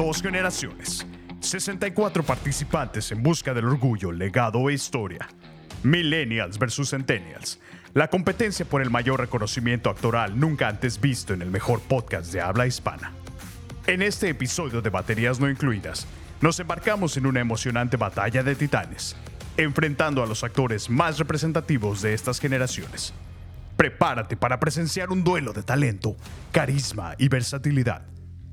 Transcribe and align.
Dos 0.00 0.22
generaciones. 0.22 1.06
64 1.40 2.22
participantes 2.22 3.12
en 3.12 3.22
busca 3.22 3.52
del 3.52 3.66
orgullo, 3.66 4.10
legado 4.10 4.70
e 4.70 4.72
historia. 4.72 5.28
Millennials 5.82 6.58
versus 6.58 6.88
Centennials. 6.88 7.60
La 7.92 8.08
competencia 8.08 8.64
por 8.64 8.80
el 8.80 8.88
mayor 8.88 9.20
reconocimiento 9.20 9.90
actoral 9.90 10.40
nunca 10.40 10.68
antes 10.68 10.98
visto 10.98 11.34
en 11.34 11.42
el 11.42 11.50
mejor 11.50 11.82
podcast 11.82 12.32
de 12.32 12.40
habla 12.40 12.66
hispana. 12.66 13.12
En 13.86 14.00
este 14.00 14.30
episodio 14.30 14.80
de 14.80 14.88
Baterías 14.88 15.38
No 15.38 15.50
Incluidas, 15.50 16.06
nos 16.40 16.58
embarcamos 16.58 17.18
en 17.18 17.26
una 17.26 17.40
emocionante 17.40 17.98
batalla 17.98 18.42
de 18.42 18.54
titanes, 18.54 19.16
enfrentando 19.58 20.22
a 20.22 20.26
los 20.26 20.42
actores 20.44 20.88
más 20.88 21.18
representativos 21.18 22.00
de 22.00 22.14
estas 22.14 22.40
generaciones. 22.40 23.12
Prepárate 23.76 24.38
para 24.38 24.58
presenciar 24.60 25.10
un 25.10 25.22
duelo 25.22 25.52
de 25.52 25.62
talento, 25.62 26.16
carisma 26.52 27.16
y 27.18 27.28
versatilidad, 27.28 28.09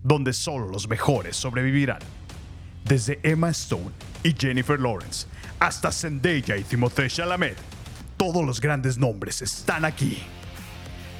donde 0.07 0.31
solo 0.31 0.69
los 0.69 0.87
mejores 0.87 1.35
sobrevivirán. 1.35 1.99
Desde 2.85 3.19
Emma 3.23 3.49
Stone 3.49 3.91
y 4.23 4.33
Jennifer 4.33 4.79
Lawrence 4.79 5.27
hasta 5.59 5.91
Zendaya 5.91 6.55
y 6.55 6.63
Timothée 6.63 7.09
Chalamet, 7.09 7.57
todos 8.15 8.45
los 8.45 8.61
grandes 8.61 8.97
nombres 8.97 9.41
están 9.41 9.83
aquí. 9.83 10.19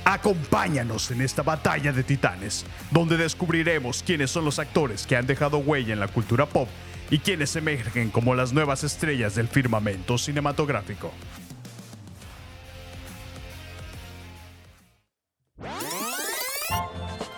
Acompáñanos 0.06 1.12
en 1.12 1.20
esta 1.20 1.44
batalla 1.44 1.92
de 1.92 2.02
titanes, 2.04 2.66
donde 2.90 3.18
descubriremos 3.18 4.04
quiénes 4.04 4.32
son 4.32 4.46
los 4.46 4.58
actores 4.58 5.06
que 5.06 5.18
han 5.18 5.28
dejado 5.28 5.58
huella 5.58 5.92
en 5.92 6.00
la 6.00 6.08
cultura 6.08 6.46
pop 6.46 6.70
y 7.12 7.20
quienes 7.20 7.58
emergen 7.58 8.10
como 8.10 8.36
las 8.36 8.54
nuevas 8.54 8.86
estrellas 8.86 9.36
del 9.36 9.50
firmamento 9.50 10.18
cinematográfico. 10.18 11.12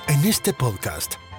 En 0.07 0.25
este 0.25 0.53
podcast 0.53 1.15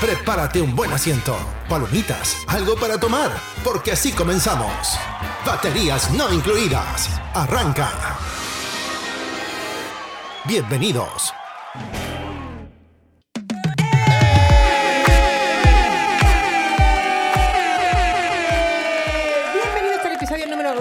Prepárate 0.00 0.60
un 0.60 0.76
buen 0.76 0.92
asiento, 0.92 1.34
palomitas, 1.70 2.44
algo 2.48 2.76
para 2.76 3.00
tomar, 3.00 3.30
porque 3.64 3.92
así 3.92 4.12
comenzamos. 4.12 4.98
Baterías 5.46 6.10
no 6.10 6.30
incluidas. 6.30 7.08
Arranca. 7.32 7.88
Bienvenidos. 10.44 11.32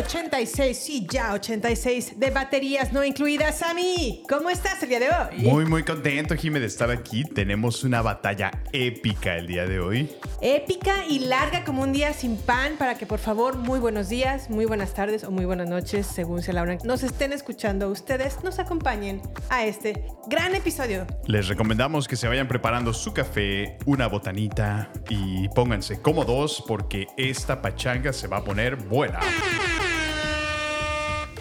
86, 0.05 0.77
sí, 0.77 1.07
ya 1.09 1.33
86 1.33 2.19
de 2.19 2.29
baterías 2.29 2.93
no 2.93 3.03
incluidas. 3.03 3.57
Sammy, 3.57 4.23
¿cómo 4.29 4.51
estás 4.51 4.83
el 4.83 4.89
día 4.89 4.99
de 4.99 5.07
hoy? 5.07 5.43
Muy, 5.43 5.66
muy 5.66 5.83
contento, 5.83 6.35
Jimé, 6.35 6.59
de 6.59 6.67
estar 6.67 6.91
aquí. 6.91 7.23
Tenemos 7.23 7.83
una 7.83 8.03
batalla 8.03 8.51
épica 8.71 9.35
el 9.35 9.47
día 9.47 9.65
de 9.65 9.79
hoy. 9.79 10.15
Épica 10.41 11.05
y 11.09 11.19
larga 11.19 11.63
como 11.63 11.81
un 11.81 11.91
día 11.91 12.13
sin 12.13 12.38
pan 12.38 12.75
para 12.77 12.99
que 12.99 13.07
por 13.07 13.17
favor 13.17 13.57
muy 13.57 13.79
buenos 13.79 14.07
días, 14.07 14.49
muy 14.51 14.65
buenas 14.65 14.94
tardes 14.94 15.23
o 15.23 15.31
muy 15.31 15.45
buenas 15.45 15.67
noches, 15.67 16.05
según 16.05 16.44
sea 16.44 16.53
la 16.53 16.61
hora 16.61 16.77
nos 16.83 17.01
estén 17.03 17.33
escuchando 17.33 17.89
ustedes, 17.89 18.44
nos 18.44 18.59
acompañen 18.59 19.21
a 19.49 19.65
este 19.65 20.05
gran 20.27 20.53
episodio. 20.53 21.07
Les 21.25 21.47
recomendamos 21.47 22.07
que 22.07 22.15
se 22.15 22.27
vayan 22.27 22.47
preparando 22.47 22.94
su 22.94 23.13
café, 23.13 23.77
una 23.85 24.07
botanita 24.07 24.91
y 25.09 25.49
pónganse 25.49 26.01
cómodos 26.01 26.63
porque 26.67 27.07
esta 27.17 27.61
pachanga 27.61 28.13
se 28.13 28.27
va 28.27 28.38
a 28.38 28.44
poner 28.44 28.75
buena. 28.75 29.19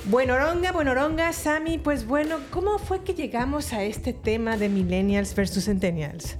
Buenoronga, 0.07 0.73
buenoronga, 0.73 1.33
Sammy, 1.33 1.79
pues 1.79 2.07
bueno, 2.07 2.37
¿cómo 2.51 2.79
fue 2.79 3.03
que 3.03 3.15
llegamos 3.15 3.73
a 3.73 3.85
este 3.85 4.13
tema 4.13 4.57
de 4.59 4.69
millennials 4.69 5.35
versus 5.35 5.65
centennials? 5.65 6.37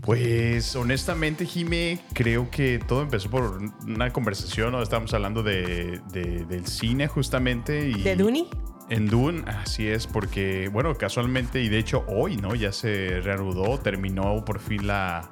Pues 0.00 0.74
honestamente, 0.76 1.44
Jime, 1.44 1.98
creo 2.12 2.50
que 2.50 2.78
todo 2.86 3.02
empezó 3.02 3.30
por 3.30 3.60
una 3.86 4.12
conversación, 4.12 4.72
¿no? 4.72 4.82
Estábamos 4.82 5.12
hablando 5.14 5.42
de, 5.42 6.00
de- 6.12 6.44
del 6.44 6.66
cine 6.66 7.08
justamente. 7.08 7.88
Y 7.88 8.02
¿De 8.02 8.16
Duni? 8.16 8.48
En 8.90 9.08
Dune, 9.08 9.42
así 9.46 9.88
es, 9.88 10.06
porque, 10.06 10.68
bueno, 10.68 10.96
casualmente, 10.98 11.62
y 11.62 11.68
de 11.68 11.78
hecho 11.78 12.04
hoy, 12.08 12.36
¿no? 12.36 12.54
Ya 12.54 12.72
se 12.72 13.20
reanudó, 13.22 13.78
terminó 13.78 14.44
por 14.44 14.58
fin 14.60 14.86
la, 14.86 15.30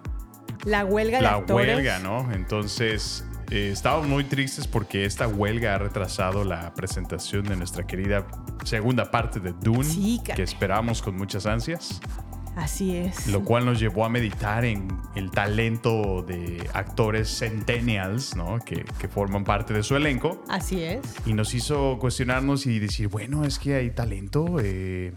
La 0.64 0.84
huelga 0.84 1.18
de 1.18 1.24
la 1.24 1.34
actores. 1.34 1.74
huelga, 1.76 1.98
¿no? 1.98 2.32
Entonces, 2.32 3.24
eh, 3.50 3.70
estábamos 3.72 4.08
muy 4.08 4.24
tristes 4.24 4.66
porque 4.66 5.04
esta 5.04 5.26
huelga 5.26 5.74
ha 5.74 5.78
retrasado 5.78 6.44
la 6.44 6.72
presentación 6.74 7.44
de 7.44 7.56
nuestra 7.56 7.86
querida 7.86 8.26
segunda 8.64 9.10
parte 9.10 9.40
de 9.40 9.52
Dune, 9.52 9.84
Sí, 9.84 10.20
que 10.24 10.42
esperamos 10.42 11.02
con 11.02 11.16
muchas 11.16 11.46
ansias, 11.46 12.00
Así 12.56 12.96
es. 12.96 13.26
lo 13.28 13.42
cual 13.44 13.64
nos 13.64 13.78
llevó 13.80 14.04
a 14.04 14.08
meditar 14.08 14.64
en 14.64 14.88
el 15.14 15.30
talento 15.30 16.22
de 16.26 16.68
actores 16.74 17.28
centennials, 17.38 18.36
¿no? 18.36 18.58
Que, 18.58 18.84
que 18.98 19.08
forman 19.08 19.44
parte 19.44 19.72
de 19.72 19.82
su 19.82 19.96
elenco. 19.96 20.44
Así 20.48 20.82
es. 20.82 21.00
Y 21.26 21.32
nos 21.32 21.54
hizo 21.54 21.98
cuestionarnos 21.98 22.66
y 22.66 22.78
decir, 22.78 23.08
bueno, 23.08 23.44
es 23.44 23.58
que 23.58 23.74
hay 23.76 23.90
talento. 23.92 24.56
eh, 24.62 25.12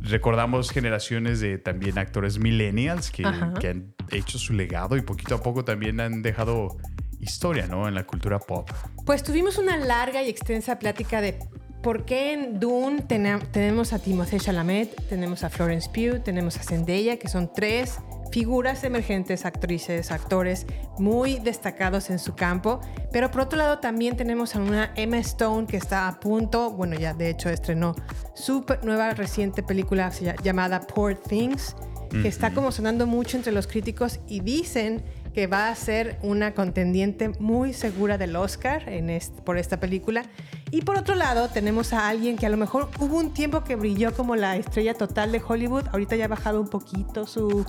recordamos 0.00 0.70
generaciones 0.70 1.38
de 1.40 1.58
también 1.58 1.96
actores 1.98 2.38
millennials 2.38 3.10
que, 3.10 3.22
que 3.60 3.68
han 3.68 3.94
hecho 4.10 4.36
su 4.38 4.52
legado 4.52 4.96
y 4.96 5.00
poquito 5.02 5.36
a 5.36 5.42
poco 5.42 5.64
también 5.64 6.00
han 6.00 6.22
dejado 6.22 6.76
historia, 7.22 7.66
¿no? 7.66 7.88
En 7.88 7.94
la 7.94 8.04
cultura 8.04 8.38
pop. 8.38 8.68
Pues 9.06 9.22
tuvimos 9.22 9.56
una 9.56 9.76
larga 9.78 10.22
y 10.22 10.28
extensa 10.28 10.78
plática 10.78 11.20
de 11.20 11.38
por 11.82 12.04
qué 12.04 12.32
en 12.32 12.60
Dune 12.60 13.02
tenemos 13.02 13.92
a 13.92 13.98
Timothée 13.98 14.38
Chalamet, 14.38 15.08
tenemos 15.08 15.42
a 15.42 15.50
Florence 15.50 15.88
Pugh, 15.90 16.22
tenemos 16.22 16.56
a 16.58 16.62
Zendaya, 16.62 17.18
que 17.18 17.28
son 17.28 17.50
tres 17.52 17.98
figuras 18.30 18.82
emergentes, 18.84 19.44
actrices, 19.44 20.10
actores 20.10 20.66
muy 20.98 21.38
destacados 21.38 22.08
en 22.10 22.18
su 22.18 22.34
campo. 22.34 22.80
Pero 23.12 23.30
por 23.30 23.42
otro 23.42 23.58
lado 23.58 23.78
también 23.78 24.16
tenemos 24.16 24.54
a 24.54 24.60
una 24.60 24.92
Emma 24.96 25.18
Stone 25.18 25.66
que 25.66 25.76
está 25.76 26.08
a 26.08 26.20
punto, 26.20 26.70
bueno 26.70 26.96
ya 26.98 27.14
de 27.14 27.30
hecho 27.30 27.50
estrenó 27.50 27.94
su 28.34 28.64
nueva 28.82 29.10
reciente 29.10 29.62
película 29.62 30.10
llamada 30.42 30.80
Poor 30.80 31.16
Things, 31.16 31.76
que 32.10 32.28
está 32.28 32.52
como 32.52 32.72
sonando 32.72 33.06
mucho 33.06 33.38
entre 33.38 33.52
los 33.52 33.66
críticos 33.66 34.20
y 34.28 34.40
dicen 34.40 35.02
que 35.34 35.46
va 35.46 35.68
a 35.68 35.74
ser 35.74 36.18
una 36.22 36.54
contendiente 36.54 37.30
muy 37.38 37.72
segura 37.72 38.18
del 38.18 38.36
Oscar 38.36 38.88
en 38.88 39.10
por 39.44 39.58
esta 39.58 39.80
película. 39.80 40.24
Y 40.70 40.82
por 40.82 40.96
otro 40.96 41.14
lado, 41.14 41.48
tenemos 41.48 41.92
a 41.92 42.08
alguien 42.08 42.36
que 42.36 42.46
a 42.46 42.50
lo 42.50 42.56
mejor 42.56 42.88
hubo 42.98 43.18
un 43.18 43.32
tiempo 43.32 43.64
que 43.64 43.76
brilló 43.76 44.14
como 44.14 44.36
la 44.36 44.56
estrella 44.56 44.94
total 44.94 45.32
de 45.32 45.42
Hollywood. 45.46 45.88
Ahorita 45.92 46.16
ya 46.16 46.26
ha 46.26 46.28
bajado 46.28 46.60
un 46.60 46.68
poquito 46.68 47.26
su 47.26 47.64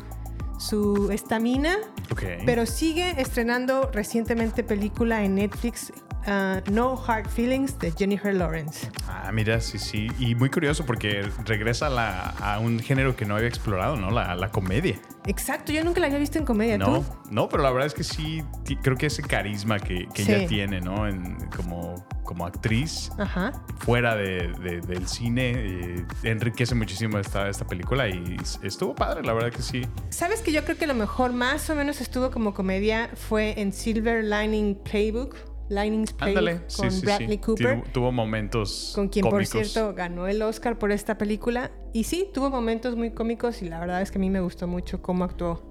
su 0.60 1.12
estamina, 1.12 1.76
Ok. 2.12 2.24
pero 2.46 2.66
sigue 2.66 3.20
estrenando 3.20 3.90
recientemente 3.92 4.64
película 4.64 5.24
en 5.26 5.36
Netflix 5.36 5.92
ah, 6.28 6.62
No 6.72 7.02
Hard 7.08 7.28
Feelings 7.30 7.78
de 7.80 7.92
Jennifer 7.92 8.34
Lawrence. 8.34 8.90
Ah, 9.08 9.32
mira, 9.34 9.60
sí, 9.62 9.78
sí. 9.78 10.08
Y 10.20 10.36
muy 10.36 10.50
curioso 10.50 10.86
porque 10.86 11.24
regresa 11.46 11.88
a, 11.88 11.90
la- 11.90 12.30
a 12.40 12.60
un 12.60 12.80
género 12.80 13.16
que 13.16 13.26
no 13.26 13.36
había 13.36 13.48
explorado, 13.48 13.96
¿no? 13.96 14.12
La, 14.12 14.36
la 14.36 14.50
comedia. 14.52 14.96
Exacto, 15.26 15.72
yo 15.72 15.84
nunca 15.84 16.02
la 16.02 16.08
había 16.08 16.20
visto 16.20 16.38
en 16.38 16.46
comedia. 16.46 16.78
No, 16.78 17.00
¿Tú? 17.00 17.06
no, 17.32 17.48
pero 17.50 17.64
la 17.64 17.72
verdad 17.72 17.88
es 17.88 17.94
que 17.94 18.04
sí, 18.04 18.44
creo 18.82 18.98
que 18.98 19.06
ese 19.06 19.22
carisma 19.22 19.80
que, 19.80 20.08
que 20.14 20.24
Sí. 20.26 20.34
ella 20.34 20.48
tiene, 20.48 20.82
¿no? 20.82 21.08
En- 21.08 21.38
como, 21.56 22.06
como 22.24 22.46
actriz, 22.46 23.10
Ajá. 23.18 23.54
fuera 23.80 24.16
de- 24.16 24.50
de- 24.62 24.82
del 24.82 25.08
cine, 25.08 25.52
eh, 25.56 26.06
enriquece 26.24 26.76
muchísimo 26.76 27.20
esta, 27.20 27.48
esta 27.50 27.66
película 27.66 28.10
y 28.10 28.36
estuvo 28.64 28.94
padre, 28.96 29.24
la 29.24 29.34
verdad 29.34 29.52
que 29.52 29.62
sí. 29.62 29.86
Sabes 30.10 30.42
que 30.42 30.52
yo 30.52 30.64
creo 30.66 30.78
que 30.78 30.88
lo 30.88 30.94
mejor 30.96 31.32
más 31.32 31.70
o 31.70 31.76
menos 31.76 32.02
estuvo 32.02 32.30
como 32.32 32.54
comedia 32.54 33.10
fue 33.16 33.60
en 33.62 33.72
Silver 33.72 34.24
Lining 34.26 34.76
Playbook 34.76 35.36
Lightning's 35.70 36.14
Play 36.14 36.30
Ándale, 36.30 36.62
con 36.76 36.92
sí, 36.92 37.00
sí. 37.00 37.06
Bradley 37.06 37.38
Cooper. 37.38 37.82
Tuvo, 37.82 37.92
tuvo 37.92 38.12
momentos 38.12 38.92
con 38.96 39.08
quien 39.10 39.24
cómicos. 39.24 39.54
por 39.54 39.66
cierto 39.66 39.94
ganó 39.94 40.28
el 40.28 40.42
Oscar 40.42 40.78
por 40.78 40.92
esta 40.92 41.18
película. 41.18 41.72
Y 41.94 42.04
sí, 42.04 42.30
tuvo 42.34 42.50
momentos 42.50 42.96
muy 42.96 43.12
cómicos 43.12 43.62
y 43.62 43.70
la 43.70 43.80
verdad 43.80 44.02
es 44.02 44.12
que 44.12 44.18
a 44.18 44.22
mí 44.22 44.30
me 44.30 44.42
gustó 44.42 44.68
mucho 44.68 45.02
cómo 45.02 45.24
actuó 45.24 45.64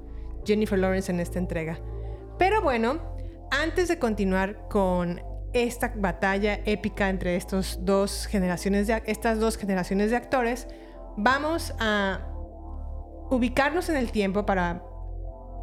Jennifer 0.44 0.78
Lawrence 0.78 1.10
en 1.12 1.20
esta 1.20 1.38
entrega. 1.38 1.78
Pero 2.38 2.62
bueno, 2.62 3.00
antes 3.50 3.88
de 3.88 3.98
continuar 3.98 4.68
con 4.68 5.20
esta 5.52 5.92
batalla 5.94 6.60
épica 6.64 7.08
entre 7.08 7.36
estos 7.36 7.78
dos 7.82 8.26
generaciones 8.26 8.86
de, 8.86 9.02
estas 9.06 9.38
dos 9.38 9.56
generaciones 9.56 10.10
de 10.10 10.16
actores, 10.16 10.66
vamos 11.16 11.74
a 11.78 12.26
ubicarnos 13.30 13.88
en 13.88 13.96
el 13.96 14.10
tiempo 14.10 14.46
para 14.46 14.82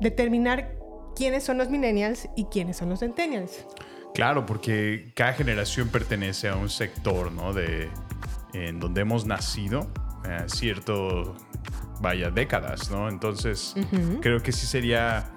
determinar 0.02 0.76
quiénes 1.16 1.44
son 1.44 1.58
los 1.58 1.70
millennials 1.70 2.30
y 2.36 2.46
quiénes 2.46 2.78
son 2.78 2.90
los 2.90 3.00
centennials. 3.00 3.66
Claro, 4.14 4.46
porque 4.46 5.12
cada 5.16 5.34
generación 5.34 5.90
pertenece 5.90 6.50
a 6.50 6.56
un 6.56 6.70
sector, 6.70 7.32
¿no? 7.32 7.54
De 7.54 7.90
en 8.54 8.80
donde 8.80 9.02
hemos 9.02 9.26
nacido, 9.26 9.88
eh, 10.26 10.44
cierto, 10.48 11.36
vaya, 12.02 12.32
décadas, 12.32 12.90
¿no? 12.90 13.10
Entonces, 13.10 13.76
creo 14.22 14.42
que 14.42 14.52
sí 14.52 14.66
sería... 14.66 15.32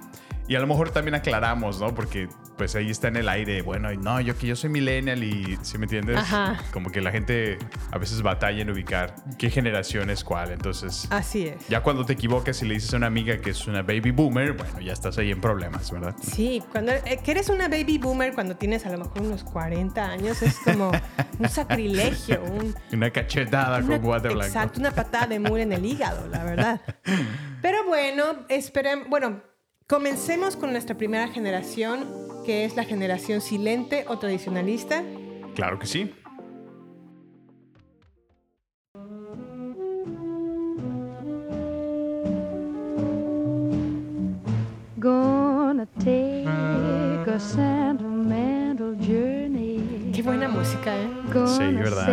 Y 0.49 0.57
a 0.57 0.61
lo 0.61 0.67
mejor 0.67 0.91
también 0.91 1.15
aclaramos, 1.15 1.81
¿no? 1.81 1.95
Porque 1.95 2.29
pues 2.63 2.77
ahí 2.77 2.93
está 2.93 3.09
en 3.09 3.17
el 3.17 3.29
aire, 3.29 3.61
bueno, 3.63 3.91
y 3.93 3.97
no, 3.97 4.21
yo 4.21 4.39
que 4.39 4.47
yo 4.47 4.55
soy 4.55 4.71
millennial 4.71 5.25
y, 5.25 5.59
¿sí 5.63 5.79
me 5.79 5.87
entiendes? 5.87 6.17
Ajá. 6.17 6.61
Como 6.73 6.93
que 6.93 7.01
la 7.01 7.11
gente 7.11 7.59
a 7.91 7.99
veces 7.99 8.23
batalla 8.23 8.63
en 8.63 8.71
ubicar 8.71 9.17
qué 9.37 9.51
generación 9.51 10.11
es 10.11 10.23
cuál, 10.23 10.53
entonces... 10.53 11.09
Así 11.11 11.49
es. 11.49 11.67
Ya 11.67 11.83
cuando 11.83 12.07
te 12.07 12.13
equivocas 12.13 12.63
y 12.63 12.67
le 12.69 12.75
dices 12.75 12.95
a 12.95 12.99
una 12.99 13.09
amiga 13.09 13.37
que 13.39 13.51
es 13.51 13.67
una 13.67 13.83
baby 13.83 14.13
boomer, 14.13 14.53
bueno, 14.53 14.79
ya 14.79 14.93
estás 14.93 15.19
ahí 15.19 15.33
en 15.33 15.41
problemas, 15.41 15.91
¿verdad? 15.91 16.15
Sí, 16.23 16.63
cuando 16.71 16.93
eh, 16.93 17.19
que 17.25 17.33
eres 17.33 17.49
una 17.49 17.67
baby 17.67 17.99
boomer 17.99 18.33
cuando 18.33 18.55
tienes 18.55 18.87
a 18.87 18.91
lo 18.93 18.99
mejor 18.99 19.23
unos 19.23 19.43
40 19.43 20.01
años 20.09 20.41
es 20.43 20.57
como 20.61 20.93
un 21.41 21.49
sacrilegio, 21.49 22.45
un, 22.49 22.73
Una 22.93 23.11
cachetada 23.11 23.79
una- 23.79 23.89
con 23.97 24.03
guante 24.03 24.29
blanco. 24.29 24.47
Exacto, 24.47 24.79
una 24.79 24.93
patada 24.93 25.27
de 25.27 25.41
mule 25.41 25.63
en 25.63 25.73
el 25.73 25.85
hígado, 25.85 26.29
la 26.29 26.45
verdad. 26.45 26.81
Pero 27.61 27.85
bueno, 27.89 28.23
esperen, 28.49 29.11
bueno, 29.11 29.43
comencemos 29.87 30.57
con 30.57 30.73
nuestra 30.73 30.97
primera 30.97 31.29
generación, 31.29 32.07
que 32.45 32.65
es 32.65 32.77
la 32.77 32.85
generación 32.85 33.41
silente 33.41 34.05
o 34.09 34.19
tradicionalista. 34.19 35.03
Claro 35.55 35.79
que 35.79 35.87
sí. 35.87 36.13
Gonna 44.97 45.87
take 45.99 46.47
a 46.47 47.39
sentimental 47.41 48.97
journey. 49.01 50.13
Qué 50.15 50.23
buena 50.23 50.49
música, 50.49 50.97
¿eh? 50.97 51.09
Sí, 51.47 51.75
¿verdad? 51.75 52.07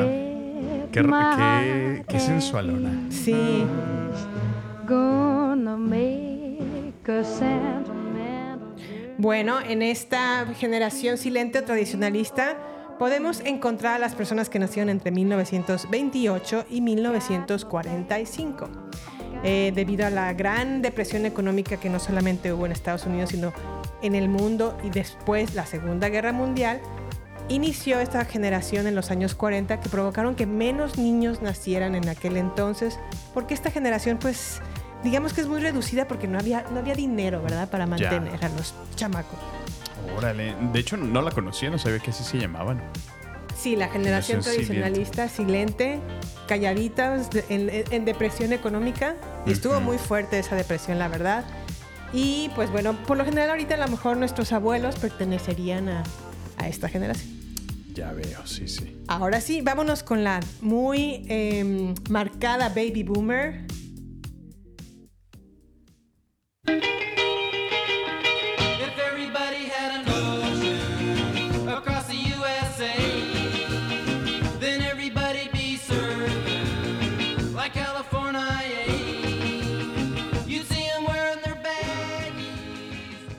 Qué, 0.91 1.03
qué, 1.03 2.05
qué 2.07 2.19
sensualona. 2.19 2.91
Sí. 3.11 3.63
Gonna 4.87 5.77
make. 5.77 6.28
Bueno, 9.17 9.59
en 9.59 9.81
esta 9.81 10.45
generación 10.57 11.17
silente 11.17 11.59
o 11.59 11.63
tradicionalista 11.63 12.57
podemos 12.99 13.41
encontrar 13.41 13.95
a 13.95 13.99
las 13.99 14.13
personas 14.15 14.49
que 14.49 14.59
nacieron 14.59 14.89
entre 14.89 15.11
1928 15.11 16.65
y 16.69 16.81
1945. 16.81 18.69
Eh, 19.43 19.71
debido 19.73 20.05
a 20.05 20.09
la 20.09 20.33
gran 20.33 20.81
depresión 20.81 21.25
económica 21.25 21.77
que 21.77 21.89
no 21.89 21.99
solamente 21.99 22.51
hubo 22.53 22.65
en 22.65 22.73
Estados 22.73 23.05
Unidos, 23.05 23.29
sino 23.29 23.53
en 24.01 24.15
el 24.15 24.27
mundo 24.27 24.77
y 24.83 24.89
después 24.89 25.55
la 25.55 25.65
Segunda 25.65 26.09
Guerra 26.09 26.33
Mundial, 26.33 26.81
inició 27.47 27.99
esta 27.99 28.25
generación 28.25 28.85
en 28.85 28.95
los 28.95 29.11
años 29.11 29.35
40 29.35 29.79
que 29.79 29.89
provocaron 29.89 30.35
que 30.35 30.45
menos 30.45 30.97
niños 30.97 31.41
nacieran 31.41 31.95
en 31.95 32.07
aquel 32.09 32.37
entonces, 32.37 32.99
porque 33.33 33.53
esta 33.53 33.71
generación 33.71 34.17
pues 34.19 34.61
digamos 35.03 35.33
que 35.33 35.41
es 35.41 35.47
muy 35.47 35.59
reducida 35.61 36.07
porque 36.07 36.27
no 36.27 36.37
había, 36.39 36.65
no 36.71 36.79
había 36.79 36.95
dinero, 36.95 37.41
¿verdad? 37.41 37.69
Para 37.69 37.85
mantener 37.85 38.43
a 38.43 38.49
los 38.49 38.73
chamacos. 38.95 39.37
Órale. 40.17 40.55
De 40.73 40.79
hecho, 40.79 40.97
no 40.97 41.21
la 41.21 41.31
conocía, 41.31 41.69
no 41.69 41.77
sabía 41.77 41.99
que 41.99 42.11
así 42.11 42.23
se 42.23 42.37
llamaban. 42.37 42.81
Sí, 43.57 43.75
la 43.75 43.89
generación 43.89 44.41
Generación 44.41 44.43
tradicionalista, 44.43 45.27
silente, 45.29 45.99
calladitas, 46.47 47.29
de- 47.29 47.45
en, 47.49 47.69
en 47.93 48.05
depresión 48.05 48.53
económica. 48.53 49.15
Y 49.45 49.51
estuvo 49.51 49.79
muy 49.81 49.97
fuerte 49.97 50.39
esa 50.39 50.55
depresión, 50.55 50.97
la 50.99 51.07
verdad. 51.09 51.43
Y 52.13 52.49
pues 52.55 52.71
bueno, 52.71 52.93
por 53.05 53.17
lo 53.17 53.25
general 53.25 53.49
ahorita 53.51 53.75
a 53.75 53.77
lo 53.77 53.87
mejor 53.87 54.17
nuestros 54.17 54.51
abuelos 54.51 54.95
pertenecerían 54.95 55.89
a, 55.89 56.03
a 56.57 56.67
esta 56.67 56.89
generación. 56.89 57.37
Ya 57.93 58.11
veo, 58.13 58.45
sí, 58.47 58.67
sí. 58.67 58.95
Ahora 59.07 59.41
sí, 59.41 59.61
vámonos 59.61 60.03
con 60.03 60.23
la 60.23 60.39
muy 60.61 61.25
em, 61.27 61.93
marcada 62.09 62.69
baby 62.69 63.03
boomer. 63.03 63.65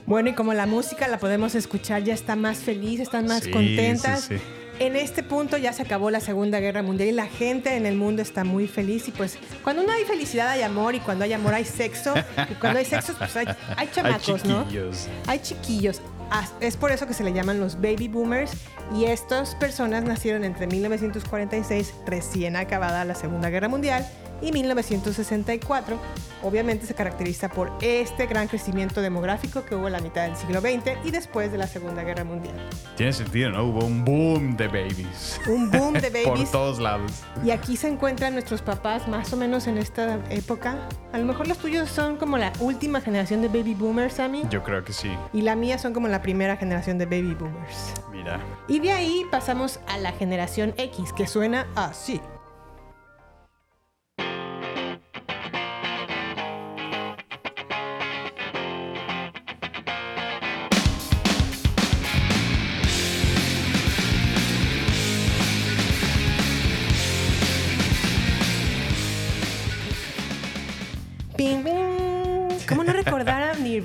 Bueno, 0.06 0.30
y 0.30 0.32
como 0.34 0.52
la 0.54 0.66
música 0.66 1.06
la 1.06 1.18
podemos 1.18 1.54
escuchar, 1.54 2.02
ya 2.02 2.14
está 2.14 2.34
más 2.34 2.58
feliz, 2.58 2.98
están 2.98 3.26
más 3.26 3.44
Sí, 3.44 3.50
contentas. 3.52 4.22
sí, 4.24 4.38
sí. 4.38 4.44
En 4.80 4.96
este 4.96 5.22
punto 5.22 5.58
ya 5.58 5.74
se 5.74 5.82
acabó 5.82 6.10
la 6.10 6.20
Segunda 6.20 6.58
Guerra 6.58 6.82
Mundial 6.82 7.10
y 7.10 7.12
la 7.12 7.26
gente 7.26 7.76
en 7.76 7.84
el 7.84 7.96
mundo 7.96 8.22
está 8.22 8.44
muy 8.44 8.66
feliz. 8.66 9.06
Y 9.08 9.10
pues 9.10 9.38
cuando 9.62 9.82
no 9.82 9.92
hay 9.92 10.04
felicidad 10.04 10.48
hay 10.48 10.62
amor 10.62 10.94
y 10.94 11.00
cuando 11.00 11.24
hay 11.24 11.34
amor 11.34 11.52
hay 11.52 11.66
sexo. 11.66 12.14
Y 12.50 12.54
cuando 12.54 12.78
hay 12.78 12.86
sexo 12.86 13.12
pues 13.18 13.36
hay, 13.36 13.46
hay 13.76 13.88
chamacos, 13.92 14.42
Hay 14.42 14.50
¿no? 14.50 14.62
chiquillos. 14.64 15.08
Hay 15.26 15.38
chiquillos. 15.40 16.00
Ah, 16.30 16.48
Es 16.60 16.78
por 16.78 16.92
eso 16.92 17.06
que 17.06 17.12
se 17.12 17.24
le 17.24 17.32
llaman 17.34 17.60
los 17.60 17.76
baby 17.76 18.08
boomers. 18.08 18.52
Y 18.96 19.04
estas 19.04 19.54
personas 19.56 20.02
nacieron 20.04 20.44
entre 20.44 20.66
1946, 20.66 21.92
recién 22.06 22.56
acabada 22.56 23.04
la 23.04 23.14
Segunda 23.14 23.50
Guerra 23.50 23.68
Mundial, 23.68 24.06
y 24.42 24.52
1964. 24.52 25.98
Obviamente 26.42 26.86
se 26.86 26.94
caracteriza 26.94 27.48
por 27.50 27.70
este 27.82 28.26
gran 28.26 28.48
crecimiento 28.48 29.02
demográfico 29.02 29.64
que 29.64 29.74
hubo 29.74 29.86
en 29.88 29.92
la 29.92 30.00
mitad 30.00 30.26
del 30.26 30.36
siglo 30.36 30.60
XX 30.60 31.04
y 31.04 31.10
después 31.10 31.52
de 31.52 31.58
la 31.58 31.66
Segunda 31.66 32.02
Guerra 32.02 32.24
Mundial. 32.24 32.54
Tiene 32.96 33.12
sentido, 33.12 33.50
¿no? 33.50 33.64
Hubo 33.64 33.84
un 33.84 34.04
boom 34.04 34.56
de 34.56 34.68
babies. 34.68 35.40
Un 35.46 35.70
boom 35.70 35.94
de 35.94 36.10
Por 36.24 36.32
babies. 36.32 36.50
todos 36.50 36.78
lados. 36.78 37.12
Y 37.44 37.50
aquí 37.50 37.76
se 37.76 37.88
encuentran 37.88 38.32
nuestros 38.32 38.62
papás 38.62 39.06
más 39.08 39.32
o 39.32 39.36
menos 39.36 39.66
en 39.66 39.76
esta 39.76 40.18
época. 40.30 40.76
A 41.12 41.18
lo 41.18 41.24
mejor 41.26 41.46
los 41.46 41.58
tuyos 41.58 41.90
son 41.90 42.16
como 42.16 42.38
la 42.38 42.52
última 42.60 43.00
generación 43.00 43.42
de 43.42 43.48
baby 43.48 43.74
boomers, 43.74 44.14
Sammy. 44.14 44.42
Yo 44.50 44.62
creo 44.62 44.82
que 44.84 44.92
sí. 44.92 45.10
Y 45.32 45.42
la 45.42 45.56
mía 45.56 45.76
son 45.78 45.92
como 45.92 46.08
la 46.08 46.22
primera 46.22 46.56
generación 46.56 46.96
de 46.98 47.04
baby 47.04 47.34
boomers. 47.34 47.92
Mira. 48.10 48.40
Y 48.68 48.78
de 48.80 48.92
ahí 48.92 49.24
pasamos 49.30 49.80
a 49.88 49.98
la 49.98 50.12
generación 50.12 50.72
X, 50.78 51.12
que 51.12 51.26
suena 51.26 51.66
así. 51.74 52.20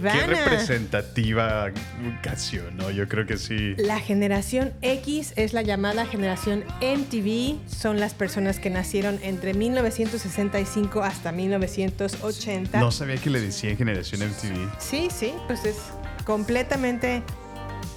Recordar 0.06 0.16
a 0.16 0.20
Qué 0.22 0.28
Nirvana? 0.28 0.50
representativa 0.50 1.72
canción, 2.22 2.78
¿no? 2.78 2.92
Yo 2.92 3.08
creo 3.08 3.26
que 3.26 3.38
sí. 3.38 3.76
La 3.78 4.00
generación 4.00 4.74
X 4.82 5.34
es 5.36 5.54
la 5.54 5.62
llamada 5.62 6.06
generación 6.06 6.64
MTV. 6.82 7.58
Son 7.68 8.00
las 8.00 8.14
personas 8.14 8.60
que 8.60 8.70
nacieron 8.70 9.20
entre 9.24 9.54
1965 9.54 11.04
hasta 11.04 11.32
1980. 11.32 12.80
No 12.80 12.92
sabía 12.92 13.18
que 13.18 13.30
le 13.30 13.42
decían 13.42 13.78
generación 13.78 14.22
MTV. 14.22 14.80
Sí, 14.80 15.10
sí, 15.12 15.34
pues 15.48 15.66
es 15.66 15.78
completamente 16.26 17.24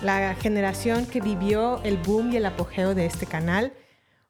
la 0.02 0.34
generación 0.34 1.06
que 1.06 1.20
vivió 1.20 1.82
el 1.82 1.96
boom 1.96 2.32
y 2.32 2.36
el 2.36 2.46
apogeo 2.46 2.94
de 2.94 3.06
este 3.06 3.26
canal. 3.26 3.72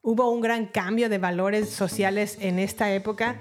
Hubo 0.01 0.31
un 0.31 0.41
gran 0.41 0.67
cambio 0.67 1.09
de 1.09 1.19
valores 1.19 1.69
sociales 1.69 2.39
en 2.41 2.59
esta 2.59 2.93
época, 2.93 3.37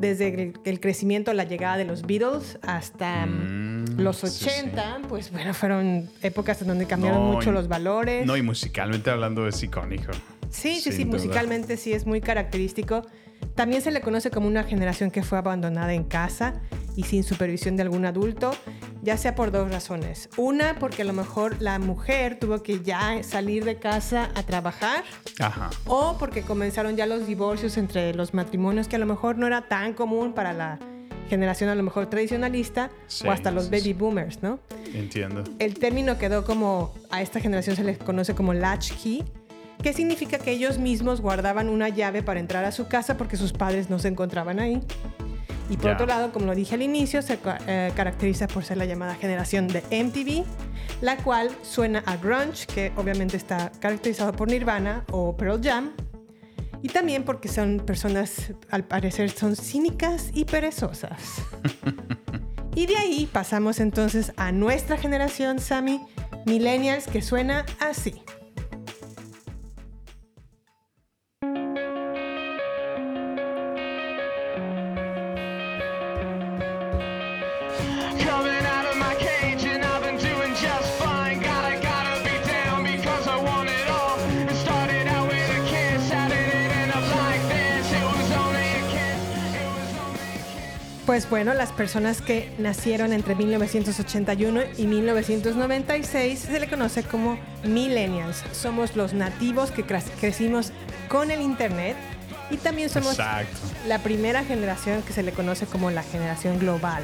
desde 0.00 0.28
el, 0.42 0.52
el 0.64 0.80
crecimiento, 0.80 1.32
la 1.32 1.44
llegada 1.44 1.76
de 1.76 1.84
los 1.84 2.02
Beatles 2.02 2.58
hasta 2.62 3.26
mm, 3.26 3.98
los 3.98 4.18
sí, 4.18 4.46
80, 4.46 5.02
pues 5.08 5.30
bueno, 5.30 5.52
fueron 5.54 6.08
épocas 6.22 6.60
en 6.62 6.68
donde 6.68 6.86
cambiaron 6.86 7.20
No, 7.26 7.32
mucho 7.34 7.50
y- 7.50 7.52
los 7.52 7.68
valores. 7.68 8.26
No, 8.26 8.36
y 8.36 8.42
musicalmente 8.42 9.10
hablando 9.10 9.46
es 9.46 9.62
icónico. 9.62 10.12
Sí, 10.50 10.80
sí, 10.80 10.90
sí, 10.92 11.04
musicalmente 11.04 11.76
sí 11.76 11.92
es 11.92 12.06
muy 12.06 12.20
característico. 12.20 13.02
También 13.54 13.82
se 13.82 13.90
le 13.90 14.00
conoce 14.00 14.30
como 14.30 14.46
una 14.48 14.64
generación 14.64 15.10
que 15.10 15.22
fue 15.22 15.38
abandonada 15.38 15.92
en 15.92 16.04
casa 16.04 16.54
y 16.96 17.04
sin 17.04 17.24
supervisión 17.24 17.76
de 17.76 17.82
algún 17.82 18.04
adulto. 18.04 18.52
ya 19.02 19.16
sea 19.16 19.34
por 19.34 19.50
dos 19.50 19.70
razones. 19.70 20.28
Una, 20.36 20.78
porque 20.78 21.02
a 21.02 21.04
lo 21.06 21.14
mejor 21.14 21.56
la 21.60 21.78
mujer 21.78 22.38
tuvo 22.38 22.62
que 22.62 22.80
ya 22.80 23.22
salir 23.22 23.64
de 23.64 23.76
casa 23.76 24.30
a 24.34 24.42
trabajar. 24.42 25.04
Ajá. 25.38 25.70
O 25.86 26.16
porque 26.18 26.42
comenzaron 26.42 26.96
ya 26.96 27.06
los 27.06 27.26
divorcios 27.26 27.78
entre 27.78 28.14
los 28.14 28.34
matrimonios, 28.34 28.88
que 28.88 28.96
a 28.96 28.98
lo 28.98 29.06
mejor 29.06 29.38
no 29.38 29.46
era 29.46 29.68
tan 29.68 29.94
común 29.94 30.34
para 30.34 30.52
la 30.52 30.78
generación 31.30 31.70
a 31.70 31.74
lo 31.76 31.82
mejor 31.82 32.10
tradicionalista 32.10 32.90
Sí, 33.06 33.26
o 33.26 33.30
hasta 33.30 33.50
los 33.50 33.70
baby 33.70 33.92
boomers, 33.94 34.42
¿no? 34.42 34.58
Entiendo. 34.92 35.44
El 35.58 35.78
término 35.78 36.18
quedó 36.18 36.44
como, 36.44 36.92
a 37.10 37.22
esta 37.22 37.40
generación 37.40 37.76
se 37.76 37.84
les 37.84 37.96
conoce 37.98 38.34
como 38.34 38.52
latchkey, 38.52 39.24
que 39.82 39.92
significa 39.92 40.38
que 40.38 40.50
ellos 40.50 40.78
mismos 40.78 41.20
guardaban 41.20 41.68
una 41.68 41.88
llave 41.88 42.22
para 42.22 42.40
entrar 42.40 42.64
a 42.64 42.72
su 42.72 42.88
casa 42.88 43.16
porque 43.16 43.36
sus 43.36 43.52
padres 43.52 43.90
no 43.90 43.98
se 43.98 44.08
encontraban 44.08 44.60
ahí. 44.60 44.80
Y 45.70 45.76
por 45.76 45.92
otro 45.92 46.04
lado, 46.04 46.32
como 46.32 46.46
lo 46.46 46.54
dije 46.54 46.74
al 46.74 46.82
inicio, 46.82 47.22
se 47.22 47.38
eh, 47.68 47.92
caracteriza 47.94 48.48
por 48.48 48.64
ser 48.64 48.76
la 48.76 48.86
llamada 48.86 49.14
generación 49.14 49.68
de 49.68 49.82
MTV, 49.82 50.44
la 51.00 51.16
cual 51.18 51.48
suena 51.62 52.02
a 52.06 52.16
grunge, 52.16 52.66
que 52.66 52.92
obviamente 52.96 53.36
está 53.36 53.70
caracterizado 53.78 54.32
por 54.32 54.48
Nirvana 54.48 55.04
o 55.12 55.36
Pearl 55.36 55.60
Jam, 55.62 55.92
y 56.82 56.88
también 56.88 57.22
porque 57.22 57.48
son 57.48 57.78
personas, 57.86 58.52
al 58.68 58.84
parecer, 58.84 59.30
son 59.30 59.54
cínicas 59.54 60.30
y 60.34 60.44
perezosas. 60.44 61.20
y 62.74 62.86
de 62.86 62.96
ahí 62.96 63.28
pasamos 63.30 63.78
entonces 63.78 64.32
a 64.36 64.50
nuestra 64.50 64.96
generación, 64.96 65.60
Sammy, 65.60 66.00
millennials, 66.46 67.06
que 67.06 67.22
suena 67.22 67.64
así. 67.78 68.22
Pues 91.10 91.28
bueno, 91.28 91.54
las 91.54 91.72
personas 91.72 92.22
que 92.22 92.54
nacieron 92.58 93.12
entre 93.12 93.34
1981 93.34 94.60
y 94.78 94.86
1996 94.86 96.38
se 96.38 96.60
le 96.60 96.68
conoce 96.68 97.02
como 97.02 97.36
millennials. 97.64 98.44
Somos 98.52 98.94
los 98.94 99.12
nativos 99.12 99.72
que 99.72 99.84
cre- 99.84 100.04
crecimos 100.20 100.70
con 101.08 101.32
el 101.32 101.40
Internet 101.40 101.96
y 102.52 102.58
también 102.58 102.90
somos 102.90 103.14
Exacto. 103.14 103.58
la 103.88 103.98
primera 103.98 104.44
generación 104.44 105.02
que 105.02 105.12
se 105.12 105.24
le 105.24 105.32
conoce 105.32 105.66
como 105.66 105.90
la 105.90 106.04
generación 106.04 106.60
global. 106.60 107.02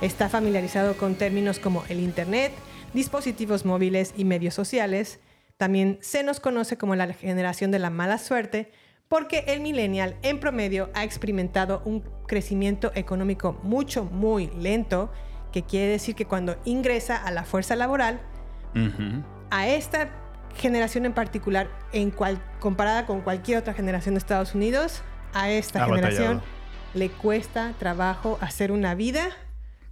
Está 0.00 0.30
familiarizado 0.30 0.96
con 0.96 1.16
términos 1.16 1.58
como 1.58 1.84
el 1.90 2.00
Internet, 2.00 2.52
dispositivos 2.94 3.66
móviles 3.66 4.14
y 4.16 4.24
medios 4.24 4.54
sociales. 4.54 5.20
También 5.58 5.98
se 6.00 6.22
nos 6.22 6.40
conoce 6.40 6.78
como 6.78 6.96
la 6.96 7.12
generación 7.12 7.70
de 7.70 7.78
la 7.78 7.90
mala 7.90 8.16
suerte 8.16 8.72
porque 9.08 9.44
el 9.48 9.60
millennial 9.60 10.16
en 10.22 10.40
promedio 10.40 10.90
ha 10.94 11.04
experimentado 11.04 11.82
un 11.84 12.02
crecimiento 12.26 12.90
económico 12.94 13.58
mucho, 13.62 14.04
muy 14.04 14.48
lento, 14.58 15.10
que 15.52 15.62
quiere 15.62 15.92
decir 15.92 16.14
que 16.14 16.26
cuando 16.26 16.56
ingresa 16.64 17.16
a 17.16 17.30
la 17.30 17.44
fuerza 17.44 17.76
laboral, 17.76 18.20
Ujú. 18.74 19.22
a 19.50 19.68
esta 19.68 20.10
generación 20.56 21.06
en 21.06 21.12
particular, 21.12 21.68
en 21.92 22.10
cual, 22.10 22.42
comparada 22.60 23.06
con 23.06 23.20
cualquier 23.20 23.58
otra 23.58 23.74
generación 23.74 24.14
de 24.14 24.18
Estados 24.18 24.54
Unidos, 24.54 25.02
a 25.34 25.50
esta 25.50 25.84
Ha 25.84 25.86
generación 25.86 26.36
batallado. 26.38 26.42
le 26.94 27.08
cuesta 27.10 27.74
trabajo 27.78 28.38
hacer 28.40 28.72
una 28.72 28.94
vida 28.94 29.28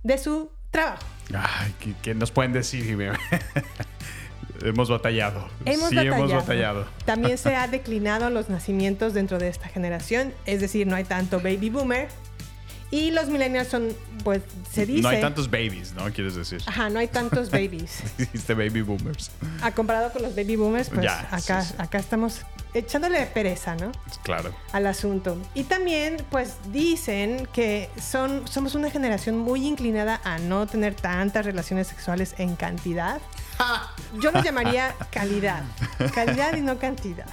de 0.02 0.18
su 0.18 0.50
trabajo. 0.70 1.04
Ay, 1.34 1.74
¿qué, 1.78 1.94
qué 2.02 2.14
nos 2.14 2.30
pueden 2.30 2.52
decir? 2.52 2.96
Hemos 4.62 4.88
batallado. 4.90 5.48
Hemos 5.64 5.90
sí, 5.90 5.96
batallado. 5.96 6.16
hemos 6.16 6.32
batallado. 6.32 6.86
También 7.04 7.38
se 7.38 7.54
ha 7.56 7.68
declinado 7.68 8.30
los 8.30 8.48
nacimientos 8.48 9.14
dentro 9.14 9.38
de 9.38 9.48
esta 9.48 9.68
generación, 9.68 10.32
es 10.46 10.60
decir, 10.60 10.86
no 10.86 10.96
hay 10.96 11.04
tanto 11.04 11.38
baby 11.38 11.70
boomer. 11.70 12.08
Y 12.90 13.10
los 13.10 13.26
millennials 13.26 13.68
son, 13.68 13.88
pues, 14.22 14.42
se 14.70 14.86
dice... 14.86 15.02
No 15.02 15.08
hay 15.08 15.20
tantos 15.20 15.50
babies, 15.50 15.94
¿no? 15.94 16.04
Quieres 16.12 16.36
decir. 16.36 16.62
Ajá, 16.66 16.90
no 16.90 17.00
hay 17.00 17.08
tantos 17.08 17.50
babies. 17.50 18.04
Dijiste 18.18 18.54
baby 18.54 18.82
boomers. 18.82 19.32
A 19.62 19.72
comparado 19.72 20.12
con 20.12 20.22
los 20.22 20.36
baby 20.36 20.54
boomers, 20.54 20.90
pues 20.90 21.02
Ya, 21.02 21.26
acá, 21.32 21.62
sí, 21.62 21.70
sí. 21.70 21.74
acá 21.78 21.98
estamos 21.98 22.42
echándole 22.72 23.26
pereza, 23.26 23.74
¿no? 23.74 23.90
Claro. 24.22 24.54
al 24.72 24.86
asunto. 24.86 25.36
Y 25.54 25.64
también, 25.64 26.18
pues 26.30 26.56
dicen 26.72 27.48
que 27.52 27.90
son, 28.00 28.46
somos 28.46 28.76
una 28.76 28.90
generación 28.90 29.38
muy 29.38 29.66
inclinada 29.66 30.20
a 30.22 30.38
no 30.38 30.66
tener 30.68 30.94
tantas 30.94 31.44
relaciones 31.46 31.88
sexuales 31.88 32.34
en 32.38 32.54
cantidad. 32.54 33.20
Yo 34.20 34.30
lo 34.30 34.42
llamaría 34.42 34.94
calidad. 35.10 35.62
Calidad 36.14 36.56
y 36.56 36.60
no 36.60 36.78
cantidad. 36.78 37.26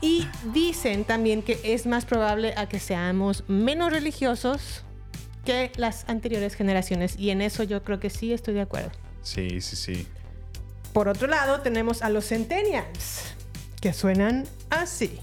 Y 0.00 0.26
dicen 0.52 1.04
también 1.04 1.42
que 1.42 1.60
es 1.62 1.86
más 1.86 2.06
probable 2.06 2.54
a 2.56 2.68
que 2.68 2.80
seamos 2.80 3.44
menos 3.48 3.92
religiosos 3.92 4.82
que 5.44 5.72
las 5.76 6.08
anteriores 6.08 6.54
generaciones. 6.54 7.16
Y 7.18 7.30
en 7.30 7.42
eso 7.42 7.62
yo 7.64 7.82
creo 7.84 8.00
que 8.00 8.10
sí 8.10 8.32
estoy 8.32 8.54
de 8.54 8.62
acuerdo. 8.62 8.92
Sí, 9.22 9.60
sí, 9.60 9.76
sí. 9.76 10.06
Por 10.92 11.08
otro 11.08 11.28
lado, 11.28 11.60
tenemos 11.60 12.02
a 12.02 12.08
los 12.08 12.26
centennials, 12.26 13.34
que 13.80 13.92
suenan 13.92 14.46
así. 14.70 15.20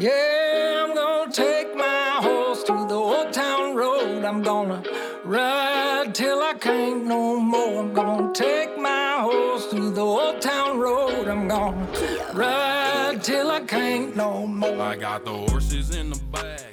Yeah, 0.00 0.84
I'm 0.86 0.94
gonna 0.94 1.30
take 1.30 1.76
my 1.76 2.20
horse 2.22 2.62
through 2.64 2.88
the 2.88 2.94
old 2.94 3.34
town 3.34 3.74
road. 3.76 4.24
I'm 4.24 4.42
gonna 4.42 4.82
ride 5.24 6.14
till 6.14 6.40
I 6.40 6.54
can't 6.54 7.04
no 7.04 7.38
more. 7.38 7.80
I'm 7.80 7.92
gonna 7.92 8.32
take 8.32 8.78
my 8.78 9.18
horse 9.20 9.66
through 9.66 9.90
the 9.90 10.00
old 10.00 10.40
town 10.40 10.78
road. 10.78 11.28
I'm 11.28 11.46
gonna 11.48 11.86
ride 12.32 13.22
till 13.22 13.50
I 13.50 13.60
can't 13.60 14.16
no 14.16 14.46
more. 14.46 14.80
I 14.80 14.96
got 14.96 15.26
the 15.26 15.32
horses 15.32 15.94
in 15.94 16.08
the 16.08 16.18
bag. 16.32 16.64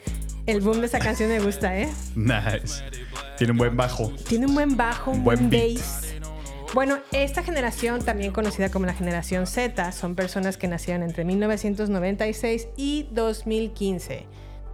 El 0.48 0.62
boom 0.62 0.79
de 0.79 0.86
esa 0.86 1.00
canción 1.00 1.27
me 1.29 1.39
gusta, 1.41 1.75
¿eh? 1.77 1.89
Nice. 2.15 2.81
Tiene 3.38 3.51
un 3.51 3.57
buen 3.57 3.75
bajo. 3.75 4.10
Tiene 4.29 4.46
un 4.46 4.55
buen 4.55 4.77
bajo, 4.77 5.12
un 5.12 5.24
Buen 5.25 5.38
buen, 5.38 5.50
beat. 5.50 5.77
bass. 5.79 6.13
Bueno, 6.74 7.00
esta 7.13 7.43
generación, 7.43 8.03
también 8.03 8.33
conocida 8.33 8.69
como 8.69 8.86
la 8.86 8.93
generación 8.93 9.47
Z, 9.47 9.91
son 9.93 10.15
personas 10.15 10.57
que 10.57 10.67
nacieron 10.67 11.01
entre 11.01 11.24
1996 11.24 12.67
y 12.75 13.07
2015. 13.12 14.25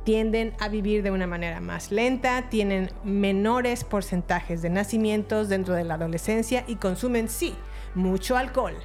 Tienden 0.03 0.53
a 0.59 0.69
vivir 0.69 1.03
de 1.03 1.11
una 1.11 1.27
manera 1.27 1.61
más 1.61 1.91
lenta, 1.91 2.49
tienen 2.49 2.89
menores 3.03 3.83
porcentajes 3.83 4.61
de 4.61 4.71
nacimientos 4.71 5.49
dentro 5.49 5.75
de 5.75 5.83
la 5.83 5.93
adolescencia 5.93 6.65
y 6.67 6.75
consumen, 6.75 7.29
sí, 7.29 7.53
mucho 7.93 8.35
alcohol. 8.37 8.75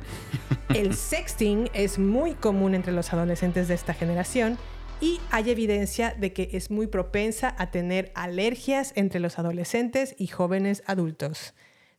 El 0.75 0.95
sexting 0.95 1.71
es 1.73 1.99
muy 1.99 2.35
común 2.35 2.75
entre 2.75 2.93
los 2.93 3.13
adolescentes 3.13 3.69
de 3.69 3.75
esta 3.75 3.95
generación 3.95 4.59
y 5.01 5.19
hay 5.31 5.51
evidencia 5.51 6.15
de 6.17 6.33
que 6.35 6.51
es 6.53 6.71
muy 6.71 6.87
propensa 6.87 7.55
a 7.59 7.71
tener 7.71 8.13
alergias 8.15 8.93
entre 8.97 9.19
los 9.19 9.39
adolescentes 9.39 10.15
y 10.19 10.27
jóvenes 10.27 10.83
adultos. 10.87 11.55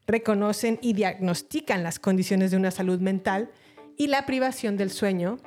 Reconocen 0.09 0.79
y 0.81 0.93
diagnostican 0.93 1.83
las 1.83 1.99
condiciones 1.99 2.49
de 2.49 2.57
una 2.57 2.71
salud 2.71 2.99
mental 2.99 3.51
y 3.95 4.07
la 4.07 4.25
privación 4.25 4.75
del 4.75 4.89
sueño. 4.89 5.37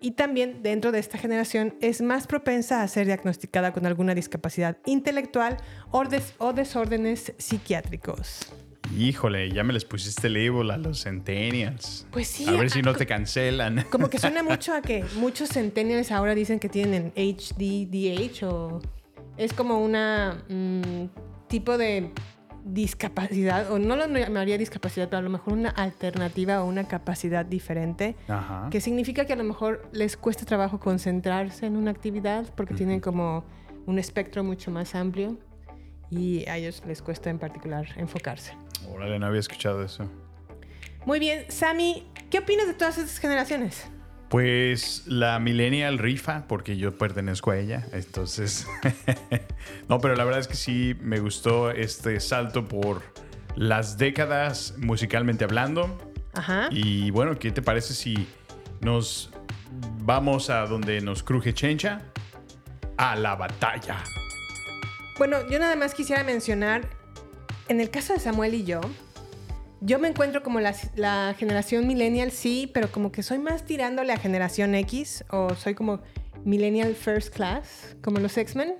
Y 0.00 0.12
también 0.12 0.62
dentro 0.62 0.90
de 0.90 0.98
esta 0.98 1.18
generación 1.18 1.74
es 1.82 2.00
más 2.00 2.26
propensa 2.26 2.82
a 2.82 2.88
ser 2.88 3.06
diagnosticada 3.06 3.72
con 3.74 3.84
alguna 3.84 4.14
discapacidad 4.14 4.78
intelectual 4.86 5.58
o, 5.90 6.04
des- 6.04 6.34
o 6.38 6.52
desórdenes 6.54 7.34
psiquiátricos. 7.36 8.40
Híjole, 8.96 9.50
ya 9.50 9.64
me 9.64 9.72
les 9.74 9.84
pusiste 9.84 10.28
el 10.28 10.34
label 10.34 10.70
a 10.70 10.76
los 10.78 11.02
centennials. 11.02 12.06
Pues 12.10 12.28
sí, 12.28 12.46
A 12.46 12.52
ver 12.52 12.70
si 12.70 12.80
no 12.82 12.94
te 12.94 13.04
cancelan. 13.04 13.84
Como 13.90 14.08
que 14.08 14.18
suena 14.18 14.42
mucho 14.44 14.72
a 14.74 14.80
que 14.80 15.04
muchos 15.16 15.50
centennials 15.50 16.10
ahora 16.10 16.34
dicen 16.34 16.58
que 16.58 16.68
tienen 16.70 17.12
HDDH 17.16 18.44
o 18.44 18.80
es 19.36 19.52
como 19.52 19.84
una 19.84 20.42
mm, 20.48 21.08
tipo 21.48 21.76
de 21.78 22.12
discapacidad, 22.66 23.70
o 23.70 23.78
no 23.78 23.94
lo 23.94 24.06
llamaría 24.08 24.58
discapacidad, 24.58 25.08
pero 25.08 25.18
a 25.18 25.22
lo 25.22 25.30
mejor 25.30 25.52
una 25.52 25.70
alternativa 25.70 26.62
o 26.62 26.66
una 26.66 26.88
capacidad 26.88 27.46
diferente, 27.46 28.16
Ajá. 28.28 28.68
que 28.70 28.80
significa 28.80 29.24
que 29.24 29.32
a 29.32 29.36
lo 29.36 29.44
mejor 29.44 29.88
les 29.92 30.16
cuesta 30.16 30.44
trabajo 30.44 30.80
concentrarse 30.80 31.66
en 31.66 31.76
una 31.76 31.92
actividad 31.92 32.44
porque 32.56 32.74
tienen 32.74 33.00
como 33.00 33.44
un 33.86 33.98
espectro 34.00 34.42
mucho 34.42 34.72
más 34.72 34.96
amplio 34.96 35.38
y 36.10 36.44
a 36.48 36.56
ellos 36.56 36.82
les 36.86 37.02
cuesta 37.02 37.30
en 37.30 37.38
particular 37.38 37.86
enfocarse. 37.96 38.52
Órale, 38.92 39.18
no 39.18 39.26
había 39.26 39.40
escuchado 39.40 39.84
eso. 39.84 40.10
Muy 41.04 41.20
bien, 41.20 41.44
Sammy, 41.48 42.04
¿qué 42.30 42.40
opinas 42.40 42.66
de 42.66 42.74
todas 42.74 42.98
estas 42.98 43.18
generaciones? 43.18 43.86
Pues 44.28 45.04
la 45.06 45.38
millennial 45.38 45.98
rifa, 45.98 46.46
porque 46.48 46.76
yo 46.76 46.96
pertenezco 46.98 47.52
a 47.52 47.58
ella, 47.58 47.86
entonces... 47.92 48.66
no, 49.88 50.00
pero 50.00 50.16
la 50.16 50.24
verdad 50.24 50.40
es 50.40 50.48
que 50.48 50.56
sí 50.56 50.96
me 51.00 51.20
gustó 51.20 51.70
este 51.70 52.18
salto 52.18 52.66
por 52.66 53.02
las 53.54 53.98
décadas 53.98 54.74
musicalmente 54.78 55.44
hablando. 55.44 55.96
Ajá. 56.34 56.68
Y 56.70 57.10
bueno, 57.12 57.38
¿qué 57.38 57.52
te 57.52 57.62
parece 57.62 57.94
si 57.94 58.26
nos 58.80 59.30
vamos 60.02 60.50
a 60.50 60.66
donde 60.66 61.00
nos 61.00 61.22
cruje 61.22 61.54
Chencha? 61.54 62.02
A 62.96 63.14
la 63.14 63.36
batalla. 63.36 64.02
Bueno, 65.18 65.48
yo 65.48 65.58
nada 65.58 65.76
más 65.76 65.94
quisiera 65.94 66.24
mencionar, 66.24 66.88
en 67.68 67.80
el 67.80 67.90
caso 67.90 68.12
de 68.12 68.20
Samuel 68.20 68.54
y 68.54 68.64
yo, 68.64 68.80
yo 69.80 69.98
me 69.98 70.08
encuentro 70.08 70.42
como 70.42 70.60
la, 70.60 71.34
generación 71.38 71.86
millennial, 71.86 72.30
sí, 72.30 72.70
pero 72.72 72.90
como 72.90 73.12
que 73.12 73.22
soy 73.22 73.38
más 73.38 73.64
tirándole 73.64 74.12
a 74.12 74.18
generación 74.18 74.74
X 74.74 75.24
o 75.30 75.54
soy 75.54 75.74
como 75.74 76.00
millennial 76.44 76.94
first 76.94 77.34
class, 77.34 77.96
como 78.02 78.18
los 78.18 78.36
X-Men. 78.36 78.74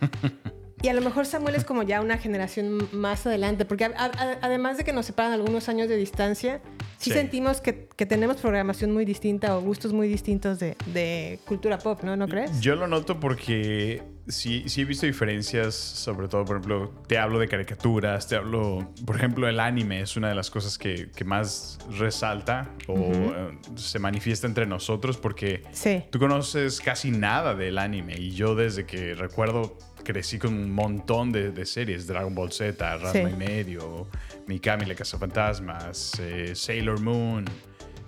Y 0.82 0.88
a 0.88 0.94
lo 0.94 1.02
mejor 1.02 1.26
Samuel 1.26 1.54
es 1.56 1.64
como 1.64 1.82
ya 1.82 2.00
una 2.00 2.16
generación 2.16 2.88
más 2.92 3.26
adelante, 3.26 3.64
porque 3.66 3.84
a- 3.84 3.90
a- 3.96 4.38
además 4.40 4.78
de 4.78 4.84
que 4.84 4.92
nos 4.92 5.04
separan 5.06 5.32
algunos 5.32 5.68
años 5.68 5.88
de 5.88 5.96
distancia, 5.96 6.60
sí, 6.96 7.10
Sí. 7.10 7.16
sentimos 7.16 7.60
que, 7.60 7.88
que 7.96 8.06
tenemos 8.06 8.36
programación 8.38 8.92
muy 8.92 9.04
distinta 9.04 9.56
o 9.56 9.60
gustos 9.60 9.92
muy 9.92 10.08
distintos 10.08 10.58
de, 10.58 10.76
de 10.86 11.38
cultura 11.46 11.78
pop, 11.78 12.02
¿no? 12.02 12.16
¿No 12.16 12.26
crees? 12.28 12.60
Yo 12.60 12.76
lo 12.76 12.86
noto 12.86 13.20
porque 13.20 14.02
sí, 14.26 14.64
sí 14.68 14.80
he 14.80 14.84
visto 14.86 15.04
diferencias, 15.06 15.74
sobre 15.74 16.28
todo, 16.28 16.44
por 16.46 16.56
ejemplo, 16.56 16.92
te 17.06 17.18
hablo 17.18 17.38
de 17.38 17.48
caricaturas, 17.48 18.26
te 18.26 18.36
hablo, 18.36 18.90
por 19.04 19.16
ejemplo, 19.16 19.48
el 19.48 19.60
anime 19.60 20.00
es 20.00 20.16
una 20.16 20.28
de 20.30 20.34
las 20.34 20.50
cosas 20.50 20.78
que, 20.78 21.10
que 21.14 21.24
más 21.24 21.78
resalta 21.98 22.70
o 22.86 22.94
eh, 22.96 23.58
se 23.76 23.98
manifiesta 23.98 24.46
entre 24.46 24.64
nosotros 24.66 25.18
porque 25.18 25.62
Sí. 25.72 26.04
tú 26.10 26.18
conoces 26.18 26.80
casi 26.80 27.10
nada 27.10 27.54
del 27.54 27.76
anime 27.78 28.14
y 28.18 28.30
yo 28.30 28.54
desde 28.54 28.86
que 28.86 29.14
recuerdo 29.14 29.76
crecí 30.04 30.38
con 30.38 30.54
un 30.54 30.70
montón 30.72 31.32
de, 31.32 31.50
de 31.52 31.64
series, 31.66 32.06
Dragon 32.06 32.34
Ball 32.34 32.52
Z, 32.52 32.96
Ranma 32.96 33.12
Sí. 33.12 33.18
y 33.20 33.36
medio, 33.36 34.08
Mikami 34.46 34.86
la 34.86 34.94
Cazafantasmas, 34.94 36.12
eh, 36.20 36.52
Sailor 36.54 37.00
Moon. 37.00 37.44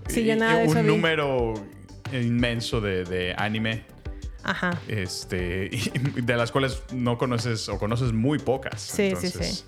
Sí, 0.09 0.25
yo 0.25 0.35
y- 0.35 0.37
nada 0.37 0.57
de 0.59 0.65
y 0.65 0.69
eso 0.69 0.79
un 0.79 0.87
vi. 0.87 0.89
número 0.93 1.55
inmenso 2.13 2.81
de, 2.81 3.05
de 3.05 3.35
anime 3.39 3.85
Ajá. 4.43 4.79
este, 4.89 5.71
de 6.23 6.37
las 6.37 6.51
cuales 6.53 6.83
no 6.93 7.17
conoces 7.19 7.69
o 7.69 7.79
conoces 7.79 8.13
muy 8.13 8.39
pocas. 8.39 8.81
Sí, 8.81 9.13
sí, 9.19 9.29
sí. 9.31 9.65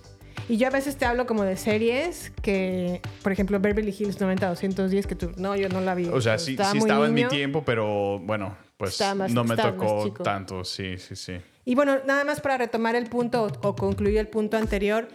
Y 0.48 0.58
yo 0.58 0.66
a 0.66 0.70
veces 0.70 0.96
te 0.96 1.06
hablo 1.06 1.24
como 1.26 1.42
de 1.44 1.56
series 1.56 2.30
que, 2.42 3.00
por 3.22 3.32
ejemplo, 3.32 3.58
Beverly 3.60 3.94
Hills 3.98 4.20
90210, 4.20 5.06
que 5.06 5.14
tú, 5.14 5.32
no, 5.38 5.56
yo 5.56 5.70
no 5.70 5.80
la 5.80 5.94
vi. 5.94 6.06
O 6.08 6.20
sea, 6.20 6.38
sí, 6.38 6.50
Estaba 6.50 6.72
sí 6.72 6.78
estaba 6.78 7.06
en 7.06 7.14
mi 7.14 7.24
tiempo, 7.28 7.64
pero 7.64 8.18
bueno, 8.18 8.54
pues 8.76 9.00
más- 9.16 9.32
no 9.32 9.44
me 9.44 9.56
tocó 9.56 10.12
tanto, 10.22 10.62
sí, 10.64 10.98
sí, 10.98 11.16
sí. 11.16 11.34
Y 11.64 11.74
bueno, 11.74 11.98
nada 12.06 12.24
más 12.24 12.40
para 12.40 12.58
retomar 12.58 12.94
el 12.94 13.06
punto 13.06 13.44
o, 13.44 13.68
o 13.68 13.74
concluir 13.74 14.18
el 14.18 14.28
punto 14.28 14.56
anterior, 14.56 15.08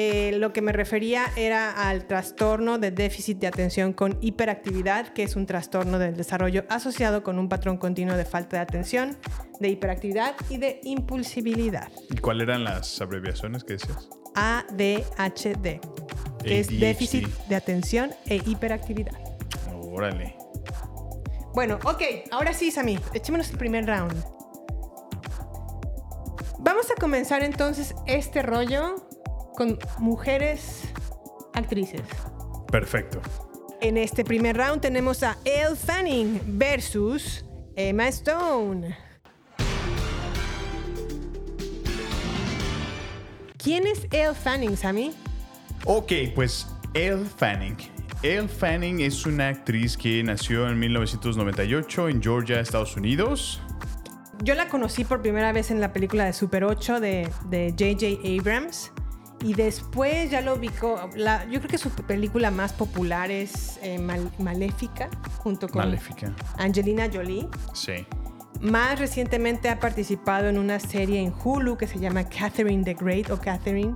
eh, 0.00 0.30
lo 0.38 0.52
que 0.52 0.62
me 0.62 0.70
refería 0.70 1.24
era 1.34 1.72
al 1.72 2.06
trastorno 2.06 2.78
de 2.78 2.92
déficit 2.92 3.38
de 3.40 3.48
atención 3.48 3.92
con 3.92 4.16
hiperactividad, 4.20 5.08
que 5.08 5.24
es 5.24 5.34
un 5.34 5.44
trastorno 5.44 5.98
del 5.98 6.16
desarrollo 6.16 6.64
asociado 6.68 7.24
con 7.24 7.36
un 7.36 7.48
patrón 7.48 7.78
continuo 7.78 8.16
de 8.16 8.24
falta 8.24 8.58
de 8.58 8.62
atención, 8.62 9.16
de 9.58 9.70
hiperactividad 9.70 10.36
y 10.48 10.58
de 10.58 10.80
impulsibilidad. 10.84 11.88
¿Y 12.10 12.18
cuáles 12.18 12.44
eran 12.44 12.62
las 12.62 13.00
abreviaciones 13.00 13.64
que 13.64 13.72
decías? 13.72 14.08
ADHD, 14.36 15.80
que 16.44 16.60
es 16.60 16.78
déficit 16.78 17.26
de 17.48 17.56
atención 17.56 18.12
e 18.26 18.36
hiperactividad. 18.36 19.18
Órale. 19.74 20.36
Bueno, 21.54 21.80
ok, 21.82 22.02
ahora 22.30 22.52
sí, 22.52 22.70
Sammy, 22.70 23.00
echémonos 23.14 23.50
el 23.50 23.58
primer 23.58 23.84
round. 23.84 24.37
Vamos 26.60 26.90
a 26.90 26.94
comenzar 27.00 27.42
entonces 27.44 27.94
este 28.06 28.42
rollo 28.42 28.96
con 29.54 29.78
mujeres 29.98 30.82
actrices. 31.54 32.02
Perfecto. 32.70 33.20
En 33.80 33.96
este 33.96 34.24
primer 34.24 34.56
round 34.56 34.80
tenemos 34.80 35.22
a 35.22 35.36
Elle 35.44 35.76
Fanning 35.76 36.40
versus 36.58 37.44
Emma 37.76 38.08
Stone. 38.08 38.96
¿Quién 43.56 43.86
es 43.86 44.06
Elle 44.10 44.34
Fanning, 44.34 44.76
Sammy? 44.76 45.12
Ok, 45.84 46.12
pues 46.34 46.66
Elle 46.94 47.24
Fanning. 47.24 47.76
Elle 48.22 48.48
Fanning 48.48 49.00
es 49.00 49.26
una 49.26 49.48
actriz 49.48 49.96
que 49.96 50.24
nació 50.24 50.68
en 50.68 50.76
1998 50.78 52.08
en 52.08 52.20
Georgia, 52.20 52.58
Estados 52.58 52.96
Unidos. 52.96 53.60
Yo 54.42 54.54
la 54.54 54.68
conocí 54.68 55.04
por 55.04 55.20
primera 55.20 55.52
vez 55.52 55.70
en 55.70 55.80
la 55.80 55.92
película 55.92 56.24
de 56.24 56.32
Super 56.32 56.64
8 56.64 57.00
de 57.00 57.28
de 57.48 57.70
J.J. 57.70 58.40
Abrams. 58.40 58.92
Y 59.44 59.54
después 59.54 60.30
ya 60.30 60.40
lo 60.40 60.54
ubicó. 60.54 61.08
la- 61.14 61.44
yo 61.44 61.60
creo 61.60 61.70
que 61.70 61.78
su 61.78 61.90
película 61.90 62.50
más 62.50 62.72
popular 62.72 63.30
es 63.30 63.78
eh, 63.82 63.98
Mal- 63.98 64.32
Maléfica, 64.38 65.08
junto 65.38 65.68
con 65.68 65.78
Maléfica. 65.84 66.34
Angelina 66.56 67.08
Jolie. 67.12 67.48
Sí. 67.72 68.04
Más 68.60 68.98
recientemente 68.98 69.68
ha 69.68 69.78
participado 69.78 70.48
en 70.48 70.58
una 70.58 70.80
serie 70.80 71.20
en 71.20 71.32
Hulu 71.44 71.76
que 71.76 71.86
se 71.86 72.00
llama 72.00 72.24
Catherine 72.28 72.82
the 72.82 72.94
Great 72.94 73.30
o 73.30 73.38
Catherine. 73.40 73.94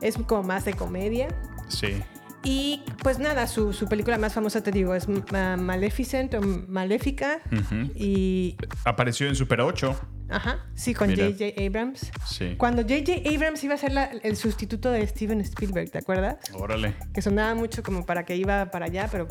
Es 0.00 0.16
como 0.26 0.42
más 0.42 0.64
de 0.64 0.72
comedia. 0.72 1.28
Sí. 1.68 2.02
Y 2.48 2.82
pues 3.02 3.18
nada, 3.18 3.48
su, 3.48 3.72
su 3.72 3.88
película 3.88 4.18
más 4.18 4.32
famosa, 4.32 4.62
te 4.62 4.70
digo, 4.70 4.94
es 4.94 5.08
Ma- 5.32 5.56
Maleficent 5.56 6.32
o 6.34 6.40
Maléfica. 6.40 7.40
Ujú. 7.52 7.90
Y. 7.96 8.56
Apareció 8.84 9.26
en 9.26 9.34
Super 9.34 9.60
8. 9.60 9.98
Ajá, 10.28 10.64
sí, 10.76 10.94
con. 10.94 11.10
J.J. 11.10 11.60
Abrams. 11.66 12.12
Sí. 12.24 12.54
Cuando 12.56 12.82
J.J. 12.82 13.28
Abrams 13.34 13.64
iba 13.64 13.74
a 13.74 13.78
ser 13.78 13.92
la- 13.92 14.10
el 14.22 14.36
sustituto 14.36 14.92
de 14.92 15.04
Steven 15.08 15.40
Spielberg, 15.40 15.90
¿te 15.90 15.98
acuerdas? 15.98 16.36
Órale. 16.54 16.94
Que 17.12 17.20
sonaba 17.20 17.54
mucho 17.56 17.82
como 17.82 18.06
para 18.06 18.24
que 18.24 18.36
iba 18.36 18.70
para 18.70 18.86
allá, 18.86 19.08
pero 19.10 19.26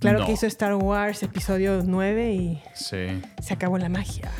claro 0.00 0.20
No. 0.20 0.26
que 0.26 0.32
hizo 0.32 0.46
Star 0.46 0.74
Wars 0.76 1.24
episodio 1.24 1.82
9 1.84 2.32
y 2.34 2.62
Sí. 2.74 3.20
se 3.42 3.54
acabó 3.54 3.78
la 3.78 3.88
magia. 3.88 4.30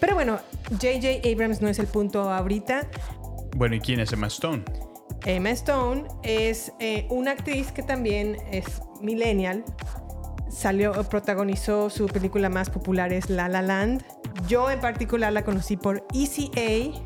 Pero 0.00 0.14
bueno, 0.14 0.38
J.J. 0.70 1.28
Abrams 1.28 1.60
no 1.60 1.66
es 1.68 1.78
el 1.80 1.86
punto 1.88 2.30
ahorita. 2.30 2.86
Bueno, 3.56 3.74
¿y 3.74 3.80
quién 3.80 3.98
es 4.00 4.12
Emma 4.12 4.26
Stone? 4.28 4.62
Emma 5.24 5.50
Stone 5.50 6.04
es 6.22 6.72
eh, 6.78 7.06
una 7.10 7.32
actriz 7.32 7.72
que 7.72 7.82
también 7.82 8.36
es 8.52 8.64
millennial. 9.00 9.64
Salió, 10.50 10.92
protagonizó 11.08 11.90
su 11.90 12.06
película 12.06 12.48
más 12.48 12.70
popular 12.70 13.12
es 13.12 13.28
La 13.28 13.48
La 13.48 13.62
Land. 13.62 14.04
Yo 14.48 14.70
en 14.70 14.80
particular 14.80 15.32
la 15.32 15.44
conocí 15.44 15.76
por 15.76 16.06
ECA, 16.14 16.96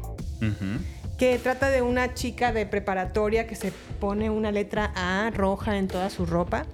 Ujú. 0.43 1.17
que 1.19 1.39
trata 1.39 1.71
de 1.71 1.83
una 1.83 2.15
chica 2.15 2.53
de 2.53 2.67
preparatoria 2.67 3.47
que 3.47 3.57
se 3.57 3.73
pone 4.01 4.31
una 4.31 4.51
letra 4.53 4.93
A 4.95 5.31
roja 5.31 5.77
en 5.79 5.89
toda 5.89 6.11
su 6.11 6.27
ropa, 6.27 6.67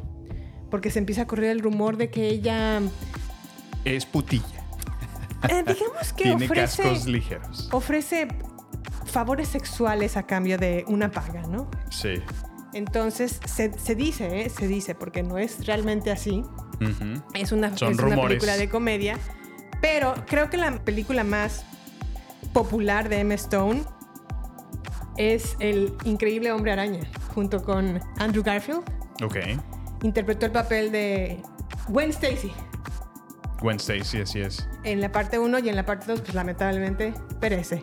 porque 0.70 0.90
se 0.90 0.99
empieza 0.99 1.22
a 1.22 1.27
correr 1.27 1.51
el 1.51 1.61
rumor 1.61 1.96
de 1.96 2.11
que 2.11 2.27
ella, 2.29 2.81
Es 3.85 4.05
putilla. 4.05 4.44
eh, 5.49 5.62
digamos 5.66 6.12
que 6.12 6.25
Tiene 6.25 6.44
ofrece, 6.46 6.83
cascos 6.83 7.07
ligeros. 7.07 7.68
ofrece 7.72 8.29
favores 9.16 9.48
sexuales 9.48 10.18
a 10.18 10.24
cambio 10.24 10.59
de 10.59 10.85
una 10.88 11.11
paga, 11.11 11.40
¿no? 11.48 11.70
Sí. 11.88 12.22
Entonces 12.74 13.40
se, 13.46 13.72
se 13.79 13.94
dice, 13.94 14.42
¿eh? 14.42 14.50
se 14.50 14.68
dice, 14.68 14.94
porque 14.94 15.22
no 15.22 15.38
es 15.38 15.66
realmente 15.66 16.11
así. 16.11 16.44
Es 17.33 17.50
una, 17.50 17.74
Son 17.79 17.92
es 17.92 17.98
una 17.98 18.20
película 18.20 18.59
de 18.59 18.68
comedia. 18.68 19.18
Pero 19.81 20.12
creo 20.26 20.50
que 20.50 20.59
la 20.59 20.85
película 20.85 21.24
más 21.24 21.64
popular 22.52 23.09
de 23.09 23.20
Emma 23.20 23.33
Stone 23.33 23.85
es 25.16 25.57
El 25.61 25.94
Increíble 26.05 26.52
Hombre 26.52 26.72
Araña, 26.72 27.00
junto 27.35 27.62
con 27.62 28.02
Andrew 28.18 28.44
Garfield. 28.44 28.83
Ok. 29.24 29.38
Interpretó 30.02 30.44
el 30.44 30.52
papel 30.52 30.92
de 30.92 31.40
Gwen 31.88 32.11
Stacy 32.11 32.52
Gwen 33.62 33.76
Stacy, 33.76 34.20
así 34.20 34.42
es. 34.42 34.68
en 34.85 35.00
la 35.00 35.11
parte 35.11 35.38
1 35.38 35.59
y 35.61 35.70
en 35.70 35.76
la 35.76 35.87
parte 35.87 36.05
2, 36.07 36.20
pues 36.20 36.35
lamentablemente 36.35 37.14
perece. 37.40 37.83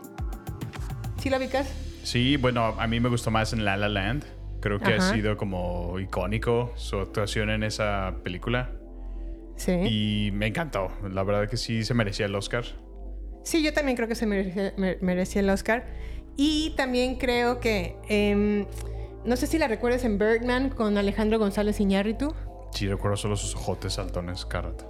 ¿Sí 1.23 1.29
la 1.29 1.37
ubicas? 1.37 1.71
Sí, 2.03 2.35
bueno, 2.35 2.75
a 2.77 2.85
mí 2.85 2.99
me 2.99 3.07
gustó 3.07 3.31
más 3.31 3.53
en 3.53 3.63
La 3.63 3.77
La 3.77 3.87
Land. 3.87 4.25
Creo 4.59 4.79
que 4.79 4.93
Ajá. 4.95 5.09
ha 5.11 5.13
sido 5.13 5.37
como 5.37 5.97
icónico 5.99 6.73
su 6.75 6.97
actuación 6.99 7.49
en 7.49 7.63
esa 7.63 8.15
película. 8.25 8.71
Sí. 9.55 9.71
Y 9.71 10.31
me 10.33 10.47
encantó. 10.47 10.89
La 11.09 11.23
verdad 11.23 11.49
que 11.49 11.55
sí 11.55 11.85
se 11.85 11.93
merecía 11.93 12.25
el 12.25 12.35
Oscar. 12.35 12.65
Sí, 13.45 13.63
yo 13.63 13.71
también 13.71 13.95
creo 13.95 14.09
que 14.09 14.15
se 14.15 14.25
merecía, 14.25 14.73
me- 14.75 14.97
merecía 14.99 15.41
el 15.41 15.49
Oscar. 15.49 15.85
Y 16.35 16.73
también 16.75 17.15
creo 17.15 17.61
que. 17.61 17.95
em, 18.09 18.65
no 19.23 19.37
sé 19.37 19.47
si 19.47 19.57
la 19.57 19.69
recuerdas 19.69 20.03
en 20.03 20.17
Birdman 20.17 20.71
con 20.71 20.97
Alejandro 20.97 21.39
González 21.39 21.79
Iñárritu. 21.79 22.35
Sí, 22.73 22.85
recuerdo 22.89 23.15
solo 23.15 23.37
sus 23.37 23.55
ojotes 23.55 23.93
saltones 23.93 24.45
cada 24.45 24.63
rato. 24.71 24.89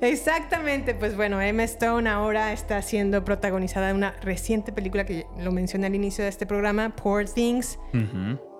Exactamente, 0.00 0.94
pues 0.94 1.16
bueno, 1.16 1.40
Emma 1.40 1.64
Stone 1.64 2.08
ahora 2.08 2.52
está 2.52 2.80
siendo 2.82 3.24
protagonizada 3.24 3.90
en 3.90 3.96
una 3.96 4.12
reciente 4.22 4.72
película 4.72 5.04
que 5.04 5.26
lo 5.40 5.50
mencioné 5.50 5.88
al 5.88 5.94
inicio 5.94 6.22
de 6.22 6.30
este 6.30 6.46
programa, 6.46 6.94
Poor 6.94 7.28
Things. 7.28 7.78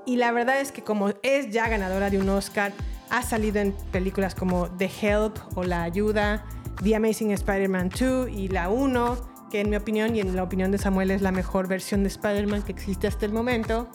Y 0.04 0.16
la 0.16 0.32
verdad 0.32 0.60
es 0.60 0.72
que 0.72 0.82
como 0.82 1.10
es 1.22 1.50
ya 1.50 1.68
ganadora 1.68 2.10
de 2.10 2.18
un 2.18 2.28
Oscar, 2.28 2.72
Ha 3.10 3.22
salido 3.22 3.58
en 3.58 3.72
películas 3.90 4.34
como 4.34 4.68
The 4.68 4.90
Help 5.00 5.38
o 5.54 5.64
La 5.64 5.82
Ayuda, 5.82 6.44
The 6.82 6.94
Amazing 6.94 7.30
Spider-Man 7.30 7.90
2 7.98 8.28
y 8.30 8.48
la 8.48 8.68
1, 8.68 9.48
que 9.50 9.60
en 9.60 9.70
mi 9.70 9.76
opinión 9.76 10.14
y 10.14 10.20
en 10.20 10.36
la 10.36 10.42
opinión 10.42 10.70
de 10.70 10.78
Samuel 10.78 11.10
es 11.10 11.22
la 11.22 11.32
mejor 11.32 11.68
versión 11.68 12.02
de 12.02 12.08
Spider-Man 12.08 12.64
que 12.64 12.72
existe 12.72 13.06
hasta 13.06 13.24
el 13.24 13.32
momento. 13.32 13.88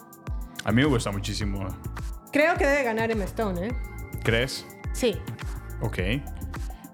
A 0.63 0.71
mí 0.71 0.81
me 0.81 0.87
gusta 0.87 1.11
muchísimo. 1.11 1.67
Creo 2.31 2.55
que 2.55 2.65
debe 2.65 2.83
ganar 2.83 3.11
Emma 3.11 3.25
Stone, 3.25 3.67
¿eh? 3.67 3.71
¿Crees? 4.23 4.65
Sí. 4.93 5.15
Ok. 5.81 5.99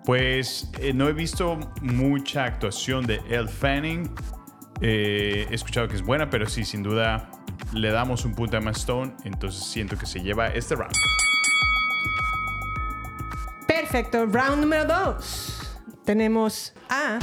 Pues 0.10 0.68
eh, 0.80 0.92
no 0.92 1.08
he 1.08 1.14
visto 1.14 1.60
mucha 1.84 2.46
actuación 2.46 3.06
de 3.06 3.22
Elle 3.30 3.48
Fanning. 3.48 4.10
Eh, 4.82 5.46
he 5.48 5.54
escuchado 5.54 5.88
que 5.88 5.94
es 5.94 6.02
buena, 6.02 6.32
pero 6.32 6.48
sí, 6.48 6.66
sin 6.66 6.82
duda 6.82 7.30
le 7.74 7.92
damos 7.92 8.26
un 8.26 8.34
punto 8.34 8.58
a 8.58 8.60
Emma 8.60 8.72
Stone. 8.72 9.14
Entonces 9.24 9.64
siento 9.64 9.96
que 10.00 10.08
se 10.08 10.20
lleva 10.22 10.48
este 10.48 10.74
round. 10.74 10.96
Perfecto. 13.68 14.26
Round 14.26 14.62
número 14.62 14.86
2. 14.86 15.80
Tenemos 16.06 16.74
a. 16.90 17.20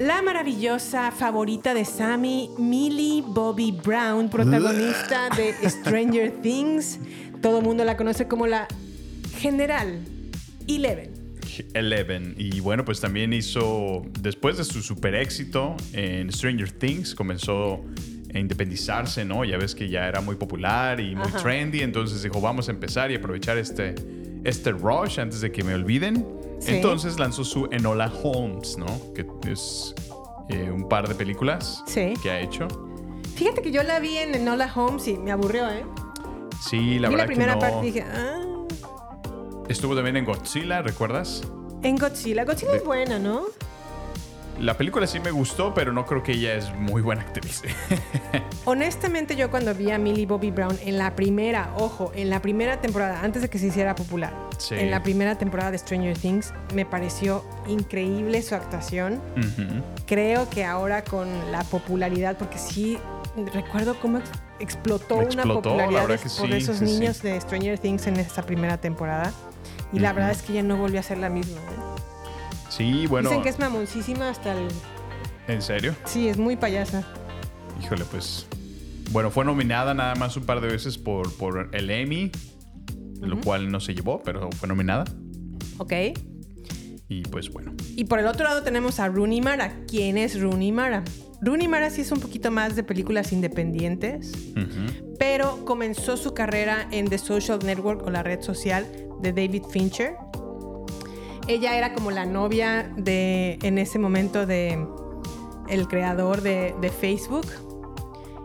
La 0.00 0.20
maravillosa 0.20 1.10
favorita 1.12 1.72
de 1.72 1.86
Sammy, 1.86 2.50
Millie 2.58 3.24
Bobby 3.26 3.72
Brown, 3.72 4.28
protagonista 4.28 5.30
de 5.30 5.54
Stranger 5.70 6.30
Things. 6.42 7.00
Todo 7.40 7.60
el 7.60 7.64
mundo 7.64 7.84
la 7.84 7.96
conoce 7.96 8.28
como 8.28 8.46
la 8.46 8.68
General 9.44 10.00
Eleven. 10.66 11.10
Eleven. 11.74 12.34
Y 12.38 12.60
bueno, 12.60 12.82
pues 12.86 12.98
también 13.00 13.34
hizo, 13.34 14.02
después 14.20 14.56
de 14.56 14.64
su 14.64 14.80
super 14.80 15.14
éxito 15.14 15.76
en 15.92 16.32
Stranger 16.32 16.70
Things, 16.72 17.14
comenzó 17.14 17.84
a 18.34 18.38
independizarse, 18.38 19.22
¿no? 19.26 19.44
Ya 19.44 19.58
ves 19.58 19.74
que 19.74 19.90
ya 19.90 20.08
era 20.08 20.22
muy 20.22 20.36
popular 20.36 20.98
y 20.98 21.14
muy 21.14 21.26
Ajá. 21.28 21.42
trendy, 21.42 21.82
entonces 21.82 22.22
dijo, 22.22 22.40
vamos 22.40 22.68
a 22.68 22.72
empezar 22.72 23.10
y 23.10 23.16
aprovechar 23.16 23.58
este, 23.58 23.94
este 24.44 24.72
rush 24.72 25.20
antes 25.20 25.42
de 25.42 25.52
que 25.52 25.62
me 25.62 25.74
olviden. 25.74 26.26
Sí. 26.58 26.76
Entonces 26.76 27.18
lanzó 27.18 27.44
su 27.44 27.68
Enola 27.70 28.10
Holmes, 28.22 28.78
¿no? 28.78 28.86
Que 29.14 29.26
es 29.52 29.94
eh, 30.48 30.70
un 30.70 30.88
par 30.88 31.06
de 31.06 31.14
películas 31.14 31.82
Sí. 31.86 32.14
que 32.22 32.30
ha 32.30 32.40
hecho. 32.40 32.66
Fíjate 33.36 33.60
que 33.60 33.70
yo 33.70 33.82
la 33.82 34.00
vi 34.00 34.16
en 34.16 34.34
Enola 34.34 34.72
Holmes 34.74 35.06
y 35.06 35.18
me 35.18 35.32
aburrió, 35.32 35.68
¿eh? 35.70 35.84
Sí, 36.66 36.98
la 36.98 37.08
vi 37.10 37.14
verdad 37.16 37.18
la 37.18 37.26
primera 37.26 37.52
que 37.52 37.58
no. 37.58 37.60
parte 37.60 37.86
dije, 37.86 38.02
ah, 38.02 38.40
Estuvo 39.68 39.94
también 39.94 40.16
en 40.16 40.24
Godzilla, 40.24 40.82
¿recuerdas? 40.82 41.42
en 41.82 41.96
Godzilla. 41.96 42.44
Godzilla 42.44 42.72
De- 42.72 42.78
es 42.78 42.84
buena, 42.84 43.18
¿no? 43.18 43.42
La 44.60 44.76
película 44.78 45.06
sí 45.08 45.18
me 45.20 45.32
gustó, 45.32 45.74
pero 45.74 45.92
no 45.92 46.06
creo 46.06 46.22
que 46.22 46.32
ella 46.32 46.54
es 46.54 46.72
muy 46.76 47.02
buena 47.02 47.22
actriz. 47.22 47.60
Honestamente, 48.64 49.34
yo 49.36 49.50
cuando 49.50 49.74
vi 49.74 49.90
a 49.90 49.98
Millie 49.98 50.26
Bobby 50.26 50.50
Brown 50.50 50.78
en 50.84 50.96
la 50.96 51.14
primera, 51.16 51.74
ojo, 51.76 52.12
en 52.14 52.30
la 52.30 52.40
primera 52.40 52.80
temporada, 52.80 53.20
antes 53.22 53.42
de 53.42 53.50
que 53.50 53.58
se 53.58 53.66
hiciera 53.66 53.94
popular, 53.96 54.32
Sí. 54.58 54.76
en 54.76 54.90
la 54.92 55.02
primera 55.02 55.36
temporada 55.36 55.72
de 55.72 55.78
Stranger 55.78 56.16
Things, 56.16 56.54
me 56.72 56.86
pareció 56.86 57.44
increíble 57.66 58.40
su 58.42 58.54
actuación. 58.54 59.20
Creo 60.06 60.48
que 60.48 60.64
ahora 60.64 61.02
con 61.04 61.28
la 61.50 61.64
popularidad, 61.64 62.38
porque 62.38 62.56
sí 62.58 62.96
recuerdo 63.52 63.98
cómo 64.00 64.18
ex- 64.18 64.30
explotó, 64.60 65.16
una 65.16 65.24
Explotó, 65.24 65.62
popularidad 65.62 66.06
por 66.06 66.18
sí, 66.18 66.52
esos 66.52 66.76
sí. 66.78 66.84
niños 66.84 67.20
de 67.22 67.40
Stranger 67.40 67.78
Things 67.78 68.06
en 68.06 68.16
esta 68.18 68.42
primera 68.42 68.78
temporada. 68.80 69.32
Y 69.92 70.00
la 70.00 70.12
verdad 70.12 70.30
es 70.30 70.42
que 70.42 70.52
ya 70.52 70.62
no 70.62 70.76
volvió 70.76 71.00
a 71.00 71.02
ser 71.02 71.18
la 71.18 71.30
misma. 71.30 71.60
¿eh? 71.60 72.00
Sí, 72.68 73.06
bueno. 73.06 73.28
Dicen 73.28 73.42
que 73.42 73.50
es 73.50 73.58
mamoncísima 73.58 74.30
hasta 74.30 74.52
el... 74.52 74.68
¿En 75.46 75.62
serio? 75.62 75.94
Sí, 76.04 76.28
es 76.28 76.38
muy 76.38 76.56
payasa. 76.56 77.06
Híjole, 77.82 78.04
pues. 78.10 78.46
Bueno, 79.10 79.30
fue 79.30 79.44
nominada 79.44 79.94
nada 79.94 80.14
más 80.14 80.36
un 80.36 80.44
par 80.44 80.60
de 80.60 80.68
veces 80.68 80.98
por, 80.98 81.32
por 81.36 81.68
el 81.72 81.90
Emmy, 81.90 82.32
lo 83.20 83.40
cual 83.40 83.70
no 83.70 83.78
se 83.80 83.94
llevó, 83.94 84.22
pero 84.22 84.50
fue 84.52 84.68
nominada. 84.68 85.04
¿Ok? 85.78 85.92
Y 87.08 87.22
pues 87.22 87.50
bueno. 87.50 87.74
Y 87.94 88.04
por 88.04 88.18
el 88.18 88.26
otro 88.26 88.44
lado 88.44 88.62
tenemos 88.62 88.98
a 88.98 89.08
Rooney 89.08 89.40
Mara. 89.40 89.72
¿Quién 89.86 90.16
es 90.16 90.40
Rooney 90.40 90.72
Mara? 90.72 91.04
Rooney 91.42 91.68
Mara 91.68 91.90
sí 91.90 92.00
es 92.00 92.10
un 92.10 92.20
poquito 92.20 92.50
más 92.50 92.74
de 92.74 92.82
películas 92.82 93.32
independientes, 93.32 94.32
pero 95.18 95.64
comenzó 95.66 96.16
su 96.16 96.32
carrera 96.32 96.88
en 96.90 97.08
The 97.08 97.18
Social 97.18 97.58
Network 97.62 98.06
o 98.06 98.10
la 98.10 98.22
red 98.22 98.40
social 98.40 98.86
de 99.24 99.32
David 99.32 99.64
Fincher. 99.70 100.16
Ella 101.48 101.76
era 101.76 101.92
como 101.94 102.10
la 102.10 102.24
novia 102.24 102.90
de, 102.96 103.58
en 103.62 103.78
ese 103.78 103.98
momento, 103.98 104.46
de 104.46 104.86
el 105.68 105.88
creador 105.88 106.40
de, 106.42 106.74
de 106.80 106.90
Facebook. 106.90 107.46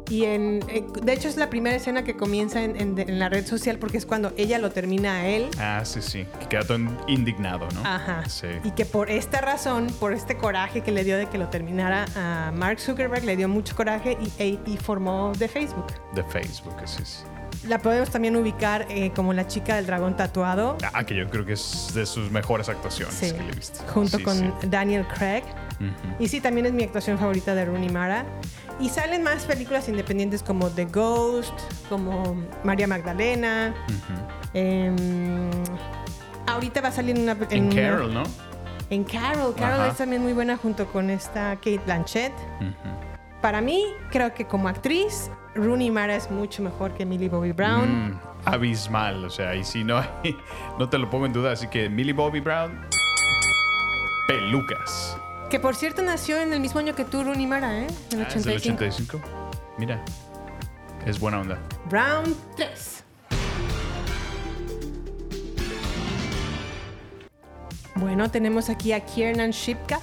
Y 0.10 0.26
en, 0.26 0.62
eh, 0.70 0.84
de 1.04 1.14
hecho 1.14 1.28
es 1.28 1.38
la 1.38 1.52
primera 1.52 1.76
escena 1.76 2.04
que 2.04 2.18
comienza 2.18 2.64
en, 2.64 2.76
en- 2.82 2.98
en 2.98 3.20
la 3.20 3.30
red 3.30 3.46
social 3.46 3.78
porque 3.78 3.98
es 3.98 4.08
cuando 4.08 4.32
ella 4.38 4.58
lo 4.58 4.72
termina 4.72 5.18
a 5.18 5.28
él 5.28 5.50
Ah, 5.60 5.82
sí, 5.86 6.02
sí. 6.02 6.26
Que 6.40 6.48
queda 6.48 6.64
todo 6.64 6.80
indignado, 7.06 7.68
¿no? 7.76 7.82
Ajá. 7.86 8.28
Sí. 8.28 8.48
Y 8.64 8.72
que 8.72 8.86
por 8.86 9.12
esta 9.12 9.40
razón, 9.40 9.86
por 10.00 10.14
este 10.14 10.36
coraje 10.36 10.82
que 10.82 10.92
le 10.92 11.04
dio 11.04 11.16
de 11.16 11.28
que 11.28 11.38
lo 11.38 11.50
terminara 11.50 12.06
a 12.16 12.52
Mark 12.52 12.80
Zuckerberg, 12.80 13.24
le 13.24 13.38
dio 13.38 13.48
mucho 13.48 13.76
coraje 13.76 14.18
y, 14.20 14.42
e- 14.44 14.60
y 14.66 14.78
formó 14.78 15.32
de 15.38 15.48
Facebook. 15.48 15.86
De 16.16 16.24
Facebook, 16.24 16.74
sí, 16.86 17.04
sí. 17.06 17.24
La 17.68 17.80
podemos 17.80 18.10
también 18.10 18.36
ubicar 18.38 18.86
eh, 18.90 19.12
como 19.14 19.34
la 19.34 19.46
chica 19.48 19.76
del 19.76 19.86
dragón 19.86 20.16
tatuado, 20.16 20.78
Ah, 20.94 21.04
que 21.04 21.16
yo 21.16 21.30
creo 21.30 21.46
que 21.46 21.54
es 21.54 21.92
de 21.94 22.06
sus 22.06 22.32
mejores 22.32 22.70
actuaciones 22.70 23.14
Sí. 23.16 23.32
que 23.32 23.42
le 23.44 23.50
he 23.50 23.56
visto. 23.56 23.82
junto 23.94 24.18
Sí, 24.18 24.24
con 24.24 24.38
sí. 24.38 24.52
Daniel 24.68 25.06
Craig. 25.08 25.44
Y 26.20 26.28
sí, 26.28 26.42
también 26.42 26.66
es 26.66 26.74
mi 26.74 26.84
actuación 26.84 27.18
favorita 27.18 27.56
de 27.56 27.66
Rooney 27.66 27.90
Mara. 27.90 28.26
Y 28.82 28.90
salen 28.90 29.24
más 29.24 29.44
películas 29.46 29.88
independientes 29.90 30.42
como 30.44 30.70
The 30.70 30.86
Ghost, 30.86 31.54
como 31.90 32.36
María 32.64 32.88
Magdalena. 32.88 33.74
em, 34.54 34.96
ahorita 36.48 36.82
va 36.82 36.88
a 36.90 36.92
salir 36.92 37.18
una... 37.18 37.38
En 37.50 37.66
una- 37.68 37.76
Carol, 37.76 38.14
¿no? 38.14 38.24
En 38.90 39.04
Carol. 39.04 39.54
Carol 39.56 39.82
Ajá. 39.82 39.88
es 39.90 39.98
también 39.98 40.22
muy 40.22 40.34
buena 40.34 40.58
junto 40.58 40.88
con 40.92 41.10
esta 41.10 41.56
Kate 41.58 41.80
Blanchett. 41.86 42.34
Ujú. 42.60 42.74
Para 43.42 43.62
mí, 43.62 43.86
creo 44.12 44.34
que 44.34 44.46
como 44.46 44.68
actriz, 44.68 45.30
Rooney 45.56 45.90
Mara 45.92 46.16
es 46.16 46.30
mucho 46.30 46.62
mejor 46.62 46.94
que 46.94 47.06
Millie 47.06 47.30
Bobby 47.30 47.52
Brown. 47.52 48.10
Mm, 48.10 48.20
abismal, 48.46 49.26
o 49.26 49.30
sea, 49.30 49.56
y 49.56 49.64
si 49.64 49.84
no, 49.84 50.02
no 50.80 50.90
te 50.90 50.98
lo 50.98 51.10
pongo 51.10 51.26
en 51.26 51.34
duda. 51.34 51.52
Así 51.52 51.68
que 51.68 51.90
Millie 51.90 52.14
Bobby 52.14 52.40
Brown, 52.40 52.80
pelucas. 54.28 55.18
Que 55.50 55.60
por 55.60 55.76
cierto 55.76 56.02
nació 56.04 56.40
en 56.40 56.54
el 56.54 56.60
mismo 56.60 56.80
año 56.80 56.94
que 56.96 57.06
tú, 57.06 57.24
Rooney 57.24 57.48
Mara, 57.48 57.80
¿eh? 57.80 57.88
En 58.12 58.20
el 58.20 58.26
Ah, 58.26 58.30
¿es 58.36 58.46
del 58.46 58.58
85. 58.58 59.18
85? 59.18 59.20
Mira, 59.80 60.04
es 61.06 61.20
buena 61.20 61.40
onda. 61.40 61.58
Round 61.90 62.36
3. 62.56 63.04
Bueno, 67.96 68.30
tenemos 68.30 68.70
aquí 68.70 68.94
a 68.94 69.00
Kiernan 69.02 69.52
Shipka. 69.52 70.00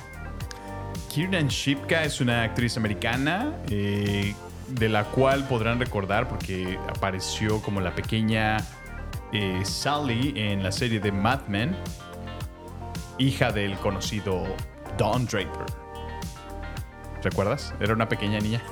Kiernan 1.09 1.49
Shipka 1.49 2.05
es 2.05 2.21
una 2.21 2.43
actriz 2.43 2.77
americana 2.77 3.55
eh, 3.71 4.35
de 4.69 4.89
la 4.89 5.05
cual 5.05 5.47
podrán 5.47 5.79
recordar 5.79 6.29
porque 6.29 6.79
apareció 6.89 7.63
como 7.63 7.81
la 7.81 7.95
pequeña 7.95 8.59
eh, 9.33 9.61
Sally 9.65 10.35
en 10.37 10.63
la 10.63 10.73
serie 10.73 11.01
de 11.01 11.13
Mad 11.13 11.47
Men, 11.49 11.77
hija 13.19 13.53
del 13.53 13.77
conocido 13.79 14.45
Don 14.99 15.27
Draper. 15.27 15.67
¿Recuerdas? 17.23 17.75
Era 17.81 17.95
una 17.95 18.09
pequeña 18.09 18.39
niña. 18.39 18.63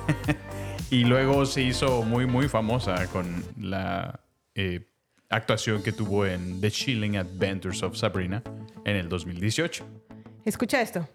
y 0.89 1.03
luego 1.03 1.45
se 1.45 1.61
hizo 1.61 2.03
muy, 2.03 2.25
muy 2.25 2.47
famosa 2.47 3.07
con 3.07 3.43
la 3.59 4.19
eh, 4.53 4.87
actuación 5.29 5.83
que 5.83 5.91
tuvo 5.91 6.25
en 6.25 6.61
The 6.61 6.71
Chilling 6.71 7.17
Adventures 7.17 7.83
of 7.83 7.97
Sabrina 7.97 8.41
en 8.85 8.95
el 8.95 9.09
2018. 9.09 9.85
Escucha 10.45 10.81
esto. 10.81 11.07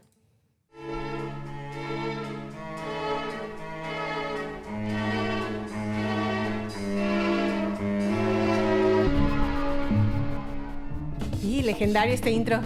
Legendario 11.80 12.12
este 12.12 12.30
intro. 12.30 12.60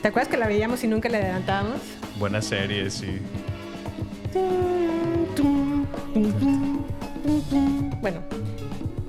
¿Te 0.00 0.08
acuerdas 0.08 0.30
que 0.30 0.38
la 0.38 0.48
veíamos 0.48 0.82
y 0.82 0.88
nunca 0.88 1.10
le 1.10 1.18
adelantábamos? 1.18 1.78
Buena 2.18 2.40
serie, 2.40 2.90
sí. 2.90 3.18
Bueno, 8.00 8.22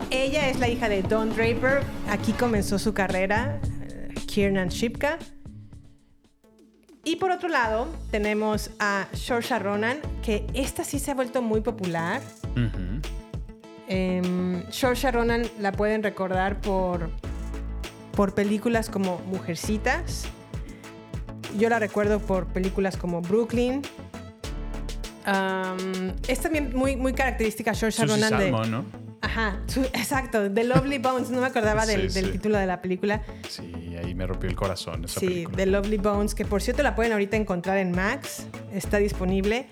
ella 0.09 0.49
es 0.49 0.59
la 0.59 0.67
hija 0.67 0.89
de 0.89 1.01
Don 1.03 1.33
Draper. 1.33 1.81
Aquí 2.09 2.33
comenzó 2.33 2.77
su 2.77 2.93
carrera, 2.93 3.61
eh, 3.81 4.13
Kiernan 4.27 4.67
Shipka. 4.67 5.19
Y 7.05 7.15
por 7.15 7.31
otro 7.31 7.47
lado, 7.47 7.87
tenemos 8.11 8.69
a 8.79 9.07
Saoirse 9.13 9.59
Ronan, 9.59 9.99
que 10.21 10.45
esta 10.53 10.83
sí 10.83 10.99
se 10.99 11.11
ha 11.11 11.15
vuelto 11.15 11.41
muy 11.41 11.61
popular. 11.61 12.21
Ujú. 12.51 13.22
Eh, 13.87 14.63
Saoirse 14.69 15.11
Ronan 15.11 15.43
la 15.59 15.71
pueden 15.71 16.03
recordar 16.03 16.61
por, 16.61 17.09
por 18.15 18.33
películas 18.33 18.89
como 18.89 19.19
Mujercitas. 19.27 20.25
Yo 21.57 21.69
la 21.69 21.79
recuerdo 21.79 22.19
por 22.19 22.47
películas 22.47 22.97
como 22.97 23.21
Brooklyn. 23.21 23.81
Um, 25.25 26.13
es 26.27 26.39
también 26.41 26.75
muy, 26.75 26.95
muy 26.95 27.13
característica 27.13 27.73
Susie 27.73 28.05
Ronan 28.05 28.37
de... 28.37 28.49
Salmon, 28.49 28.71
¿no? 28.71 28.85
Ajá, 29.21 29.61
su- 29.67 29.79
exacto, 29.83 30.51
The 30.51 30.65
Lovely 30.65 30.97
Bones. 30.97 31.29
No 31.29 31.39
me 31.39 31.47
acordaba 31.47 31.85
del, 31.85 32.09
Sí, 32.09 32.15
del 32.19 32.25
sí. 32.25 32.31
título 32.33 32.57
de 32.57 32.65
la 32.67 32.81
película. 32.81 33.21
Sí, 33.47 33.95
ahí 34.03 34.13
me 34.15 34.27
rompió 34.27 34.49
el 34.49 34.55
corazón 34.55 35.05
esa 35.05 35.19
Sí, 35.21 35.27
película. 35.27 35.57
The 35.57 35.65
Lovely 35.67 35.97
Bones, 35.97 36.35
que 36.35 36.43
por 36.43 36.61
cierto 36.61 36.83
la 36.83 36.93
pueden 36.93 37.13
ahorita 37.13 37.37
encontrar 37.37 37.77
en 37.77 37.91
Max, 37.91 38.47
está 38.73 38.97
disponible. 38.97 39.67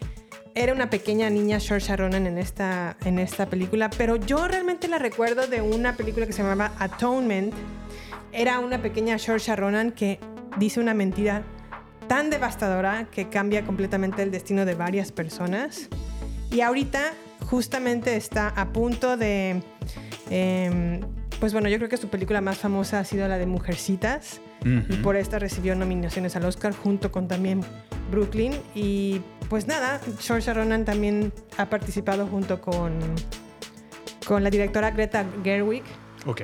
Era 0.54 0.74
una 0.74 0.90
pequeña 0.90 1.30
niña 1.30 1.62
Saoirse 1.62 1.96
Ronan 1.96 2.28
en 2.28 2.38
esta, 2.38 2.98
en 3.06 3.20
esta 3.20 3.46
película, 3.46 3.90
pero 3.90 4.18
yo 4.18 4.48
realmente 4.48 4.90
la 4.90 5.00
recuerdo 5.00 5.48
de 5.48 5.62
una 5.62 5.96
película 5.96 6.26
que 6.26 6.34
se 6.34 6.44
llamaba 6.44 6.74
Atonement. 6.78 7.54
Era 8.34 8.60
una 8.60 8.82
pequeña 8.82 9.18
Saoirse 9.18 9.56
Ronan 9.56 9.92
que 9.92 10.20
dice 10.58 10.82
una 10.82 10.94
mentira 10.94 11.44
tan 12.08 12.30
devastadora 12.30 13.08
que 13.10 13.30
cambia 13.30 13.64
completamente 13.64 14.24
el 14.24 14.32
destino 14.32 14.66
de 14.66 14.76
varias 14.76 15.14
personas. 15.14 15.88
Y 16.52 16.60
ahorita 16.60 17.14
justamente 17.50 18.18
está 18.18 18.50
a 18.50 18.74
punto 18.74 19.16
de... 19.16 19.64
em, 20.30 21.00
pues 21.42 21.52
bueno, 21.52 21.68
yo 21.68 21.78
creo 21.78 21.90
que 21.90 21.98
su 21.98 22.08
película 22.08 22.40
más 22.40 22.60
famosa 22.60 23.00
ha 23.00 23.04
sido 23.04 23.28
la 23.28 23.38
de 23.38 23.46
Mujercitas. 23.48 24.40
Y 24.64 24.98
por 24.98 25.16
esta 25.16 25.40
recibió 25.40 25.76
nominaciones 25.76 26.36
al 26.36 26.46
Oscar 26.46 26.72
junto 26.74 27.12
con 27.12 27.28
también 27.28 27.62
Brooklyn. 28.12 28.54
Y 28.76 29.20
pues 29.50 29.66
nada, 29.68 30.00
Saoirse 30.20 30.54
Ronan 30.54 30.86
también 30.86 31.34
ha 31.58 31.66
participado 31.66 32.28
junto 32.28 32.62
con, 32.62 33.00
con 34.28 34.44
la 34.44 34.52
directora 34.52 34.92
Greta 34.92 35.26
Gerwig, 35.44 35.82
Ok. 36.28 36.42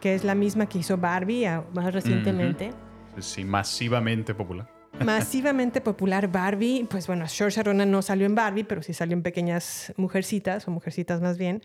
que 0.00 0.14
es 0.16 0.24
la 0.24 0.34
misma 0.34 0.66
que 0.66 0.78
hizo 0.78 0.96
Barbie 0.98 1.46
más 1.72 1.94
recientemente. 1.94 2.72
Sí, 3.20 3.44
masivamente 3.44 4.34
popular. 4.34 4.68
Masivamente 5.04 5.80
popular 5.80 6.26
Barbie. 6.26 6.86
Pues 6.90 7.06
bueno, 7.06 7.28
Saoirse 7.28 7.62
Ronan 7.62 7.90
no 7.90 8.02
salió 8.02 8.26
en 8.26 8.34
Barbie, 8.34 8.64
pero 8.64 8.82
sí 8.82 8.92
salió 8.94 9.16
en 9.16 9.22
Pequeñas 9.22 9.92
Mujercitas, 9.96 10.66
o 10.66 10.72
Mujercitas 10.72 11.20
más 11.20 11.38
bien. 11.38 11.62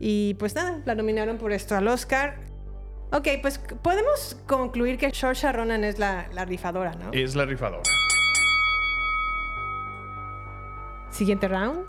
Y 0.00 0.34
pues 0.34 0.54
nada, 0.54 0.80
la 0.86 0.94
nominaron 0.94 1.36
por 1.36 1.52
esto 1.52 1.76
al 1.76 1.86
Oscar. 1.86 2.40
Ok, 3.12 3.28
pues 3.42 3.58
podemos 3.58 4.36
concluir 4.46 4.96
que 4.96 5.12
Saoirse 5.12 5.52
Ronan 5.52 5.84
es 5.84 5.98
la, 5.98 6.28
la 6.32 6.44
rifadora, 6.46 6.94
¿no? 6.94 7.10
Es 7.12 7.34
la 7.36 7.44
rifadora. 7.44 7.82
Siguiente 11.10 11.48
round. 11.48 11.86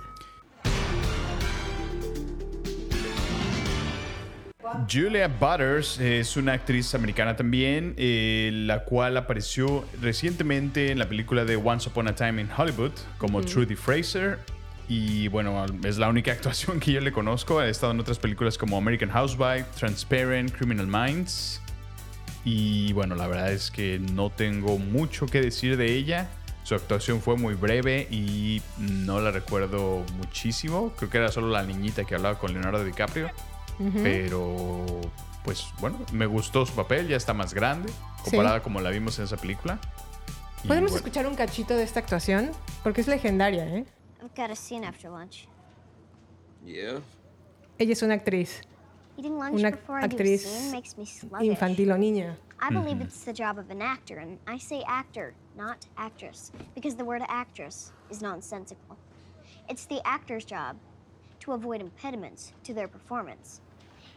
Julia 4.90 5.28
Butters 5.28 6.00
es 6.00 6.38
una 6.38 6.54
actriz 6.54 6.96
americana 6.96 7.36
también, 7.36 7.94
eh, 7.98 8.52
la 8.54 8.84
cual 8.84 9.18
apareció 9.18 9.86
recientemente 10.02 10.92
en 10.92 11.00
la 11.00 11.08
película 11.08 11.46
de 11.46 11.56
Once 11.56 11.90
Upon 11.90 12.08
a 12.08 12.16
Time 12.16 12.42
in 12.42 12.50
Hollywood 12.56 12.92
como 13.18 13.42
Trudy 13.42 13.76
Fraser. 13.76 14.40
Y 14.92 15.30
bueno, 15.30 15.66
es 15.86 15.98
la 15.98 16.10
única 16.10 16.32
actuación 16.34 16.82
que 16.82 16.92
yo 16.92 17.00
le 17.00 17.14
conozco. 17.14 17.60
Ha 17.60 17.68
estado 17.70 17.94
en 17.94 18.02
otras 18.02 18.20
películas 18.20 18.58
como 18.58 18.78
American 18.78 19.10
Housewife, 19.10 19.64
Transparent, 19.80 20.52
Criminal 20.52 20.86
Minds. 20.86 21.62
Y 22.44 22.92
bueno, 22.92 23.16
la 23.16 23.26
verdad 23.28 23.54
es 23.54 23.72
que 23.72 24.00
no 24.00 24.32
tengo 24.32 24.78
mucho 24.78 25.28
que 25.28 25.40
decir 25.40 25.78
de 25.78 25.94
ella. 25.94 26.28
Su 26.64 26.76
actuación 26.76 27.22
fue 27.22 27.38
muy 27.38 27.54
breve 27.54 28.06
y 28.12 28.62
no 28.78 29.22
la 29.22 29.32
recuerdo 29.32 30.04
muchísimo. 30.18 30.92
Creo 30.98 31.10
que 31.10 31.20
era 31.20 31.32
solo 31.32 31.48
la 31.48 31.64
niñita 31.64 32.04
que 32.04 32.16
hablaba 32.16 32.38
con 32.38 32.52
Leonardo 32.52 32.84
DiCaprio. 32.84 33.32
Pero, 34.04 34.86
pues 35.46 35.68
bueno, 35.80 36.06
me 36.12 36.26
gustó 36.26 36.66
su 36.66 36.74
papel, 36.74 37.08
ya 37.08 37.16
está 37.16 37.34
más 37.34 37.54
grande, 37.54 37.92
comparada 38.24 38.62
como 38.62 38.82
la 38.82 38.90
vimos 38.90 39.18
en 39.18 39.26
esa 39.26 39.38
película. 39.38 39.80
¿Podemos 40.68 40.92
bueno, 40.92 40.96
escuchar 40.98 41.26
un 41.26 41.36
cachito 41.36 41.76
de 41.76 41.84
esta 41.84 42.02
actuación? 42.02 42.52
Porque 42.84 43.02
es 43.02 43.08
legendaria, 43.08 43.66
¿eh? 43.66 43.86
I've 44.24 44.36
got 44.36 44.52
a 44.52 44.56
scene 44.56 44.84
after 44.84 45.10
lunch. 45.10 45.48
Yeah? 46.66 47.00
Ella 47.80 47.92
es 47.92 48.04
una 48.04 48.14
actriz 48.14 48.62
Eating 49.18 49.38
lunch 49.38 49.60
Una 49.60 49.72
before 49.72 50.00
I 50.00 50.08
do 50.08 50.16
a 50.16 50.20
actriz 50.20 50.40
scene 50.40 50.72
makes 50.72 50.98
me 50.98 51.06
sluggish. 51.06 51.50
infantil 51.50 51.92
o 51.92 51.98
niña. 51.98 52.36
I 52.60 52.70
mm-hmm. 52.70 52.82
believe 52.82 53.02
it's 53.02 53.24
the 53.24 53.34
job 53.34 53.58
of 53.58 53.72
an 53.72 53.82
actor, 53.82 54.20
and 54.20 54.38
I 54.46 54.60
say 54.60 54.84
actor, 54.88 55.34
not 55.58 55.86
actress, 55.98 56.52
because 56.76 56.96
the 56.96 57.04
word 57.04 57.24
actress 57.28 57.92
is 58.12 58.22
nonsensical. 58.22 58.98
It's 59.68 59.86
the 59.86 60.00
actor's 60.06 60.46
job 60.46 60.78
to 61.40 61.54
avoid 61.54 61.82
impediments 61.82 62.54
to 62.64 62.74
their 62.74 62.88
performance. 62.88 63.62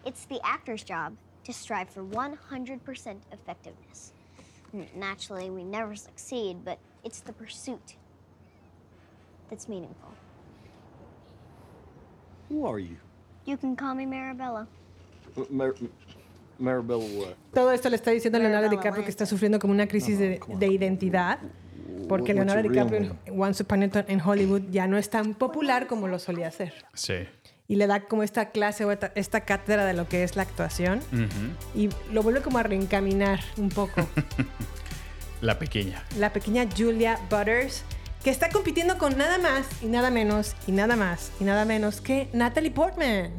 It's 0.05 0.27
the 0.27 0.41
actor's 0.45 0.83
job 0.83 1.17
to 1.45 1.53
strive 1.53 1.89
for 1.89 2.05
100% 2.05 3.17
effectiveness. 3.33 4.13
Naturally, 4.95 5.51
we 5.51 5.65
never 5.65 5.95
succeed, 5.95 6.65
but 6.65 6.79
it's 7.03 7.21
the 7.21 7.33
pursuit 7.33 7.97
that's 9.51 9.69
meaningful. 9.69 10.11
Who 12.51 12.67
are 12.67 12.79
you? 12.79 12.97
You 13.47 13.57
can 13.57 13.77
call 13.77 13.95
me 13.95 14.07
Marabella. 14.07 14.67
Mar- 15.51 15.75
Marabella 16.59 17.05
what? 17.19 17.35
Todo 17.53 17.73
esto 17.73 17.89
le 17.91 17.97
está 17.97 18.11
diciendo 18.11 18.39
Leonardo 18.39 18.69
Marabella 18.69 18.81
DiCaprio 18.83 19.05
que 19.05 19.11
está 19.11 19.27
sufriendo 19.27 19.59
como 19.59 19.73
una 19.73 19.87
crisis 19.87 20.19
de, 20.19 20.41
de 20.47 20.67
identidad. 20.67 21.39
Porque 22.09 22.33
What's 22.35 22.47
Leonardo 22.47 22.69
DiCaprio 22.69 23.17
en 23.27 23.41
Once 23.41 23.63
Upon 23.63 23.83
a 23.85 23.89
Time 23.89 24.05
en 24.09 24.21
Hollywood 24.21 24.63
ya 24.71 24.87
no 24.87 24.99
es 24.99 25.09
tan 25.11 25.35
popular 25.35 25.87
como 25.87 26.07
lo 26.09 26.19
solía 26.19 26.51
ser. 26.51 26.73
Sí. 26.93 27.27
Y 27.67 27.77
le 27.77 27.87
da 27.87 28.01
como 28.01 28.23
esta 28.23 28.51
clase 28.51 28.85
o 28.85 28.93
esta, 28.93 29.41
cátedra 29.41 29.87
de 29.87 29.95
lo 29.95 30.07
que 30.07 30.23
es 30.23 30.37
la 30.37 30.43
actuación. 30.43 30.99
Ujú. 31.13 31.79
Y 31.81 31.89
lo 32.13 32.23
vuelve 32.23 32.43
como 32.43 32.59
a 32.59 32.63
reencaminar 32.63 33.41
un 33.57 33.71
poco. 33.71 34.07
La 35.41 35.59
pequeña. 35.59 36.03
la 36.17 36.33
pequeña 36.33 36.67
Julia 36.75 37.19
Butters, 37.29 37.85
que 38.25 38.31
está 38.31 38.49
compitiendo 38.49 38.97
con 38.97 39.19
nada 39.19 39.37
más 39.37 39.67
y 39.83 39.87
nada 39.87 40.11
menos 40.11 40.57
y 40.67 40.73
nada 40.73 40.97
más 40.97 41.31
y 41.41 41.45
nada 41.45 41.67
menos 41.67 42.01
que 42.01 42.31
Natalie 42.33 42.71
Portman. 42.71 43.31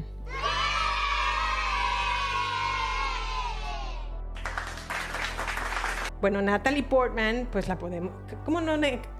Bueno, 6.21 6.41
Natalie 6.43 6.83
Portman, 6.83 7.47
pues 7.51 7.67
la 7.67 7.79
podemos... 7.79 8.11
¿Cómo 8.45 8.61
no, 8.61 8.73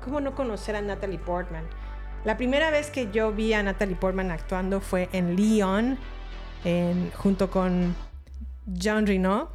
cómo 0.04 0.22
no 0.22 0.36
conocer 0.36 0.76
a 0.76 0.82
Natalie 0.82 1.18
Portman? 1.18 1.66
La 2.26 2.38
primera 2.38 2.70
vez 2.70 2.92
que 2.92 3.12
yo 3.12 3.32
vi 3.32 3.54
a 3.54 3.64
Natalie 3.64 3.96
Portman 3.96 4.30
actuando 4.30 4.82
fue 4.82 5.10
en 5.14 5.36
Leon, 5.36 5.98
junto 7.16 7.50
con 7.50 7.96
John 8.82 9.08
Reno. 9.08 9.55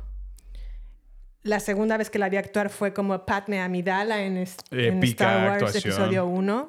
La 1.42 1.58
segunda 1.60 1.96
vez 1.96 2.10
que 2.10 2.18
la 2.18 2.28
vi 2.28 2.36
actuar 2.36 2.68
fue 2.68 2.92
como 2.92 3.24
Padme 3.24 3.60
Amidala 3.60 4.22
en, 4.22 4.36
en 4.36 5.02
Star 5.04 5.48
Wars 5.48 5.62
actuación. 5.62 5.92
episodio 5.94 6.26
1. 6.26 6.68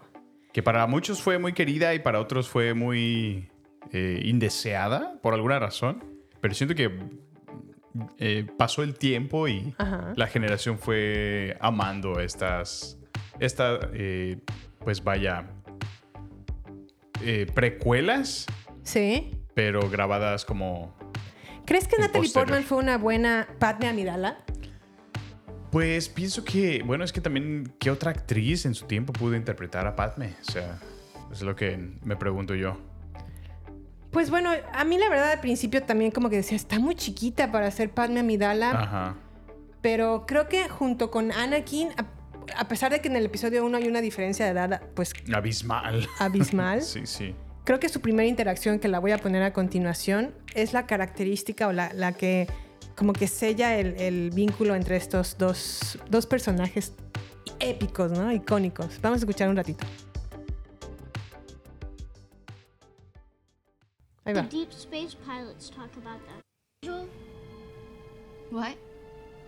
Que 0.53 0.63
para 0.63 0.87
muchos 0.87 1.21
fue 1.21 1.39
muy 1.39 1.53
querida 1.53 1.93
y 1.93 1.99
para 1.99 2.19
otros 2.19 2.47
fue 2.49 2.73
muy 2.73 3.49
eh, 3.91 4.21
indeseada 4.23 5.19
por 5.21 5.33
alguna 5.33 5.59
razón. 5.59 6.03
Pero 6.39 6.53
siento 6.53 6.73
que 6.75 6.89
eh, 8.17 8.47
pasó 8.57 8.83
el 8.83 8.95
tiempo 8.97 9.47
y 9.49 9.73
Ajá. 9.77 10.13
la 10.15 10.27
generación 10.27 10.77
fue 10.77 11.57
amando 11.59 12.19
estas, 12.21 12.97
esta, 13.39 13.77
eh, 13.93 14.37
pues 14.79 15.03
vaya, 15.03 15.47
eh, 17.23 17.45
precuelas, 17.53 18.45
Sí. 18.83 19.31
pero 19.53 19.89
grabadas 19.89 20.45
como... 20.45 20.95
¿Crees 21.65 21.87
que 21.87 21.97
Natalie. 21.97 22.31
Portman 22.33 22.63
fue 22.63 22.77
una 22.79 22.97
buena 22.97 23.47
Padme 23.59 23.87
Amidala? 23.87 24.43
Pues 25.71 26.09
pienso 26.09 26.43
que, 26.43 26.83
bueno, 26.85 27.03
es 27.03 27.13
que 27.13 27.21
también, 27.21 27.73
¿qué 27.79 27.89
otra 27.91 28.11
actriz 28.11 28.65
en 28.65 28.73
su 28.75 28.85
tiempo 28.85 29.13
pudo 29.13 29.35
interpretar 29.35 29.87
a 29.87 29.95
Padme? 29.95 30.33
O 30.47 30.51
sea, 30.51 30.77
es 31.31 31.41
lo 31.41 31.55
que 31.55 31.77
me 32.03 32.15
pregunto 32.17 32.55
yo. 32.55 32.77
Pues 34.11 34.29
bueno, 34.29 34.51
a 34.73 34.83
mí 34.83 34.97
la 34.97 35.07
verdad 35.09 35.31
al 35.31 35.39
principio 35.39 35.81
también 35.83 36.11
como 36.11 36.29
que 36.29 36.35
decía, 36.35 36.57
está 36.57 36.77
muy 36.79 36.95
chiquita 36.95 37.49
para 37.53 37.71
ser 37.71 37.89
Padme 37.91 38.19
Amidala, 38.19 38.71
Ajá. 38.71 39.15
pero 39.81 40.25
creo 40.27 40.49
que 40.49 40.67
junto 40.67 41.09
con 41.09 41.31
Anakin, 41.31 41.87
a, 41.97 42.59
a 42.59 42.67
pesar 42.67 42.91
de 42.91 42.99
que 42.99 43.07
en 43.07 43.15
el 43.15 43.27
episodio 43.27 43.65
1 43.65 43.77
hay 43.77 43.87
una 43.87 44.01
diferencia 44.01 44.43
de 44.43 44.51
edad 44.51 44.81
pues 44.93 45.13
Abismal. 45.33 46.05
abismal, 46.19 46.81
Sí, 46.81 47.05
sí. 47.05 47.33
creo 47.63 47.79
que 47.79 47.87
su 47.87 48.01
primera 48.01 48.27
interacción, 48.27 48.79
que 48.79 48.89
la 48.89 48.99
voy 48.99 49.11
a 49.13 49.17
poner 49.17 49.43
a 49.43 49.53
continuación, 49.53 50.35
es 50.55 50.73
la 50.73 50.85
característica 50.85 51.69
o 51.69 51.71
la, 51.71 51.93
la 51.93 52.11
que 52.11 52.47
como 53.01 53.13
que 53.13 53.25
sella 53.25 53.79
el, 53.79 53.99
el 53.99 54.29
vínculo 54.29 54.75
entre 54.75 54.95
estos 54.95 55.35
dos, 55.35 55.97
dos 56.11 56.27
personajes 56.27 56.93
épicos, 57.59 58.11
¿no? 58.11 58.31
Icónicos. 58.31 59.01
Vamos 59.01 59.17
a 59.17 59.25
escuchar 59.25 59.49
un 59.49 59.55
ratito. 59.55 59.87
Ahí 64.23 64.35
The 64.35 64.41
va. 64.41 64.47
deep 64.51 64.69
space 64.71 65.15
pilots 65.25 65.71
talk 65.71 65.89
about 65.97 66.19
that. 66.27 66.43
Angel? 66.83 67.07
What? 68.51 68.77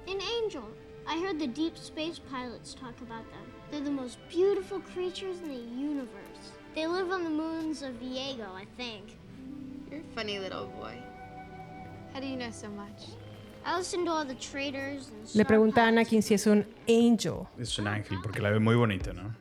An 0.07 0.19
angel. 0.41 0.63
I 1.07 1.19
heard 1.23 1.37
the 1.37 1.45
deep 1.45 1.77
space 1.77 2.17
pilots 2.17 2.73
talk 2.73 2.99
about 3.01 3.29
them. 3.29 3.45
They're 3.69 3.81
the 3.83 3.91
most 3.91 4.17
beautiful 4.29 4.79
creatures 4.79 5.37
in 5.43 5.49
the 5.49 5.79
universe. 5.79 6.57
They 6.73 6.87
live 6.87 7.11
on 7.11 7.23
the 7.23 7.29
moons 7.29 7.83
of 7.83 8.01
Viego, 8.01 8.49
I 8.51 8.65
think. 8.77 9.15
You're 9.91 9.99
a 9.99 10.15
funny 10.15 10.39
little 10.39 10.65
boy. 10.65 10.97
How 12.15 12.19
do 12.19 12.25
you 12.25 12.35
know 12.35 12.49
so 12.49 12.67
much? 12.69 13.13
I 13.65 13.77
listen 13.77 14.03
to 14.05 14.11
all 14.11 14.25
the 14.27 14.35
traders 14.35 15.09
and 15.09 15.35
Le 15.35 15.45
pregunta 15.45 15.83
a. 15.83 15.87
Anakin 15.87 16.21
si 16.21 16.33
es 16.33 16.45
un 16.47 16.65
angel. 16.87 17.47
Es 17.57 17.77
un 17.79 17.87
ángel 17.87 18.17
porque 18.21 18.41
la 18.41 18.49
ve 18.49 18.59
muy 18.59 18.75
bonita, 18.75 19.13
¿no? 19.13 19.33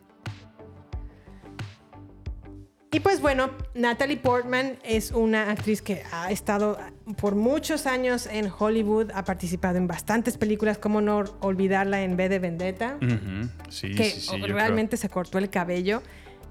Y 2.95 3.01
pues 3.01 3.23
bueno, 3.23 3.51
Natalie 3.75 4.19
Portman 4.19 4.79
es 4.85 5.13
una 5.13 5.51
actriz 5.51 5.81
que 5.81 6.03
ha 6.13 6.31
estado 6.31 6.77
por 7.17 7.35
muchos 7.35 7.87
años 7.87 8.27
en 8.27 8.53
Hollywood, 8.57 9.11
ha 9.15 9.25
participado 9.25 9.79
en 9.79 9.87
bastantes 9.87 10.37
películas, 10.37 10.77
como 10.77 11.01
no 11.01 11.25
olvidarla 11.41 12.03
en 12.03 12.19
B 12.19 12.29
de 12.29 12.39
Vendetta, 12.39 12.99
Ujú. 13.01 13.49
Sí, 13.71 13.95
que 13.95 14.05
sí, 14.11 14.21
sí. 14.21 14.37
realmente 14.43 14.99
se 14.99 15.09
cortó 15.09 15.39
el 15.39 15.49
cabello, 15.49 16.03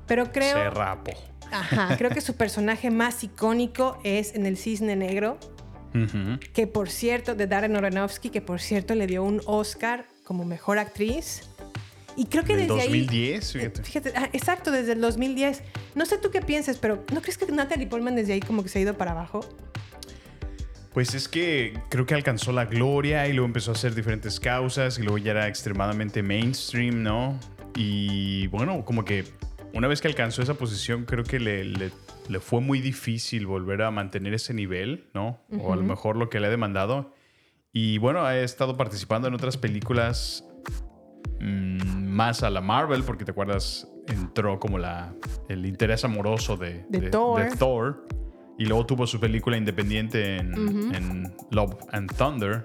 pero 0.08 0.32
creo- 0.32 0.54
creo... 0.56 0.64
Se 0.64 0.70
rapó. 0.72 1.12
Ajá, 1.52 1.96
creo 1.98 2.10
que 2.10 2.22
su 2.22 2.36
personaje 2.36 2.90
más 2.90 3.24
icónico 3.24 4.00
es 4.04 4.34
en 4.34 4.46
El 4.48 4.58
Cisne 4.58 4.96
Negro, 4.96 5.38
Que 6.54 6.68
por 6.68 6.90
cierto, 6.90 7.36
de 7.36 7.48
Darren 7.48 7.76
Aronofsky, 7.76 8.30
que 8.30 8.42
por 8.42 8.62
cierto 8.62 8.96
le 8.96 9.08
dio 9.08 9.24
un 9.24 9.42
Oscar 9.46 10.06
como 10.24 10.46
mejor 10.46 10.80
actriz. 10.80 11.42
Y 12.18 12.26
creo 12.26 12.44
que 12.44 12.56
desde 12.56 12.68
2010, 12.68 13.56
ahí. 13.56 13.62
fíjate. 13.62 13.84
Fíjate, 13.84 14.14
ah, 14.16 14.30
exacto, 14.34 14.72
desde 14.72 14.94
el 14.94 15.02
2010. 15.02 15.64
No 15.96 16.06
sé 16.06 16.18
tú 16.18 16.30
qué 16.30 16.42
pienses, 16.42 16.78
pero 16.78 17.06
¿no 17.14 17.22
crees 17.22 17.38
que 17.38 17.46
Natalie 17.52 17.88
Portman 17.88 18.16
desde 18.16 18.34
ahí 18.34 18.40
como 18.42 18.64
que 18.64 18.70
se 18.70 18.80
ha 18.80 18.82
ido 18.82 18.94
para 18.98 19.12
abajo? 19.12 19.40
Pues 20.94 21.14
es 21.16 21.30
que 21.30 21.74
creo 21.90 22.06
que 22.06 22.14
alcanzó 22.14 22.52
la 22.52 22.66
gloria 22.66 23.26
y 23.28 23.34
luego 23.34 23.46
empezó 23.46 23.72
a 23.72 23.76
hacer 23.76 23.96
diferentes 23.96 24.42
causas 24.42 25.00
y 25.00 25.04
luego 25.04 25.18
ya 25.20 25.32
era 25.32 25.48
extremadamente 25.48 26.22
mainstream, 26.22 27.02
¿no? 27.02 27.40
Y 27.76 28.48
bueno, 28.48 28.84
como 28.84 29.06
que 29.06 29.24
una 29.74 29.88
vez 29.88 30.02
que 30.02 30.10
alcanzó 30.10 30.42
esa 30.42 30.56
posición, 30.56 31.06
creo 31.06 31.24
que 31.24 31.40
le, 31.40 31.64
le- 31.64 31.92
le 32.32 32.40
fue 32.40 32.62
muy 32.62 32.80
difícil 32.82 33.46
volver 33.46 33.82
a 33.82 33.92
mantener 33.92 34.34
ese 34.34 34.54
nivel, 34.54 35.10
¿no? 35.14 35.40
O 35.60 35.74
a 35.74 35.76
lo 35.76 35.84
mejor 35.84 36.16
lo 36.16 36.30
que 36.30 36.40
le 36.40 36.48
ha 36.48 36.50
demandado. 36.50 37.14
Y 37.74 37.98
bueno, 38.00 38.24
ha 38.26 38.38
estado 38.38 38.76
participando 38.78 39.28
en 39.28 39.34
otras 39.34 39.58
películas 39.58 40.46
mm, 41.40 42.06
más 42.08 42.44
a 42.44 42.50
la 42.50 42.62
Marvel, 42.62 43.04
porque 43.04 43.26
te 43.26 43.32
acuerdas, 43.32 43.88
entró 44.08 44.60
como 44.60 44.78
la, 44.78 45.14
el 45.50 45.66
interés 45.66 46.04
amoroso 46.06 46.58
de, 46.58 46.86
De 46.90 47.10
Thor. 47.10 47.48
Thor. 47.58 48.08
Y 48.58 48.66
luego 48.66 48.86
tuvo 48.86 49.08
su 49.08 49.20
película 49.20 49.58
independiente 49.58 50.38
en, 50.38 50.54
Ujú. 50.54 50.94
en 50.96 51.34
Love 51.52 51.76
and 51.92 52.16
Thunder. 52.16 52.64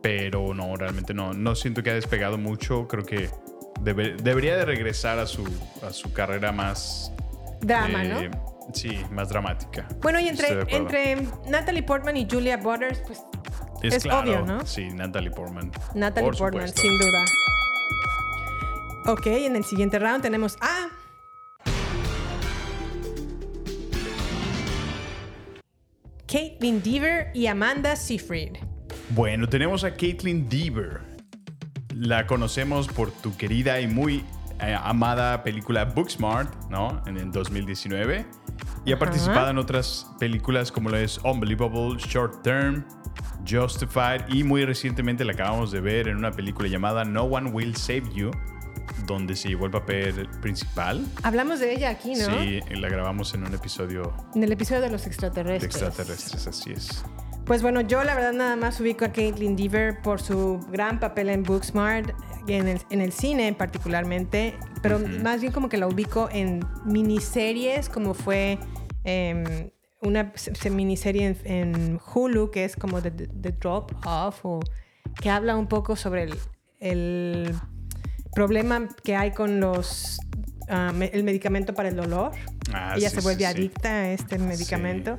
Pero 0.00 0.54
no, 0.54 0.74
realmente 0.76 1.12
no. 1.14 1.32
No 1.34 1.54
siento 1.54 1.82
que 1.82 1.90
ha 1.90 1.94
despegado 1.94 2.38
mucho. 2.38 2.86
Creo 2.88 3.04
que 3.04 3.28
debe- 3.80 4.16
debería 4.16 4.56
de 4.56 4.64
regresar 4.64 5.18
a 5.18 5.26
su, 5.26 5.44
a 5.86 5.92
su 5.92 6.12
carrera 6.12 6.50
más... 6.52 7.12
Drama, 7.60 8.04
eh, 8.04 8.28
¿no? 8.30 8.51
Sí, 8.72 9.00
más 9.10 9.28
dramática. 9.28 9.86
Bueno, 10.00 10.20
y 10.20 10.28
entre, 10.28 10.60
entre 10.68 11.26
Natalie 11.48 11.82
Portman 11.82 12.16
y 12.16 12.26
Julia 12.30 12.56
Butters, 12.56 13.02
pues 13.06 13.22
es, 13.82 13.94
es 13.94 14.02
claro, 14.04 14.20
obvio, 14.20 14.46
¿no? 14.46 14.64
Sí, 14.66 14.88
Natalie 14.90 15.30
Portman. 15.30 15.70
Natalie 15.94 16.30
Por 16.30 16.38
Portman, 16.38 16.68
supuesto. 16.68 16.80
sin 16.82 16.98
duda. 16.98 17.24
Ok, 19.06 19.26
en 19.26 19.56
el 19.56 19.64
siguiente 19.64 19.98
round 19.98 20.22
tenemos 20.22 20.56
a. 20.60 20.88
Caitlin 26.26 26.82
Deaver 26.82 27.30
y 27.34 27.46
Amanda 27.46 27.96
Seyfried. 27.96 28.56
Bueno, 29.10 29.48
tenemos 29.48 29.84
a 29.84 29.94
Caitlin 29.94 30.48
Deaver. 30.48 31.00
La 31.94 32.26
conocemos 32.26 32.88
por 32.88 33.10
tu 33.10 33.36
querida 33.36 33.80
y 33.80 33.86
muy 33.86 34.24
eh, 34.60 34.74
amada 34.80 35.42
película 35.42 35.84
Booksmart, 35.84 36.70
¿no? 36.70 37.02
En 37.06 37.18
el 37.18 37.30
2019. 37.32 38.24
Y 38.84 38.92
ha 38.92 38.96
Ajá. 38.96 39.04
participado 39.04 39.50
en 39.50 39.58
otras 39.58 40.06
películas 40.18 40.72
como 40.72 40.88
lo 40.90 40.96
es 40.96 41.18
Unbelievable, 41.24 41.96
Short 41.98 42.42
Term, 42.42 42.84
Justified 43.48 44.22
y 44.28 44.44
muy 44.44 44.64
recientemente 44.64 45.24
la 45.24 45.32
acabamos 45.32 45.70
de 45.72 45.80
ver 45.80 46.08
en 46.08 46.16
una 46.16 46.30
película 46.32 46.68
llamada 46.68 47.04
No 47.04 47.24
One 47.24 47.50
Will 47.50 47.76
Save 47.76 48.04
You, 48.14 48.30
donde 49.06 49.36
se 49.36 49.48
llevó 49.48 49.66
el 49.66 49.70
papel 49.72 50.28
principal. 50.40 51.04
Hablamos 51.22 51.60
de 51.60 51.72
ella 51.74 51.90
aquí, 51.90 52.14
¿no? 52.14 52.24
Sí, 52.40 52.60
la 52.70 52.88
grabamos 52.88 53.34
en 53.34 53.44
un 53.46 53.54
episodio 53.54 54.12
En 54.34 54.42
el 54.42 54.52
episodio 54.52 54.80
de 54.80 54.90
los 54.90 55.02
de 55.02 55.08
extraterrestres. 55.08 55.64
extraterrestres, 55.82 56.46
así 56.46 56.72
es. 56.72 57.04
Pues 57.44 57.60
bueno, 57.60 57.80
yo 57.80 58.04
la 58.04 58.14
verdad 58.14 58.32
nada 58.32 58.56
más 58.56 58.80
ubico 58.80 59.04
a 59.04 59.12
Caitlin 59.12 59.56
Deaver 59.56 60.00
por 60.00 60.20
su 60.20 60.60
gran 60.70 61.00
papel 61.00 61.28
en 61.28 61.42
Booksmart, 61.42 62.10
en 62.46 62.68
el, 62.68 62.80
en 62.90 63.00
el 63.00 63.12
cine 63.12 63.52
particularmente, 63.52 64.54
pero 64.80 64.98
más 65.00 65.40
bien 65.40 65.52
como 65.52 65.68
que 65.68 65.76
la 65.76 65.86
ubico 65.88 66.28
en 66.32 66.64
miniseries 66.84 67.88
como 67.88 68.14
fue 68.14 68.58
em, 69.04 69.70
una 70.00 70.32
se- 70.36 70.54
se- 70.54 70.70
miniserie 70.70 71.36
en, 71.44 71.52
en 71.76 72.00
Hulu 72.14 72.50
que 72.50 72.64
es 72.64 72.76
como 72.76 73.02
The, 73.02 73.10
The 73.10 73.52
Drop 73.52 73.92
Off 74.06 74.40
o 74.44 74.60
que 75.20 75.28
habla 75.30 75.56
un 75.56 75.66
poco 75.68 75.94
sobre 75.96 76.22
el, 76.24 76.34
el 76.80 77.54
problema 78.34 78.88
que 79.04 79.14
hay 79.16 79.32
con 79.32 79.60
los 79.60 80.18
me- 80.94 81.06
el 81.12 81.22
medicamento 81.24 81.74
para 81.74 81.88
el 81.90 81.96
dolor. 81.96 82.32
Ah, 82.72 82.94
Ella 82.96 83.10
sí, 83.10 83.16
se 83.16 83.20
vuelve 83.20 83.40
sí. 83.40 83.44
adicta 83.44 83.88
a 83.90 84.08
este 84.12 84.38
medicamento. 84.38 85.18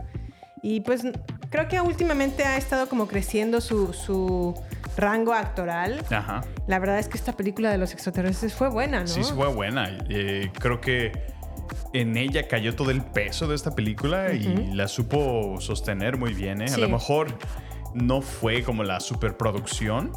Y 0.63 0.79
pues 0.79 1.03
creo 1.49 1.67
que 1.67 1.79
últimamente 1.81 2.43
ha 2.45 2.57
estado 2.57 2.87
como 2.87 3.07
creciendo 3.07 3.59
su, 3.61 3.93
su 3.93 4.55
rango 4.97 5.33
actoral. 5.33 6.03
Ajá. 6.09 6.41
La 6.67 6.79
verdad 6.79 6.97
es 6.99 7.09
que 7.09 7.17
esta 7.17 7.33
película 7.33 7.69
de 7.69 7.77
los 7.77 7.91
extraterrestres 7.93 8.53
fue 8.53 8.69
buena, 8.69 9.01
¿no? 9.01 9.07
Sí, 9.07 9.23
sí 9.23 9.33
fue 9.35 9.49
buena. 9.53 9.97
Eh, 10.09 10.49
creo 10.57 10.79
que 10.79 11.11
en 11.91 12.15
ella 12.15 12.47
cayó 12.47 12.75
todo 12.75 12.91
el 12.91 13.01
peso 13.03 13.47
de 13.47 13.55
esta 13.55 13.75
película 13.75 14.33
y 14.33 14.71
la 14.73 14.87
supo 14.87 15.59
sostener 15.59 16.17
muy 16.17 16.33
bien. 16.33 16.61
¿eh? 16.61 16.69
Sí. 16.69 16.75
A 16.75 16.77
lo 16.77 16.89
mejor 16.89 17.27
no 17.93 18.21
fue 18.21 18.63
como 18.63 18.83
la 18.83 19.01
superproducción, 19.01 20.11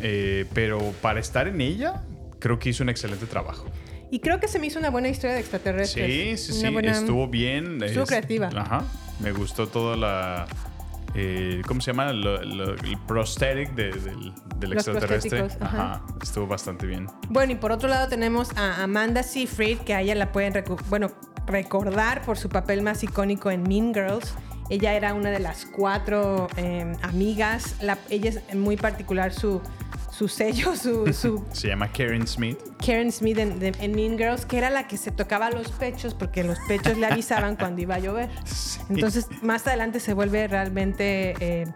eh, 0.00 0.46
pero 0.54 0.78
para 1.02 1.20
estar 1.20 1.46
en 1.46 1.60
ella, 1.60 2.02
creo 2.38 2.58
que 2.58 2.70
hizo 2.70 2.82
un 2.82 2.88
excelente 2.88 3.26
trabajo. 3.26 3.66
Y 4.10 4.20
creo 4.20 4.40
que 4.40 4.48
se 4.48 4.58
me 4.58 4.66
hizo 4.66 4.78
una 4.78 4.90
buena 4.90 5.08
historia 5.08 5.34
de 5.34 5.40
extraterrestres. 5.40 6.40
Sí, 6.40 6.52
sí, 6.52 6.58
Una 6.60 6.68
sí, 6.68 6.72
buena- 6.72 6.92
estuvo 6.92 7.28
bien. 7.28 7.82
Estuvo 7.82 8.04
Es- 8.04 8.08
creativa. 8.08 8.48
Ajá. 8.56 8.82
Me 9.20 9.32
gustó 9.32 9.66
toda 9.68 9.96
la. 9.96 10.46
eh, 11.14 11.62
¿Cómo 11.66 11.80
se 11.80 11.90
llama? 11.92 12.12
Lo- 12.12 12.42
lo- 12.42 12.74
el 12.74 12.98
prosthetic 13.06 13.74
de- 13.74 13.90
del, 13.92 14.32
del 14.56 14.72
extraterrestre. 14.74 15.40
ajá. 15.60 15.66
Ajá. 15.92 16.02
Estuvo 16.22 16.46
bastante 16.46 16.86
bien. 16.86 17.06
Bueno, 17.28 17.52
y 17.52 17.56
por 17.56 17.72
otro 17.72 17.88
lado 17.88 18.08
tenemos 18.08 18.56
a 18.56 18.82
Amanda 18.82 19.22
Seyfried, 19.22 19.78
que 19.78 19.94
a 19.94 20.00
ella 20.02 20.14
la 20.14 20.30
pueden 20.32 20.52
recu- 20.54 20.80
bueno, 20.88 21.08
recordar 21.46 22.22
por 22.22 22.38
su 22.38 22.48
papel 22.48 22.82
más 22.82 23.02
icónico 23.02 23.50
en 23.50 23.62
Mean 23.64 23.92
Girls. 23.92 24.34
Ella 24.68 24.94
era 24.94 25.14
una 25.14 25.30
de 25.30 25.40
las 25.40 25.66
cuatro 25.66 26.46
eh, 26.56 26.92
amigas. 27.02 27.74
La- 27.82 27.98
ella 28.08 28.30
es 28.30 28.54
muy 28.54 28.76
particular 28.76 29.32
su, 29.32 29.60
su 30.20 30.28
sello, 30.28 30.76
su, 30.82 31.10
su 31.14 31.42
Se 31.52 31.68
llama 31.68 31.90
Karen 31.90 32.26
Smith. 32.26 32.58
Karen 32.84 33.10
Smith 33.10 33.38
en, 33.38 33.58
de- 33.58 33.72
en 33.80 33.92
Mean 33.94 34.18
Girls, 34.18 34.44
que 34.44 34.58
era 34.58 34.68
la 34.68 34.86
que 34.86 34.98
se 34.98 35.10
tocaba 35.10 35.50
los 35.50 35.72
pechos 35.72 36.12
porque 36.12 36.44
los 36.44 36.58
pechos 36.68 36.98
le 36.98 37.06
avisaban 37.06 37.56
cuando 37.60 37.80
iba 37.80 37.94
a 37.94 37.98
llover. 38.00 38.28
Entonces, 38.90 39.26
más 39.40 39.66
adelante 39.66 39.98
se 39.98 40.12
vuelve 40.12 40.46
realmente 40.46 41.34
eh, 41.40 41.66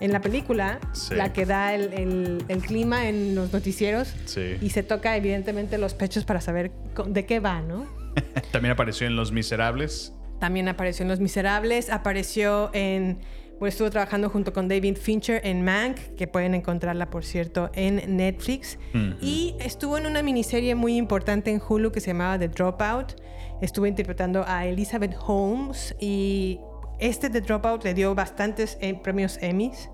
en 0.00 0.10
la 0.12 0.20
película 0.20 0.80
Sí. 0.92 1.14
la 1.14 1.32
que 1.32 1.46
da 1.46 1.72
el, 1.72 1.92
el- 1.92 2.44
el 2.48 2.62
clima 2.62 3.08
en 3.08 3.36
los 3.36 3.52
noticieros 3.52 4.12
Sí. 4.24 4.56
y 4.60 4.70
se 4.70 4.82
toca 4.82 5.16
evidentemente 5.16 5.78
los 5.78 5.94
pechos 5.94 6.24
para 6.24 6.40
saber 6.40 6.72
de 7.06 7.26
qué 7.26 7.38
va, 7.38 7.60
¿no? 7.62 7.86
También 8.50 8.72
apareció 8.72 9.06
en 9.06 9.14
Los 9.14 9.30
Miserables. 9.30 10.12
También 10.40 10.66
apareció 10.68 11.04
en 11.04 11.10
Los 11.10 11.20
Miserables, 11.20 11.90
apareció 11.90 12.70
en... 12.72 13.18
Pues 13.58 13.74
estuvo 13.74 13.88
trabajando 13.90 14.28
junto 14.30 14.52
con 14.52 14.68
David 14.68 14.96
Fincher 14.96 15.40
en 15.44 15.64
Mank, 15.64 15.98
que 16.16 16.26
pueden 16.26 16.54
encontrarla, 16.54 17.10
por 17.10 17.24
cierto, 17.24 17.70
en 17.74 18.16
Netflix. 18.16 18.78
Y 19.20 19.54
estuvo 19.60 19.96
en 19.96 20.06
una 20.06 20.22
miniserie 20.22 20.74
muy 20.74 20.96
importante 20.96 21.50
en 21.50 21.60
Hulu 21.66 21.92
que 21.92 22.00
se 22.00 22.08
llamaba 22.08 22.38
The 22.38 22.48
Dropout. 22.48 23.14
Estuvo 23.60 23.86
interpretando 23.86 24.44
a 24.46 24.66
Elizabeth 24.66 25.16
Holmes 25.26 25.94
y 26.00 26.60
este 26.98 27.30
The 27.30 27.40
Dropout 27.40 27.84
le 27.84 27.94
dio 27.94 28.14
bastantes 28.14 28.76
eh, 28.80 28.94
premios 28.94 29.38
Emmys. 29.40 29.90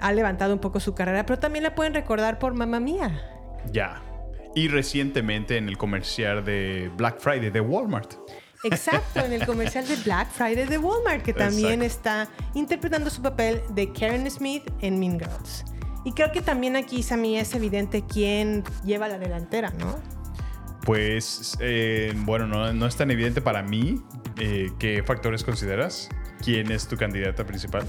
Ha 0.00 0.12
levantado 0.12 0.52
un 0.52 0.58
poco 0.58 0.80
su 0.80 0.94
carrera, 0.94 1.24
pero 1.24 1.38
también 1.38 1.62
la 1.62 1.74
pueden 1.74 1.94
recordar 1.94 2.38
por 2.38 2.54
Mamma 2.54 2.80
Mía. 2.80 3.22
Ya. 3.70 4.02
Y 4.54 4.68
recientemente 4.68 5.56
en 5.56 5.68
el 5.68 5.78
comercial 5.78 6.44
de 6.44 6.90
Black 6.96 7.20
Friday 7.20 7.50
de 7.50 7.60
Walmart. 7.60 8.14
Exacto, 8.64 9.20
en 9.20 9.32
el 9.32 9.44
comercial 9.44 9.86
de 9.88 9.96
Black 9.96 10.30
Friday 10.30 10.66
de 10.66 10.78
Walmart, 10.78 11.22
que 11.22 11.32
también 11.32 11.82
está 11.82 12.28
interpretando 12.54 13.10
su 13.10 13.20
papel 13.20 13.60
de 13.70 13.92
Karen 13.92 14.30
Smith 14.30 14.62
en 14.80 15.00
Mean 15.00 15.18
Girls. 15.18 15.64
Y 16.04 16.12
creo 16.12 16.32
que 16.32 16.42
también 16.42 16.76
aquí, 16.76 17.02
Sammy, 17.02 17.38
es 17.38 17.54
evidente 17.54 18.04
quién 18.06 18.64
lleva 18.84 19.08
la 19.08 19.18
delantera, 19.18 19.70
¿no? 19.70 19.98
Pues, 20.84 21.56
eh, 21.60 22.12
bueno, 22.16 22.46
no, 22.46 22.72
no 22.72 22.86
es 22.86 22.96
tan 22.96 23.10
evidente 23.10 23.40
para 23.40 23.62
mí. 23.62 24.02
Eh, 24.38 24.70
¿Qué 24.78 25.02
factores 25.04 25.44
consideras? 25.44 26.08
¿Quién 26.42 26.72
es 26.72 26.88
tu 26.88 26.96
candidata 26.96 27.46
principal? 27.46 27.86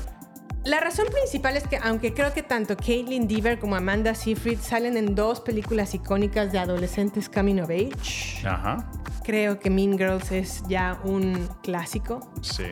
La 0.65 0.79
razón 0.79 1.07
principal 1.11 1.57
es 1.57 1.67
que, 1.67 1.77
aunque 1.77 2.13
creo 2.13 2.33
que 2.33 2.41
tanto 2.41 2.77
Caitlin 2.77 3.27
Deaver 3.27 3.59
como 3.59 3.75
Amanda 3.75 4.15
Seyfried 4.15 4.59
salen 4.59 4.95
en 4.95 5.13
dos 5.13 5.41
películas 5.41 5.93
icónicas 5.93 6.53
de 6.53 6.59
adolescentes 6.59 7.27
coming 7.27 7.59
of 7.59 7.69
age, 7.69 8.47
Ajá. 8.47 8.89
creo 9.25 9.59
que 9.59 9.69
Mean 9.69 9.97
Girls 9.97 10.31
es 10.31 10.63
ya 10.69 11.01
un 11.03 11.49
clásico. 11.63 12.31
Sí. 12.41 12.63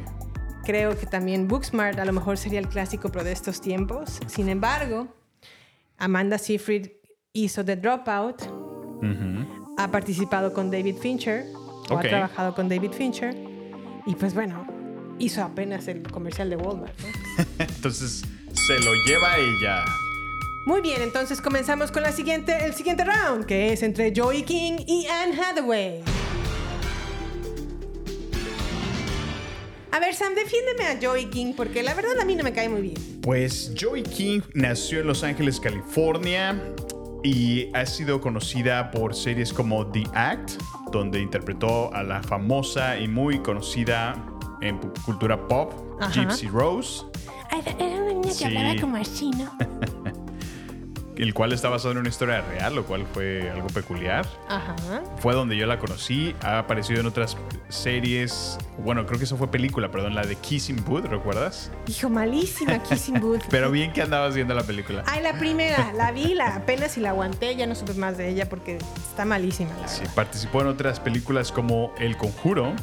Creo 0.64 0.98
que 0.98 1.06
también 1.06 1.48
Booksmart 1.50 2.00
a 2.00 2.06
lo 2.06 2.14
mejor 2.14 2.38
sería 2.38 2.60
el 2.60 2.70
clásico 2.70 3.10
pero 3.12 3.26
de 3.26 3.34
estos 3.34 3.60
tiempos. 3.60 4.20
Sin 4.28 4.48
embargo, 4.48 5.08
Amanda 5.98 6.38
Seyfried 6.38 6.92
hizo 7.34 7.66
The 7.66 7.76
Dropout, 7.76 8.42
ha 9.78 9.88
participado 9.92 10.54
con 10.54 10.72
David 10.72 10.96
Fincher 10.98 11.46
o 11.89 11.96
Ok. 11.96 12.00
ha 12.00 12.02
trabajado 12.08 12.56
con 12.56 12.70
David 12.70 12.92
Fincher. 12.92 13.36
Y 14.06 14.16
pues 14.16 14.34
bueno, 14.34 14.66
hizo 15.22 15.43
apenas 15.43 15.88
el 15.88 16.03
comercial 16.03 16.49
de 16.49 16.55
Walmart. 16.55 16.93
¿no? 16.99 17.45
Entonces 17.59 18.24
se 18.53 18.80
lo 18.80 18.93
lleva 19.05 19.38
ella. 19.38 19.86
Muy 20.65 20.82
bien, 20.82 21.01
entonces 21.01 21.41
comenzamos 21.41 21.91
con 21.91 22.03
la 22.03 22.11
siguiente, 22.11 22.55
el 22.63 22.76
siguiente 22.76 23.03
round, 23.03 23.45
que 23.47 23.74
es 23.74 23.82
entre 23.82 24.13
Joey 24.15 24.43
King 24.43 24.74
y 24.86 25.07
Anne 25.07 25.36
Hathaway. 25.36 26.03
A 29.91 29.99
ver, 29.99 30.13
Sam, 30.13 30.36
defiéndeme 30.36 30.86
a 30.86 30.99
Joey 31.01 31.26
King, 31.26 31.53
porque 31.57 31.82
la 31.82 31.95
verdad 31.95 32.19
a 32.19 32.26
mí 32.26 32.36
no 32.36 32.43
me 32.43 32.53
cae 32.53 32.69
muy 32.69 32.82
bien. 32.82 33.22
Pues 33.22 33.74
Joey 33.80 34.03
King 34.03 34.41
nació 34.53 34.99
en 34.99 35.07
Los 35.07 35.24
Ángeles, 35.24 35.59
California 35.59 36.61
y 37.24 37.67
ha 37.76 37.86
sido 37.88 38.22
conocida 38.22 38.91
por 38.91 39.15
series 39.15 39.51
como 39.51 39.88
The 39.88 40.03
Act, 40.13 40.51
donde 40.91 41.19
interpretó 41.19 41.93
a 41.93 42.03
la 42.03 42.22
famosa 42.22 42.99
y 42.99 43.07
muy 43.07 43.39
conocida 43.39 44.30
en 44.62 44.78
cultura 45.05 45.47
pop, 45.47 45.74
Ajá. 45.99 46.12
Gypsy 46.14 46.47
Rose, 46.47 47.03
Era 47.51 47.86
una 47.86 48.05
niña 48.14 48.22
que 48.30 48.34
Sí. 48.34 48.43
hablaba 48.45 48.76
como 48.80 48.95
así, 48.97 49.30
¿no? 49.32 49.51
el 51.18 51.34
cual 51.36 51.53
está 51.53 51.70
basado 51.70 51.91
en 51.91 51.97
una 51.99 52.09
historia 52.09 52.41
real, 52.41 52.74
lo 52.74 52.84
cual 52.86 53.05
fue 53.14 53.51
algo 53.51 53.68
peculiar. 53.68 54.26
Ajá. 54.49 54.76
Fue 55.18 55.36
donde 55.36 55.55
yo 55.55 55.68
la 55.68 55.78
conocí, 55.78 56.34
ha 56.41 56.57
aparecido 56.57 56.99
en 57.01 57.05
otras 57.05 57.38
series, 57.70 58.57
bueno, 58.84 59.05
creo 59.05 59.20
que 59.20 59.26
eso 59.26 59.38
fue 59.38 59.51
película, 59.51 59.91
perdón, 59.91 60.16
la 60.16 60.24
de 60.26 60.36
Kissing 60.38 60.84
Booth, 60.84 61.05
¿recuerdas? 61.05 61.70
Hijo, 61.88 62.09
malísima 62.09 62.82
Kissing 62.82 63.20
Booth. 63.22 63.43
Pero 63.51 63.70
bien 63.70 63.93
que 63.93 64.01
andabas 64.01 64.34
viendo 64.34 64.55
la 64.55 64.64
película. 64.64 65.03
Ay, 65.05 65.22
la 65.22 65.38
primera, 65.38 65.93
la 65.93 66.12
vi, 66.12 66.34
la 66.34 66.55
apenas 66.55 66.97
y 66.97 67.01
la 67.01 67.09
aguanté, 67.12 67.55
ya 67.55 67.68
no 67.68 67.76
supe 67.76 67.93
más 67.93 68.18
de 68.18 68.30
ella 68.30 68.49
porque 68.49 68.80
está 69.09 69.24
malísima, 69.26 69.70
la 69.74 69.82
verdad. 69.82 69.93
Sí, 69.93 70.03
participó 70.16 70.62
en 70.62 70.68
otras 70.68 70.99
películas 70.99 71.51
como 71.51 71.93
El 71.99 72.18
Conjuro, 72.18 72.74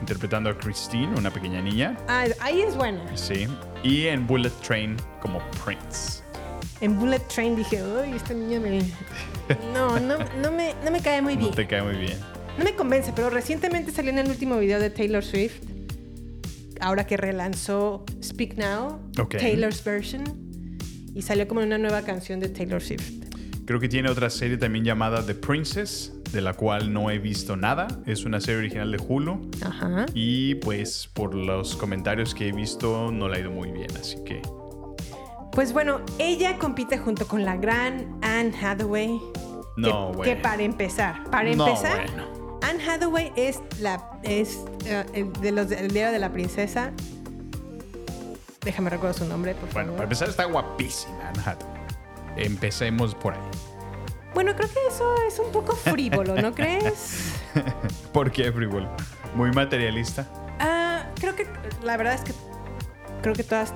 interpretando 0.00 0.50
a 0.50 0.58
Christine, 0.58 1.08
una 1.16 1.30
pequeña 1.30 1.60
niña. 1.60 1.96
Ah, 2.08 2.24
ahí 2.40 2.60
es 2.62 2.76
buena. 2.76 3.00
Sí. 3.16 3.46
Y 3.82 4.06
en 4.06 4.26
Bullet 4.26 4.50
Train 4.66 4.96
como 5.20 5.40
Prince. 5.64 6.22
En 6.80 6.98
Bullet 6.98 7.20
Train 7.34 7.56
dije, 7.56 7.82
uy, 7.82 8.14
esta 8.16 8.34
niña 8.34 8.60
me... 8.60 8.80
No, 9.72 9.98
no, 10.00 10.18
no, 10.42 10.52
me, 10.52 10.74
no 10.84 10.90
me 10.90 11.00
cae 11.00 11.22
muy 11.22 11.34
No 11.34 11.40
bien. 11.40 11.54
te 11.54 11.66
cae 11.66 11.82
muy 11.82 11.96
bien. 11.96 12.18
No 12.58 12.64
me 12.64 12.74
convence, 12.74 13.12
pero 13.14 13.30
recientemente 13.30 13.92
salió 13.92 14.10
en 14.10 14.18
el 14.18 14.28
último 14.28 14.56
video 14.58 14.80
de 14.80 14.90
Taylor 14.90 15.22
Swift, 15.24 15.54
ahora 16.80 17.06
que 17.06 17.16
relanzó 17.16 18.04
Speak 18.22 18.56
Now, 18.56 18.98
Ok. 19.18 19.36
Taylor's 19.36 19.82
version, 19.84 20.24
y 21.14 21.22
salió 21.22 21.46
como 21.48 21.60
una 21.62 21.78
nueva 21.78 22.02
canción 22.02 22.40
de 22.40 22.48
Taylor 22.48 22.82
Swift. 22.82 23.12
Creo 23.66 23.80
que 23.80 23.88
tiene 23.88 24.08
otra 24.08 24.30
serie 24.30 24.56
también 24.56 24.84
llamada 24.84 25.26
The 25.26 25.34
Princess, 25.34 26.12
de 26.32 26.40
la 26.40 26.54
cual 26.54 26.92
no 26.92 27.10
he 27.10 27.18
visto 27.18 27.56
nada. 27.56 27.88
Es 28.06 28.24
una 28.24 28.40
serie 28.40 28.58
original 28.60 28.92
de 28.92 28.98
Hulu. 28.98 29.50
Ajá. 29.64 30.06
Y 30.14 30.54
pues 30.56 31.10
por 31.12 31.34
los 31.34 31.74
comentarios 31.76 32.32
que 32.34 32.48
he 32.48 32.52
visto 32.52 33.10
no 33.10 33.28
le 33.28 33.38
ha 33.38 33.40
ido 33.40 33.50
muy 33.50 33.70
bien, 33.72 33.88
así 33.98 34.22
que... 34.24 34.40
Pues 35.50 35.72
bueno, 35.72 36.00
ella 36.18 36.58
compite 36.58 36.96
junto 36.98 37.26
con 37.26 37.44
la 37.44 37.56
gran 37.56 38.18
Anne 38.22 38.52
Hathaway. 38.62 39.18
No, 39.76 40.10
que, 40.12 40.16
bueno. 40.16 40.22
que 40.22 40.36
para 40.36 40.62
empezar, 40.62 41.24
para 41.30 41.52
No, 41.54 41.66
empezar, 41.66 42.06
bueno. 42.06 42.58
Anne 42.62 42.84
Hathaway 42.88 43.32
es 43.36 43.60
la 43.80 44.10
es 44.22 44.60
el 45.14 45.32
de 45.34 45.52
los 45.52 45.68
del 45.68 45.90
diario 45.90 46.12
de 46.12 46.18
la 46.18 46.30
princesa. 46.30 46.92
Déjame 48.62 48.90
recuerdo 48.90 49.14
su 49.18 49.24
nombre, 49.24 49.54
por 49.54 49.62
Bueno, 49.72 49.74
para 49.74 49.84
favor. 49.92 50.02
empezar 50.04 50.28
está 50.28 50.44
guapísima, 50.44 51.28
Anne 51.30 51.40
Hathaway. 51.44 51.75
Empecemos 52.36 53.14
por 53.14 53.34
ahí. 53.34 53.40
Bueno, 54.34 54.54
creo 54.54 54.68
que 54.68 54.86
eso 54.88 55.14
es 55.26 55.38
un 55.38 55.50
poco 55.50 55.74
frívolo, 55.74 56.34
¿no 56.40 56.54
crees? 56.54 57.34
¿Por 58.12 58.30
qué, 58.30 58.52
frívolo? 58.52 58.88
Muy 59.34 59.50
materialista. 59.52 60.26
Ah, 60.60 61.04
creo 61.18 61.34
que 61.34 61.46
la 61.82 61.96
verdad 61.96 62.14
es 62.14 62.20
que 62.22 62.32
creo 63.22 63.34
que 63.34 63.42
todas 63.44 63.72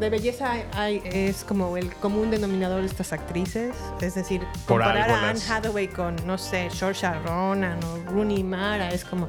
de 0.00 0.10
belleza 0.10 0.52
hay- 0.74 1.00
es 1.04 1.44
como 1.44 1.76
el 1.76 1.94
común 1.94 2.30
denominador 2.30 2.80
de 2.80 2.86
estas 2.88 3.12
actrices, 3.12 3.74
es 4.00 4.14
decir, 4.14 4.42
comparar 4.66 5.10
a 5.10 5.30
Anne 5.30 5.40
Hathaway 5.48 5.88
con 5.88 6.16
no 6.26 6.36
sé, 6.36 6.68
Saoirse 6.70 7.08
Ronan 7.20 7.78
o 7.84 8.10
Rooney 8.10 8.42
Mara 8.42 8.90
es 8.90 9.04
como 9.04 9.28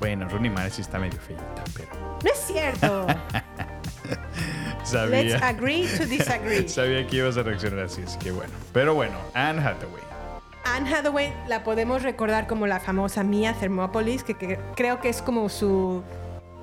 Bueno, 0.00 0.28
Rooney 0.28 0.50
Mara 0.50 0.70
sí 0.70 0.82
está 0.82 0.98
medio 1.00 1.18
feita, 1.20 1.42
pero... 1.74 1.88
no 2.24 2.30
es 2.30 2.38
cierto. 2.38 3.06
Sabía. 4.90 5.22
Let's 5.22 5.42
agree 5.42 5.86
to 5.98 6.06
disagree. 6.06 6.68
Sabía 6.68 7.06
que 7.06 7.16
ibas 7.16 7.36
a 7.36 7.42
reaccionar 7.42 7.84
así, 7.86 8.02
así 8.02 8.18
que 8.18 8.30
bueno. 8.30 8.52
Pero 8.72 8.94
bueno, 8.94 9.14
Anne 9.34 9.60
Hathaway. 9.60 10.02
Anne 10.64 10.94
Hathaway 10.94 11.32
la 11.48 11.64
podemos 11.64 12.02
recordar 12.02 12.46
como 12.46 12.66
la 12.66 12.78
famosa 12.80 13.22
Mia 13.24 13.54
Thermopolis, 13.54 14.22
que, 14.22 14.34
que 14.34 14.58
creo 14.76 15.00
que 15.00 15.08
es 15.08 15.22
como 15.22 15.48
su 15.48 16.02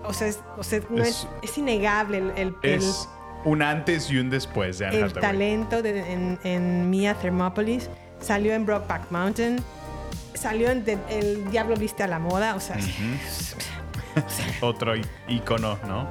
o 0.04 0.14
sea, 0.14 0.28
es, 0.28 0.40
o 0.58 0.64
sea, 0.64 0.82
no 0.92 1.02
Es- 1.04 1.10
es, 1.10 1.28
es 1.52 1.58
innegable 1.58 2.18
el, 2.20 2.32
el- 2.36 2.56
el- 2.62 2.74
Es 2.80 3.10
un 3.44 3.62
antes 3.64 4.10
y 4.12 4.18
un 4.18 4.30
después 4.30 4.78
de 4.80 4.86
Anne 4.88 4.98
el 4.98 5.04
Hathaway. 5.06 5.22
talento 5.22 5.82
de- 5.82 6.12
en, 6.14 6.40
en 6.44 6.90
Mia 6.90 7.16
Thermopolis. 7.16 7.90
Salió 8.20 8.54
en 8.54 8.66
Brokeback 8.66 9.10
Mountain. 9.12 9.58
Salió 10.36 10.70
en 10.70 10.84
El 11.10 11.50
Diablo 11.50 11.76
Viste 11.76 12.04
a 12.04 12.08
la 12.08 12.20
Moda. 12.20 12.56
O 12.56 12.60
sea, 12.60 12.78
Otro 14.62 14.96
í- 14.96 15.06
ícono, 15.28 15.78
¿no? 15.88 16.10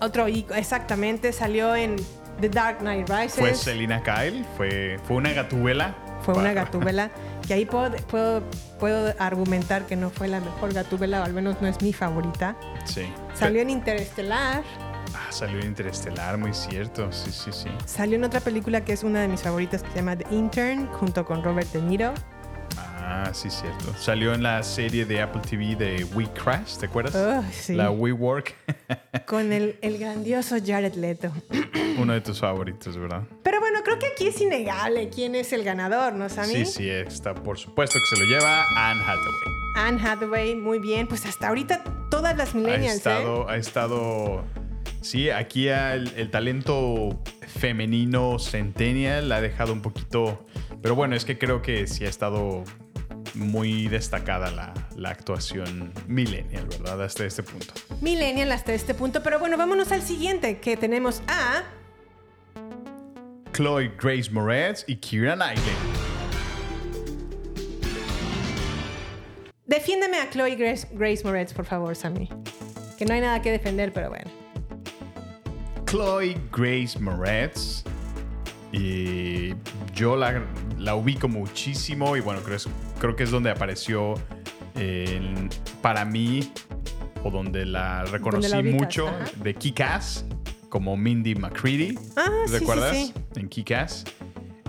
Otro 0.00 0.26
Exactamente. 0.26 1.32
Salió 1.32 1.74
en 1.74 1.96
The 2.40 2.48
Dark 2.48 2.78
Knight 2.78 3.08
Rises. 3.08 3.34
Fue 3.34 3.54
Selina 3.54 4.02
Kyle, 4.02 4.44
fue, 4.56 4.98
fue 5.04 5.16
una 5.16 5.32
gatúbela. 5.32 5.94
Fue 6.22 6.34
una 6.34 6.52
gatúbela. 6.52 7.10
Que 7.46 7.54
ahí 7.54 7.64
puedo, 7.64 7.90
puedo, 8.08 8.42
puedo 8.78 9.14
argumentar 9.18 9.86
que 9.86 9.96
no 9.96 10.10
fue 10.10 10.28
la 10.28 10.38
mejor 10.38 10.74
gatúbela, 10.74 11.22
o 11.22 11.24
al 11.24 11.32
menos 11.32 11.62
no 11.62 11.66
es 11.66 11.80
mi 11.80 11.94
favorita. 11.94 12.54
Sí. 12.84 13.10
Salió 13.32 13.62
en 13.62 13.70
Interestelar. 13.70 14.62
Ah, 15.14 15.32
salió 15.32 15.58
en 15.58 15.68
Interestelar, 15.68 16.36
muy 16.36 16.52
cierto. 16.52 17.10
Sí, 17.10 17.32
sí, 17.32 17.50
sí. 17.50 17.70
Salió 17.86 18.16
en 18.16 18.24
otra 18.24 18.40
película 18.40 18.84
que 18.84 18.92
es 18.92 19.02
una 19.02 19.22
de 19.22 19.28
mis 19.28 19.40
favoritas 19.40 19.82
que 19.82 19.88
se 19.88 19.96
llama 19.96 20.16
The 20.16 20.26
Intern, 20.30 20.88
junto 20.88 21.24
con 21.24 21.42
Robert 21.42 21.72
De 21.72 21.80
Niro. 21.80 22.12
Ah, 23.10 23.30
sí, 23.32 23.48
cierto. 23.48 23.94
Salió 23.98 24.34
en 24.34 24.42
la 24.42 24.62
serie 24.62 25.06
de 25.06 25.22
Apple 25.22 25.40
TV 25.40 25.74
de 25.76 26.04
We 26.14 26.26
Crash, 26.34 26.76
¿te 26.76 26.84
acuerdas? 26.84 27.14
Oh, 27.14 27.42
sí. 27.50 27.72
La 27.74 27.90
We 27.90 28.12
Work. 28.12 28.54
Con 29.26 29.50
el, 29.54 29.78
el 29.80 29.96
grandioso 29.96 30.56
Jared 30.62 30.92
Leto. 30.92 31.32
Uno 31.98 32.12
de 32.12 32.20
tus 32.20 32.38
favoritos, 32.38 32.98
¿verdad? 32.98 33.22
Pero 33.42 33.60
bueno, 33.60 33.78
creo 33.82 33.98
que 33.98 34.08
aquí 34.08 34.26
es 34.28 34.38
innegable 34.42 35.08
quién 35.08 35.34
es 35.36 35.54
el 35.54 35.64
ganador, 35.64 36.12
¿no, 36.12 36.28
Sammy? 36.28 36.52
Sí, 36.52 36.66
sí, 36.66 36.90
está 36.90 37.32
por 37.32 37.58
supuesto 37.58 37.98
que 37.98 38.14
se 38.14 38.22
lo 38.22 38.28
lleva 38.28 38.64
Anne 38.76 39.00
Hathaway. 39.00 39.54
Anne 39.76 40.00
Hathaway, 40.06 40.54
muy 40.54 40.78
bien. 40.78 41.06
Pues 41.06 41.24
hasta 41.24 41.48
ahorita 41.48 41.82
todas 42.10 42.36
las 42.36 42.54
Ha 42.54 42.58
millennials, 42.58 42.92
¿eh? 42.92 42.96
estado, 42.96 43.48
ha 43.48 43.56
estado. 43.56 44.44
Sí, 45.00 45.30
aquí 45.30 45.68
el, 45.68 46.12
el 46.14 46.30
talento 46.30 47.18
femenino 47.58 48.38
centennial 48.38 49.30
la 49.30 49.36
ha 49.36 49.40
dejado 49.40 49.72
un 49.72 49.80
poquito. 49.80 50.44
Pero 50.82 50.94
bueno, 50.94 51.16
es 51.16 51.24
que 51.24 51.38
creo 51.38 51.62
que 51.62 51.86
sí 51.86 52.04
ha 52.04 52.08
estado 52.08 52.64
muy 53.34 53.88
destacada 53.88 54.50
la, 54.50 54.72
la 54.96 55.10
actuación 55.10 55.92
millennial, 56.06 56.66
¿verdad? 56.66 57.02
Hasta 57.02 57.24
este 57.24 57.42
punto. 57.42 57.74
Millennial 58.00 58.50
hasta 58.52 58.72
este 58.74 58.94
punto. 58.94 59.22
Pero 59.22 59.38
bueno, 59.38 59.56
vámonos 59.56 59.92
al 59.92 60.02
siguiente, 60.02 60.58
que 60.60 60.76
tenemos 60.76 61.22
a... 61.28 61.62
Chloe 63.52 63.92
Grace 64.00 64.30
Moretz 64.30 64.84
y 64.86 64.96
Keira 64.96 65.34
Knightley. 65.34 65.74
Defiéndeme 69.66 70.18
a 70.18 70.30
Chloe 70.30 70.56
Grace, 70.56 70.88
Grace 70.92 71.22
Moretz, 71.24 71.52
por 71.52 71.66
favor, 71.66 71.94
Sammy. 71.94 72.28
Que 72.96 73.04
no 73.04 73.14
hay 73.14 73.20
nada 73.20 73.42
que 73.42 73.50
defender, 73.50 73.92
pero 73.92 74.08
bueno. 74.08 74.30
Chloe 75.86 76.36
Grace 76.52 76.98
Moretz. 76.98 77.84
Y 78.72 79.54
yo 79.94 80.16
la, 80.16 80.42
la 80.78 80.94
ubico 80.94 81.26
muchísimo 81.28 82.16
y 82.16 82.20
bueno, 82.20 82.42
creo, 82.42 82.56
es- 82.56 82.68
creo 82.98 83.16
que 83.16 83.24
es 83.24 83.30
donde 83.30 83.50
apareció 83.50 84.14
en- 84.74 85.48
para 85.82 86.04
mí 86.04 86.52
o 87.24 87.30
donde 87.30 87.64
la 87.66 88.04
reconocí 88.04 88.62
mucho 88.62 89.08
ajá. 89.08 89.24
de 89.42 89.54
Kick-Ass 89.54 90.24
como 90.68 90.96
Mindy 90.96 91.34
McCready. 91.34 91.98
Ah, 92.16 92.28
sí, 92.46 92.52
sí, 92.52 92.58
¿Recuerdas? 92.58 92.96
sí. 92.96 93.12
En 93.36 93.48
Kick-Ass. 93.48 94.04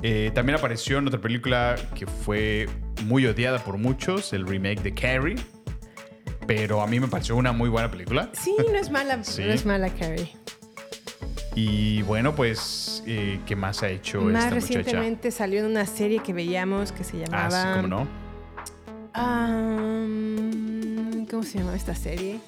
Eh, 0.01 0.31
también 0.33 0.57
apareció 0.57 0.97
en 0.97 1.07
otra 1.07 1.19
película 1.19 1.75
que 1.93 2.07
fue 2.07 2.67
muy 3.05 3.25
odiada 3.25 3.59
por 3.63 3.77
muchos, 3.77 4.31
el 4.33 4.47
remake 4.47 4.81
de 4.81 4.93
Carrie. 4.93 5.35
Pero 6.47 6.81
a 6.81 6.87
mí 6.87 6.99
me 6.99 7.07
pareció 7.07 7.35
una 7.35 7.51
muy 7.51 7.69
buena 7.69 7.91
película. 7.91 8.29
Sí, 8.33 8.55
no 8.57 8.77
es 8.77 8.89
mala, 8.89 9.23
Sí. 9.23 9.43
no 9.43 9.51
es 9.53 9.65
mala, 9.65 9.89
Carrie. 9.89 10.31
Y 11.55 12.01
bueno, 12.03 12.35
pues, 12.35 13.03
eh, 13.05 13.39
¿qué 13.45 13.55
más 13.55 13.83
ha 13.83 13.89
hecho 13.89 14.21
Más 14.21 14.45
esta 14.45 14.55
muchacha? 14.55 14.77
recientemente 14.77 15.31
salió 15.31 15.59
en 15.59 15.65
una 15.65 15.85
serie 15.85 16.19
que 16.19 16.33
veíamos 16.33 16.91
que 16.91 17.03
se 17.03 17.17
llamaba... 17.17 17.47
Ah, 17.47 17.51
sí, 17.51 17.81
cómo 17.81 17.87
no. 17.87 18.07
Um, 19.15 21.25
¿Cómo 21.25 21.43
se 21.43 21.59
llama 21.59 21.75
esta 21.75 21.95
serie? 21.95 22.39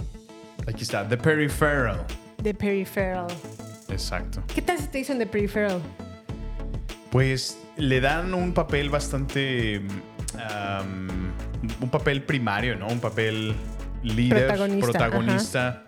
Aquí 0.67 0.83
está, 0.83 1.07
The 1.07 1.17
Peripheral. 1.17 2.05
The 2.41 2.53
Peripheral. 2.53 3.27
Exacto. 3.89 4.43
¿Qué 4.53 4.61
tal 4.61 4.77
se 4.77 4.87
te 4.87 4.99
hizo 4.99 5.13
en 5.13 5.19
The 5.19 5.25
Peripheral? 5.25 5.81
Pues 7.11 7.57
le 7.77 7.99
dan 7.99 8.33
un 8.33 8.53
papel 8.53 8.89
bastante. 8.89 9.81
un 11.81 11.89
papel 11.89 12.23
primario, 12.23 12.75
¿no? 12.77 12.87
Un 12.87 12.99
papel 12.99 13.53
líder, 14.03 14.47
Protagonista, 14.47 14.91
protagonista. 14.91 15.83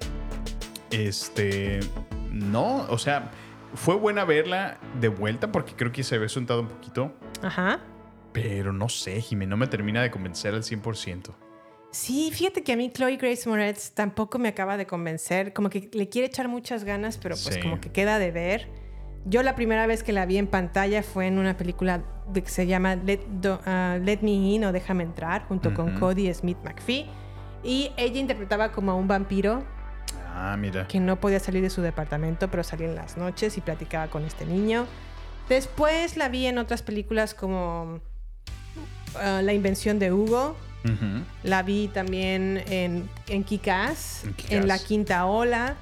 Este, 0.92 1.80
no, 2.34 2.86
o 2.90 2.98
sea, 2.98 3.32
fue 3.76 3.96
buena 3.96 4.26
verla 4.26 4.78
de 5.00 5.08
vuelta 5.08 5.52
porque 5.52 5.74
creo 5.76 5.92
que 5.92 6.04
se 6.04 6.16
había 6.16 6.30
soltado 6.30 6.62
un 6.62 6.68
poquito, 6.68 7.14
Ajá. 7.42 7.80
pero 8.34 8.74
no 8.74 8.90
sé, 8.90 9.22
Jimé, 9.22 9.46
no 9.48 9.56
me 9.58 9.68
termina 9.68 10.02
de 10.02 10.12
convencer 10.12 10.54
al 10.54 10.64
100%. 10.64 11.30
Sí, 11.92 12.32
fíjate 12.34 12.64
que 12.64 12.74
a 12.74 12.76
mí 12.76 12.90
Chloe 12.92 13.18
Grace 13.18 13.48
Moretz 13.48 13.92
tampoco 13.92 14.40
me 14.40 14.48
acaba 14.50 14.78
de 14.78 14.88
convencer. 14.88 15.54
Como 15.54 15.70
que 15.70 15.90
le 15.94 16.10
quiere 16.10 16.26
echar 16.26 16.48
muchas 16.48 16.84
ganas, 16.84 17.18
pero 17.20 17.36
pues 17.36 17.54
Sí. 17.56 17.62
como 17.62 17.80
que 17.80 17.92
queda 17.92 18.18
de 18.18 18.32
ver. 18.32 18.68
Yo 19.26 19.44
la 19.44 19.54
primera 19.54 19.86
vez 19.86 20.02
que 20.02 20.12
la 20.12 20.26
vi 20.26 20.38
en 20.40 20.48
pantalla 20.48 21.04
fue 21.04 21.28
en 21.28 21.38
una 21.38 21.56
película 21.56 22.02
que 22.34 22.42
se 22.48 22.66
llama 22.66 22.96
Let, 22.96 23.20
Do- 23.40 23.62
ah, 23.68 24.00
Let 24.02 24.20
Me 24.24 24.32
In 24.32 24.66
o 24.66 24.72
Déjame 24.72 25.04
Entrar, 25.04 25.46
junto 25.48 25.72
con. 25.76 25.94
Cody 26.00 26.34
Smith 26.34 26.58
McPhee. 26.64 27.06
Y 27.64 27.92
ella 27.96 28.20
interpretaba 28.20 28.72
como 28.72 28.92
a 28.92 28.96
un 28.96 29.08
vampiro 29.08 29.64
Ah, 30.36 30.56
mira. 30.58 30.88
que 30.88 31.00
no 31.00 31.20
podía 31.20 31.40
salir 31.40 31.62
de 31.62 31.70
su 31.70 31.82
departamento, 31.82 32.50
pero 32.50 32.64
salía 32.64 32.88
en 32.88 32.96
las 32.96 33.18
noches 33.18 33.58
y 33.58 33.62
platicaba 33.62 34.08
con 34.08 34.26
este 34.26 34.46
niño. 34.46 34.88
Después 35.50 36.18
la 36.18 36.30
vi 36.30 36.48
en 36.48 36.58
otras 36.58 36.82
películas 36.82 37.34
como 37.34 38.00
ah, 39.16 39.42
La 39.44 39.54
invención 39.54 40.00
de 40.00 40.12
Hugo. 40.12 40.56
La 41.44 41.64
vi 41.64 41.88
también 41.88 42.62
en, 42.68 43.10
en 43.28 43.46
En 43.48 44.36
en 44.50 44.68
La 44.68 44.80
Quinta 44.80 45.26
Ola. 45.26 45.76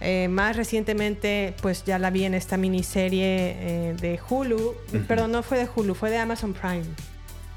Eh, 0.00 0.28
más 0.28 0.56
recientemente, 0.56 1.54
pues 1.62 1.84
ya 1.84 1.98
la 1.98 2.10
vi 2.10 2.24
en 2.24 2.34
esta 2.34 2.56
miniserie 2.56 3.56
eh, 3.58 3.96
de 3.98 4.20
Hulu. 4.28 4.56
Ujú. 4.56 4.98
Perdón, 5.06 5.32
no 5.32 5.42
fue 5.42 5.58
de 5.58 5.68
Hulu, 5.74 5.94
fue 5.94 6.10
de 6.10 6.18
Amazon 6.18 6.52
Prime, 6.52 6.84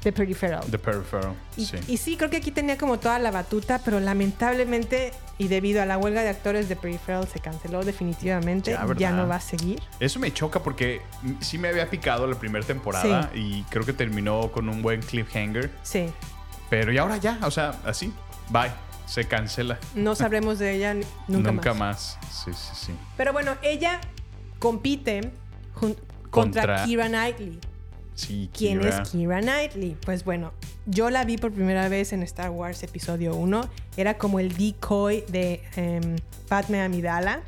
de 0.04 0.12
Peripheral. 0.12 0.64
The 0.70 0.78
Peripheral, 0.78 1.34
Y 1.56 1.64
sí. 1.66 1.76
y 1.88 1.96
sí, 1.96 2.16
creo 2.16 2.30
que 2.30 2.36
aquí 2.36 2.50
tenía 2.52 2.78
como 2.78 2.98
toda 2.98 3.18
la 3.18 3.30
batuta, 3.30 3.80
pero 3.84 3.98
lamentablemente 4.00 5.12
y 5.38 5.48
debido 5.48 5.82
a 5.82 5.86
la 5.86 5.98
huelga 5.98 6.22
de 6.22 6.28
actores 6.30 6.68
de 6.68 6.76
Peripheral 6.76 7.26
se 7.28 7.40
canceló 7.40 7.84
definitivamente. 7.84 8.76
Ya, 8.96 9.10
no 9.12 9.26
va 9.28 9.36
a 9.36 9.40
seguir. 9.40 9.80
Eso 10.00 10.18
me 10.20 10.32
choca 10.32 10.62
porque 10.62 11.02
sí 11.40 11.58
me 11.58 11.68
había 11.68 11.88
picado 11.90 12.26
la 12.26 12.36
primera 12.38 12.64
temporada 12.64 13.30
y 13.34 13.62
creo 13.64 13.84
que 13.84 13.92
terminó 13.92 14.50
con 14.52 14.68
un 14.68 14.82
buen 14.82 15.00
cliffhanger. 15.02 15.70
Sí, 15.82 16.06
Pero 16.70 16.92
y 16.92 16.98
ahora 16.98 17.16
ya, 17.16 17.38
o 17.42 17.50
sea, 17.50 17.74
así, 17.84 18.12
bye, 18.50 18.70
se 19.06 19.24
cancela. 19.26 19.78
no 19.94 20.14
sabremos 20.14 20.58
de 20.58 20.74
ella 20.76 20.94
ni- 20.94 21.04
nunca, 21.28 21.72
más. 21.74 22.18
más. 22.18 22.18
Sí, 22.44 22.52
sí, 22.52 22.86
sí. 22.86 22.92
Pero 23.16 23.32
bueno, 23.32 23.56
ella 23.62 24.00
compite 24.58 25.32
Contra- 26.30 26.84
Kira 26.84 27.08
Knightley. 27.08 27.58
Sí, 28.18 28.50
¿Quién 28.52 28.80
Kira. 28.80 29.02
es 29.02 29.10
Kira 29.10 29.40
Knightley? 29.40 29.96
Pues 30.04 30.24
bueno, 30.24 30.52
yo 30.86 31.08
la 31.08 31.24
vi 31.24 31.38
por 31.38 31.52
primera 31.52 31.88
vez 31.88 32.12
en 32.12 32.24
Star 32.24 32.50
Wars 32.50 32.82
Episodio 32.82 33.36
1. 33.36 33.60
Era 33.96 34.18
como 34.18 34.40
el 34.40 34.56
decoy 34.56 35.22
de 35.28 35.62
em, 35.76 36.16
Padme 36.48 36.80
Amidala. 36.80 37.42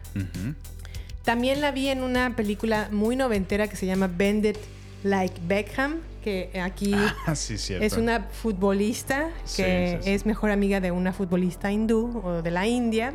También 1.24 1.60
la 1.60 1.72
vi 1.72 1.88
en 1.88 2.04
una 2.04 2.36
película 2.36 2.88
muy 2.92 3.16
noventera 3.16 3.66
que 3.66 3.74
se 3.74 3.86
llama 3.86 4.06
Bend 4.08 4.46
It 4.46 4.58
Like 5.02 5.40
Beckham, 5.46 5.96
que 6.22 6.50
aquí 6.62 6.94
Ah, 7.26 7.34
sí, 7.34 7.56
es 7.68 7.94
una 7.94 8.28
futbolista 8.30 9.30
que 9.56 9.98
sí. 10.02 10.10
es 10.10 10.24
mejor 10.24 10.50
amiga 10.52 10.80
de 10.80 10.92
una 10.92 11.12
futbolista 11.12 11.72
hindú 11.72 12.20
o 12.24 12.42
de 12.42 12.50
la 12.52 12.66
India. 12.68 13.14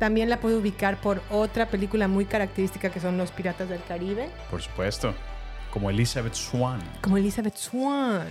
También 0.00 0.28
la 0.28 0.40
puedo 0.40 0.58
ubicar 0.58 1.00
por 1.00 1.22
otra 1.30 1.68
película 1.70 2.08
muy 2.08 2.24
característica 2.24 2.90
que 2.90 2.98
son 2.98 3.16
Los 3.16 3.30
Piratas 3.30 3.68
del 3.68 3.82
Caribe, 3.84 4.28
Por 4.50 4.60
supuesto. 4.60 5.14
Como 5.74 5.90
Elizabeth 5.90 6.34
Swan. 6.34 6.80
como 7.02 7.16
Elizabeth 7.18 7.56
Swan. 7.56 8.26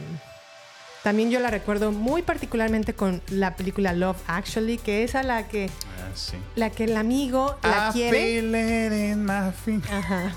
También 1.04 1.30
yo 1.30 1.42
la 1.42 1.50
recuerdo 1.52 1.92
muy 1.92 2.22
particularmente 2.22 2.94
con 2.94 3.22
la 3.30 3.58
película 3.58 3.92
Love 3.92 4.18
Actually, 4.28 4.78
que 4.78 5.04
es 5.04 5.14
a 5.16 5.24
la 5.24 5.50
que 5.50 5.66
Ah, 5.66 6.10
sí. 6.16 6.38
la 6.56 6.70
que 6.70 6.86
el 6.86 6.96
amigo 6.96 7.58
la 7.62 7.90
I 7.90 7.92
quiere. 7.92 8.18
feel 8.18 8.56
it 8.56 9.12
in 9.12 9.26
my 9.26 9.52
feet. 9.52 9.84
Ajá. 9.92 10.34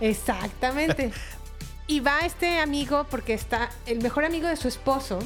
Exactamente. 0.00 1.12
Y 1.88 2.00
va 2.00 2.18
este 2.26 2.58
amigo 2.58 3.06
porque 3.08 3.32
está 3.32 3.70
el 3.86 4.02
mejor 4.02 4.24
amigo 4.24 4.48
de 4.48 4.56
su 4.56 4.66
esposo. 4.66 5.20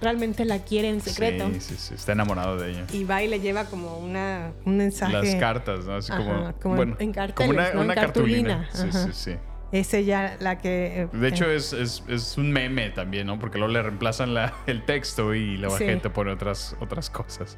Realmente 0.00 0.44
la 0.44 0.58
quiere 0.58 0.88
en 0.88 1.00
secreto. 1.00 1.48
Sí, 1.52 1.60
sí, 1.60 1.74
sí. 1.78 1.94
Está 1.94 2.10
enamorado 2.10 2.56
de 2.56 2.72
ella. 2.72 2.84
Y 2.92 3.04
va 3.04 3.22
y 3.22 3.28
le 3.28 3.38
lleva 3.38 3.66
como 3.66 3.98
una, 3.98 4.50
un 4.64 4.76
mensaje. 4.78 5.12
Las 5.12 5.36
cartas, 5.36 5.84
¿no? 5.84 5.94
Así 5.94 6.10
como, 6.10 6.32
Ajá, 6.34 6.52
como 6.54 6.74
bueno, 6.74 6.96
en 6.98 7.12
carteles, 7.12 7.34
como 7.36 7.50
una, 7.50 7.72
¿no? 7.74 7.82
En 7.82 7.94
cartulina. 7.94 8.68
cartulina. 8.72 8.90
Sí, 8.92 8.98
Ajá. 8.98 9.12
sí, 9.12 9.30
sí. 9.30 9.36
Es 9.76 9.92
ella 9.92 10.36
la 10.40 10.58
que. 10.58 11.02
eh, 11.02 11.08
De 11.12 11.28
hecho, 11.28 11.46
eh, 11.46 11.56
es, 11.56 11.72
es, 11.72 12.04
es 12.08 12.38
un 12.38 12.52
meme 12.52 12.90
también, 12.90 13.26
¿no? 13.26 13.38
Porque 13.40 13.58
luego 13.58 13.72
le 13.72 13.82
reemplazan 13.82 14.32
la- 14.32 14.54
el 14.66 14.84
texto 14.84 15.34
y 15.34 15.56
la 15.56 15.68
Sí. 15.70 15.84
gente 15.84 16.10
pone 16.10 16.30
otras, 16.30 16.76
otras 16.80 17.10
cosas. 17.10 17.56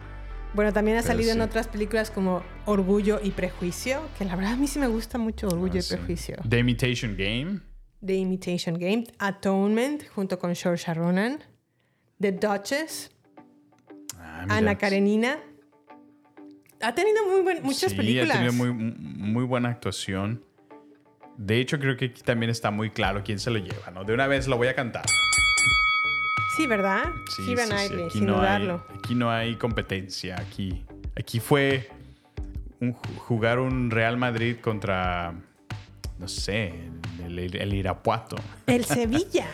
Bueno, 0.55 0.73
también 0.73 0.97
ha 0.97 1.03
Pero 1.03 1.13
salido 1.13 1.33
en 1.33 1.43
otras 1.43 1.69
películas 1.69 2.11
como 2.11 2.43
Orgullo 2.65 3.21
y 3.23 3.33
Prejuicio, 3.33 4.01
que 4.17 4.25
la 4.25 4.35
verdad 4.35 4.55
a 4.55 4.57
mí 4.57 4.67
sí 4.67 4.79
me 4.79 4.87
gusta 4.87 5.19
mucho 5.19 5.49
Orgullo 5.49 5.75
Ah, 5.75 5.79
y 5.79 5.83
sí. 5.83 5.95
Prejuicio. 5.97 6.37
The 6.49 6.59
Imitation 6.61 7.17
Game. 7.19 7.61
The 8.05 8.15
Imitation 8.15 8.79
Game, 8.79 9.05
Atonement, 9.19 10.09
junto 10.15 10.39
con 10.39 10.55
Saoirse 10.57 10.95
Ronan, 10.95 11.41
The 12.19 12.33
Duchess, 12.33 13.11
Ah. 14.19 14.47
Ana 14.49 14.79
Karenina. 14.79 15.39
Ha 16.81 16.95
tenido 16.95 17.27
muy 17.31 17.43
buen- 17.43 17.63
muchas 17.63 17.91
sí, 17.93 17.97
películas. 17.97 18.31
ha 18.31 18.33
tenido 18.39 18.53
muy, 18.55 18.73
muy 18.73 19.45
buena 19.45 19.69
actuación. 19.69 20.43
De 21.37 21.61
hecho, 21.61 21.79
creo 21.79 21.97
que 21.97 22.07
aquí 22.07 22.23
también 22.23 22.51
está 22.51 22.71
muy 22.71 22.91
claro 22.91 23.23
quién 23.25 23.39
se 23.39 23.51
lo 23.51 23.59
lleva, 23.59 23.91
¿no? 23.93 24.05
De 24.05 24.15
una 24.15 24.27
vez 24.27 24.49
lo 24.49 24.57
voy 24.57 24.69
a 24.69 24.75
cantar. 24.75 25.05
Sí, 26.57 26.67
¿verdad? 26.67 27.05
Sí, 27.37 27.45
sí, 27.45 27.57
sí, 27.57 27.69
Knightley, 27.69 28.05
Aquí, 28.07 28.19
sin 28.19 28.27
no 28.27 28.35
hay, 28.35 28.39
dudarlo. 28.41 28.87
aquí 28.99 29.15
no 29.15 29.31
hay 29.31 29.57
competencia. 29.57 30.37
Aquí, 30.41 30.85
aquí 31.15 31.39
fue 31.41 31.91
un- 32.81 32.93
jugar 32.95 33.59
un 33.59 33.91
Real 33.91 34.17
Madrid 34.17 34.57
contra, 34.63 35.35
no 36.19 36.29
sé, 36.29 36.73
el, 37.25 37.39
el- 37.39 37.57
el 37.57 37.75
Irapuato. 37.75 38.37
El 38.67 38.85
Sevilla. 38.87 39.47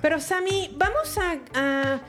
Pero 0.00 0.18
Sammy, 0.18 0.74
vamos 0.76 1.16
a, 1.18 1.38
a- 1.54 2.00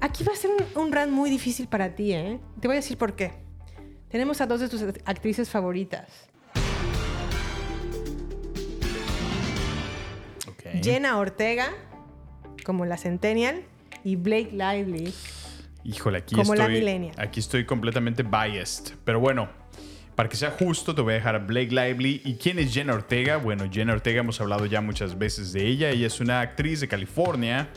Aquí 0.00 0.24
va 0.24 0.32
a 0.32 0.36
ser 0.36 0.50
un, 0.50 0.82
un 0.82 0.92
run 0.92 1.10
muy 1.10 1.30
difícil 1.30 1.66
para 1.68 1.94
ti, 1.94 2.12
¿eh? 2.12 2.40
Te 2.60 2.68
voy 2.68 2.76
a 2.76 2.80
decir 2.80 2.96
por 2.98 3.14
qué. 3.14 3.32
Tenemos 4.08 4.40
a 4.40 4.46
dos 4.46 4.60
de 4.60 4.68
tus 4.68 4.82
actrices 5.04 5.48
favoritas. 5.50 6.30
Jenna 10.82 11.18
Ortega, 11.18 11.70
como 12.64 12.84
la 12.84 12.96
Centennial, 12.96 13.62
y 14.04 14.16
Blake 14.16 14.50
Lively. 14.52 15.12
Híjole, 15.84 16.18
aquí 16.18 16.34
Como 16.34 16.54
la 16.54 16.64
estoy. 16.64 16.80
millennial. 16.80 17.14
Aquí 17.18 17.40
estoy 17.40 17.64
completamente 17.66 18.22
biased. 18.22 18.94
Pero 19.04 19.20
bueno, 19.20 19.48
para 20.14 20.28
que 20.28 20.36
sea 20.36 20.50
justo, 20.50 20.94
te 20.94 21.02
voy 21.02 21.12
a 21.12 21.16
dejar 21.16 21.34
a 21.34 21.38
Blake 21.38 21.70
Lively. 21.70 22.22
¿Y 22.24 22.36
quién 22.36 22.58
es 22.58 22.72
Jenna 22.72 22.94
Ortega? 22.94 23.36
Bueno, 23.36 23.64
Jenna 23.70 23.92
Ortega 23.92 24.20
hemos 24.20 24.40
hablado 24.40 24.66
ya 24.66 24.80
muchas 24.80 25.18
veces 25.18 25.52
de 25.52 25.66
ella. 25.66 25.90
Ella 25.90 26.06
es 26.06 26.20
una 26.20 26.40
actriz 26.40 26.80
de 26.80 26.88
California, 26.88 27.68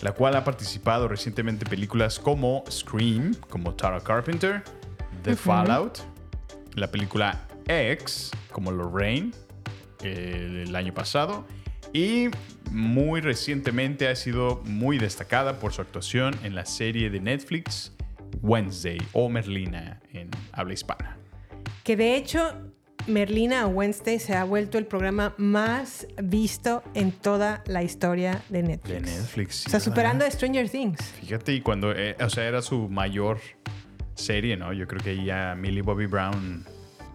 la 0.00 0.12
cual 0.12 0.36
ha 0.36 0.44
participado 0.44 1.08
recientemente 1.08 1.64
en 1.64 1.70
películas 1.70 2.18
como 2.20 2.62
Scream, 2.70 3.34
como 3.48 3.74
Tara 3.74 4.00
Carpenter, 4.00 4.62
The. 5.22 5.34
Fallout, 5.34 5.98
la 6.74 6.90
película 6.90 7.46
X, 7.66 8.30
como 8.52 8.70
Lorraine, 8.70 9.32
eh, 10.02 10.64
el 10.66 10.76
año 10.76 10.94
pasado. 10.94 11.44
Y 11.92 12.28
muy 12.70 13.20
recientemente 13.20 14.08
ha 14.08 14.16
sido 14.16 14.62
muy 14.64 14.98
destacada 14.98 15.58
por 15.58 15.72
su 15.72 15.80
actuación 15.80 16.34
en 16.42 16.54
la 16.54 16.66
serie 16.66 17.10
de 17.10 17.20
Netflix 17.20 17.92
Wednesday 18.42 18.98
o 19.12 19.28
Merlina 19.28 20.00
en 20.12 20.30
habla 20.52 20.74
hispana. 20.74 21.16
Que 21.82 21.96
de 21.96 22.16
hecho, 22.16 22.72
Merlina 23.06 23.66
o 23.66 23.70
Wednesday 23.70 24.18
se 24.18 24.34
ha 24.34 24.44
vuelto 24.44 24.76
el 24.78 24.86
programa 24.86 25.34
más 25.38 26.06
visto 26.22 26.82
en 26.94 27.12
toda 27.12 27.62
la 27.66 27.82
historia 27.82 28.42
de 28.50 28.62
Netflix. 28.62 28.94
De 28.94 29.00
Netflix. 29.00 29.54
sí, 29.56 29.64
o 29.66 29.70
sea, 29.70 29.78
¿verdad? 29.78 29.84
superando 29.84 30.24
a 30.24 30.30
Stranger 30.30 30.68
Things. 30.68 31.02
Fíjate, 31.20 31.54
y 31.54 31.60
cuando, 31.62 31.92
eh, 31.92 32.16
o 32.20 32.28
sea, 32.28 32.44
era 32.44 32.60
su 32.60 32.88
mayor 32.88 33.40
serie, 34.14 34.56
¿no? 34.56 34.72
Yo 34.72 34.86
creo 34.86 35.02
que 35.02 35.24
ya 35.24 35.54
Millie 35.56 35.82
Bobby 35.82 36.06
Brown 36.06 36.64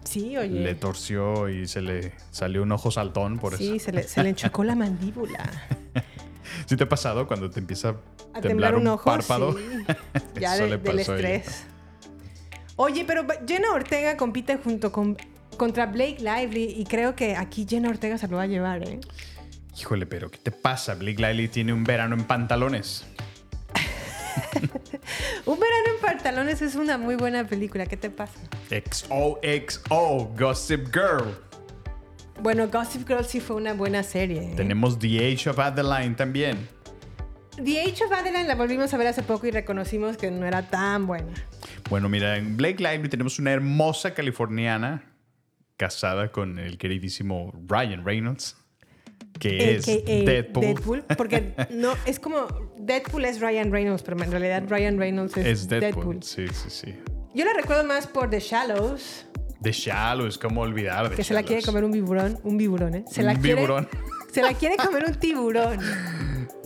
Sí, 0.04 0.36
oye. 0.36 0.60
le 0.60 0.74
torció 0.74 1.48
y 1.48 1.66
se 1.66 1.80
le 1.80 2.12
salió 2.30 2.62
un 2.62 2.72
ojo 2.72 2.90
saltón 2.90 3.38
por 3.38 3.56
sí, 3.56 3.76
eso. 3.76 3.86
se 3.86 3.92
le, 3.92 4.02
se 4.04 4.22
le 4.22 4.28
enchocó 4.30 4.62
la 4.64 4.74
mandíbula. 4.74 5.50
¿Sí 6.66 6.76
te 6.76 6.84
ha 6.84 6.88
pasado 6.88 7.26
cuando 7.26 7.50
te 7.50 7.58
empieza 7.60 7.88
a, 8.34 8.38
A 8.38 8.40
temblar, 8.40 8.74
un, 8.76 8.86
ojo, 8.86 9.04
párpado? 9.04 9.56
sí. 9.56 9.64
Ya 10.40 10.56
de- 10.56 10.76
del 10.78 10.98
estrés. 11.00 11.64
Oye, 12.76 13.04
pero 13.04 13.24
Jenna 13.46 13.72
Ortega 13.72 14.16
compite 14.16 14.56
junto 14.56 14.90
con 14.92 15.16
contra 15.56 15.86
Blake 15.86 16.16
Lively 16.18 16.64
y 16.76 16.84
creo 16.84 17.14
que 17.14 17.36
aquí 17.36 17.64
Jenna 17.68 17.88
Ortega 17.88 18.18
se 18.18 18.26
lo 18.26 18.36
va 18.36 18.42
a 18.42 18.46
llevar, 18.46 18.82
¿eh? 18.88 18.98
Híjole, 19.78 20.04
pero 20.04 20.28
¿qué 20.30 20.38
te 20.38 20.50
pasa? 20.50 20.94
Blake 20.96 21.16
Lively 21.22 21.46
tiene 21.48 21.72
un 21.72 21.84
verano 21.84 22.16
en 22.16 22.24
pantalones. 22.24 23.06
Un 25.46 25.58
verano 25.60 25.88
en 25.93 25.93
pantalones 26.14 26.62
es 26.62 26.76
una 26.76 26.96
muy 26.96 27.16
buena 27.16 27.44
película. 27.44 27.86
¿Qué 27.86 27.96
te 27.96 28.08
pasa? 28.08 28.38
XOXO, 28.70 30.32
Gossip 30.38 30.86
Girl. 30.92 31.36
Bueno, 32.40 32.68
Gossip 32.68 33.06
Girl 33.08 33.24
sí 33.24 33.40
fue 33.40 33.56
una 33.56 33.74
buena 33.74 34.04
serie. 34.04 34.52
¿eh? 34.52 34.54
Tenemos 34.56 34.96
The 34.98 35.32
Age 35.32 35.50
of 35.50 35.58
Adeline 35.58 36.14
también. 36.14 36.68
The 37.56 37.80
Age 37.80 38.04
of 38.04 38.12
Adeline 38.12 38.46
la 38.46 38.54
volvimos 38.54 38.94
a 38.94 38.96
ver 38.96 39.08
hace 39.08 39.24
poco 39.24 39.48
y 39.48 39.50
reconocimos 39.50 40.16
que 40.16 40.30
no 40.30 40.46
era 40.46 40.68
tan 40.68 41.06
buena. 41.08 41.32
Bueno, 41.90 42.08
mira, 42.08 42.36
en 42.36 42.56
Blake 42.56 42.78
Lively 42.78 43.08
tenemos 43.08 43.40
una 43.40 43.50
hermosa 43.52 44.14
californiana 44.14 45.02
casada 45.76 46.30
con 46.30 46.60
el 46.60 46.78
queridísimo 46.78 47.52
Ryan 47.66 48.04
Reynolds, 48.04 48.56
que 49.38 49.74
es 49.76 49.88
AKA 49.88 50.60
Deadpool. 50.60 51.04
porque 51.16 51.52
no, 51.70 51.94
es 52.06 52.18
como 52.20 52.46
Deadpool 52.78 53.24
es 53.24 53.40
Ryan 53.40 53.70
Reynolds, 53.72 54.02
pero 54.02 54.22
en 54.22 54.30
realidad 54.30 54.62
Ryan 54.68 54.98
Reynolds 54.98 55.36
es, 55.36 55.46
Es 55.46 55.68
Deadpool. 55.68 55.90
Deadpool. 55.94 56.22
Sí, 56.22 56.46
sí, 56.48 56.70
sí. 56.70 56.94
Yo 57.34 57.44
la 57.44 57.52
recuerdo 57.52 57.84
más 57.84 58.06
por 58.06 58.30
The 58.30 58.38
Shallows, 58.40 59.26
The 59.62 59.72
Shallow, 59.72 60.26
es 60.26 60.38
como 60.38 60.60
olvidar 60.60 61.08
de 61.10 61.16
que 61.16 61.24
se 61.24 61.34
la 61.34 61.42
quiere 61.42 61.62
comer 61.62 61.84
un 61.84 61.92
tiburón, 61.92 62.38
un 62.44 62.58
tiburón, 62.58 62.94
¿eh? 62.94 63.04
Se 63.10 63.22
la 63.22 63.32
Un 63.32 63.38
quiere, 63.40 63.56
tiburón. 63.60 63.88
Se 64.32 64.42
la 64.42 64.52
quiere 64.54 64.76
comer 64.76 65.04
un 65.06 65.14
tiburón. 65.14 65.78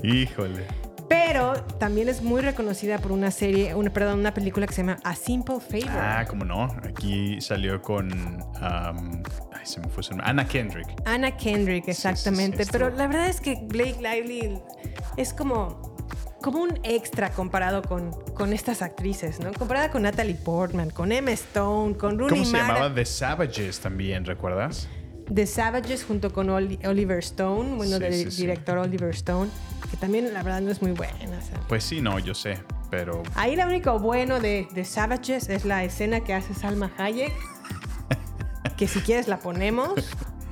Híjole. 0.02 0.66
Pero 1.08 1.54
también 1.78 2.08
es 2.08 2.22
muy 2.22 2.42
reconocida 2.42 2.98
por 2.98 3.12
una 3.12 3.30
serie, 3.30 3.74
una, 3.74 3.90
perdón, 3.90 4.18
una 4.20 4.34
película 4.34 4.66
que 4.66 4.74
se 4.74 4.82
llama 4.82 4.98
A 5.04 5.14
Simple 5.14 5.58
Favor. 5.60 5.88
Ah, 5.98 6.24
cómo 6.28 6.44
no. 6.44 6.64
Aquí 6.86 7.40
salió 7.40 7.80
con. 7.80 8.12
um, 8.12 9.22
ay, 9.54 9.64
se 9.64 9.80
me 9.80 9.88
fue 9.88 10.02
su 10.02 10.10
nombre. 10.10 10.26
Anna 10.28 10.46
Kendrick. 10.46 10.86
Anna 11.06 11.36
Kendrick, 11.36 11.88
exactamente. 11.88 12.64
sí, 12.64 12.70
Pero 12.72 12.90
la 12.90 13.06
verdad 13.06 13.26
es 13.28 13.40
que 13.40 13.58
Blake 13.68 13.96
Lively 14.02 14.58
es 15.16 15.32
como, 15.32 15.96
como 16.42 16.58
un 16.62 16.78
extra 16.82 17.30
comparado 17.30 17.80
con, 17.82 18.10
con 18.34 18.52
estas 18.52 18.82
actrices, 18.82 19.40
¿no? 19.40 19.52
Comparada 19.54 19.90
con 19.90 20.02
Natalie 20.02 20.34
Portman, 20.34 20.90
con 20.90 21.10
Emma 21.10 21.30
Stone, 21.32 21.96
con 21.96 22.18
Rooney 22.18 22.30
¿Cómo 22.40 22.44
se 22.44 22.52
Mara. 22.52 22.66
llamaba? 22.74 22.94
The 22.94 23.06
Savages 23.06 23.80
también, 23.80 24.26
¿recuerdas? 24.26 24.88
The 25.34 25.46
Savages 25.46 26.04
junto 26.04 26.32
con 26.32 26.48
Oli- 26.48 26.78
Oliver 26.86 27.18
Stone, 27.18 27.76
bueno, 27.76 27.96
Sí, 27.96 28.02
del 28.02 28.14
sí, 28.14 28.30
sí. 28.30 28.40
director 28.42 28.78
Oliver 28.78 29.10
Stone, 29.10 29.50
que 29.90 29.96
también 29.96 30.32
la 30.32 30.42
verdad 30.42 30.60
no 30.60 30.70
es 30.70 30.82
muy 30.82 30.92
buena. 30.92 31.14
o 31.38 31.42
sea. 31.42 31.60
Pues 31.68 31.84
sí, 31.84 32.00
no, 32.00 32.18
yo 32.18 32.34
sé. 32.34 32.62
Pero 32.90 33.22
Ahí 33.34 33.54
lo 33.56 33.66
único 33.66 33.98
bueno 33.98 34.40
de, 34.40 34.66
de 34.72 34.84
Savages 34.84 35.48
es 35.48 35.64
la 35.64 35.84
escena 35.84 36.20
que 36.20 36.32
hace 36.34 36.54
Salma 36.54 36.90
Hayek, 36.96 37.32
que 38.76 38.88
si 38.88 39.00
quieres 39.00 39.28
la 39.28 39.38
ponemos, 39.40 39.92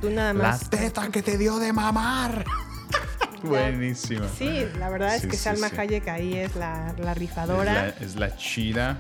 tú 0.03 0.11
nada 0.11 0.33
la 0.35 0.43
más... 0.49 0.69
teta 0.69 1.09
que 1.11 1.23
te 1.23 1.39
dio 1.39 1.59
de 1.59 1.73
mamar. 1.73 2.45
Buenísima. 3.43 4.27
Sí, 4.37 4.67
la 4.79 4.89
verdad 4.91 5.15
es 5.15 5.23
Sí, 5.23 5.29
que 5.29 5.37
sí, 5.37 5.45
Salma 5.45 5.69
sí. 5.69 5.77
Hayek 5.79 6.09
ahí 6.09 6.35
es 6.35 6.57
la, 6.57 6.95
la 6.99 7.13
Es 7.13 7.19
rifadora, 7.19 7.73
la, 7.73 7.89
es 7.89 8.17
la 8.17 8.37
chida. 8.37 8.99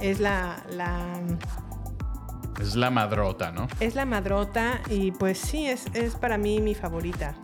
es 0.00 0.18
la, 0.20 0.62
la, 0.70 0.98
Es 2.60 2.74
la 2.74 2.90
madrota, 2.90 3.52
¿no? 3.52 3.68
es 3.80 3.94
la 3.94 4.04
madrota 4.04 4.80
y 4.90 5.12
pues 5.12 5.38
sí, 5.38 5.66
es, 5.66 5.84
es 5.94 6.14
para 6.16 6.36
mí 6.36 6.60
mi 6.60 6.74
favorita. 6.74 7.34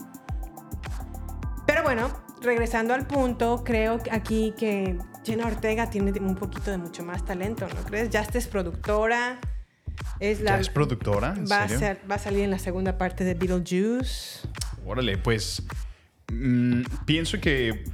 Pero 1.65 1.81
bueno, 1.83 2.09
regresando 2.43 2.93
al 2.93 3.07
punto, 3.07 3.63
creo 3.63 3.99
aquí 4.11 4.53
que 4.57 4.97
Jenna 5.25 5.47
Ortega 5.47 5.89
tiene 5.89 6.11
un 6.19 6.35
poquito 6.35 6.71
de 6.71 6.77
mucho 6.77 7.03
más 7.03 7.25
talento, 7.25 7.67
¿no 7.67 7.83
crees? 7.83 8.09
Ya 8.09 8.21
es 8.21 8.47
productora, 8.47 9.39
es 10.19 10.41
la... 10.41 10.51
¿Ya 10.55 10.59
es 10.61 10.69
productora? 10.69 11.33
¿En 11.35 11.45
va, 11.49 11.63
a 11.63 11.67
serio? 11.67 11.79
ser- 11.79 12.01
va 12.09 12.15
a 12.15 12.19
salir 12.19 12.41
en 12.43 12.51
la 12.51 12.59
segunda 12.59 12.97
parte 12.97 13.23
de 13.23 13.33
Beetlejuice. 13.33 14.47
Órale, 14.85 15.17
pues 15.17 15.63
mm, 16.31 16.81
pienso 17.05 17.39
que 17.39 17.85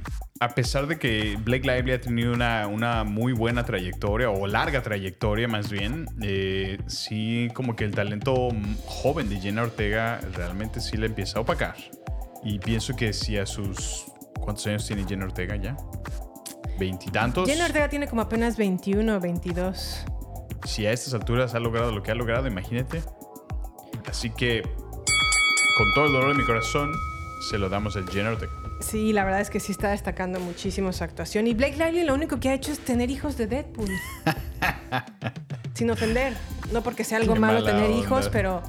a 0.42 0.48
pesar 0.54 0.86
de 0.86 0.98
que 0.98 1.36
Blake 1.44 1.66
Lively 1.66 1.92
ha 1.92 2.00
tenido 2.00 2.32
una, 2.32 2.66
una 2.66 3.04
muy 3.04 3.34
buena 3.34 3.64
trayectoria, 3.64 4.30
o 4.30 4.46
larga 4.46 4.82
trayectoria 4.82 5.46
más 5.46 5.70
bien, 5.70 6.06
eh, 6.22 6.78
sí 6.86 7.48
como 7.54 7.76
que 7.76 7.84
el 7.84 7.94
talento 7.94 8.48
joven 8.86 9.28
de 9.28 9.38
Jenna 9.38 9.62
Ortega 9.64 10.18
realmente 10.32 10.80
sí 10.80 10.96
le 10.96 11.06
empieza 11.06 11.38
a 11.38 11.42
opacar. 11.42 11.76
Y 12.42 12.58
pienso 12.58 12.96
que 12.96 13.12
si 13.12 13.36
a 13.36 13.44
sus... 13.44 14.06
¿Cuántos 14.40 14.66
años 14.66 14.86
tiene 14.86 15.04
Jenna 15.06 15.24
Ortega 15.26 15.56
ya? 15.56 15.76
¿Veintitantos? 16.78 17.48
Jenna 17.48 17.66
Ortega 17.66 17.88
tiene 17.88 18.08
como 18.08 18.22
apenas 18.22 18.56
21 18.56 19.16
o 19.16 19.20
22. 19.20 20.04
Si 20.64 20.86
a 20.86 20.92
estas 20.92 21.14
alturas 21.14 21.54
ha 21.54 21.60
logrado 21.60 21.92
lo 21.92 22.02
que 22.02 22.10
ha 22.10 22.14
logrado, 22.14 22.46
imagínate. 22.46 23.02
Así 24.08 24.30
que, 24.30 24.62
con 24.62 25.94
todo 25.94 26.06
el 26.06 26.12
dolor 26.12 26.28
de 26.32 26.34
mi 26.34 26.44
corazón, 26.44 26.90
se 27.50 27.58
lo 27.58 27.68
damos 27.68 27.96
a 27.96 28.02
Jenna 28.10 28.30
Ortega. 28.30 28.52
Sí, 28.80 29.12
la 29.12 29.24
verdad 29.24 29.40
es 29.42 29.50
que 29.50 29.60
sí 29.60 29.72
está 29.72 29.90
destacando 29.90 30.40
muchísimo 30.40 30.92
su 30.92 31.04
actuación. 31.04 31.46
Y 31.46 31.54
Blake 31.54 31.76
Lively 31.76 32.04
lo 32.04 32.14
único 32.14 32.40
que 32.40 32.48
ha 32.48 32.54
hecho 32.54 32.72
es 32.72 32.80
tener 32.80 33.10
hijos 33.10 33.36
de 33.36 33.46
Deadpool. 33.46 33.90
Sin 35.74 35.90
ofender. 35.90 36.34
No 36.72 36.82
porque 36.82 37.04
sea 37.04 37.18
algo 37.18 37.34
Qué 37.34 37.40
malo 37.40 37.62
tener 37.64 37.90
onda. 37.90 37.96
hijos, 37.98 38.28
pero 38.30 38.62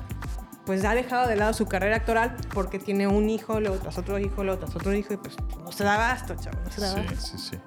pues 0.71 0.85
ha 0.85 0.95
dejado 0.95 1.27
de 1.27 1.35
lado 1.35 1.51
su 1.51 1.65
carrera 1.65 1.97
actoral 1.97 2.33
porque 2.53 2.79
tiene 2.79 3.05
un 3.05 3.29
hijo, 3.29 3.59
luego 3.59 3.75
tras 3.75 3.97
otro 3.97 4.17
hijo, 4.19 4.45
luego 4.45 4.57
tras 4.57 4.73
otro 4.73 4.93
hijo 4.93 5.13
y 5.13 5.17
pues 5.17 5.35
no 5.59 5.69
se 5.69 5.83
da 5.83 5.97
basto, 5.97 6.33
chavo, 6.35 6.57
no 6.63 6.71
se 6.71 6.79
da 6.79 6.95
Sí, 6.95 7.15
sí, 7.17 7.37
sí. 7.37 7.57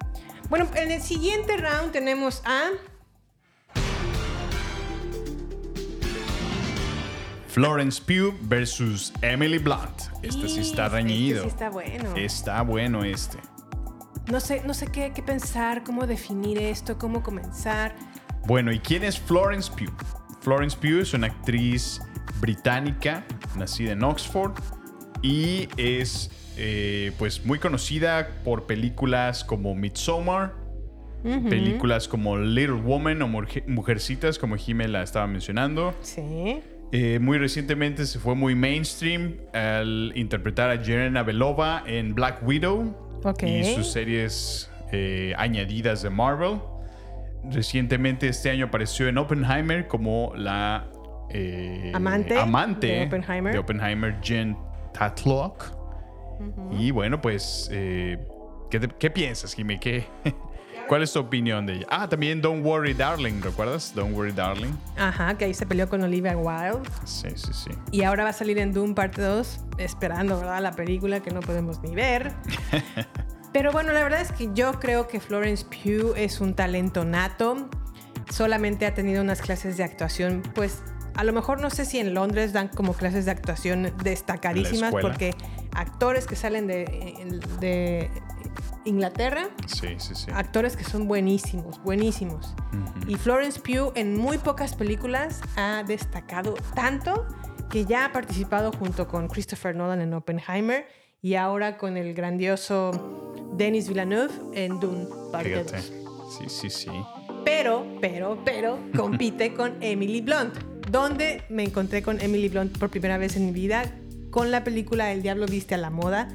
Bueno, 0.49 0.67
en 0.73 0.91
el 0.91 1.03
siguiente 1.03 1.55
round 1.55 1.91
tenemos 1.91 2.41
a... 2.45 2.69
Florence 7.49 8.01
Pugh 8.01 8.33
versus 8.41 9.13
Emily 9.21 9.59
Blunt. 9.59 10.01
Este 10.23 10.49
sí 10.49 10.61
está 10.61 10.85
Este 10.87 10.95
reñido. 10.95 11.43
sí 11.43 11.49
está 11.49 11.69
bueno. 11.69 12.15
Está 12.15 12.61
bueno 12.63 13.03
este. 13.03 13.37
No 14.31 14.39
sé, 14.39 14.63
no 14.65 14.73
sé 14.73 14.87
qué, 14.87 15.11
qué 15.13 15.21
pensar, 15.21 15.83
cómo 15.83 16.07
definir 16.07 16.57
esto, 16.57 16.97
cómo 16.97 17.21
comenzar. 17.21 17.95
Bueno, 18.47 18.71
¿y 18.71 18.79
quién 18.79 19.03
es 19.03 19.19
Florence 19.19 19.71
Pugh? 19.71 19.93
Florence 20.41 20.75
Pugh 20.75 21.01
es 21.01 21.13
una 21.13 21.27
actriz 21.27 22.01
británica, 22.39 23.23
nacida 23.57 23.93
en 23.93 24.03
Oxford, 24.03 24.53
y 25.21 25.67
es 25.77 26.31
eh, 26.57 27.11
pues 27.17 27.45
muy 27.45 27.59
conocida 27.59 28.29
por 28.43 28.65
películas 28.65 29.43
como 29.43 29.75
Midsommar, 29.75 30.53
películas 31.49 32.07
como 32.07 32.37
Little 32.37 32.81
Woman 32.81 33.21
o 33.23 33.27
Mujer- 33.27 33.63
Mujercitas, 33.67 34.37
como 34.37 34.57
Jimé 34.57 34.87
la 34.87 35.01
estaba 35.01 35.25
mencionando. 35.25 35.95
Sí. 36.01 36.61
Eh, 36.91 37.17
muy 37.19 37.39
recientemente 37.39 38.05
se 38.05 38.19
fue 38.19 38.35
muy 38.35 38.53
mainstream 38.53 39.37
al 39.53 40.11
interpretar 40.15 40.69
a 40.69 40.77
Jelena 40.83 41.23
Belova 41.23 41.83
en 41.87 42.13
Black 42.13 42.47
Widow 42.47 42.95
y 43.43 43.63
sus 43.63 43.91
series 43.91 44.69
eh, 44.91 45.33
añadidas 45.37 46.03
de 46.03 46.11
Marvel. 46.11 46.59
Recientemente 47.51 48.27
este 48.27 48.51
año 48.51 48.65
apareció 48.65 49.07
en 49.07 49.17
Oppenheimer 49.17 49.87
como 49.87 50.31
la 50.35 50.87
eh, 51.37 51.91
Amante 51.93 52.37
amante 52.39 52.87
de 52.87 53.05
Oppenheimer. 53.07 53.53
de 53.53 53.59
Oppenheimer, 53.59 54.17
Jen 54.21 54.55
Tatlock. 54.93 55.63
Y 56.71 56.91
bueno, 56.91 57.21
pues, 57.21 57.69
eh, 57.71 58.17
¿qué, 58.69 58.79
te- 58.79 58.87
qué 58.89 59.09
piensas, 59.09 59.53
Jimmy? 59.53 59.79
¿Qué, 59.79 60.05
¿Cuál 60.89 61.01
es 61.03 61.11
tu 61.13 61.19
opinión 61.19 61.65
de 61.65 61.73
ella? 61.75 61.87
Ah, 61.89 62.07
también 62.07 62.41
Don't 62.41 62.63
Worry 62.65 62.93
Darling, 62.93 63.41
¿recuerdas? 63.41 63.93
Don't 63.95 64.15
Worry 64.15 64.31
Darling. 64.33 64.71
Ajá, 64.97 65.35
que 65.37 65.45
ahí 65.45 65.53
se 65.53 65.65
peleó 65.65 65.89
con 65.89 66.03
Olivia 66.03 66.37
Wilde. 66.37 66.87
Sí, 67.05 67.29
sí, 67.35 67.53
sí. 67.53 67.71
Y 67.91 68.03
ahora 68.03 68.23
va 68.25 68.29
a 68.29 68.33
salir 68.33 68.57
en 68.59 68.71
Doom 68.73 68.93
parte 68.93 69.21
2, 69.21 69.61
esperando, 69.77 70.37
¿verdad? 70.37 70.61
La 70.61 70.71
película 70.73 71.21
que 71.21 71.31
no 71.31 71.39
podemos 71.39 71.81
ni 71.81 71.95
ver. 71.95 72.33
Pero 73.53 73.71
bueno, 73.71 73.93
la 73.93 74.03
verdad 74.03 74.21
es 74.21 74.31
que 74.33 74.49
yo 74.53 74.73
creo 74.79 75.07
que 75.07 75.19
Florence 75.21 75.65
Pugh 75.65 76.13
es 76.17 76.41
un 76.41 76.53
talento 76.53 77.05
nato. 77.05 77.69
Solamente 78.29 78.85
ha 78.85 78.93
tenido 78.93 79.21
unas 79.21 79.41
clases 79.41 79.77
de 79.77 79.83
actuación, 79.85 80.43
pues 80.53 80.83
a 81.15 81.23
lo 81.23 81.33
mejor 81.33 81.61
no 81.61 81.69
sé 81.69 81.85
si 81.85 81.99
en 81.99 82.13
Londres 82.13 82.53
dan 82.53 82.67
como 82.67 82.93
clases 82.93 83.25
de 83.25 83.31
actuación 83.31 83.93
destacadísimas, 84.03 84.89
escuela. 84.89 85.09
porque 85.09 85.33
actores 85.73 86.25
que 86.27 86.35
salen 86.35 86.67
de, 86.67 86.85
de 87.59 88.09
Inglaterra, 88.85 89.47
Sí, 89.67 89.95
sí, 89.97 90.13
sí. 90.15 90.27
actores 90.33 90.77
que 90.77 90.83
son 90.83 91.07
buenísimos, 91.07 91.81
buenísimos. 91.83 92.53
Y 93.07 93.15
Florence 93.15 93.59
Pugh 93.59 93.91
en 93.95 94.17
muy 94.17 94.37
pocas 94.37 94.75
películas 94.75 95.41
ha 95.55 95.83
destacado 95.87 96.53
tanto 96.75 97.25
que 97.69 97.85
ya 97.85 98.05
ha 98.05 98.11
participado 98.11 98.71
junto 98.71 99.07
con 99.07 99.27
Christopher 99.27 99.75
Nolan 99.75 100.01
en 100.01 100.13
Oppenheimer 100.13 100.87
y 101.21 101.33
ahora 101.35 101.77
con 101.77 101.97
el 101.97 102.13
grandioso 102.13 103.33
Denis 103.53 103.87
Villeneuve 103.89 104.33
en 104.53 104.79
Dune 104.79 105.07
Fíjate. 105.41 105.63
2. 105.63 105.91
Sí, 106.37 106.45
sí, 106.49 106.69
sí. 106.69 106.91
Pero, 107.45 107.85
pero, 108.01 108.41
pero 108.43 108.79
compite 108.95 109.53
con 109.53 109.75
Emily 109.81 110.19
Blunt, 110.21 110.55
donde 110.91 111.43
me 111.49 111.63
encontré 111.63 112.01
con 112.01 112.19
Emily 112.19 112.49
Blunt 112.49 112.77
por 112.77 112.89
primera 112.89 113.17
vez 113.17 113.37
en 113.37 113.45
mi 113.45 113.51
vida 113.51 113.93
con 114.35 114.51
la 114.51 114.65
película 114.65 115.13
El 115.13 115.21
Diablo 115.21 115.45
Viste 115.45 115.75
a 115.75 115.77
la 115.77 115.89
Moda. 115.89 116.27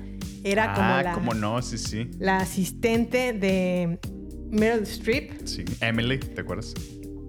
Era 0.43 0.73
como 0.73 0.89
ah, 0.89 1.03
la, 1.03 1.13
cómo 1.13 1.35
no, 1.35 1.61
sí, 1.61 1.77
sí. 1.77 2.11
la 2.19 2.39
asistente 2.39 3.35
de 3.35 3.99
Meryl 4.51 4.85
Streep. 4.85 5.47
Sí, 5.47 5.67
Emily, 5.83 6.19
¿te 6.19 6.41
acuerdas? 6.41 6.73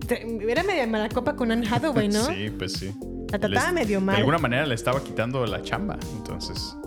Era 0.09 0.63
media 0.63 0.87
mala 0.87 1.09
copa 1.09 1.35
con 1.35 1.51
Anne 1.51 1.67
Hathaway, 1.69 2.07
¿no? 2.07 2.23
Sí, 2.33 2.49
pues 2.57 2.71
sí. 2.71 2.93
La 3.31 3.39
trataba 3.39 3.65
Les- 3.65 3.73
medio 3.73 3.99
mal. 3.99 4.15
De 4.15 4.19
alguna 4.21 4.37
manera 4.37 4.65
le 4.65 4.75
estaba 4.75 5.03
quitando 5.03 5.45
la 5.45 5.61
chamba, 5.61 5.99
entonces. 6.15 6.77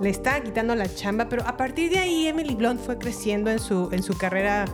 Le 0.00 0.08
estaba 0.08 0.40
quitando 0.40 0.74
la 0.74 0.92
chamba, 0.94 1.28
pero 1.28 1.46
a 1.46 1.58
partir 1.58 1.90
de 1.90 1.98
ahí 1.98 2.28
Emily 2.28 2.54
Blunt 2.54 2.80
fue 2.80 2.96
creciendo 2.96 3.50
en 3.50 3.58
su, 3.58 3.90
en 3.92 4.02
su 4.02 4.16
carrera 4.16 4.64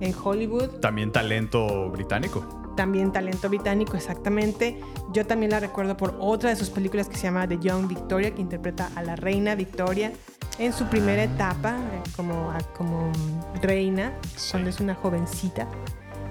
en 0.00 0.14
Hollywood. 0.22 0.80
También 0.80 1.12
talento 1.12 1.90
británico. 1.90 2.44
también 2.76 3.12
talento 3.12 3.48
británico, 3.48 3.96
exactamente. 3.96 4.80
Yo 5.12 5.26
también 5.26 5.50
la 5.50 5.60
recuerdo 5.60 5.96
por 5.96 6.16
otra 6.18 6.48
de 6.50 6.56
sus 6.56 6.70
películas 6.70 7.08
que 7.08 7.16
se 7.16 7.24
llama 7.24 7.46
The 7.46 7.58
Young 7.58 7.88
Victoria, 7.88 8.34
que 8.34 8.40
interpreta 8.40 8.90
a 8.94 9.02
la 9.02 9.16
reina 9.16 9.54
Victoria 9.54 10.12
en 10.58 10.72
su 10.72 10.86
primera 10.86 11.22
etapa 11.22 11.76
eh, 11.76 12.02
como, 12.16 12.52
como 12.76 13.12
reina, 13.60 14.12
cuando 14.50 14.70
es 14.70 14.80
una 14.80 14.94
jovencita. 14.94 15.66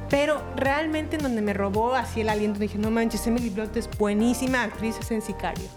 Pero 0.10 0.42
realmente 0.56 1.18
en 1.18 1.24
donde 1.24 1.42
me 1.42 1.54
robó 1.54 1.94
así 1.94 2.22
el 2.22 2.30
aliento, 2.30 2.60
dije, 2.60 2.80
no 2.80 2.90
manches, 2.90 3.28
Emily 3.28 3.52
Blunt 3.52 3.78
es 3.78 3.88
buenísima 3.98 4.64
actriz, 4.64 4.98
es 5.00 5.12
en 5.12 5.22
Sicario. 5.22 5.68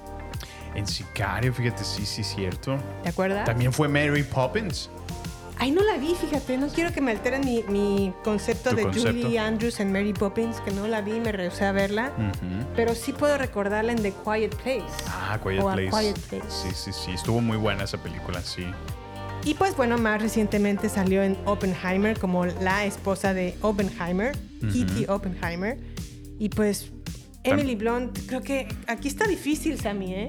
En 0.75 0.87
Sicario, 0.87 1.53
fíjate, 1.53 1.85
sí, 1.85 2.07
sí, 2.07 2.25
cierto. 2.25 2.79
¿Te 3.03 3.11
acuerdas? 3.11 3.45
También 3.45 3.75
fue 3.75 3.89
Mary 3.89 4.23
Poppins. 4.23 4.89
Ay, 5.59 5.71
no 5.71 5.83
la 5.85 5.97
vi, 5.97 6.15
fíjate. 6.15 6.59
No 6.59 6.69
quiero 6.69 6.93
que 6.93 7.01
me 7.01 7.13
alteren 7.13 7.45
mi, 7.45 7.63
mi 7.69 8.13
concepto 8.25 8.75
de 8.75 8.83
concepto. 8.83 9.11
Julie 9.11 9.39
Andrews 9.39 9.79
en 9.81 9.93
Mary 9.93 10.13
Poppins, 10.13 10.61
que 10.61 10.73
no 10.73 10.89
la 10.89 11.03
vi, 11.03 11.21
me 11.21 11.31
rehusé 11.31 11.65
a 11.65 11.73
verla. 11.73 12.13
Pero 12.75 12.95
sí 12.95 13.13
puedo 13.13 13.39
recordarla 13.39 13.93
en 13.93 14.03
The 14.03 14.13
Quiet 14.25 14.57
Place. 14.57 14.85
Ah, 15.07 15.39
Quiet 15.43 15.63
Place. 15.63 15.91
Quiet 15.91 16.19
Place. 16.19 16.51
Sí, 16.51 16.69
sí, 16.75 16.91
sí. 16.93 17.11
Estuvo 17.13 17.41
muy 17.41 17.57
buena 17.57 17.85
esa 17.85 18.03
película, 18.03 18.41
sí. 18.43 18.65
Y 19.45 19.55
pues 19.55 19.77
bueno, 19.77 19.99
más 19.99 20.23
recientemente 20.23 20.89
salió 20.89 21.23
en 21.23 21.37
Oppenheimer 21.47 22.19
como 22.19 22.47
la 22.47 22.85
esposa 22.85 23.35
de 23.35 23.57
Oppenheimer. 23.61 24.37
Kitty 24.61 25.07
Oppenheimer. 25.09 25.79
Y 26.39 26.49
pues 26.49 26.93
Emily 27.45 27.75
Blunt, 27.75 28.19
creo 28.27 28.41
que 28.41 28.69
aquí 28.87 29.09
está 29.09 29.27
difícil, 29.27 29.81
Sammy, 29.81 30.15
¿eh? 30.15 30.29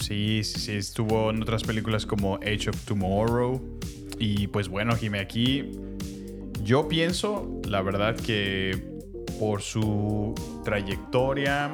Sí, 0.00 0.42
sí, 0.44 0.60
sí. 0.60 0.72
Estuvo 0.72 1.30
en 1.30 1.42
otras 1.42 1.64
películas 1.64 2.06
como 2.06 2.36
Age 2.36 2.70
of 2.70 2.84
Tomorrow. 2.84 3.60
Y 4.18 4.46
pues 4.48 4.68
bueno, 4.68 4.96
Jimé, 4.96 5.20
aquí 5.20 5.72
yo 6.62 6.88
pienso, 6.88 7.60
la 7.64 7.82
verdad, 7.82 8.16
que 8.16 8.94
por 9.38 9.60
su 9.60 10.34
trayectoria, 10.64 11.72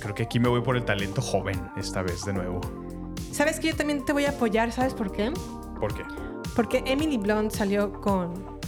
creo 0.00 0.14
que 0.14 0.22
aquí 0.24 0.40
me 0.40 0.48
voy 0.48 0.62
por 0.62 0.76
el 0.76 0.84
talento 0.84 1.20
joven 1.20 1.60
esta 1.76 2.02
vez 2.02 2.24
de 2.24 2.32
nuevo. 2.32 2.60
¿Sabes 3.30 3.60
que 3.60 3.68
yo 3.68 3.76
también 3.76 4.04
te 4.04 4.12
voy 4.12 4.24
a 4.24 4.30
apoyar? 4.30 4.72
¿Sabes 4.72 4.94
por 4.94 5.12
qué? 5.12 5.32
¿Por 5.78 5.94
qué? 5.94 6.02
Porque 6.56 6.82
Emily 6.86 7.16
Blunt 7.16 7.52
salió 7.52 7.92
con 7.92 8.58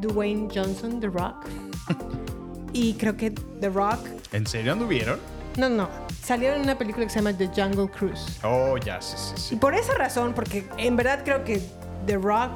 Dwayne 0.00 0.48
Johnson, 0.54 1.00
The 1.00 1.08
Rock. 1.08 1.46
y 2.72 2.94
creo 2.94 3.16
que 3.16 3.30
The 3.30 3.68
Rock. 3.68 3.98
¿En 4.32 4.46
serio 4.46 4.72
anduvieron? 4.72 5.18
No, 5.56 5.68
no. 5.68 5.88
Salió 6.22 6.52
en 6.54 6.62
una 6.62 6.76
película 6.78 7.04
que 7.04 7.10
se 7.10 7.20
llama 7.20 7.36
The 7.36 7.48
Jungle 7.48 7.88
Cruise. 7.90 8.38
Oh, 8.44 8.76
ya, 8.78 9.00
sí, 9.02 9.16
sí, 9.18 9.32
Y 9.36 9.40
sí. 9.40 9.56
por 9.56 9.74
esa 9.74 9.94
razón, 9.94 10.32
porque 10.34 10.68
en 10.78 10.96
verdad 10.96 11.20
creo 11.24 11.44
que 11.44 11.60
The 12.06 12.16
Rock 12.16 12.52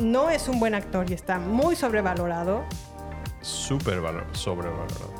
no 0.00 0.30
es 0.30 0.48
un 0.48 0.58
buen 0.60 0.74
actor 0.74 1.10
y 1.10 1.14
está 1.14 1.38
muy 1.38 1.76
sobrevalorado. 1.76 2.64
Súper 3.42 4.00
valor, 4.00 4.24
sobrevalorado. 4.32 5.12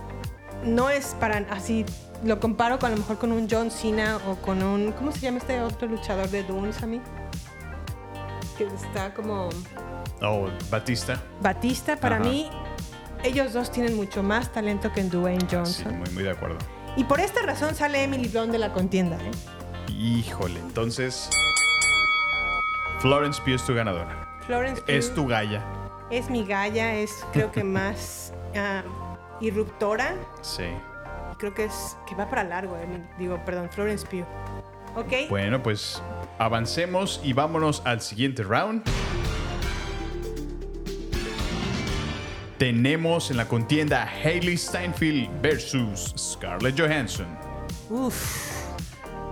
No 0.64 0.88
es 0.90 1.14
para 1.18 1.38
así. 1.50 1.84
Lo 2.24 2.38
comparo 2.38 2.78
con 2.78 2.92
a 2.92 2.94
lo 2.94 2.98
mejor 3.00 3.18
con 3.18 3.32
un 3.32 3.48
John 3.50 3.70
Cena 3.70 4.18
o 4.28 4.36
con 4.36 4.62
un. 4.62 4.92
¿Cómo 4.92 5.10
se 5.10 5.18
llama 5.18 5.38
este 5.38 5.60
otro 5.60 5.88
luchador 5.88 6.28
de 6.30 6.44
Dune, 6.44 6.72
Sammy? 6.72 7.00
Que 8.56 8.64
está 8.66 9.12
como. 9.12 9.48
Oh, 10.22 10.46
Batista. 10.70 11.20
Batista, 11.40 11.96
para 11.96 12.16
Ajá. 12.16 12.24
mí, 12.24 12.48
ellos 13.24 13.52
dos 13.52 13.72
tienen 13.72 13.96
mucho 13.96 14.22
más 14.22 14.52
talento 14.52 14.92
que 14.92 15.00
en 15.00 15.10
Dwayne 15.10 15.40
Sí, 15.50 15.56
Johnson. 15.56 15.98
muy, 15.98 16.10
muy 16.10 16.22
de 16.22 16.30
acuerdo. 16.30 16.58
Y 16.96 17.04
por 17.04 17.20
esta 17.20 17.42
razón 17.42 17.74
sale 17.74 18.02
Emily 18.02 18.28
Blunt 18.28 18.52
de 18.52 18.58
la 18.58 18.72
contienda, 18.72 19.16
¿eh? 19.16 19.30
Híjole, 19.92 20.60
entonces. 20.60 21.30
Florence 23.00 23.40
Pugh 23.42 23.54
es 23.54 23.64
tu 23.64 23.74
ganadora. 23.74 24.28
Florence 24.46 24.82
Pugh 24.82 24.90
Es 24.90 25.14
tu 25.14 25.26
galla. 25.26 25.64
es 26.10 26.28
mi 26.28 26.44
galla, 26.44 26.94
es 26.94 27.24
creo 27.32 27.50
que 27.50 27.64
más 27.64 28.32
ah, 28.56 28.82
irruptora. 29.40 30.14
Sí. 30.42 30.64
Creo 31.38 31.54
que 31.54 31.64
es 31.64 31.96
que 32.06 32.14
va 32.14 32.28
para 32.28 32.44
largo, 32.44 32.76
eh, 32.76 32.86
digo, 33.18 33.40
perdón, 33.44 33.70
Florence 33.70 34.06
Pugh. 34.06 34.26
¿Ok? 34.94 35.30
Bueno, 35.30 35.62
pues 35.62 36.02
avancemos 36.38 37.20
y 37.24 37.32
vámonos 37.32 37.82
al 37.86 38.00
siguiente 38.02 38.42
round. 38.42 38.84
Tenemos 42.62 43.28
en 43.32 43.38
la 43.38 43.48
contienda 43.48 44.08
Hailey 44.22 44.56
Steinfeld 44.56 45.28
versus 45.42 46.14
Scarlett 46.16 46.78
Johansson. 46.78 47.26
Uf. 47.90 48.54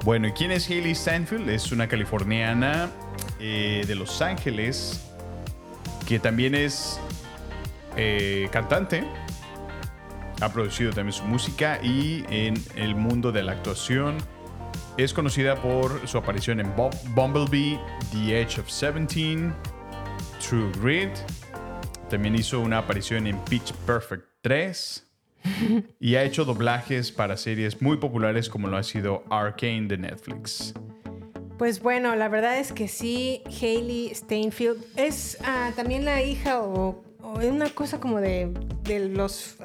Bueno, 0.03 0.26
¿y 0.26 0.33
quién 0.33 0.51
es 0.51 0.68
Hailey 0.68 0.97
Steinfeld? 0.97 1.49
Es 1.49 1.70
una 1.70 1.87
californiana 1.87 2.91
eh, 3.39 3.85
de 3.87 3.95
Los 3.95 4.20
Ángeles 4.20 5.01
que 6.09 6.18
también 6.18 6.57
es 6.57 6.99
eh, 7.97 8.49
cantante. 8.51 9.05
Ha 10.41 10.53
producido 10.53 10.93
también 10.93 11.12
su 11.12 11.22
música 11.22 11.78
y 11.85 12.24
en 12.31 12.61
el 12.74 12.97
mundo 12.97 13.31
de 13.31 13.45
la 13.45 13.53
actuación 13.53 14.18
es 14.97 15.14
conocida 15.14 15.55
por 15.55 16.09
su 16.09 16.18
aparición 16.18 16.59
en 16.59 16.74
Bumblebee, 17.14 17.78
The 18.11 18.41
Edge 18.41 18.59
of 18.59 18.66
17, 18.66 19.53
True 20.41 20.72
Grit. 20.83 21.12
También 22.11 22.35
hizo 22.35 22.59
una 22.59 22.79
aparición 22.79 23.29
en 23.29 23.39
Pitch 23.45 23.73
Perfect 23.87 24.25
3 24.41 25.07
y 26.01 26.17
ha 26.17 26.25
hecho 26.25 26.45
doblajes 26.45 27.13
para 27.13 27.37
series 27.37 27.81
muy 27.81 27.99
populares 27.99 28.49
como 28.49 28.67
lo 28.67 28.77
ha 28.77 28.83
sido 28.83 29.23
Arcane 29.31 29.87
de 29.87 29.97
Netflix. 29.97 30.75
Pues 31.57 31.81
bueno, 31.81 32.17
la 32.17 32.29
verdad 32.29 32.59
es 32.59 32.73
que 32.73 32.89
sí, 32.89 33.43
Hailey 33.47 34.13
Steinfeld 34.13 34.83
es 34.97 35.39
ah, 35.45 35.71
también 35.77 36.05
la 36.05 36.21
hija 36.21 36.61
o, 36.63 37.05
o 37.23 37.39
una 37.47 37.71
cosa 37.71 38.01
como 38.01 38.21
de, 38.21 38.53
de 38.83 39.09
los... 39.09 39.57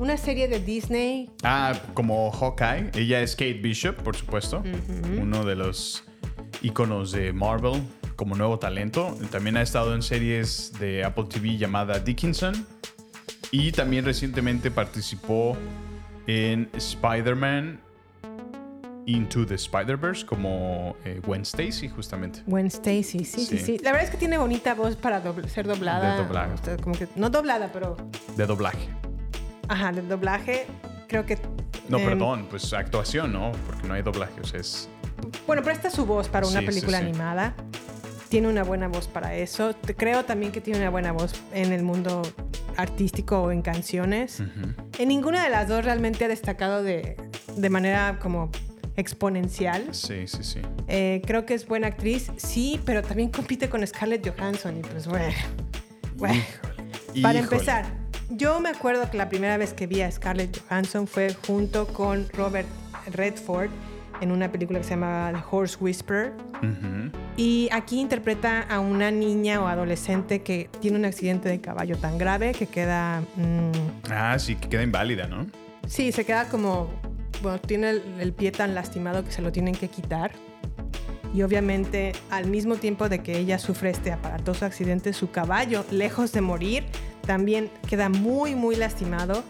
una 0.00 0.16
serie 0.16 0.48
de 0.48 0.58
Disney. 0.58 1.30
Ah, 1.44 1.80
como 1.94 2.32
Hawkeye. 2.32 2.90
Ella 2.94 3.20
es 3.20 3.36
Kate 3.36 3.60
Bishop, 3.62 3.94
por 4.02 4.16
supuesto. 4.16 4.64
Uno 5.20 5.44
de 5.44 5.54
los 5.54 6.02
iconos 6.62 7.12
de 7.12 7.32
Marvel 7.32 7.80
como 8.18 8.34
nuevo 8.34 8.58
talento. 8.58 9.16
También 9.30 9.56
ha 9.56 9.62
estado 9.62 9.94
en 9.94 10.02
series 10.02 10.72
de 10.80 11.04
Apple 11.04 11.26
TV 11.30 11.56
llamada 11.56 12.00
Dickinson. 12.00 12.66
Y 13.52 13.70
también 13.70 14.04
recientemente 14.04 14.72
participó 14.72 15.56
en 16.26 16.68
Spider-Man 16.74 17.80
Into 19.06 19.46
the 19.46 19.54
Spider-Verse 19.54 20.26
como 20.26 20.96
eh, 21.04 21.20
Gwen 21.24 21.42
Stacy, 21.42 21.88
justamente. 21.88 22.42
Gwen 22.46 22.66
Stacy, 22.66 23.24
sí, 23.24 23.24
sí, 23.24 23.46
Sí. 23.46 23.58
sí, 23.58 23.78
La 23.78 23.92
verdad 23.92 24.06
es 24.06 24.10
que 24.10 24.18
tiene 24.18 24.36
bonita 24.36 24.74
voz 24.74 24.96
para 24.96 25.22
ser 25.46 25.68
doblada. 25.68 26.16
De 26.16 26.24
doblaje. 26.24 26.52
O 26.52 26.64
sea, 26.64 26.76
como 26.76 26.98
que, 26.98 27.06
no 27.14 27.30
doblada, 27.30 27.70
pero... 27.72 27.96
De 28.36 28.46
doblaje. 28.46 28.88
Ajá, 29.68 29.92
de 29.92 30.02
doblaje. 30.02 30.66
Creo 31.06 31.24
que... 31.24 31.38
No, 31.88 31.98
em, 31.98 32.04
perdón, 32.04 32.46
pues 32.50 32.70
actuación, 32.72 33.32
¿no? 33.32 33.52
Porque 33.64 33.86
no 33.86 33.94
hay 33.94 34.02
doblaje. 34.02 34.40
O 34.40 34.44
sea, 34.44 34.58
es. 34.60 34.88
Bueno, 35.46 35.62
presta 35.62 35.88
su 35.88 36.04
voz 36.04 36.28
para 36.28 36.46
una 36.46 36.60
sí, 36.60 36.66
película 36.66 36.98
sí. 36.98 37.04
animada. 37.04 37.54
Tiene 38.28 38.48
una 38.48 38.62
buena 38.62 38.88
voz 38.88 39.08
para 39.08 39.34
eso. 39.34 39.74
Creo 39.96 40.24
también 40.24 40.52
que 40.52 40.60
tiene 40.60 40.80
una 40.80 40.90
buena 40.90 41.12
voz 41.12 41.32
en 41.52 41.72
el 41.72 41.82
mundo 41.82 42.22
artístico 42.76 43.42
o 43.42 43.50
en 43.50 43.62
canciones. 43.62 44.42
En 44.98 45.08
ninguna 45.08 45.42
de 45.42 45.50
las 45.50 45.68
dos 45.68 45.84
realmente 45.84 46.24
ha 46.24 46.28
destacado 46.28 46.82
de, 46.82 47.16
de 47.56 47.70
manera 47.70 48.18
como 48.20 48.50
exponencial. 48.96 49.94
Sí, 49.94 50.26
sí, 50.26 50.42
sí. 50.42 50.60
Eh, 50.88 51.22
creo 51.24 51.46
que 51.46 51.54
es 51.54 51.66
buena 51.66 51.86
actriz, 51.86 52.30
sí, 52.36 52.80
pero 52.84 53.02
también 53.02 53.30
compite 53.30 53.68
con 53.68 53.86
Scarlett 53.86 54.28
Johansson 54.28 54.78
y 54.78 54.80
pues 54.80 55.06
bueno. 55.06 55.34
bueno. 56.16 56.42
Para 57.22 57.38
Híjole. 57.38 57.38
empezar, 57.38 57.86
yo 58.28 58.60
me 58.60 58.68
acuerdo 58.68 59.10
que 59.10 59.16
la 59.16 59.28
primera 59.28 59.56
vez 59.56 59.72
que 59.72 59.86
vi 59.86 60.02
a 60.02 60.10
Scarlett 60.10 60.60
Johansson 60.68 61.06
fue 61.06 61.34
junto 61.46 61.86
con 61.88 62.28
Robert 62.30 62.68
Redford 63.12 63.70
en 64.20 64.30
una 64.32 64.50
película 64.52 64.78
que 64.78 64.84
se 64.84 64.90
llama 64.90 65.30
The 65.32 65.40
Horse 65.50 65.76
Whisperer. 65.80 66.32
Ujú. 66.62 67.10
Y 67.36 67.68
aquí 67.72 68.00
interpreta 68.00 68.62
a 68.62 68.80
una 68.80 69.10
niña 69.10 69.60
o 69.62 69.66
adolescente 69.68 70.42
que 70.42 70.68
tiene 70.80 70.98
un 70.98 71.04
accidente 71.04 71.48
de 71.48 71.60
caballo 71.60 71.96
tan 71.96 72.18
grave 72.18 72.52
que 72.52 72.66
queda... 72.66 73.22
mm, 73.36 74.10
Ah, 74.10 74.38
sí, 74.38 74.56
que 74.56 74.68
queda 74.68 74.82
inválida, 74.82 75.26
¿no? 75.26 75.46
sí, 75.86 76.12
se 76.12 76.24
queda 76.24 76.46
como... 76.48 76.88
Bueno, 77.42 77.58
tiene 77.60 77.90
el, 77.90 78.02
el 78.18 78.32
pie 78.32 78.50
tan 78.50 78.74
lastimado 78.74 79.24
que 79.24 79.30
se 79.30 79.40
lo 79.42 79.52
tienen 79.52 79.74
que 79.74 79.88
quitar. 79.88 80.32
Y 81.34 81.42
obviamente 81.42 82.12
al 82.30 82.46
mismo 82.48 82.76
tiempo 82.76 83.08
de 83.08 83.20
que 83.20 83.38
ella 83.38 83.58
sufre 83.58 83.90
este 83.90 84.10
aparatoso 84.10 84.64
accidente, 84.66 85.12
su 85.12 85.30
caballo, 85.30 85.84
lejos 85.90 86.32
de 86.32 86.40
morir, 86.40 86.84
también 87.26 87.70
queda 87.88 88.08
muy, 88.08 88.54
muy 88.54 88.74
lastimado. 88.76 89.44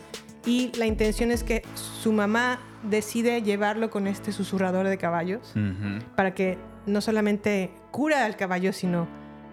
Y 0.44 0.70
la 0.76 0.86
intención 0.86 1.30
es 1.30 1.42
que 1.44 1.62
su 1.74 2.12
mamá 2.12 2.58
decide 2.82 3.42
llevarlo 3.42 3.90
con 3.90 4.06
este 4.06 4.32
susurrador 4.32 4.86
de 4.88 4.98
caballos 4.98 5.52
para 6.16 6.34
que 6.34 6.58
no 6.86 7.00
solamente 7.00 7.70
cura 7.90 8.24
al 8.24 8.36
caballo, 8.36 8.72
sino 8.72 9.06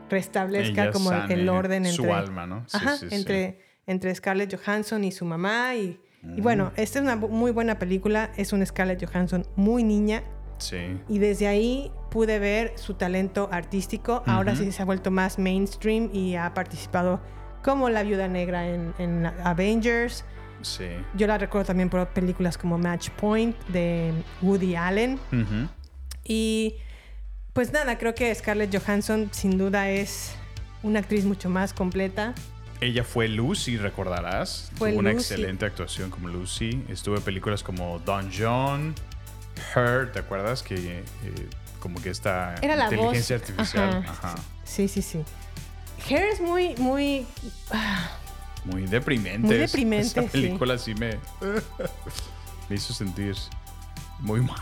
restablezca 0.09 0.83
Ella 0.83 0.91
como 0.91 1.11
el- 1.11 1.17
sane 1.21 1.33
el 1.33 1.49
orden 1.49 1.85
su 1.85 2.03
entre, 2.03 2.15
alma, 2.15 2.45
¿no? 2.47 2.63
Sí, 2.67 2.77
Ajá, 2.77 2.95
sí, 2.97 3.09
sí. 3.09 3.15
entre, 3.15 3.59
entre 3.87 4.13
Scarlett 4.13 4.55
Johansson 4.55 5.03
y 5.03 5.11
su 5.11 5.25
mamá. 5.25 5.75
Y, 5.75 5.99
y 6.23 6.39
Mm. 6.39 6.43
bueno, 6.43 6.71
esta 6.75 6.99
es 6.99 7.03
una 7.03 7.15
muy 7.15 7.51
buena 7.51 7.79
película. 7.79 8.29
Es 8.37 8.53
una 8.53 8.65
Scarlett 8.65 9.03
Johansson 9.05 9.45
muy 9.55 9.83
niña. 9.83 10.23
Sí. 10.59 10.77
Y 11.09 11.19
desde 11.19 11.47
ahí 11.47 11.91
pude 12.11 12.39
ver 12.39 12.73
su 12.75 12.93
talento 12.93 13.49
artístico. 13.51 14.23
Ahora 14.25 14.55
sí 14.55 14.71
se 14.71 14.81
ha 14.81 14.85
vuelto 14.85 15.11
más 15.11 15.37
mainstream 15.39 16.09
y 16.13 16.35
ha 16.35 16.53
participado 16.53 17.19
como 17.63 17.89
la 17.89 18.03
viuda 18.03 18.27
negra 18.27 18.67
en, 18.69 18.93
en 18.99 19.25
Avengers. 19.43 20.23
Sí. 20.65 20.87
Yo 21.15 21.27
la 21.27 21.37
recuerdo 21.37 21.67
también 21.67 21.89
por 21.89 22.07
películas 22.09 22.57
como 22.57 22.77
Match 22.77 23.09
Point 23.11 23.55
de 23.67 24.11
Woody 24.41 24.75
Allen. 24.75 25.19
Y 26.23 26.75
pues 27.53 27.71
nada, 27.71 27.97
creo 27.97 28.15
que 28.15 28.33
Scarlett 28.33 28.75
Johansson 28.75 29.29
sin 29.31 29.57
duda 29.57 29.89
es 29.89 30.35
una 30.81 30.99
actriz 30.99 31.23
mucho 31.25 31.49
más 31.49 31.71
completa. 31.73 32.33
Ella 32.81 33.03
fue 33.03 33.27
Lucy, 33.27 33.77
recordarás. 33.77 34.71
Fue 34.75 34.89
Tuvo 34.91 34.99
una 34.99 35.11
Lucy. 35.13 35.33
excelente 35.33 35.65
actuación 35.65 36.09
como 36.09 36.27
Lucy. 36.27 36.83
Estuvo 36.89 37.15
en 37.15 37.21
películas 37.21 37.63
como 37.63 37.99
Don 37.99 38.31
John, 38.37 38.93
Her, 39.75 40.11
¿te 40.11 40.19
acuerdas? 40.19 40.61
Que 40.63 40.75
eh, 40.99 41.03
como 41.79 42.01
que 42.01 42.09
esta 42.09 42.55
Era 42.61 42.75
la 42.75 42.85
inteligencia 42.85 43.37
voz. 43.37 43.49
artificial. 43.49 43.89
Ajá. 44.07 44.11
Ajá. 44.29 44.35
Sí, 44.63 44.87
sí, 44.87 45.01
sí. 45.01 45.21
Hair 46.09 46.23
es 46.25 46.41
muy, 46.41 46.75
muy... 46.77 47.25
ah, 47.71 48.09
Muy 48.65 48.85
deprimente. 48.87 49.47
Muy 49.47 49.55
deprimente, 49.57 50.07
Esa 50.07 50.21
sí. 50.23 50.27
película 50.29 50.77
sí, 50.77 50.93
me, 50.95 51.11
me 52.69 52.75
hizo 52.75 52.93
sentir 52.93 53.35
muy 54.19 54.41
mal. 54.41 54.59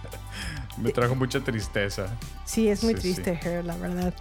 me 0.78 0.90
trajo 0.92 1.14
mucha 1.14 1.40
tristeza. 1.40 2.06
Sí, 2.44 2.68
es 2.68 2.82
muy 2.82 2.94
Sí, 2.94 3.00
triste 3.00 3.38
Hair, 3.42 3.64
la 3.64 3.76
verdad. 3.76 4.14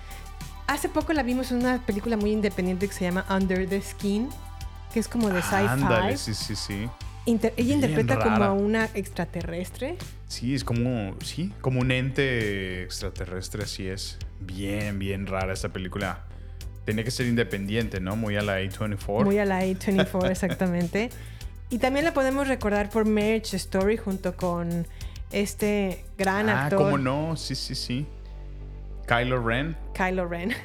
Hace 0.67 0.89
poco 0.89 1.13
la 1.13 1.23
vimos 1.23 1.51
en 1.51 1.57
una 1.57 1.83
película 1.85 2.15
muy 2.17 2.31
independiente 2.31 2.87
que 2.87 2.93
se 2.93 3.05
llama 3.05 3.25
Under 3.29 3.67
the 3.67 3.81
Skin, 3.81 4.29
que 4.93 4.99
es 4.99 5.07
como 5.07 5.29
de 5.29 5.41
Ándale, 5.51 6.17
sci-fi. 6.17 6.33
sí, 6.35 6.55
sí, 6.55 6.55
sí. 6.55 6.89
Inter- 7.25 7.53
ella 7.57 7.75
Bien 7.75 7.83
interpreta 7.83 8.15
rara. 8.15 8.31
como 8.31 8.43
a 8.43 8.53
una 8.53 8.85
extraterrestre. 8.93 9.97
Sí, 10.27 10.53
es 10.53 10.63
como, 10.63 11.15
sí, 11.23 11.51
como 11.61 11.79
un 11.79 11.91
ente 11.91 12.83
extraterrestre, 12.83 13.63
así 13.63 13.87
es. 13.87 14.17
Bien, 14.39 14.99
bien 14.99 15.25
rara 15.27 15.53
esta 15.53 15.69
película. 15.69 16.23
Tenía 16.89 17.03
que 17.03 17.11
ser 17.11 17.27
independiente, 17.27 17.99
¿no? 17.99 18.15
Muy 18.15 18.35
a 18.35 18.41
la 18.41 18.59
A24. 18.59 19.23
Muy 19.23 19.37
a 19.37 19.45
la 19.45 19.61
A24, 19.63 20.27
exactamente. 20.31 21.11
Y 21.69 21.77
también 21.77 22.03
la 22.03 22.15
podemos 22.15 22.47
recordar 22.47 22.89
por 22.89 23.05
Marriage 23.05 23.55
Story 23.57 23.95
junto 23.95 24.35
con 24.35 24.87
este 25.31 26.03
gran 26.17 26.49
ah, 26.49 26.63
actor 26.63 26.79
¿cómo 26.79 26.97
no? 26.97 27.37
Sí, 27.37 27.53
sí, 27.53 27.75
sí. 27.75 28.07
Kylo 29.07 29.39
Ren. 29.39 29.77
Kylo 29.93 30.27
Ren. 30.27 30.55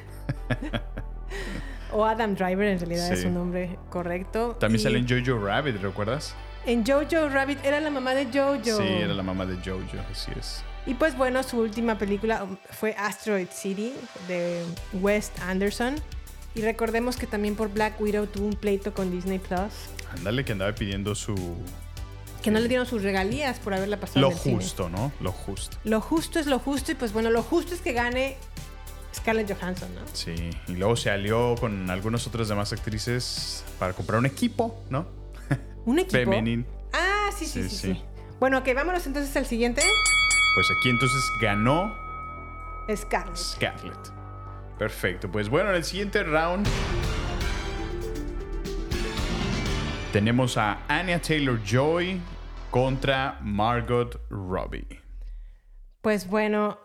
o 1.91 2.03
Adam 2.03 2.33
Driver, 2.33 2.67
en 2.67 2.79
realidad 2.79 3.13
es 3.13 3.21
su 3.21 3.29
nombre 3.29 3.77
correcto. 3.91 4.57
También 4.59 4.79
Y 4.79 4.83
sale 4.83 4.97
en 4.97 5.07
Jojo 5.07 5.45
Rabbit, 5.45 5.79
¿recuerdas? 5.79 6.35
en 6.65 6.83
Jojo 6.83 7.29
Rabbit, 7.29 7.63
era 7.63 7.79
la 7.79 7.91
mamá 7.91 8.15
de 8.15 8.25
Jojo. 8.25 8.81
Sí, 8.81 8.87
era 8.87 9.13
la 9.13 9.21
mamá 9.21 9.45
de 9.45 9.57
Jojo, 9.57 10.01
así 10.11 10.31
es. 10.39 10.63
Y 10.87 10.93
pues 10.93 11.15
bueno, 11.17 11.41
su 11.43 11.59
última 11.59 11.97
película 11.97 12.45
fue 12.71 12.95
Asteroid 12.97 13.49
City 13.51 13.93
de 14.27 14.63
Wes 14.93 15.31
Anderson. 15.47 15.95
Y 16.55 16.61
recordemos 16.61 17.17
que 17.17 17.27
también 17.27 17.55
por 17.55 17.69
Black 17.71 17.99
Widow 17.99 18.27
tuvo 18.27 18.45
un 18.47 18.55
pleito 18.55 18.93
con 18.93 19.11
Disney 19.11 19.39
Plus. 19.39 19.59
Ándale, 20.17 20.45
que 20.45 20.53
andaba 20.53 20.73
pidiendo 20.73 21.13
su. 21.15 21.35
Que 22.41 22.51
no 22.51 22.59
le 22.59 22.67
dieron 22.67 22.85
sus 22.85 23.01
regalías 23.03 23.59
por 23.59 23.73
haberla 23.73 23.99
pasado 23.99 24.21
Lo 24.21 24.27
en 24.27 24.33
el 24.33 24.39
cine. 24.39 24.55
justo, 24.55 24.87
¿no? 24.89 25.11
Lo 25.19 25.31
justo. 25.31 25.77
Lo 25.83 25.99
justo 25.99 26.39
es 26.39 26.45
lo 26.45 26.59
justo. 26.59 26.91
Y 26.91 26.95
pues 26.95 27.11
bueno, 27.11 27.29
lo 27.29 27.41
justo 27.43 27.73
es 27.73 27.81
que 27.81 27.91
gane 27.91 28.37
Scarlett 29.13 29.51
Johansson, 29.51 29.93
¿no? 29.95 30.01
Sí. 30.13 30.33
Y 30.67 30.73
luego 30.73 30.95
se 30.95 31.09
alió 31.09 31.55
con 31.59 31.89
algunas 31.89 32.25
otras 32.27 32.47
demás 32.47 32.71
actrices 32.71 33.63
para 33.79 33.93
comprar 33.93 34.19
un 34.19 34.25
equipo, 34.27 34.79
¿no? 34.89 35.07
¿Un 35.85 35.99
equipo? 35.99 36.17
Femenil. 36.19 36.65
Ah, 36.93 37.29
sí, 37.37 37.45
sí, 37.45 37.63
Sí, 37.63 37.69
sí, 37.69 37.75
sí. 37.75 37.93
sí. 37.95 38.01
Bueno, 38.39 38.59
ok, 38.59 38.69
vámonos 38.75 39.05
entonces 39.07 39.35
al 39.35 39.45
siguiente. 39.47 39.81
Pues 40.55 40.67
aquí 40.79 40.89
entonces 40.89 41.21
ganó 41.41 41.93
Scarlett. 42.95 43.35
Scarlett. 43.37 44.14
Perfecto. 44.77 45.31
Pues 45.31 45.49
bueno, 45.49 45.69
en 45.69 45.77
el 45.77 45.83
siguiente 45.83 46.23
round 46.23 46.67
tenemos 50.11 50.57
a 50.57 50.83
Anya 50.87 51.21
Taylor 51.21 51.59
Joy 51.63 52.19
contra 52.71 53.39
Margot 53.41 54.19
Robbie. 54.29 54.87
Pues 56.01 56.27
bueno, 56.27 56.77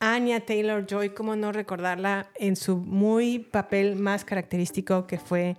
Anya 0.00 0.40
Taylor 0.40 0.86
Joy, 0.86 1.10
cómo 1.10 1.36
no 1.36 1.52
recordarla 1.52 2.30
en 2.36 2.56
su 2.56 2.76
muy 2.76 3.38
papel 3.40 3.96
más 3.96 4.24
característico 4.24 5.06
que 5.06 5.18
fue 5.18 5.56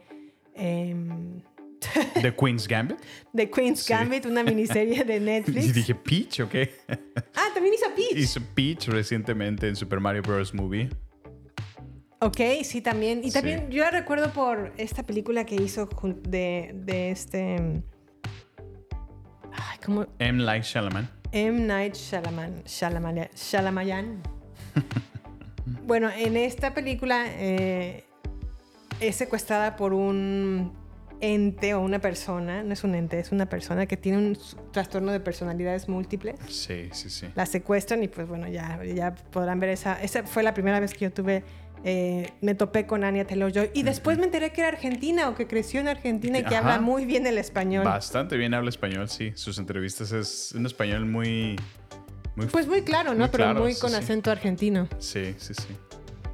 em, 0.55 1.41
The 2.21 2.33
Queen's 2.35 2.67
Gambit. 2.67 2.97
The 3.35 3.49
Queen's 3.49 3.81
Sí. 3.81 3.93
Gambit, 3.93 4.25
una 4.25 4.43
miniserie 4.43 5.03
de 5.03 5.15
Y 5.17 5.19
Netflix. 5.19 5.73
dije, 5.73 5.95
Peach, 5.95 6.39
¿ok? 6.41 6.55
Ah, 7.35 7.47
también 7.53 7.73
hizo 7.75 7.85
Peach. 7.95 8.15
Hizo 8.17 8.41
Peach 8.55 8.87
recientemente 8.87 9.67
en 9.67 9.75
Super 9.75 9.99
Mario 9.99 10.21
Bros. 10.21 10.53
Movie. 10.53 10.89
Ok, 12.21 12.39
sí, 12.63 12.81
también. 12.81 13.21
Y 13.23 13.27
Sí. 13.31 13.33
también 13.33 13.69
yo 13.71 13.83
la 13.83 13.91
recuerdo 13.91 14.31
por 14.33 14.73
esta 14.77 15.03
película 15.03 15.45
que 15.45 15.55
hizo 15.55 15.87
de, 16.27 16.71
de 16.75 17.11
este... 17.11 17.81
Ay, 19.51 19.77
¿cómo? 19.85 20.05
M. 20.19 20.43
Like 20.43 20.65
Shalaman. 20.65 21.09
M. 21.31 21.59
Night 21.61 21.95
Shyamalan. 21.95 22.63
Shyamalan. 22.65 23.29
Shyamalan. 23.35 24.21
bueno, 25.87 26.09
en 26.09 26.35
esta 26.37 26.73
película 26.73 27.25
eh, 27.27 28.03
es 28.99 29.15
secuestrada 29.15 29.75
por 29.75 29.93
un 29.93 30.73
ente 31.21 31.73
o 31.73 31.81
una 31.81 31.99
persona, 31.99 32.63
no 32.63 32.71
es 32.73 32.83
un 32.85 32.95
ente, 32.95 33.19
es 33.19 33.31
una 33.33 33.47
persona 33.47 33.85
que 33.85 33.97
tiene 33.97 34.17
un 34.17 34.37
trastorno 34.71 35.11
de 35.11 35.19
personalidades 35.19 35.89
múltiples. 35.89 36.39
Sí, 36.47 36.89
sí, 36.93 37.09
sí. 37.09 37.27
La 37.35 37.45
secuestran 37.45 38.01
y 38.03 38.07
pues 38.07 38.27
bueno, 38.27 38.47
ya, 38.47 38.81
ya 38.83 39.13
podrán 39.13 39.59
ver 39.59 39.69
esa. 39.71 40.01
Esa 40.01 40.23
fue 40.23 40.43
la 40.43 40.53
primera 40.53 40.79
vez 40.79 40.93
que 40.93 40.99
yo 41.05 41.11
tuve, 41.11 41.43
eh, 41.83 42.31
me 42.41 42.55
topé 42.55 42.85
con 42.85 43.03
Anya 43.03 43.25
Taylor-Joy 43.25 43.71
y 43.73 43.83
después 43.83 44.17
me 44.17 44.25
enteré 44.25 44.51
que 44.51 44.61
era 44.61 44.67
argentina 44.69 45.29
o 45.29 45.35
que 45.35 45.47
creció 45.47 45.79
en 45.79 45.87
Argentina 45.87 46.39
y 46.39 46.43
que 46.43 46.55
Ajá. 46.55 46.73
habla 46.73 46.81
muy 46.81 47.05
bien 47.05 47.25
el 47.27 47.37
español. 47.37 47.85
Bastante 47.85 48.37
bien 48.37 48.53
habla 48.53 48.69
español, 48.69 49.09
sí. 49.09 49.31
Sus 49.35 49.57
entrevistas 49.59 50.11
es 50.11 50.51
un 50.53 50.65
español 50.65 51.05
muy... 51.05 51.55
muy 52.35 52.47
Pues 52.47 52.67
muy 52.67 52.81
claro, 52.81 53.11
¿no? 53.13 53.19
muy 53.19 53.29
Pero 53.29 53.43
claro, 53.45 53.61
muy 53.61 53.73
sí, 53.73 53.81
con 53.81 53.91
sí. 53.91 53.95
acento 53.95 54.31
argentino. 54.31 54.87
Sí, 54.99 55.35
sí, 55.37 55.53
sí. 55.53 55.67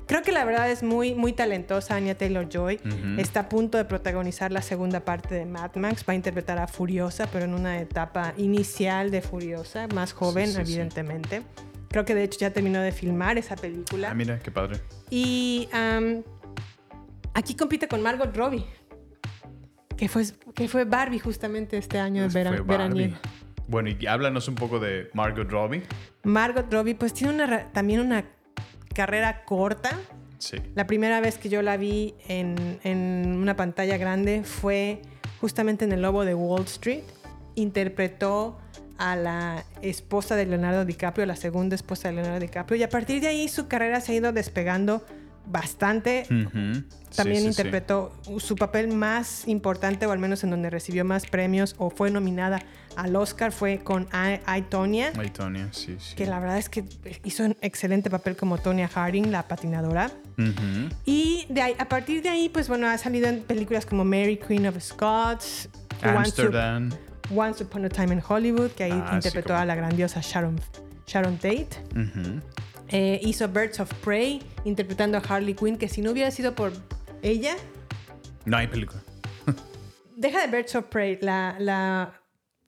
Creo 0.08 0.22
que 0.22 0.32
la 0.32 0.46
verdad 0.46 0.70
es 0.70 0.84
muy, 0.84 1.16
muy 1.16 1.34
talentosa 1.34 1.96
Anya 1.96 2.16
Taylor-Joy. 2.16 2.76
Ujú. 2.86 3.20
Está 3.20 3.39
a 3.41 3.50
punto 3.50 3.80
de 3.80 3.86
protagonizar 3.86 4.52
la 4.52 4.62
segunda 4.62 5.00
parte 5.00 5.34
de 5.34 5.46
Mad 5.46 5.76
Max. 5.78 6.06
Va 6.08 6.14
a 6.14 6.16
interpretar 6.16 6.60
a 6.60 6.68
Furiosa, 6.68 7.28
pero 7.34 7.46
en 7.46 7.56
una 7.56 7.80
etapa 7.80 8.34
inicial 8.38 9.10
de 9.10 9.22
Furiosa, 9.24 9.88
más 9.88 10.14
joven, 10.14 10.46
Sí, 10.48 10.54
sí, 10.54 10.66
sí. 10.66 10.82
Creo 11.96 12.04
que 12.04 12.14
de 12.14 12.26
hecho 12.26 12.39
ya 12.39 12.52
terminó 12.52 12.82
de 12.82 12.91
filmar 12.91 13.38
esa 13.38 13.56
película. 13.56 14.12
Ah, 14.12 14.14
mira, 14.14 14.38
qué 14.39 14.52
padre. 14.52 14.82
Y 15.10 15.70
am, 15.72 16.24
aquí 17.34 17.56
compite 17.56 17.88
con 17.88 18.02
Margot 18.02 18.36
Robbie, 18.36 18.66
que 19.96 20.10
fue, 20.10 20.26
que 20.54 20.68
fue 20.68 20.84
Barbie 20.84 21.20
justamente 21.20 21.78
este 21.78 21.98
año 21.98 22.24
de 22.24 22.30
Fue 22.30 22.43
veraniego. 22.64 23.16
Bueno, 23.70 23.91
y 23.98 24.08
háblanos 24.08 24.50
un 24.50 24.56
poco 24.56 24.78
de 24.78 25.10
Margot 25.14 25.50
Robbie. 25.50 25.84
Margot 26.24 26.70
Robbie, 26.70 26.96
pues 26.96 27.14
tiene 27.14 27.34
una, 27.34 27.72
también 27.72 28.02
una 28.02 28.26
carrera 28.93 29.46
corta. 29.46 29.98
Sí. 30.38 30.58
La 30.74 30.88
primera 30.88 31.22
vez 31.22 31.38
que 31.38 31.48
yo 31.48 31.62
la 31.62 31.78
vi 31.78 32.16
en, 32.28 32.78
en 32.84 33.38
una 33.41 33.56
pantalla 33.56 33.96
grande 33.96 34.43
fue 34.43 35.02
justamente 35.39 35.86
en 35.86 35.93
El 35.93 36.02
Lobo 36.02 36.26
de 36.26 36.36
Wall 36.36 36.64
Street. 36.64 37.04
Interpretó 37.56 38.60
a 38.98 39.16
la 39.16 39.66
esposa 39.82 40.36
de 40.36 40.46
Leonardo 40.46 40.86
DiCaprio, 40.86 41.26
la 41.26 41.36
segunda 41.36 41.76
esposa 41.76 42.08
de 42.10 42.16
Leonardo 42.16 42.39
DiCaprio, 42.39 42.80
y 42.80 42.84
a 42.84 42.89
partir 42.89 43.22
de 43.22 43.28
ahí 43.28 43.48
su 43.48 43.68
carrera 43.68 44.00
se 44.02 44.14
ha 44.14 44.16
ido 44.16 44.32
despegando 44.32 45.06
bastante. 45.48 46.26
También 47.16 47.38
sí, 47.38 47.41
sí. 47.43 47.48
interpretó 47.48 48.12
su 48.39 48.56
papel 48.56 48.88
más 48.89 49.48
importante, 49.48 50.06
o 50.08 50.12
al 50.12 50.20
menos 50.20 50.43
en 50.43 50.50
donde 50.50 50.70
recibió 50.70 51.06
más 51.06 51.26
premios 51.28 51.76
o 51.78 51.89
fue 51.91 52.10
nominada 52.10 52.62
al 52.96 53.16
Oscar, 53.16 53.52
fue 53.52 53.80
con 53.80 54.08
Ay, 54.12 54.62
Tonya, 54.70 55.12
sí, 55.72 55.98
sí. 56.00 56.16
que 56.16 56.26
la 56.26 56.39
verdad 56.39 56.58
es 56.58 56.70
que 56.70 56.84
hizo 57.24 57.43
un 57.43 57.56
excelente 57.62 58.10
papel 58.10 58.36
como 58.36 58.58
Tonya 58.58 58.88
Harding, 58.88 59.32
la 59.32 59.48
patinadora. 59.48 60.10
Y 61.06 61.46
de 61.50 61.62
ahí- 61.62 61.76
a 61.78 61.86
partir 61.88 62.22
de 62.24 62.30
ahí, 62.30 62.50
pues 62.50 62.68
bueno, 62.68 62.88
ha 62.88 62.98
salido 62.98 63.28
en 63.28 63.41
películas 63.41 63.86
como 63.86 64.04
Mary 64.04 64.38
Queen 64.38 64.66
of 64.68 64.82
Scots, 64.82 65.70
Amsterdam. 66.02 66.89
Once 67.30 67.63
Upon 67.63 67.86
a 67.86 67.89
Time 67.89 68.13
in 68.13 68.21
Hollywood, 68.28 68.71
que 68.71 68.84
ahí 68.86 68.91
Ah, 68.93 69.07
sí, 69.09 69.15
interpretó 69.15 69.49
cómo 69.49 69.59
a 69.59 69.65
la 69.65 69.76
grandiosa 69.76 70.19
Sharon, 70.21 70.59
Sharon 71.07 71.36
Tate. 71.38 71.69
Ujú. 71.95 72.41
Eh, 72.89 73.19
hizo 73.23 73.47
Birds 73.47 73.80
of 73.80 73.91
Prey, 74.03 74.41
interpretando 74.63 75.17
a 75.17 75.21
Harley 75.21 75.55
Quinn, 75.55 75.78
que 75.78 75.88
si 75.89 76.01
no 76.01 76.11
hubiera 76.11 76.30
sido 76.32 76.53
por 76.53 76.71
ella, 77.23 77.55
No 78.45 78.57
hay 78.57 78.67
película. 78.67 79.01
deja 80.15 80.45
de 80.45 80.55
Birds 80.55 80.76
of 80.76 80.86
Prey, 80.86 81.17
la, 81.21 81.55
la, 81.59 82.21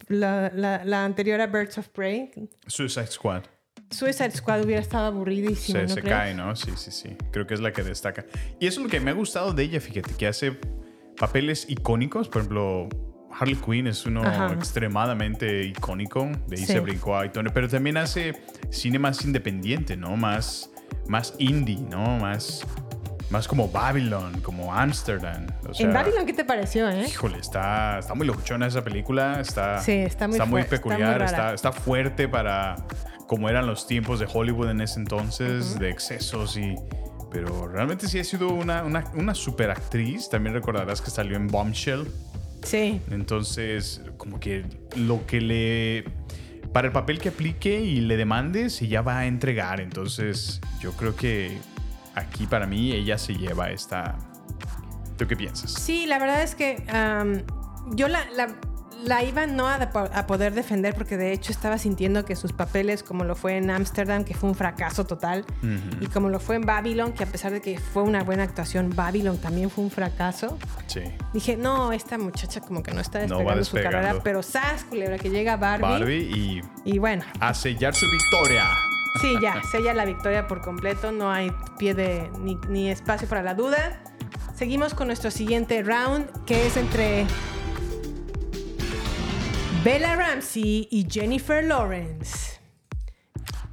la, 0.07 0.81
la- 0.83 1.05
anterior 1.05 1.39
a 1.39 1.45
Birds 1.47 1.77
of 1.77 1.89
Prey, 1.89 2.31
Suicide 2.65 3.07
Squad. 3.07 3.43
Suicide 3.91 4.31
Squad 4.31 4.63
hubiera 4.65 4.81
estado 4.81 5.05
aburridísimo, 5.05 5.79
Se, 5.79 5.83
¿no 5.83 5.93
se 5.93 6.01
crees? 6.01 6.15
cae, 6.15 6.33
¿no? 6.33 6.55
Sí, 6.55 6.71
sí, 6.75 6.91
sí. 6.91 7.15
Creo 7.31 7.45
que 7.47 7.53
es 7.53 7.59
la 7.61 7.71
que 7.71 7.83
destaca. 7.83 8.25
Y 8.59 8.67
eso 8.67 8.79
es 8.81 8.85
lo 8.85 8.89
que 8.89 8.99
me 8.99 9.11
ha 9.11 9.13
gustado 9.13 9.53
de 9.53 9.63
ella, 9.63 9.79
fíjate, 9.79 10.13
que 10.15 10.27
hace 10.27 10.57
papeles 11.17 11.65
icónicos. 11.69 12.27
Por 12.27 12.41
ejemplo, 12.41 12.89
Harley 13.39 13.55
Quinn 13.55 13.87
es 13.87 14.05
uno 14.05 14.23
Ajá. 14.23 14.51
extremadamente 14.53 15.63
icónico. 15.63 16.29
De 16.47 16.55
ahí 16.57 16.65
Sí. 16.65 16.73
se 16.73 16.79
brincó 16.79 17.15
a. 17.17 17.23
Pero 17.31 17.67
también 17.67 17.97
hace 17.97 18.35
cine 18.69 18.99
más 18.99 19.23
independiente, 19.25 19.95
¿no? 19.97 20.15
Más, 20.17 20.69
más 21.07 21.33
indie, 21.37 21.79
¿no? 21.89 22.17
Más 22.17 22.65
más 23.29 23.45
como 23.45 23.67
Babylon, 23.67 24.39
como 24.39 24.73
Amsterdam. 24.73 25.47
O 25.69 25.73
sea, 25.73 25.85
en 25.85 25.93
Babylon, 25.93 26.25
¿qué 26.25 26.31
te 26.31 26.45
pareció, 26.45 26.89
eh? 26.89 27.05
Híjole, 27.09 27.39
está, 27.39 27.99
está 27.99 28.13
muy 28.13 28.25
locuchona 28.25 28.67
esa 28.67 28.81
película. 28.85 29.41
Está, 29.41 29.81
Sí, 29.81 29.91
está 29.91 30.27
muy 30.29 30.35
está 30.37 30.45
muy 30.45 30.63
peculiar. 30.63 31.21
está, 31.21 31.53
está 31.53 31.73
fuerte 31.73 32.29
para 32.29 32.75
como 33.27 33.49
eran 33.49 33.67
los 33.67 33.85
tiempos 33.85 34.21
de 34.21 34.27
Hollywood 34.33 34.69
en 34.69 34.79
ese 34.79 34.99
entonces, 35.01 35.77
de 35.77 35.89
excesos 35.89 36.55
y. 36.57 36.75
Pero 37.29 37.67
realmente 37.67 38.07
sí 38.07 38.17
ha 38.19 38.23
sido 38.23 38.47
una, 38.47 38.83
una, 38.83 39.03
una 39.13 39.35
super 39.35 39.69
actriz. 39.69 40.29
También 40.29 40.53
recordarás 40.55 41.01
que 41.01 41.11
salió 41.11 41.35
en 41.35 41.47
Bombshell. 41.47 42.07
Sí. 42.67 43.01
Entonces, 43.11 44.01
como 44.17 44.39
que 44.39 44.65
lo 44.95 45.25
que 45.25 45.41
le. 45.41 46.05
Para 46.73 46.87
el 46.87 46.93
papel 46.93 47.17
que 47.19 47.29
aplique 47.29 47.79
y 47.79 48.01
le 48.01 48.17
demandes, 48.17 48.81
ella 48.81 49.01
va 49.01 49.19
a 49.19 49.25
entregar. 49.25 49.79
Entonces, 49.79 50.59
yo 50.81 50.91
creo 50.91 51.15
que 51.15 51.57
aquí 52.13 52.45
para 52.45 52.67
mí 52.67 52.91
ella 52.91 53.17
se 53.17 53.35
lleva 53.35 53.71
esta. 53.71 54.17
¿Tú 55.17 55.25
qué 55.27 55.35
piensas? 55.35 55.71
Sí, 55.73 56.05
la 56.05 56.19
verdad 56.19 56.43
es 56.43 56.53
que 56.55 56.83
yo 57.95 58.07
la, 58.07 58.29
la- 58.35 58.55
la 59.05 59.23
iba 59.23 59.45
no 59.47 59.67
a, 59.67 59.77
de- 59.79 59.87
a 60.13 60.27
poder 60.27 60.53
defender 60.53 60.93
porque 60.95 61.17
de 61.17 61.31
hecho 61.33 61.51
estaba 61.51 61.77
sintiendo 61.77 62.25
que 62.25 62.35
sus 62.35 62.53
papeles, 62.53 63.03
como 63.03 63.23
lo 63.23 63.35
fue 63.35 63.57
en 63.57 63.69
Ámsterdam, 63.69 64.23
que 64.23 64.33
fue 64.33 64.49
un 64.49 64.55
fracaso 64.55 65.05
total, 65.05 65.45
y 66.01 66.07
como 66.07 66.29
lo 66.29 66.39
fue 66.39 66.55
en 66.55 66.63
Babylon, 66.65 67.13
que 67.13 67.23
a 67.23 67.27
pesar 67.27 67.51
de 67.51 67.61
que 67.61 67.79
fue 67.79 68.03
una 68.03 68.23
buena 68.23 68.43
actuación, 68.43 68.91
Babylon 68.95 69.37
también 69.37 69.69
fue 69.69 69.83
un 69.83 69.91
fracaso. 69.91 70.57
Sí. 70.87 71.01
Dije, 71.33 71.57
no, 71.57 71.91
esta 71.93 72.17
muchacha 72.17 72.61
como 72.61 72.81
que 72.83 72.91
no 72.93 73.01
está 73.01 73.19
No 73.27 73.43
va 73.45 73.55
despegando 73.55 73.63
su 73.65 73.71
carrera, 73.75 73.89
despegando. 74.13 74.23
pero 74.23 74.43
sas, 74.43 74.83
culebra, 74.85 75.17
que 75.17 75.29
llega 75.29 75.55
Barbie. 75.57 75.81
Barbie 75.83 76.31
y 76.35 76.61
Y 76.85 76.99
bueno, 76.99 77.23
a 77.39 77.53
sellar 77.53 77.93
su 77.93 78.05
victoria. 78.09 78.63
sí, 79.21 79.35
ya, 79.41 79.61
sella 79.71 79.93
la 79.93 80.05
victoria 80.05 80.47
por 80.47 80.61
completo, 80.61 81.11
no 81.11 81.31
hay 81.31 81.51
pie 81.77 81.93
de 81.93 82.29
ni, 82.39 82.55
ni 82.69 82.89
espacio 82.89 83.27
para 83.27 83.43
la 83.43 83.53
duda. 83.53 83.99
Seguimos 84.55 84.93
con 84.95 85.07
nuestro 85.07 85.29
siguiente 85.29 85.83
round, 85.83 86.25
que 86.45 86.65
es 86.65 86.77
entre 86.77 87.25
Bella 89.83 90.15
Ramsey 90.15 90.87
y 90.91 91.07
Jennifer 91.09 91.63
Lawrence. 91.63 92.59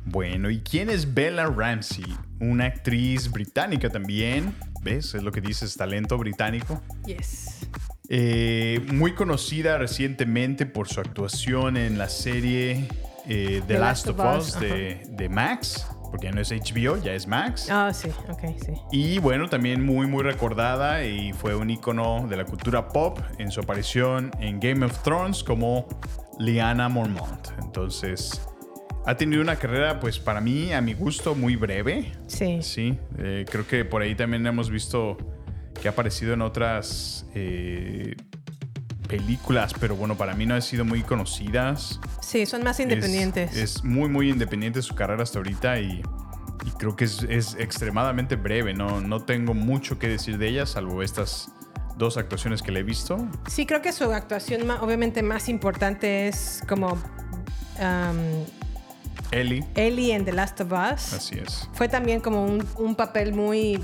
Bueno, 0.05 0.51
¿y 0.51 0.61
quién 0.61 0.91
es 0.91 1.13
Bella 1.13 1.47
Ramsey? 1.47 2.05
Una 2.41 2.67
actriz 2.67 3.31
británica 3.31 3.89
también. 3.89 4.55
¿Ves? 4.83 5.15
Es 5.15 5.23
lo 5.23 5.33
que 5.33 5.41
dices, 5.41 5.77
talento 5.77 6.19
británico. 6.19 6.83
Yes. 7.07 7.67
Eh, 8.09 8.85
muy 8.93 9.15
conocida 9.15 9.79
recientemente 9.79 10.67
por 10.67 10.89
su 10.89 11.01
actuación 11.01 11.79
en 11.79 11.97
la 11.97 12.11
serie 12.11 12.87
eh, 13.27 13.63
The, 13.67 13.79
Last, 13.79 14.07
of 14.09 14.21
Us, 14.21 14.61
de, 14.61 15.07
de 15.09 15.29
Max, 15.31 15.87
porque 16.15 16.29
ya 16.29 16.33
no 16.33 16.41
es 16.41 16.53
HBO, 16.53 16.97
ya 17.03 17.13
es 17.13 17.27
Max. 17.27 17.67
Ah, 17.69 17.93
sí, 17.93 18.09
ok, 18.29 18.57
sí. 18.65 18.73
Y 18.93 19.19
bueno, 19.19 19.49
también 19.49 19.85
muy 19.85 20.07
muy 20.07 20.23
recordada 20.23 21.05
y 21.05 21.33
fue 21.33 21.57
un 21.57 21.69
icono 21.71 22.29
de 22.29 22.37
la 22.37 22.45
cultura 22.45 22.87
pop 22.87 23.19
en 23.39 23.51
su 23.51 23.59
aparición 23.59 24.31
en 24.39 24.61
Game 24.61 24.87
of 24.87 24.97
Thrones 25.03 25.43
como 25.43 25.89
Lyanna 26.39 26.89
Mormont. 26.89 27.49
Entonces, 27.61 28.41
ha 29.05 29.17
tenido 29.17 29.43
una 29.43 29.57
carrera, 29.57 29.99
pues 29.99 30.21
para 30.21 30.41
mí, 30.41 30.73
a 30.73 30.81
mi 30.81 30.95
gusto, 30.95 31.35
muy 31.35 31.57
breve. 31.57 32.13
Sí. 32.29 32.63
Sí, 32.63 32.97
eh, 33.19 33.45
creo 33.51 33.67
que 33.67 33.85
por 33.85 34.01
ahí 34.01 34.15
también 34.15 34.47
hemos 34.47 34.71
visto 34.71 35.17
que 35.83 35.89
ha 35.89 35.91
aparecido 35.91 36.35
en 36.35 36.43
otras 36.43 37.27
eh, 37.35 38.15
películas, 39.09 39.73
pero 39.79 39.97
bueno, 39.97 40.17
para 40.17 40.35
mí 40.35 40.47
no 40.47 40.55
han 40.55 40.63
sido 40.63 40.85
muy 40.85 41.03
conocidas. 41.03 42.01
Sí, 42.21 42.47
son 42.47 42.63
más 42.63 42.79
Es- 42.81 42.85
independientes. 42.85 43.57
Es, 43.57 43.85
muy, 43.85 44.09
muy 44.09 44.31
independiente 44.31 44.83
su 44.83 44.95
carrera 44.95 45.23
hasta 45.23 45.39
ahorita 45.39 45.79
y, 45.81 46.03
y 46.65 46.71
creo 46.79 46.97
que 46.97 47.05
es, 47.05 47.23
es 47.29 47.55
extremadamente 47.59 48.37
breve. 48.37 48.75
No, 48.75 49.01
no 49.01 49.21
tengo 49.23 49.55
mucho 49.55 49.99
que 49.99 50.09
decir 50.09 50.39
de 50.39 50.49
ella, 50.49 50.67
salvo 50.67 51.03
estas 51.03 51.51
dos 51.97 52.17
actuaciones 52.17 52.63
que 52.63 52.73
le 52.73 52.81
he 52.81 52.83
visto. 52.83 53.19
Sí, 53.47 53.67
creo 53.67 53.81
que 53.83 53.93
su 53.93 54.05
actuación 54.13 54.69
obviamente 54.71 55.23
más 55.23 55.49
importante 55.49 56.27
es 56.29 56.63
como 56.69 56.89
um, 56.95 58.45
Ellie, 59.31 59.65
Ellie 59.75 60.13
en 60.15 60.25
The 60.25 60.33
Last 60.33 60.61
of 60.61 60.73
Us. 60.73 61.13
así 61.13 61.39
es. 61.39 61.69
Fue 61.73 61.89
también 61.89 62.21
como 62.21 62.45
un, 62.45 62.67
un 62.79 62.95
papel 62.97 63.33
muy, 63.35 63.81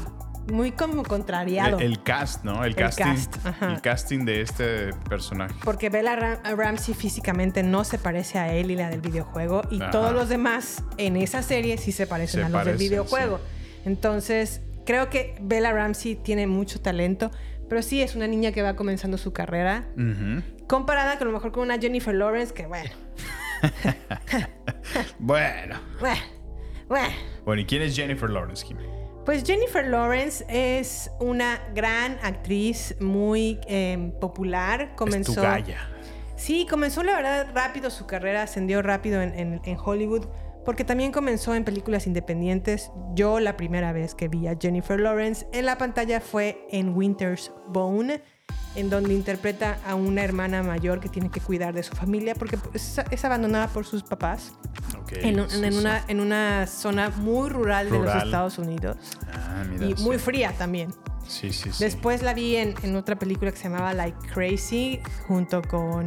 muy 0.51 0.72
como 0.72 1.03
contrariado. 1.03 1.78
El, 1.78 1.84
el 1.86 2.03
cast, 2.03 2.44
¿no? 2.44 2.64
El, 2.64 2.70
El 2.70 2.76
casting. 2.76 3.05
cast, 3.05 3.36
el 3.62 3.80
casting 3.80 4.24
de 4.24 4.40
este 4.42 4.90
personaje. 5.09 5.55
Porque 5.64 5.88
Bella 5.90 6.16
Ram- 6.16 6.57
Ramsey 6.57 6.94
físicamente 6.94 7.62
no 7.62 7.84
se 7.84 7.98
parece 7.98 8.38
a 8.38 8.53
Ellie, 8.55 8.76
la 8.76 8.90
del 8.90 9.01
videojuego, 9.01 9.62
y 9.70 9.80
Ajá. 9.80 9.90
todos 9.90 10.12
los 10.12 10.28
demás 10.28 10.82
en 10.96 11.16
esa 11.16 11.42
serie 11.42 11.78
sí 11.78 11.92
se 11.92 12.07
parecen 12.07 12.40
Se 12.40 12.46
a 12.46 12.48
los 12.48 12.64
del 12.64 12.76
videojuego. 12.76 13.40
Entonces, 13.84 14.61
creo 14.84 15.09
que 15.11 15.36
Bella 15.40 15.72
Ramsey 15.72 16.16
tiene 16.16 16.46
mucho 16.46 16.80
talento, 16.80 17.30
pero 17.68 17.82
sí 17.82 18.03
es 18.03 18.14
una 18.16 18.26
niña 18.26 18.53
que 18.53 18.62
va 18.62 18.74
comenzando 18.76 19.16
su 19.18 19.32
carrera. 19.32 19.86
Comparada 20.66 21.18
con 21.18 21.28
a 21.28 21.30
lo 21.30 21.36
mejor 21.36 21.53
con 21.53 21.62
una 21.64 21.78
Jennifer 21.78 22.14
Lawrence, 22.14 22.53
que 22.55 22.66
bueno, 22.66 22.90
Bueno. 25.18 25.76
bueno, 26.01 26.20
bueno. 26.88 27.14
Bueno, 27.44 27.62
¿y 27.62 27.66
quién 27.66 27.82
es 27.82 27.94
Jennifer 27.96 28.28
Lawrence, 28.30 28.64
Kim? 28.66 28.76
Pues 29.31 29.45
Jennifer 29.45 29.87
Lawrence 29.87 30.45
es 30.49 31.09
una 31.20 31.61
gran 31.72 32.18
actriz 32.20 32.97
muy 32.99 33.61
eh, 33.68 34.12
popular. 34.20 34.97
Comenzó. 34.97 35.31
Es 35.31 35.37
tu 35.37 35.43
galla. 35.43 35.78
Sí, 36.35 36.66
comenzó 36.68 37.05
la 37.05 37.12
verdad 37.14 37.47
rápido 37.55 37.91
su 37.91 38.09
carrera, 38.09 38.43
ascendió 38.43 38.83
rápido 38.83 39.22
en, 39.22 39.33
en- 39.39 39.61
en 39.64 39.78
Hollywood, 39.78 40.26
porque 40.64 40.83
también 40.83 41.12
comenzó 41.12 41.55
en 41.55 41.62
películas 41.64 42.09
independientes. 42.09 42.91
Yo 43.14 43.39
la 43.39 43.57
primera 43.57 43.93
vez 43.93 44.16
que 44.16 44.26
vi 44.26 44.49
a 44.49 44.57
Jennifer 44.61 44.99
Lawrence 44.99 45.47
en 45.53 45.64
la 45.64 45.78
pantalla 45.78 46.20
fue 46.20 46.66
en 46.72 46.93
Winter's 46.97 47.53
Bone, 47.68 48.20
en 48.74 48.90
donde 48.90 49.14
interpreta 49.14 49.78
a 49.86 49.94
una 49.94 50.22
hermana 50.22 50.62
mayor 50.62 51.01
que 51.01 51.09
tiene 51.09 51.30
que 51.30 51.40
cuidar 51.40 51.74
de 51.74 51.82
su 51.82 51.94
familia 51.94 52.34
porque 52.34 52.59
es, 52.72 53.01
es 53.11 53.24
abandonada 53.24 53.68
por 53.68 53.84
sus 53.84 54.03
papás 54.03 54.53
Ok, 54.98 55.12
en, 55.14 55.40
una, 55.74 56.05
en 56.07 56.20
una 56.20 56.66
zona 56.66 57.11
muy 57.11 57.48
rural, 57.48 57.90
de 57.90 57.98
los. 57.98 58.14
Estados 58.14 58.59
Unidos. 58.59 58.96
Ah, 59.32 59.64
mira, 59.68 59.86
Y 59.86 59.96
sí. 59.96 60.03
muy 60.03 60.18
fría 60.18 60.53
también. 60.57 60.92
Sí, 61.26 61.53
sí, 61.53 61.70
sí. 61.72 61.82
Después 61.84 62.22
la 62.22 62.34
vi 62.34 62.57
en, 62.57 62.74
en 62.82 62.96
otra 62.96 63.18
película 63.18 63.51
que 63.51 63.57
se 63.57 63.64
llamaba 63.64 63.94
Like 63.94 64.18
Crazy, 64.32 65.01
junto 65.26 65.62
con 65.62 66.05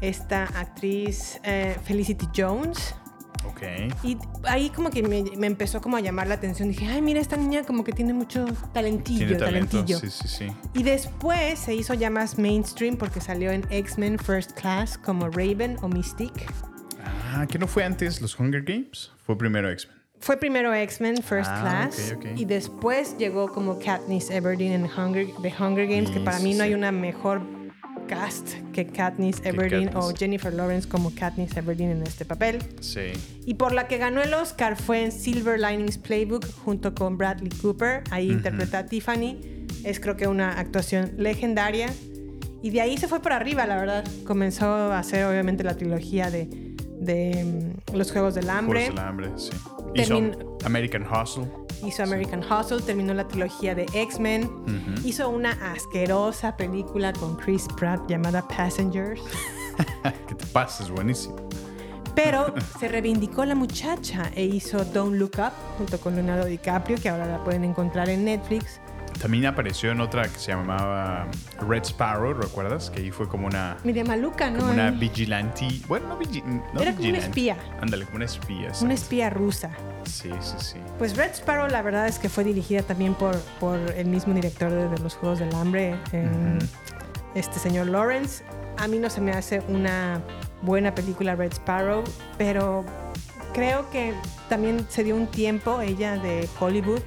esta 0.00 0.44
actriz 0.44 1.40
eh, 1.44 1.76
Felicity 1.84 2.28
Jones. 2.36 2.94
Ok. 3.54 3.62
Y 4.04 4.18
ahí 4.44 4.70
como 4.70 4.90
que 4.90 5.02
me, 5.02 5.22
me 5.36 5.46
empezó 5.46 5.80
como 5.80 5.96
a 5.96 6.00
llamar 6.00 6.26
la 6.26 6.34
atención. 6.34 6.68
Dije, 6.68 6.86
ay, 6.86 7.00
mira, 7.02 7.20
esta 7.20 7.36
niña 7.36 7.62
como 7.64 7.84
que 7.84 7.92
tiene 7.92 8.12
mucho 8.12 8.44
talentillo, 8.72 9.18
Tiene 9.26 9.34
talento. 9.36 9.70
talentillo. 9.78 9.98
Sí, 10.00 10.10
sí, 10.10 10.28
sí. 10.28 10.46
Y 10.74 10.82
después 10.82 11.58
se 11.58 11.74
hizo 11.74 11.94
ya 11.94 12.10
más 12.10 12.38
mainstream 12.38 12.96
porque 12.96 13.20
salió 13.20 13.50
en 13.52 13.64
X-Men 13.70 14.18
First 14.18 14.52
Class 14.52 14.98
como 14.98 15.28
Raven 15.28 15.76
o 15.82 15.88
Mystique. 15.88 16.46
Ah, 17.34 17.46
¿que 17.48 17.58
no 17.58 17.66
fue 17.66 17.84
antes 17.84 18.20
los 18.20 18.38
Hunger 18.38 18.62
Games? 18.62 19.12
Fue 19.24 19.36
primero 19.36 19.70
X-Men. 19.70 19.96
Fue 20.20 20.38
primero 20.38 20.72
X-Men 20.72 21.16
First 21.22 21.50
Ah, 21.52 21.60
Class 21.90 22.14
y 22.34 22.44
después 22.46 23.16
llegó 23.18 23.48
como 23.48 23.78
Katniss 23.78 24.30
Everdeen 24.30 24.72
en 24.72 24.84
Hunger, 24.84 25.26
The 25.42 25.52
Hunger 25.58 25.86
Games, 25.86 26.10
que 26.10 26.20
para 26.20 26.38
Sí, 26.38 26.44
mí 26.44 26.54
no 26.54 26.64
hay 26.64 26.72
una 26.72 26.92
mejor 26.92 27.42
cast 28.06 28.50
que 28.72 28.86
Katniss 28.86 29.40
Everdeen 29.44 29.90
o. 29.96 30.12
Jennifer 30.14 30.52
Lawrence 30.52 30.88
como 30.88 31.14
Katniss 31.14 31.56
Everdeen 31.56 31.90
en 31.90 32.02
este 32.02 32.24
papel. 32.24 32.58
Sí. 32.80 33.12
Y 33.46 33.54
por 33.54 33.72
la 33.72 33.88
que 33.88 33.98
ganó 33.98 34.22
el 34.22 34.32
Oscar 34.34 34.76
fue 34.76 35.04
en 35.04 35.12
Silver 35.12 35.60
Linings 35.60 35.98
Playbook 35.98 36.46
junto 36.64 36.94
con 36.94 37.16
Bradley 37.18 37.50
Cooper. 37.60 38.02
Ahí 38.10 38.30
interpreta 38.30 38.80
a 38.80 38.86
Tiffany. 38.86 39.38
Es 39.84 40.00
creo 40.00 40.16
que 40.16 40.26
una 40.26 40.58
actuación 40.58 41.12
legendaria. 41.16 41.88
Y 42.62 42.70
de 42.70 42.80
ahí 42.80 42.96
se 42.96 43.08
fue 43.08 43.20
para 43.20 43.36
arriba, 43.36 43.66
la 43.66 43.76
verdad. 43.76 44.04
Comenzó 44.26 44.66
a 44.66 44.98
hacer 44.98 45.26
obviamente 45.26 45.62
la 45.64 45.76
trilogía 45.76 46.30
de, 46.30 46.46
de 46.98 47.74
mm, 47.92 47.96
Los 47.96 48.10
Juegos 48.10 48.34
del 48.34 48.48
Hambre. 48.48 48.86
Juegos 48.86 48.96
del 48.96 49.06
Hambre, 49.06 49.30
sí. 49.36 49.50
Hizo 49.94 50.20
American 50.64 51.06
Hustle. 51.06 51.48
Hizo 51.84 52.02
American 52.02 52.40
Hustle, 52.40 52.80
terminó 52.80 53.14
la 53.14 53.26
trilogía 53.28 53.74
de 53.74 53.86
X-Men. 53.92 54.50
Hizo 55.04 55.28
una 55.28 55.52
asquerosa 55.72 56.56
película 56.56 57.12
con 57.12 57.36
Chris 57.36 57.66
Pratt 57.76 58.08
llamada 58.08 58.46
Passengers. 58.48 59.20
¿Qué 60.28 60.34
te 60.34 60.46
pasa? 60.46 60.84
Es 60.84 60.90
buenísimo. 60.90 61.36
Pero 62.14 62.54
se 62.78 62.88
reivindicó 62.88 63.44
la 63.44 63.54
muchacha 63.54 64.30
e 64.34 64.44
hizo 64.44 64.84
Don't 64.84 65.16
Look 65.16 65.38
Up 65.38 65.52
junto 65.78 65.98
con 65.98 66.14
Leonardo 66.14 66.46
DiCaprio, 66.46 66.96
que 67.00 67.08
ahora 67.08 67.26
la 67.26 67.42
pueden 67.42 67.64
encontrar 67.64 68.08
en 68.08 68.24
Netflix. 68.24 68.80
También 69.20 69.46
apareció 69.46 69.90
en 69.90 70.00
otra 70.00 70.24
que 70.24 70.38
se 70.38 70.52
llamaba 70.52 71.26
Red 71.66 71.84
Sparrow, 71.84 72.34
¿recuerdas? 72.34 72.90
Que 72.90 73.00
ahí 73.00 73.10
fue 73.10 73.26
como 73.28 73.46
una, 73.46 73.76
Media 73.84 74.04
maluca, 74.04 74.50
¿no? 74.50 74.58
como 74.58 74.72
una 74.72 74.90
vigilante. 74.90 75.66
Bueno, 75.88 76.08
no, 76.08 76.18
vigi- 76.18 76.42
no 76.44 76.80
Era 76.80 76.94
como 76.94 77.08
una 77.08 77.18
espía. 77.18 77.56
Ándale, 77.80 78.04
como 78.04 78.16
una 78.16 78.24
espía. 78.26 78.72
Una 78.82 78.94
espía 78.94 79.30
rusa. 79.30 79.70
Sí, 80.04 80.30
sí, 80.40 80.54
sí. 80.58 80.76
Pues 80.98 81.16
Red 81.16 81.30
Sparrow 81.32 81.68
la 81.68 81.80
verdad 81.82 82.06
es 82.06 82.18
que 82.18 82.28
fue 82.28 82.44
dirigida 82.44 82.82
también 82.82 83.14
por, 83.14 83.36
por 83.60 83.78
el 83.78 84.06
mismo 84.06 84.34
director 84.34 84.70
de, 84.70 84.88
de 84.88 84.98
Los 84.98 85.14
Juegos 85.14 85.38
del 85.38 85.54
Hambre, 85.54 85.96
eh, 86.12 86.28
este 87.34 87.58
señor 87.58 87.86
Lawrence. 87.86 88.44
A 88.76 88.88
mí 88.88 88.98
no 88.98 89.08
se 89.08 89.20
me 89.20 89.32
hace 89.32 89.62
una 89.68 90.20
buena 90.62 90.94
película 90.94 91.34
Red 91.36 91.52
Sparrow, 91.52 92.02
pero 92.36 92.84
creo 93.54 93.88
que 93.90 94.12
también 94.48 94.84
se 94.88 95.04
dio 95.04 95.14
un 95.16 95.28
tiempo 95.28 95.80
ella 95.80 96.16
de 96.16 96.48
Hollywood, 96.58 97.00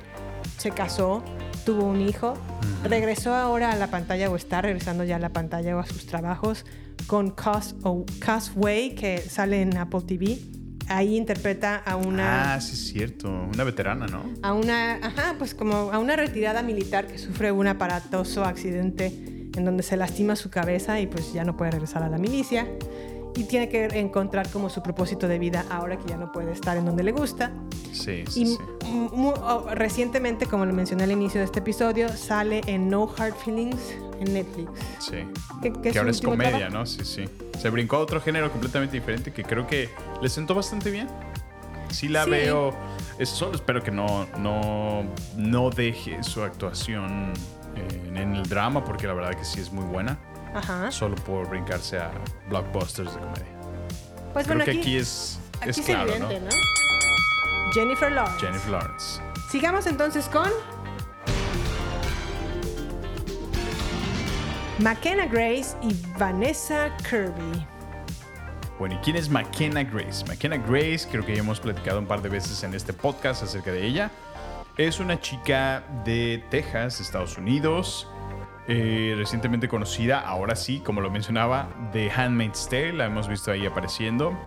se 0.58 0.72
casó, 0.72 1.24
tuvo 1.68 1.84
un 1.84 2.00
hijo. 2.00 2.34
Regresó 2.86 3.36
ahora 3.36 3.74
a 3.74 3.76
la 3.76 3.88
pantalla 3.88 4.30
o 4.30 4.38
está 4.38 4.62
regresando 4.62 5.04
ya 5.04 5.18
a 5.18 5.20
la 5.20 5.34
pantalla 5.34 5.76
o 5.76 5.80
a 5.80 5.86
sus 5.86 6.06
trabajos 6.06 6.66
con 7.08 7.32
Cos 7.32 7.76
o 7.84 8.06
Cosway, 8.26 8.96
que 8.96 9.18
sale 9.20 9.62
en 9.62 9.76
Apple 9.76 10.00
TV. 10.08 10.40
Ahí 10.88 11.18
interpreta 11.18 11.76
a 11.76 11.98
una 11.98 12.54
Ah, 12.54 12.62
sí 12.62 12.72
es 12.72 12.88
cierto. 12.94 13.30
Una 13.30 13.66
veterana, 13.66 14.08
¿no? 14.08 14.24
a 14.44 14.54
una, 14.54 14.94
ajá, 14.96 15.36
pues 15.38 15.54
como 15.54 15.92
a 15.92 16.00
una 16.00 16.16
retirada 16.16 16.62
militar 16.62 17.06
que 17.06 17.18
sufre 17.18 17.52
un 17.52 17.68
aparatoso 17.68 18.46
accidente 18.46 19.08
en 19.54 19.66
donde 19.66 19.84
se 19.84 19.98
lastima 19.98 20.38
su 20.38 20.50
cabeza 20.50 21.02
y 21.02 21.08
pues 21.08 21.34
ya 21.34 21.44
no 21.44 21.58
puede 21.58 21.72
regresar 21.72 22.02
a 22.02 22.08
la 22.08 22.18
milicia 22.18 22.66
y 23.36 23.44
tiene 23.44 23.70
que 23.70 23.86
encontrar 24.00 24.50
como 24.50 24.70
su 24.70 24.82
propósito 24.82 25.28
de 25.28 25.38
vida 25.40 25.66
ahora 25.70 25.98
que 25.98 26.08
ya 26.10 26.18
no 26.18 26.32
puede 26.32 26.52
estar 26.52 26.76
en 26.78 26.86
donde 26.86 27.04
le 27.04 27.12
gusta. 27.12 27.52
Sí, 27.92 28.24
sí, 28.30 28.42
Y 28.42 28.46
sí. 28.48 28.58
mu- 28.86 29.10
mu- 29.10 29.30
oh, 29.34 29.68
recientemente, 29.74 30.46
como 30.46 30.66
lo 30.66 30.74
mencioné 30.74 31.04
al 31.04 31.12
inicio 31.12 31.40
de 31.40 31.46
este 31.46 31.60
episodio, 31.60 32.10
sale 32.10 32.62
en 32.68 32.90
No 32.90 33.10
Hard 33.18 33.34
Feelings 33.36 33.96
en 34.20 34.34
Netflix. 34.34 34.72
Sí. 35.00 35.18
Que- 35.62 35.72
que 35.74 35.82
Que, 35.82 35.90
es 35.90 35.98
ahora 35.98 36.12
es 36.12 36.22
comedia, 36.22 36.58
trabajo. 36.58 36.78
¿no? 36.80 36.86
Sí, 36.86 37.04
sí. 37.06 37.26
Se 37.60 37.70
brincó 37.70 37.98
a 37.98 38.00
otro 38.00 38.20
género 38.22 38.52
completamente 38.52 38.98
diferente 38.98 39.32
que 39.32 39.44
creo 39.44 39.66
que 39.68 39.90
le 40.22 40.30
sentó 40.30 40.54
bastante 40.56 40.90
bien. 40.92 41.08
Sí 41.90 42.08
la 42.08 42.24
Sí. 42.26 42.30
veo. 42.32 42.74
Es, 43.18 43.30
solo 43.30 43.56
espero 43.56 43.82
que 43.84 43.92
no, 43.92 44.28
no, 44.38 45.04
no 45.38 45.70
deje 45.70 46.22
su 46.24 46.44
actuación 46.44 47.34
en, 47.76 48.18
en 48.18 48.36
el 48.36 48.44
drama, 48.48 48.84
porque 48.84 49.08
la 49.08 49.14
verdad 49.14 49.32
que 49.36 49.46
sí 49.46 49.60
es 49.60 49.72
muy 49.72 49.86
buena. 49.86 50.18
Ajá. 50.54 50.92
Solo 50.92 51.16
por 51.16 51.50
brincarse 51.50 51.98
a 51.98 52.12
blockbusters 52.50 53.14
de 53.14 53.20
comedia. 53.20 53.58
Pues 54.34 54.46
creo 54.46 54.58
bueno, 54.58 54.66
que 54.66 54.72
aquí, 54.72 54.80
aquí 54.80 54.98
es, 54.98 55.40
aquí 55.60 55.70
es 55.70 55.78
es 55.78 55.86
claro, 55.86 56.10
evidente, 56.12 56.40
¿no? 56.40 56.46
¿no? 56.46 57.74
Jennifer 57.74 58.12
Lawrence. 58.12 58.46
Jennifer 58.46 58.72
Lawrence. 58.72 59.22
Sigamos 59.50 59.88
entonces 59.88 60.28
con 60.30 60.50
McKenna 64.80 65.26
Grace 65.26 65.76
y 65.82 65.96
Vanessa 66.20 66.96
Kirby. 67.10 67.66
Bueno, 68.78 68.96
¿y 68.96 68.98
quién 69.00 69.16
es 69.16 69.28
McKenna 69.30 69.84
Grace? 69.84 70.24
McKenna 70.28 70.58
Grace, 70.58 71.08
creo 71.10 71.26
que 71.26 71.34
ya 71.34 71.40
hemos 71.40 71.60
platicado 71.60 71.98
un 71.98 72.06
par 72.06 72.22
de 72.22 72.30
veces 72.30 72.64
en 72.64 72.76
este 72.76 72.94
podcast 72.94 73.42
acerca 73.42 73.72
de 73.72 73.86
ella. 73.86 74.12
Es 74.78 75.00
una 75.00 75.20
chica 75.20 75.84
de 76.06 76.44
Texas, 76.52 77.02
Estados 77.02 77.40
Unidos, 77.40 78.08
eh, 78.68 79.16
recientemente 79.18 79.68
conocida, 79.68 80.20
ahora 80.20 80.56
sí, 80.56 80.80
como 80.80 81.02
lo 81.02 81.10
mencionaba, 81.10 81.70
de 81.94 82.12
Handmaid's 82.12 82.68
Tale, 82.70 82.94
la 82.94 83.06
hemos 83.06 83.28
visto 83.28 83.52
ahí 83.52 83.66
apareciendo, 83.66 84.38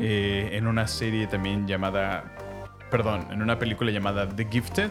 eh, 0.00 0.50
en 0.52 0.66
una 0.66 0.86
serie 0.88 1.26
también 1.26 1.66
llamada, 1.66 2.24
perdón, 2.90 3.26
en 3.30 3.40
una 3.42 3.58
película 3.58 3.90
llamada 3.90 4.28
The 4.28 4.46
Gifted, 4.50 4.90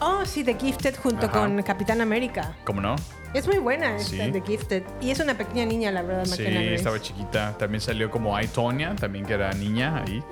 Oh, 0.00 0.24
sí, 0.24 0.44
The 0.44 0.54
Gifted 0.54 0.94
junto 0.96 1.26
Ajá. 1.26 1.40
con 1.40 1.60
Capitán 1.64 2.00
América. 2.00 2.54
¿cómo 2.64 2.80
no? 2.80 2.94
Es 3.34 3.48
muy 3.48 3.58
buena 3.58 3.96
esta 3.96 4.10
Sí. 4.26 4.30
The 4.30 4.42
Gifted. 4.46 4.84
Y 5.00 5.10
es 5.10 5.18
una 5.18 5.34
pequeña 5.36 5.66
niña, 5.66 5.90
la 5.90 6.02
verdad, 6.02 6.24
Sí, 6.24 6.40
Grace. 6.44 6.74
estaba 6.76 7.00
chiquita. 7.02 7.58
También 7.58 7.80
salió 7.80 8.08
como 8.08 8.40
I, 8.40 8.46
Tonya, 8.46 8.94
también 8.94 9.26
que 9.26 9.34
era 9.34 9.50
niña 9.54 10.04
ahí. 10.06 10.22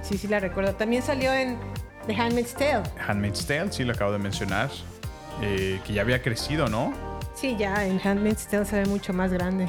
Sí, 0.00 0.16
sí, 0.16 0.26
la 0.26 0.40
recuerdo. 0.40 0.74
También 0.74 1.02
salió 1.02 1.34
en 1.34 1.58
The 2.06 2.14
Handmaid's 2.16 2.54
Tale. 2.54 2.82
Handmaid's 3.06 3.44
Tale, 3.46 3.70
sí, 3.72 3.84
lo 3.84 3.92
acabo 3.92 4.12
de 4.12 4.18
mencionar. 4.18 4.70
Eh, 5.42 5.80
que 5.86 5.92
ya 5.92 6.02
había 6.02 6.22
crecido, 6.22 6.68
¿no? 6.68 6.92
Sí, 7.34 7.56
ya 7.58 7.86
en 7.86 8.00
Handmaid's 8.06 8.46
Tale 8.48 8.64
se 8.66 8.80
ve 8.80 8.86
mucho 8.86 9.12
más 9.12 9.32
grande. 9.32 9.66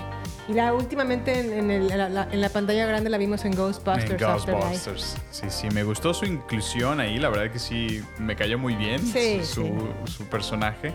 Y 0.49 0.53
la 0.53 0.73
últimamente 0.73 1.39
en, 1.39 1.51
en 1.53 1.71
el- 1.71 1.87
la, 1.87 2.09
la- 2.09 2.27
en 2.29 2.41
la 2.41 2.49
pantalla 2.49 2.85
grande 2.85 3.09
la 3.09 3.17
vimos 3.17 3.45
en 3.45 3.55
Ghostbusters. 3.55 4.11
en. 4.11 4.17
Ghostbusters. 4.17 5.17
Sí, 5.29 5.45
sí, 5.49 5.67
me 5.73 5.83
gustó 5.83 6.13
su 6.13 6.25
inclusión 6.25 6.99
ahí. 6.99 7.17
La 7.19 7.29
verdad 7.29 7.51
que 7.51 7.59
sí, 7.59 8.01
me 8.19 8.35
cayó 8.35 8.57
muy 8.57 8.75
bien 8.75 8.99
Sí, 8.99 9.39
su, 9.43 9.63
sí. 9.63 9.71
su 10.11 10.25
personaje. 10.25 10.93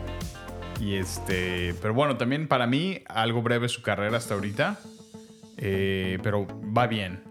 Y 0.80 0.96
este, 0.96 1.74
pero 1.80 1.94
bueno, 1.94 2.18
también 2.18 2.48
para 2.48 2.66
mí, 2.66 3.02
algo 3.06 3.40
breve 3.40 3.68
su 3.68 3.80
carrera 3.80 4.18
hasta 4.18 4.34
ahorita. 4.34 4.78
eh, 5.56 6.18
pero 6.22 6.46
va 6.76 6.86
bien. 6.86 7.22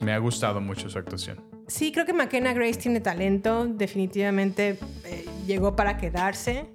Me 0.00 0.12
ha 0.14 0.18
gustado 0.18 0.62
mucho 0.62 0.88
su 0.88 0.98
actuación. 0.98 1.38
Sí, 1.66 1.92
creo 1.92 2.04
que 2.04 2.12
McKenna 2.12 2.52
Grace 2.52 2.78
tiene 2.78 3.00
talento. 3.00 3.66
Definitivamente 3.66 4.78
eh, 5.04 5.24
llegó 5.46 5.76
para 5.76 5.96
quedarse. 5.96 6.66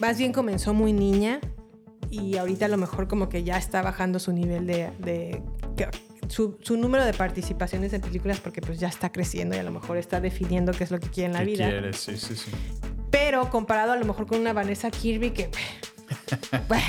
Más 0.00 0.18
bien 0.18 0.32
comenzó 0.32 0.74
muy 0.74 0.92
niña 0.92 1.40
y 2.10 2.36
ahorita 2.36 2.66
a 2.66 2.68
lo 2.68 2.76
mejor 2.76 3.08
como 3.08 3.28
que 3.28 3.44
ya 3.44 3.56
está 3.56 3.82
bajando 3.82 4.18
su 4.18 4.32
nivel 4.32 4.66
de... 4.66 5.42
su, 6.28 6.58
su 6.60 6.76
número 6.76 7.04
de 7.04 7.12
participaciones 7.14 7.92
en 7.92 8.00
películas 8.00 8.40
porque 8.40 8.60
pues 8.60 8.78
ya 8.78 8.88
está 8.88 9.10
creciendo 9.10 9.56
y 9.56 9.58
a 9.58 9.62
lo 9.62 9.70
mejor 9.70 9.96
está 9.96 10.20
definiendo 10.20 10.72
qué 10.72 10.84
es 10.84 10.90
lo 10.90 11.00
que 11.00 11.08
quiere 11.08 11.26
en 11.28 11.32
la 11.32 11.38
¿Qué 11.40 11.44
vida. 11.46 11.68
quieres? 11.68 11.96
Sí, 11.96 12.16
sí, 12.16 12.36
sí. 12.36 12.50
Pero 13.10 13.48
comparado 13.50 13.92
a 13.92 13.96
lo 13.96 14.04
mejor 14.04 14.26
con 14.26 14.40
una 14.40 14.52
Vanessa 14.52 14.90
Kirby 14.90 15.30
que... 15.30 15.50
bueno, 16.68 16.84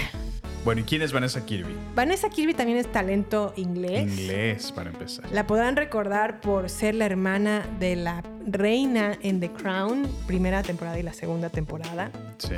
Bueno, 0.63 0.81
¿y 0.81 0.83
quién 0.83 1.01
es 1.01 1.11
Vanessa 1.11 1.43
Kirby? 1.43 1.75
Vanessa 1.95 2.29
Kirby 2.29 2.53
también 2.53 2.77
es 2.77 2.91
talento 2.91 3.51
inglés. 3.55 4.03
Inglés, 4.03 4.71
para 4.71 4.91
empezar. 4.91 5.25
La 5.31 5.47
podrán 5.47 5.75
recordar 5.75 6.39
por 6.39 6.69
ser 6.69 6.93
la 6.93 7.07
hermana 7.07 7.65
de 7.79 7.95
la 7.95 8.21
reina 8.45 9.17
en 9.23 9.39
The 9.39 9.51
Crown, 9.51 10.07
primera 10.27 10.61
temporada 10.61 10.99
y 10.99 11.03
la 11.03 11.13
segunda 11.13 11.49
temporada. 11.49 12.11
Sí. 12.37 12.55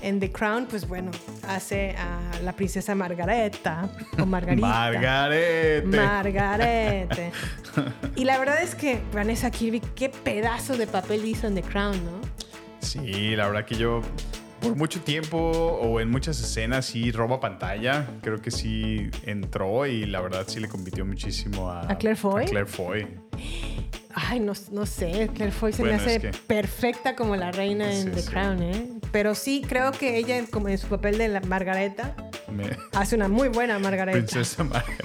En 0.00 0.20
The 0.20 0.30
Crown, 0.30 0.66
pues 0.70 0.86
bueno, 0.86 1.10
hace 1.48 1.96
a 1.98 2.40
la 2.44 2.52
princesa 2.52 2.94
Margareta 2.94 3.88
o 4.16 4.26
Margarita. 4.26 4.68
Margarete. 4.68 5.86
Margarete. 5.88 7.32
y 8.14 8.24
la 8.24 8.38
verdad 8.38 8.62
es 8.62 8.76
que 8.76 9.00
Vanessa 9.12 9.50
Kirby, 9.50 9.80
qué 9.96 10.08
pedazo 10.08 10.76
de 10.76 10.86
papel 10.86 11.24
hizo 11.24 11.48
en 11.48 11.56
The 11.56 11.62
Crown, 11.62 11.96
¿no? 12.04 12.20
Sí, 12.78 13.34
la 13.34 13.48
verdad 13.48 13.64
que 13.64 13.74
yo 13.74 14.02
por 14.60 14.76
mucho 14.76 15.00
tiempo 15.00 15.36
o 15.38 16.00
en 16.00 16.10
muchas 16.10 16.40
escenas 16.40 16.86
sí 16.86 17.10
roba 17.12 17.40
pantalla. 17.40 18.06
Creo 18.22 18.40
que 18.40 18.50
sí 18.50 19.10
entró 19.24 19.86
y 19.86 20.06
la 20.06 20.20
verdad 20.20 20.44
sí 20.46 20.60
le 20.60 20.68
compitió 20.68 21.04
muchísimo 21.04 21.70
a, 21.70 21.90
¿A 21.90 21.98
Claire 21.98 22.16
Foy? 22.16 22.44
a 22.44 22.46
Claire 22.46 22.66
Foy. 22.68 23.06
Ay, 24.14 24.40
no, 24.40 24.52
no 24.72 24.86
sé, 24.86 25.30
Claire 25.34 25.52
Foy 25.52 25.72
se 25.72 25.82
Bueno, 25.82 25.96
me 25.98 26.02
hace 26.02 26.16
es 26.16 26.22
que- 26.22 26.32
perfecta 26.46 27.14
como 27.14 27.36
la 27.36 27.52
reina 27.52 27.90
en 27.92 28.04
Sí, 28.06 28.10
The 28.10 28.22
sí. 28.22 28.28
Crown, 28.30 28.62
¿eh? 28.62 28.88
Pero 29.12 29.34
sí, 29.34 29.62
creo 29.66 29.92
que 29.92 30.16
ella, 30.18 30.44
como 30.50 30.68
en 30.68 30.78
su 30.78 30.88
papel 30.88 31.16
de 31.18 31.28
la 31.28 31.40
Margareta, 31.40 32.14
Me- 32.52 32.76
hace 32.92 33.14
una 33.16 33.28
muy 33.28 33.48
buena 33.48 33.78
Margareta. 33.78 34.18
Princesa 34.18 34.64
Margareta. 34.64 35.04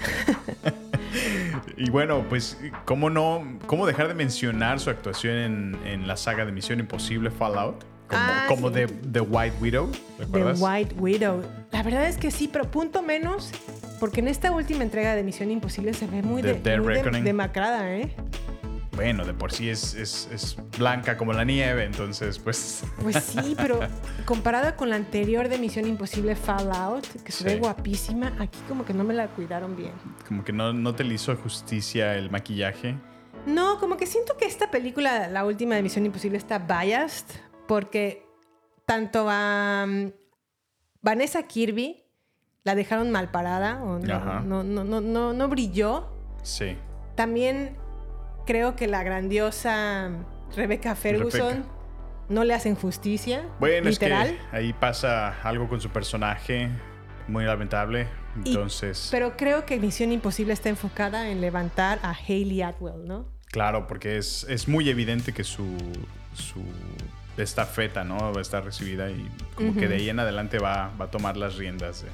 y 1.76 1.90
bueno, 1.90 2.24
pues, 2.28 2.58
¿cómo 2.84 3.08
no? 3.10 3.58
¿Cómo 3.66 3.86
dejar 3.86 4.08
de 4.08 4.14
mencionar 4.14 4.80
su 4.80 4.90
actuación 4.90 5.36
en, 5.36 5.76
en 5.86 6.06
la 6.08 6.16
saga 6.16 6.44
de 6.44 6.52
Misión 6.52 6.80
Imposible 6.80 7.30
Fallout? 7.30 7.84
Como, 8.10 8.20
Ah, 8.22 8.44
como 8.48 8.68
sí. 8.68 8.74
de 8.74 8.86
The 8.88 9.20
White 9.20 9.56
Widow, 9.60 9.90
The 10.18 10.24
¿recuerdas? 10.24 10.58
White 10.60 10.94
Widow. 10.98 11.42
La 11.70 11.82
verdad 11.84 12.06
es 12.08 12.16
que 12.18 12.30
sí, 12.32 12.48
pero 12.52 12.68
punto 12.70 13.02
menos, 13.02 13.52
porque 14.00 14.18
en 14.20 14.26
esta 14.28 14.50
última 14.50 14.82
entrega 14.82 15.14
de 15.14 15.22
Misión 15.22 15.50
Imposible 15.50 15.94
se 15.94 16.06
ve 16.08 16.20
muy, 16.22 16.42
de, 16.42 16.54
muy 16.54 16.62
de- 16.62 16.76
Reckoning. 16.80 17.22
demacrada, 17.24 17.88
¿eh? 17.90 18.14
Bueno, 18.96 19.24
de 19.24 19.32
por 19.32 19.52
sí 19.52 19.70
es, 19.70 19.94
es, 19.94 20.28
es 20.32 20.56
blanca 20.76 21.16
como 21.16 21.32
la 21.32 21.44
nieve, 21.44 21.84
entonces, 21.84 22.38
pues. 22.40 22.82
Pues 23.02 23.16
sí, 23.16 23.54
pero 23.56 23.78
comparada 24.26 24.74
con 24.76 24.90
la 24.90 24.96
anterior 24.96 25.48
de 25.48 25.58
Misión 25.58 25.86
Imposible 25.86 26.34
Fallout, 26.34 27.06
que 27.22 27.30
se 27.32 27.44
ve 27.44 27.56
guapísima, 27.58 28.32
aquí 28.40 28.58
como 28.68 28.84
que 28.84 28.92
no 28.92 29.04
me 29.04 29.14
la 29.14 29.28
cuidaron 29.28 29.76
bien. 29.76 29.92
Como 30.26 30.44
que 30.44 30.52
no, 30.52 30.72
no 30.72 30.94
te 30.94 31.04
le 31.04 31.14
hizo 31.14 31.34
justicia 31.36 32.16
el 32.16 32.30
maquillaje. 32.30 32.96
No, 33.46 33.78
como 33.78 33.96
que 33.96 34.06
siento 34.06 34.36
que 34.36 34.44
esta 34.44 34.70
película, 34.70 35.28
la 35.28 35.46
última 35.46 35.76
de 35.76 35.82
Misión 35.82 36.04
Imposible, 36.04 36.36
está 36.36 36.58
biased 36.58 37.24
porque 37.70 38.26
tanto 38.84 39.28
a 39.30 39.84
um, 39.86 40.10
Vanessa 41.02 41.44
Kirby 41.44 42.02
la 42.64 42.74
dejaron 42.74 43.12
mal 43.12 43.30
parada 43.30 43.80
o 43.80 44.00
no, 44.00 44.42
no, 44.42 44.64
no, 44.64 44.82
no, 44.82 45.00
no, 45.00 45.32
no 45.32 45.48
brilló. 45.48 46.08
Sí. 46.42 46.76
También 47.14 47.76
creo 48.44 48.74
que 48.74 48.88
la 48.88 49.04
grandiosa 49.04 50.10
Rebecca 50.56 50.96
Ferguson 50.96 51.48
Rebecca. 51.58 51.68
no 52.28 52.42
le 52.42 52.54
hacen 52.54 52.74
justicia. 52.74 53.48
Bueno, 53.60 53.88
literal. 53.88 54.30
es 54.30 54.34
que 54.50 54.56
ahí 54.56 54.72
pasa 54.72 55.40
algo 55.44 55.68
con 55.68 55.80
su 55.80 55.90
personaje 55.90 56.70
muy 57.28 57.44
lamentable. 57.44 58.08
Y- 58.44 58.48
Entonces, 58.48 59.10
Pero 59.12 59.36
creo 59.36 59.64
que 59.64 59.78
Misión 59.78 60.10
Imposible 60.10 60.54
está 60.54 60.70
enfocada 60.70 61.30
en 61.30 61.40
levantar 61.40 62.00
a 62.02 62.10
Hayley 62.10 62.62
Atwell, 62.62 63.06
¿no? 63.06 63.26
claro, 63.52 63.86
porque 63.86 64.16
es, 64.16 64.44
es 64.48 64.66
muy 64.66 64.88
evidente 64.88 65.32
que 65.32 65.44
su, 65.44 65.76
su 66.34 66.62
estafeta, 67.44 68.04
¿no? 68.04 68.32
Va 68.32 68.38
a 68.38 68.42
estar 68.42 68.64
recibida 68.64 69.10
y 69.10 69.28
como 69.54 69.74
que 69.74 69.88
de 69.88 69.96
ahí 69.96 70.08
en 70.08 70.20
adelante 70.20 70.58
va, 70.58 70.90
va 71.00 71.06
a 71.06 71.10
tomar 71.10 71.36
las 71.36 71.56
riendas 71.56 72.02
de, 72.02 72.08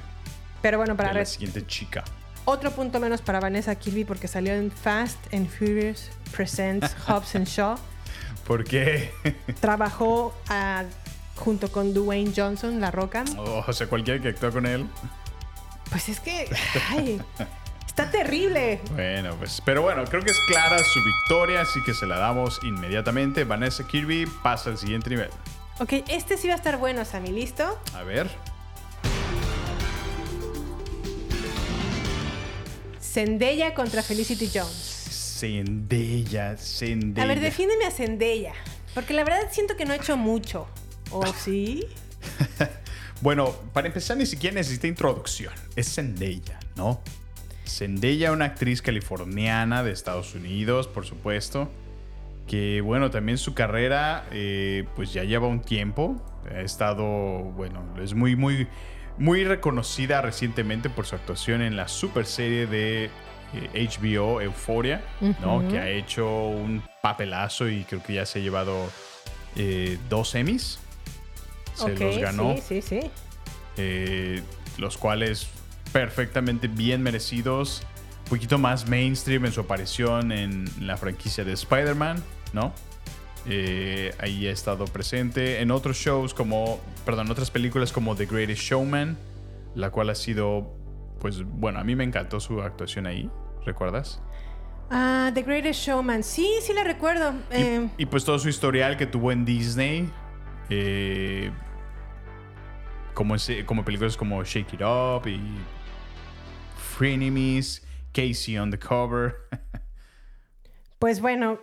Pero 0.61 0.77
bueno, 0.77 0.95
para 0.95 1.13
de 1.13 1.19
la 1.19 1.25
siguiente 1.25 1.65
chica. 1.65 2.03
Otro 2.45 2.71
punto 2.71 2.99
menos 2.99 3.21
para 3.21 3.39
Vanessa 3.39 3.75
Kirby 3.75 4.05
porque 4.05 4.27
salió 4.27 4.53
en 4.53 4.71
Fast 4.71 5.17
and 5.33 5.49
Furious 5.49 6.09
Presents 6.35 6.95
Hobbs 7.07 7.35
and 7.35 7.45
Shaw. 7.45 7.77
Porque, 8.45 9.11
Trabajó 9.59 10.33
ah, 10.47 10.83
junto 11.35 11.69
con 11.69 11.93
Dwayne 11.93 12.31
Johnson, 12.35 12.79
La 12.79 12.91
Roca. 12.91 13.25
o 13.37 13.73
sea, 13.73 13.87
cualquiera 13.87 14.21
que 14.21 14.29
actúa 14.29 14.51
con 14.51 14.65
él, 14.65 14.87
Pues 15.89 16.07
es 16.09 16.19
que, 16.21 16.49
ay, 16.89 17.21
Está 17.97 18.11
terrible. 18.11 18.79
Bueno, 18.91 19.35
pues, 19.39 19.59
pero 19.65 19.81
bueno, 19.81 20.03
creo 20.05 20.21
que 20.21 20.29
es 20.29 20.39
clara 20.41 20.77
su 20.83 21.03
victoria, 21.03 21.61
así 21.61 21.81
que 21.81 21.95
se 21.95 22.05
la 22.05 22.19
damos 22.19 22.59
inmediatamente. 22.61 23.43
Vanessa 23.43 23.87
Kirby 23.87 24.27
pasa 24.43 24.69
al 24.69 24.77
siguiente 24.77 25.09
nivel. 25.09 25.31
Ok, 25.79 25.93
este 26.07 26.37
sí 26.37 26.47
va 26.47 26.53
a 26.53 26.57
estar 26.57 26.77
bueno, 26.77 27.03
Sammy. 27.05 27.31
¿Listo? 27.31 27.81
A 27.95 28.03
ver. 28.03 28.29
Zendaya 33.01 33.73
contra 33.73 34.03
Felicity 34.03 34.47
Jones. 34.53 35.39
Zendaya, 35.39 36.55
Zendaya. 36.55 37.23
A 37.23 37.27
ver, 37.27 37.39
defíneme 37.39 37.85
a 37.85 37.89
Zendaya. 37.89 38.53
Porque 38.93 39.15
la 39.15 39.23
verdad 39.23 39.47
siento 39.49 39.75
que 39.75 39.85
no 39.85 39.93
ha 39.93 39.95
hecho 39.95 40.17
mucho. 40.17 40.67
¿O 41.09 41.25
sí? 41.43 41.87
Bueno, 43.21 43.55
para 43.73 43.87
empezar, 43.87 44.17
ni 44.17 44.27
siquiera 44.27 44.53
necesita 44.53 44.85
introducción. 44.85 45.51
Es 45.75 45.95
Zendaya, 45.95 46.59
¿no? 46.75 47.01
Zendaya, 47.67 48.31
una 48.31 48.45
actriz 48.45 48.81
californiana 48.81 49.83
de 49.83 49.91
Estados 49.91 50.33
Unidos, 50.35 50.87
por 50.87 51.05
supuesto. 51.05 51.69
Que, 52.47 52.81
bueno, 52.81 53.11
también 53.11 53.37
su 53.37 53.53
carrera, 53.53 54.25
eh, 54.31 54.85
pues 54.95 55.11
ya 55.13 55.23
lleva 55.23 55.47
un 55.47 55.61
tiempo. 55.61 56.15
Ha 56.49 56.61
estado, 56.61 57.05
bueno, 57.05 57.83
es 58.01 58.13
muy, 58.13 58.35
muy, 58.37 58.67
muy 59.17 59.43
reconocida 59.43 60.21
recientemente 60.21 60.89
por 60.89 61.05
su 61.05 61.15
actuación 61.15 61.61
en 61.61 61.75
la 61.75 61.89
super 61.89 62.25
serie 62.25 62.65
de 62.67 63.09
eh, 63.53 63.89
HBO 63.89 64.41
Euphoria, 64.41 65.01
¿no? 65.41 65.67
Que 65.67 65.77
ha 65.79 65.89
hecho 65.89 66.47
un 66.47 66.81
papelazo 67.01 67.67
y 67.67 67.83
creo 67.83 68.01
que 68.01 68.13
ya 68.13 68.25
se 68.25 68.39
ha 68.39 68.41
llevado 68.41 68.87
eh, 69.57 69.97
dos 70.09 70.33
Emmys. 70.35 70.79
Se 71.73 71.95
los 71.97 72.17
ganó 72.17 72.55
Sí, 72.55 72.81
sí, 72.81 72.81
sí. 72.81 72.99
eh, 73.77 74.41
los 74.77 74.97
cuales 74.97 75.47
perfectamente 76.01 76.67
bien 76.67 77.01
merecidos. 77.01 77.81
Un 78.25 78.29
poquito 78.29 78.59
más 78.59 78.87
mainstream 78.87 79.45
en 79.45 79.51
su 79.51 79.61
aparición 79.61 80.31
en 80.31 80.65
la 80.85 80.95
franquicia 80.95 81.43
de 81.43 81.53
Spider-Man, 81.53 82.21
¿no? 82.53 82.71
Eh, 83.47 84.13
ahí 84.19 84.45
ha 84.47 84.51
estado 84.51 84.85
presente 84.85 85.59
en 85.59 85.71
otros 85.71 85.97
shows 85.97 86.35
como, 86.35 86.79
perdón, 87.03 87.31
otras 87.31 87.49
películas 87.49 87.91
como 87.91 88.15
The 88.15 88.27
Greatest 88.27 88.61
Showman, 88.61 89.17
la 89.73 89.89
cual 89.89 90.11
ha 90.11 90.15
sido, 90.15 90.71
pues 91.19 91.41
bueno, 91.43 91.79
a 91.79 91.83
mí 91.83 91.95
me 91.95 92.03
encantó 92.03 92.39
su 92.39 92.61
actuación 92.61 93.07
ahí, 93.07 93.31
¿recuerdas? 93.65 94.21
Ah, 94.91 95.31
The 95.33 95.41
Greatest 95.41 95.81
Showman. 95.81 96.21
Sí, 96.23 96.47
sí 96.61 96.73
la 96.73 96.83
recuerdo. 96.83 97.33
Eh, 97.49 97.89
Y 97.97 98.05
pues 98.05 98.23
todo 98.23 98.37
su 98.37 98.49
historial 98.49 98.97
que 98.97 99.07
tuvo 99.07 99.31
en 99.31 99.45
Disney. 99.45 100.11
eh, 100.69 101.49
como, 103.15 103.33
ese- 103.33 103.65
como 103.65 103.83
películas 103.83 104.15
como 104.15 104.43
Shake 104.43 104.73
It 104.75 104.81
Up 104.81 105.27
y 105.27 105.39
Frenemies, 106.97 107.81
Casey 108.13 108.57
on 108.57 108.71
the 108.71 108.79
Cover. 108.79 109.35
Pues 110.99 111.21
bueno, 111.21 111.59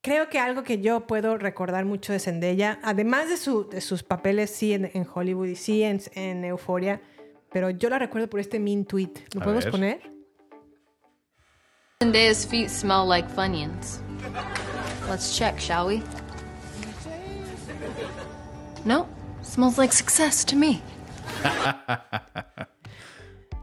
creo 0.00 0.28
que 0.28 0.38
algo 0.38 0.62
que 0.62 0.80
yo 0.80 1.06
puedo 1.06 1.36
recordar 1.38 1.84
mucho 1.84 2.12
de 2.12 2.20
Zendaya, 2.20 2.78
además 2.84 3.28
de, 3.28 3.36
su- 3.36 3.68
de 3.68 3.80
sus 3.80 4.02
papeles 4.04 4.50
sí 4.50 4.74
en, 4.74 4.90
en 4.94 5.06
Hollywood 5.12 5.46
y 5.48 5.56
sí 5.56 5.82
en, 5.82 6.00
en 6.14 6.44
Euphoria, 6.44 7.00
pero 7.52 7.70
yo 7.70 7.88
la 7.90 7.98
recuerdo 7.98 8.30
por 8.30 8.38
este 8.40 8.60
mean 8.60 8.84
tweet. 8.84 9.10
¿Lo 9.34 9.40
A 9.40 9.44
podemos 9.44 9.64
ver. 9.64 9.70
poner? 9.72 10.12
Zendaya's 12.00 12.46
feet 12.46 12.68
smell 12.68 13.06
like 13.08 13.28
Funyuns. 13.34 14.00
Let's 15.08 15.36
check, 15.36 15.58
shall 15.58 15.86
we? 15.88 16.02
No, 18.84 19.06
smells 19.42 19.78
like 19.78 19.92
success 19.92 20.44
to 20.46 20.56
me. 20.56 20.80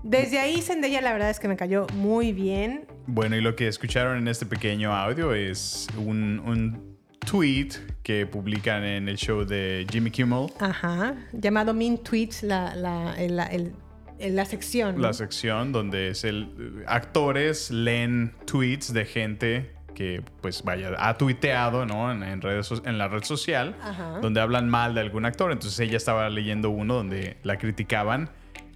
Desde 0.03 0.39
ahí 0.39 0.61
Zendaya 0.61 1.01
la 1.01 1.11
verdad 1.11 1.29
es 1.29 1.39
que 1.39 1.47
me 1.47 1.57
cayó 1.57 1.85
muy 1.93 2.31
bien. 2.33 2.85
bueno, 3.07 3.35
y 3.35 3.41
lo 3.41 3.55
que 3.55 3.67
escucharon 3.67 4.17
en 4.17 4.27
este 4.27 4.45
pequeño 4.45 4.93
audio 4.95 5.33
es 5.33 5.87
un, 5.97 6.39
un 6.45 6.97
tweet 7.29 7.69
que 8.03 8.25
publican 8.25 8.83
en 8.83 9.09
el 9.09 9.17
show 9.17 9.43
de 9.45 9.85
Jimmy 9.91 10.09
Kimmel. 10.09 10.47
Ajá. 10.59 11.15
Llamado 11.33 11.73
mean 11.73 11.97
tweets, 11.97 12.43
la, 12.43 12.75
la, 12.75 13.15
la- 13.27 13.45
el- 13.47 13.73
el- 14.19 14.35
la 14.35 14.45
sección. 14.45 14.95
¿no? 14.95 15.01
La 15.01 15.13
sección 15.13 15.71
donde 15.71 16.09
es 16.09 16.23
el, 16.23 16.83
actores 16.87 17.69
leen 17.71 18.33
tweets 18.45 18.93
de 18.93 19.05
gente 19.05 19.71
que 19.95 20.23
pues 20.41 20.63
vaya, 20.63 20.91
ha 20.97 21.17
tuiteado 21.17 21.85
¿no? 21.85 22.09
en, 22.11 22.23
en 22.23 22.41
redes, 22.41 22.71
en 22.85 22.97
la 22.97 23.09
red 23.09 23.23
social 23.23 23.75
Ajá. 23.83 24.19
donde 24.21 24.39
hablan 24.39 24.69
mal 24.69 24.93
de 24.95 25.01
algún 25.01 25.25
actor. 25.25 25.51
Entonces 25.51 25.77
ella 25.81 25.97
estaba 25.97 26.29
leyendo 26.29 26.69
uno 26.69 26.93
donde 26.95 27.35
la 27.43 27.57
criticaban, 27.57 28.29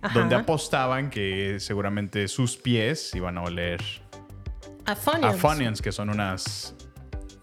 Ajá. 0.04 0.20
donde 0.20 0.36
apostaban 0.36 1.10
que 1.10 1.60
seguramente 1.60 2.28
sus 2.28 2.58
pies 2.58 3.16
iban 3.16 3.38
a 3.38 3.44
oler 3.44 3.82
A 4.86 4.96
Funyuns. 4.96 5.26
a 5.26 5.34
Funyuns, 5.38 5.82
que 5.82 5.92
son 5.92 6.10
unas, 6.10 6.76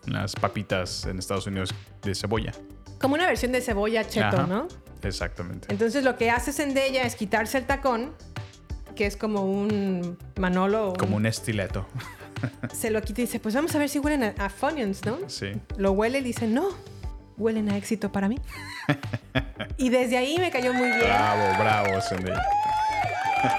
unas 0.07 0.35
papitas 0.37 1.07
en 1.07 1.19
Estados 1.19 1.47
Unidos 1.47 1.75
de 2.03 2.15
cebolla. 2.15 2.53
Como 3.01 3.15
una 3.15 3.27
versión 3.27 3.51
de 3.53 3.61
cebolla 3.63 4.07
cheto, 4.07 4.27
Ajá. 4.27 4.47
¿no? 4.47 4.69
Exactamente. 5.03 5.69
Entonces 5.71 6.05
lo 6.05 6.17
que 6.17 6.31
hace 6.31 6.53
Zendaya 6.53 7.05
es 7.05 7.15
quitarse 7.17 7.57
el 7.57 7.65
tacón, 7.67 8.13
que 8.95 9.07
es 9.07 9.17
como 9.17 9.45
un 9.45 10.19
manolo. 10.39 10.93
Como 10.99 11.17
un 11.17 11.25
estileto. 11.25 11.87
Se 12.75 12.91
lo 12.91 13.01
quita 13.03 13.23
y 13.23 13.25
dice, 13.25 13.41
pues 13.41 13.55
vamos 13.55 13.75
a 13.75 13.79
ver 13.79 13.89
si 13.89 13.99
huelen 13.99 14.23
a, 14.23 14.35
a 14.39 14.51
Funyuns, 14.51 15.05
¿no? 15.07 15.19
Sí. 15.29 15.53
Lo 15.79 15.93
huele 15.93 16.19
y 16.19 16.23
dice, 16.23 16.47
no, 16.47 16.69
huelen 17.41 17.71
a 17.71 17.77
éxito 17.77 18.13
para 18.13 18.29
mí. 18.29 18.39
y 19.77 19.89
desde 19.89 20.17
ahí 20.17 20.37
me 20.39 20.51
cayó 20.51 20.73
muy 20.73 20.89
bien. 20.89 21.01
Bravo, 21.01 21.59
bravo, 21.59 22.01
Zendaya. 22.01 22.43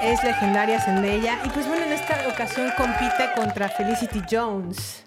Es 0.04 0.24
legendaria 0.24 0.80
Zendaya. 0.80 1.40
Y 1.44 1.50
pues 1.50 1.68
bueno, 1.68 1.86
en 1.86 1.94
esta 1.94 2.28
ocasión 2.30 2.70
compite 2.78 3.30
contra 3.36 3.68
Felicity 3.68 4.22
Jones. 4.30 5.04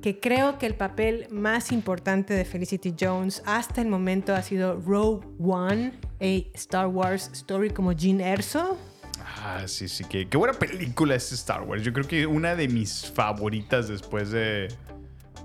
Que 0.00 0.20
creo 0.20 0.58
que 0.58 0.66
el 0.66 0.76
papel 0.76 1.26
más 1.30 1.72
importante 1.72 2.32
de 2.34 2.44
Felicity 2.44 2.94
Jones 2.98 3.42
hasta 3.44 3.80
el 3.80 3.88
momento 3.88 4.34
ha 4.34 4.42
sido 4.42 4.80
Rogue 4.80 5.26
One, 5.40 5.92
a 6.20 6.56
Star 6.56 6.86
Wars 6.86 7.30
story 7.32 7.70
como 7.70 7.90
Jean 7.92 8.20
Erso. 8.20 8.78
Ah, 9.42 9.62
sí, 9.66 9.88
sí, 9.88 10.04
que 10.04 10.28
qué 10.28 10.36
buena 10.36 10.54
película 10.54 11.16
es 11.16 11.32
Star 11.32 11.62
Wars. 11.62 11.82
Yo 11.82 11.92
creo 11.92 12.06
que 12.06 12.26
una 12.26 12.54
de 12.54 12.68
mis 12.68 13.10
favoritas 13.10 13.88
después 13.88 14.30
de, 14.30 14.68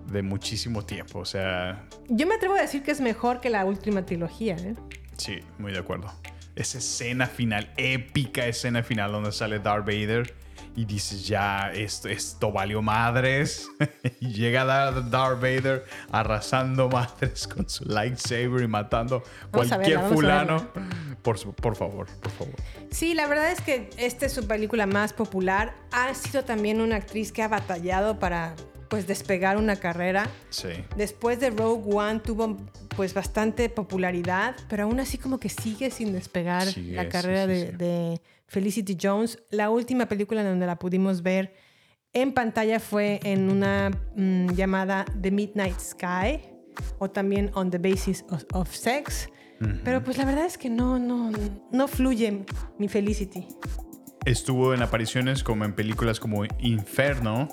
de 0.08 0.22
muchísimo 0.22 0.84
tiempo. 0.86 1.20
O 1.20 1.26
sea, 1.26 1.86
Yo 2.10 2.28
me 2.28 2.36
atrevo 2.36 2.56
a 2.56 2.62
decir 2.62 2.84
que 2.84 2.92
es 2.92 3.02
mejor 3.02 3.40
que 3.42 3.50
la 3.50 3.66
última 3.66 4.06
trilogía, 4.06 4.56
¿eh? 4.56 4.76
sí, 5.18 5.40
muy 5.60 5.72
de 5.72 5.80
acuerdo. 5.80 6.12
Esa 6.56 6.80
escena 6.80 7.28
final, 7.28 7.72
épica 7.78 8.46
escena 8.46 8.84
final 8.84 9.12
donde 9.12 9.32
sale 9.32 9.60
Darth 9.60 9.86
Vader 9.86 10.36
y 10.76 10.86
dices, 10.86 11.28
ya, 11.28 11.72
esto, 11.74 12.08
esto 12.10 12.52
valió 12.52 12.82
madres. 12.82 13.70
y 14.20 14.34
llega 14.34 14.66
Dar- 14.66 15.10
Darth 15.10 15.40
Vader 15.42 15.86
arrasando 16.12 16.90
madres 16.90 17.48
con 17.48 17.70
su 17.70 17.86
lightsaber 17.86 18.64
y 18.64 18.68
matando 18.68 19.24
Vamos 19.52 19.68
cualquier 19.70 19.98
verla, 20.00 20.14
fulano. 20.14 20.68
Por, 21.22 21.38
su- 21.38 21.54
por 21.54 21.76
favor, 21.76 22.08
por 22.22 22.32
favor. 22.32 22.56
Sí, 22.90 23.14
la 23.14 23.28
verdad 23.28 23.52
es 23.52 23.62
que 23.62 23.90
esta 23.98 24.26
es 24.26 24.34
su 24.34 24.46
película 24.48 24.86
más 24.88 25.14
popular. 25.14 25.74
Ha 25.92 26.14
sido 26.16 26.44
también 26.44 26.82
una 26.82 26.98
actriz 26.98 27.32
que 27.32 27.44
ha 27.44 27.48
batallado 27.48 28.18
para 28.20 28.56
pues 28.92 29.08
despegar 29.08 29.56
una 29.56 29.78
carrera. 29.78 30.30
Sí. 30.50 30.68
Después 30.98 31.40
de 31.40 31.50
Rogue 31.50 31.96
One 31.96 32.20
tuvo 32.20 32.58
pues 32.98 33.14
bastante 33.14 33.70
popularidad, 33.70 34.54
pero 34.68 34.84
aún 34.84 35.00
así 35.00 35.18
como 35.18 35.40
que 35.40 35.48
sigue 35.48 35.90
sin 35.90 36.12
despegar 36.12 36.68
Sigue, 36.68 36.98
la 36.98 37.08
carrera 37.08 37.44
sí, 37.44 37.50
de, 37.50 37.68
sí. 37.68 37.78
de 37.78 38.22
Felicity 38.48 38.98
Jones. 39.02 39.40
La 39.50 39.70
última 39.70 40.08
película 40.08 40.42
en 40.42 40.48
donde 40.48 40.66
la 40.66 40.78
pudimos 40.78 41.24
ver 41.24 41.54
en 42.12 42.34
pantalla 42.34 42.82
fue 42.82 43.22
en 43.24 43.50
una 43.50 43.92
mm, 44.18 44.56
llamada 44.56 45.06
The 45.22 45.32
Midnight 45.32 45.80
Sky 45.80 46.42
o 47.00 47.10
también 47.10 47.50
On 47.54 47.72
the 47.72 47.78
Basis 47.78 48.26
of, 48.30 48.44
of 48.54 48.70
Sex. 48.76 49.30
Pero 49.86 50.04
pues 50.04 50.18
la 50.18 50.26
verdad 50.26 50.48
es 50.48 50.58
que 50.58 50.72
no, 50.72 50.98
no, 50.98 51.32
no 51.72 51.88
fluye 51.88 52.46
mi 52.80 52.88
Felicity. 52.88 53.48
Estuvo 54.26 54.74
en 54.74 54.82
apariciones 54.82 55.44
como 55.44 55.66
en 55.66 55.74
películas 55.74 56.20
como 56.20 56.44
Inferno, 56.60 57.48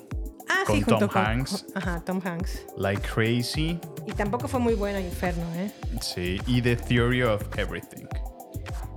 Ah, 0.48 0.62
con 0.66 0.76
sí, 0.76 0.82
junto 0.82 0.98
Tom 1.00 1.08
con 1.08 1.24
Hanks, 1.24 1.66
Ajá, 1.74 2.00
Tom 2.04 2.20
Hanks. 2.24 2.66
Like 2.76 3.02
Crazy, 3.02 3.78
Y 4.06 4.12
tampoco 4.12 4.48
fue 4.48 4.60
muy 4.60 4.74
buena 4.74 5.00
Inferno, 5.00 5.44
¿eh? 5.56 5.70
sí, 6.00 6.40
y 6.46 6.62
The 6.62 6.76
Theory 6.76 7.22
of 7.22 7.42
Everything. 7.56 8.06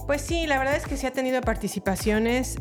Pues 0.07 0.21
sí, 0.21 0.47
la 0.47 0.57
verdad 0.57 0.75
es 0.75 0.85
que 0.85 0.97
sí 0.97 1.05
ha 1.07 1.11
tenido 1.11 1.39
participaciones. 1.41 2.57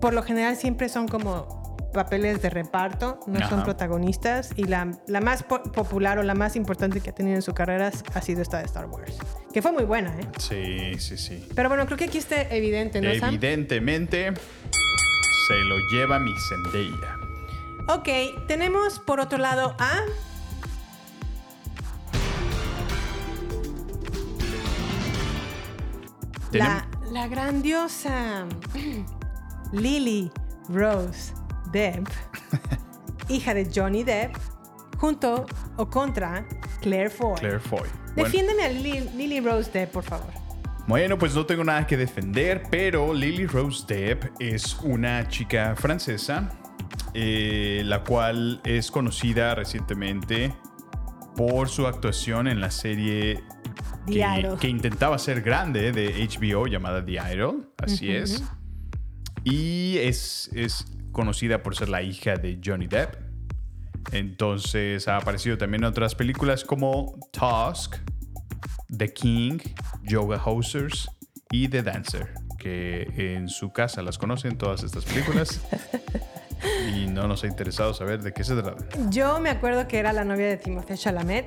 Por 0.00 0.14
lo 0.14 0.22
general 0.22 0.56
siempre 0.56 0.88
son 0.88 1.08
como 1.08 1.62
papeles 1.92 2.40
de 2.42 2.50
reparto, 2.50 3.20
no 3.26 3.46
son 3.48 3.62
protagonistas. 3.62 4.50
Y 4.56 4.64
la, 4.64 4.90
la 5.06 5.20
más 5.20 5.42
po- 5.42 5.62
popular 5.62 6.18
o 6.18 6.22
la 6.22 6.34
más 6.34 6.56
importante 6.56 7.00
que 7.00 7.10
ha 7.10 7.14
tenido 7.14 7.36
en 7.36 7.42
su 7.42 7.52
carrera 7.54 7.90
ha 8.14 8.22
sido 8.22 8.42
esta 8.42 8.58
de 8.58 8.64
Star 8.64 8.86
Wars. 8.86 9.16
Que 9.52 9.60
fue 9.62 9.70
muy 9.72 9.84
buena, 9.84 10.14
¿eh? 10.18 10.26
Sí, 10.38 10.98
sí, 10.98 11.16
sí. 11.18 11.46
Pero 11.54 11.68
bueno, 11.68 11.84
creo 11.86 11.98
que 11.98 12.04
aquí 12.06 12.18
está 12.18 12.42
evidente, 12.42 13.00
¿no, 13.00 13.14
Sam? 13.20 13.34
Evidentemente 13.34 14.32
se 15.46 15.54
lo 15.68 15.76
lleva 15.92 16.18
mi 16.18 16.32
Zendaya. 16.48 17.13
Ok, 17.86 18.08
tenemos 18.48 18.98
por 18.98 19.20
otro 19.20 19.36
lado 19.36 19.76
a... 19.78 20.00
La, 26.52 26.88
la 27.10 27.26
grandiosa 27.26 28.46
Lily 29.72 30.30
Rose 30.68 31.34
Depp, 31.72 32.08
hija 33.28 33.52
de 33.52 33.68
Johnny 33.74 34.02
Depp, 34.02 34.36
junto 34.96 35.44
o 35.76 35.90
contra 35.90 36.46
Claire 36.80 37.10
Foy. 37.10 37.34
Claire 37.34 37.58
Foy. 37.58 37.80
Bueno, 37.80 38.24
Defiéndeme 38.24 38.62
a 38.62 38.68
Lily, 38.68 39.10
Lily 39.16 39.40
Rose 39.40 39.70
Depp, 39.70 39.92
por 39.92 40.04
favor. 40.04 40.32
Bueno, 40.86 41.18
pues 41.18 41.34
no 41.34 41.44
tengo 41.44 41.64
nada 41.64 41.86
que 41.86 41.96
defender, 41.96 42.62
pero 42.70 43.12
Lily 43.12 43.46
Rose 43.46 43.84
Depp 43.86 44.24
es 44.38 44.76
una 44.82 45.26
chica 45.28 45.74
francesa, 45.76 46.50
eh, 47.14 47.82
la 47.84 48.02
cual 48.02 48.60
es 48.64 48.90
conocida 48.90 49.54
recientemente 49.54 50.52
por 51.36 51.68
su 51.68 51.86
actuación 51.86 52.48
en 52.48 52.60
la 52.60 52.70
serie 52.70 53.42
que, 54.06 54.68
intentaba 54.68 55.18
ser 55.18 55.40
grande 55.40 55.92
de 55.92 56.28
HBO 56.28 56.66
llamada 56.66 57.04
The 57.04 57.18
Idol, 57.34 57.70
así 57.78 58.10
es. 58.10 58.42
Y 59.44 59.98
es, 59.98 60.50
es 60.54 60.86
conocida 61.12 61.62
por 61.62 61.76
ser 61.76 61.88
la 61.88 62.02
hija 62.02 62.34
de 62.36 62.60
Johnny 62.62 62.86
Depp. 62.86 63.14
Entonces 64.12 65.08
ha 65.08 65.16
aparecido 65.16 65.56
también 65.56 65.84
en 65.84 65.90
otras 65.90 66.14
películas 66.14 66.64
como 66.64 67.18
Tusk, 67.32 67.96
The 68.96 69.12
King, 69.12 69.58
Yoga 70.02 70.42
Hosers 70.44 71.08
y 71.50 71.68
The 71.68 71.82
Dancer, 71.82 72.34
que 72.58 73.06
en 73.16 73.48
su 73.48 73.72
casa 73.72 74.02
las 74.02 74.18
conocen 74.18 74.58
todas 74.58 74.82
estas 74.82 75.04
películas. 75.04 75.60
y 76.94 77.06
no 77.06 77.26
nos 77.28 77.44
ha 77.44 77.46
interesado 77.46 77.94
saber 77.94 78.22
de 78.22 78.32
qué 78.32 78.44
se 78.44 78.54
trata. 78.54 78.84
Yo 79.10 79.40
me 79.40 79.50
acuerdo 79.50 79.86
que 79.88 79.98
era 79.98 80.12
la 80.12 80.24
novia 80.24 80.46
de 80.46 80.56
Timothée 80.56 80.96
Chalamet. 80.96 81.46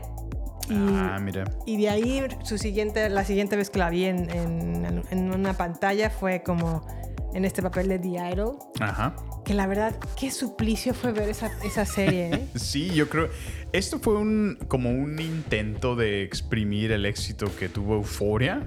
Y, 0.70 0.74
Ah, 0.76 1.18
mira. 1.22 1.46
y 1.66 1.78
de 1.78 1.90
ahí 1.90 2.24
su 2.44 2.58
siguiente, 2.58 3.08
la 3.10 3.24
siguiente 3.24 3.56
vez 3.56 3.70
que 3.70 3.80
la 3.80 3.90
vi 3.90 4.04
en, 4.06 4.30
en- 4.30 5.02
en 5.10 5.34
una 5.34 5.54
pantalla 5.54 6.10
fue 6.10 6.44
como 6.44 6.86
en 7.34 7.46
este 7.46 7.62
papel 7.62 7.88
de 7.88 8.00
The 8.00 8.10
Idol. 8.34 8.58
Ajá. 8.82 9.16
Que 9.46 9.54
la 9.54 9.66
verdad, 9.66 9.96
qué 10.20 10.30
suplicio 10.30 10.94
fue 10.94 11.14
ver 11.14 11.30
esa, 11.30 11.52
esa 11.64 11.86
serie. 11.86 12.34
¿eh? 12.34 12.48
Sí, 12.56 12.90
yo 12.94 13.08
creo. 13.08 13.30
Esto 13.72 14.00
fue 14.00 14.16
un 14.18 14.58
como 14.68 14.90
un 14.90 15.20
intento 15.22 15.96
de 15.96 16.24
exprimir 16.24 16.92
el 16.92 17.06
éxito 17.06 17.48
que 17.58 17.70
tuvo 17.70 17.96
Euforia 17.96 18.62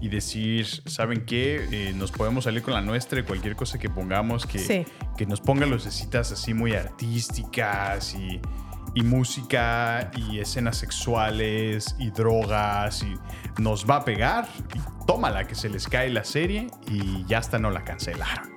y 0.00 0.08
decir, 0.08 0.66
¿saben 0.86 1.24
qué? 1.24 1.66
Eh, 1.70 1.92
nos 1.94 2.12
podemos 2.12 2.44
salir 2.44 2.62
con 2.62 2.74
la 2.74 2.80
nuestra 2.82 3.20
y 3.20 3.22
cualquier 3.22 3.56
cosa 3.56 3.78
que 3.78 3.88
pongamos 3.88 4.46
que, 4.46 4.58
Sí. 4.58 4.84
que 5.16 5.26
nos 5.26 5.40
ponga 5.40 5.66
lucecitas 5.66 6.32
así 6.32 6.52
muy 6.54 6.74
artísticas 6.74 8.14
y, 8.14 8.40
y 8.94 9.02
música 9.02 10.10
y 10.16 10.38
escenas 10.38 10.76
sexuales 10.78 11.96
y 11.98 12.10
drogas 12.10 13.02
y 13.02 13.14
nos 13.60 13.88
va 13.88 13.96
a 13.96 14.04
pegar 14.04 14.48
y 14.74 15.06
tómala 15.06 15.46
que 15.46 15.54
se 15.54 15.68
les 15.68 15.86
cae 15.88 16.10
la 16.10 16.24
serie 16.24 16.68
y 16.88 17.24
ya 17.26 17.38
hasta 17.38 17.58
no 17.58 17.70
la 17.70 17.84
cancelaron. 17.84 18.54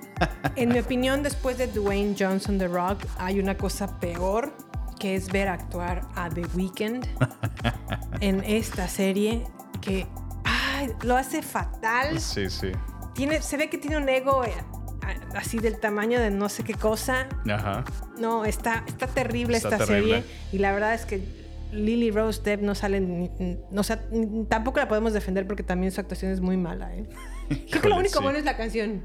En 0.56 0.68
mi 0.68 0.78
opinión, 0.80 1.22
después 1.22 1.56
de 1.56 1.66
Dwayne 1.66 2.14
Johnson 2.18 2.58
The 2.58 2.68
Rock, 2.68 3.06
hay 3.18 3.40
una 3.40 3.56
cosa 3.56 3.98
peor 4.00 4.54
que 4.98 5.14
es 5.14 5.32
ver 5.32 5.48
actuar 5.48 6.02
a 6.14 6.28
The 6.28 6.42
Weeknd 6.54 7.06
en 8.20 8.44
esta 8.44 8.86
serie 8.86 9.44
que 9.80 10.06
ay, 10.80 10.92
lo 11.02 11.16
hace 11.16 11.42
fatal. 11.42 12.18
Sí, 12.20 12.48
sí. 12.50 12.72
Tiene, 13.14 13.42
se 13.42 13.56
ve 13.56 13.68
que 13.68 13.78
tiene 13.78 13.96
un 13.98 14.08
ego 14.08 14.44
eh, 14.44 14.52
así 15.34 15.58
del 15.58 15.78
tamaño 15.78 16.18
de 16.20 16.30
no 16.30 16.48
sé 16.48 16.64
qué 16.64 16.74
cosa. 16.74 17.28
Ajá. 17.50 17.84
No, 18.18 18.44
está, 18.44 18.84
está 18.86 19.06
terrible 19.06 19.56
Está 19.56 19.70
esta 19.70 19.86
terrible. 19.86 20.22
serie. 20.22 20.36
Y 20.52 20.58
la 20.58 20.72
verdad 20.72 20.94
es 20.94 21.04
que 21.06 21.22
Lily 21.72 22.10
Rose 22.10 22.42
Depp 22.42 22.62
no 22.62 22.74
sale 22.74 23.00
ni- 23.00 23.30
o 23.76 23.82
sea, 23.82 24.00
tampoco 24.48 24.78
la 24.80 24.88
podemos 24.88 25.12
defender 25.12 25.46
porque 25.46 25.62
también 25.62 25.92
su 25.92 26.00
actuación 26.00 26.32
es 26.32 26.40
muy 26.40 26.56
mala. 26.56 26.94
¿eh? 26.96 27.08
Creo 27.70 27.82
que 27.82 27.88
lo 27.88 27.96
único 27.96 28.18
sí. 28.18 28.22
bueno 28.24 28.38
es 28.38 28.44
la 28.44 28.56
canción. 28.56 29.04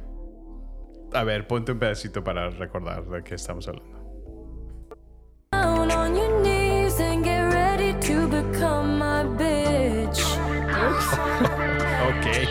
A 1.13 1.23
ver, 1.23 1.47
ponte 1.47 1.71
un 1.71 1.79
pedacito 1.79 2.23
para 2.23 2.49
recordar 2.49 3.05
de 3.05 3.23
qué 3.23 3.35
estamos 3.35 3.67
hablando. 3.67 3.95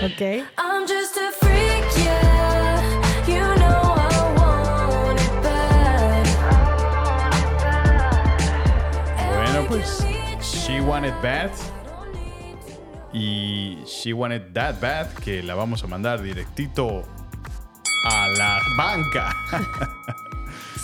Ok. 0.03 0.21
I'm 0.59 0.87
just 0.87 1.17
a 1.17 1.33
freak, 1.41 2.05
yeah. 2.05 2.83
You 3.27 3.55
know 3.57 3.95
I 3.97 4.35
want 4.37 5.21
it 5.21 5.43
bad. 5.43 6.27
Bueno, 9.35 9.67
pues 9.69 10.05
She 10.41 10.81
Wanted 10.81 11.15
Bad 11.23 11.51
y 13.13 13.79
She 13.87 14.13
Wanted 14.13 14.53
That 14.53 14.81
Bad, 14.81 15.15
que 15.23 15.43
la 15.43 15.55
vamos 15.55 15.83
a 15.85 15.87
mandar 15.87 16.21
directito 16.23 17.05
a 18.05 18.29
la 18.29 18.61
banca. 18.77 19.35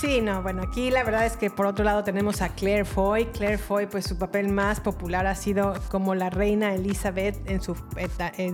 Sí, 0.00 0.22
no, 0.22 0.40
bueno, 0.40 0.62
aquí 0.62 0.90
la 0.90 1.04
verdad 1.04 1.26
es 1.26 1.36
que 1.36 1.50
por 1.50 1.66
otro 1.66 1.84
lado 1.84 2.02
tenemos 2.02 2.40
a 2.40 2.48
Claire 2.48 2.86
Foy. 2.86 3.26
Claire 3.26 3.58
Foy, 3.58 3.84
pues 3.84 4.06
su 4.06 4.16
papel 4.16 4.48
más 4.48 4.80
popular 4.80 5.26
ha 5.26 5.34
sido 5.34 5.74
como 5.90 6.14
la 6.14 6.30
reina 6.30 6.74
Elizabeth 6.74 7.36
en 7.44 7.60
su 7.60 7.76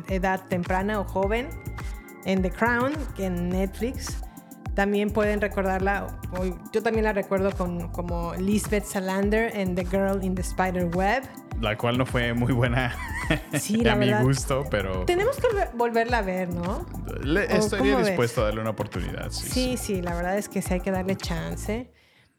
edad 0.08 0.48
temprana 0.48 0.98
o 0.98 1.04
joven 1.04 1.48
en 2.24 2.42
The 2.42 2.50
Crown, 2.50 2.94
en 3.18 3.48
Netflix. 3.48 4.25
También 4.76 5.10
pueden 5.10 5.40
recordarla, 5.40 6.06
yo 6.72 6.82
también 6.82 7.04
la 7.04 7.12
recuerdo 7.14 7.50
con- 7.50 7.88
como 7.92 8.34
Lisbeth 8.34 8.84
Salander 8.84 9.56
en 9.56 9.74
The 9.74 9.86
Girl 9.86 10.22
in 10.22 10.34
the 10.34 10.42
Spider 10.42 10.84
Web. 10.94 11.22
La 11.62 11.78
cual 11.78 11.96
no 11.96 12.04
fue 12.04 12.34
muy 12.34 12.52
buena 12.52 12.94
Sí, 13.58 13.76
la 13.82 13.94
a 13.94 13.96
mi 13.96 14.04
verdad. 14.06 14.22
gusto, 14.22 14.64
pero 14.70 15.06
Tenemos 15.06 15.36
que 15.38 15.48
volver- 15.48 15.70
volverla 15.74 16.18
a 16.18 16.22
ver, 16.22 16.52
¿no? 16.54 16.84
le- 17.24 17.46
¿O 17.46 17.56
estaría 17.56 17.96
ves? 17.96 18.08
dispuesto 18.08 18.42
a 18.42 18.44
darle 18.44 18.60
una 18.60 18.70
oportunidad. 18.70 19.30
Sí, 19.30 19.48
Sí, 19.48 19.76
sí, 19.78 20.02
la 20.02 20.14
verdad 20.14 20.36
es 20.36 20.50
que 20.50 20.60
sí 20.60 20.74
hay 20.74 20.80
que 20.80 20.90
darle 20.90 21.16
chance. 21.16 21.90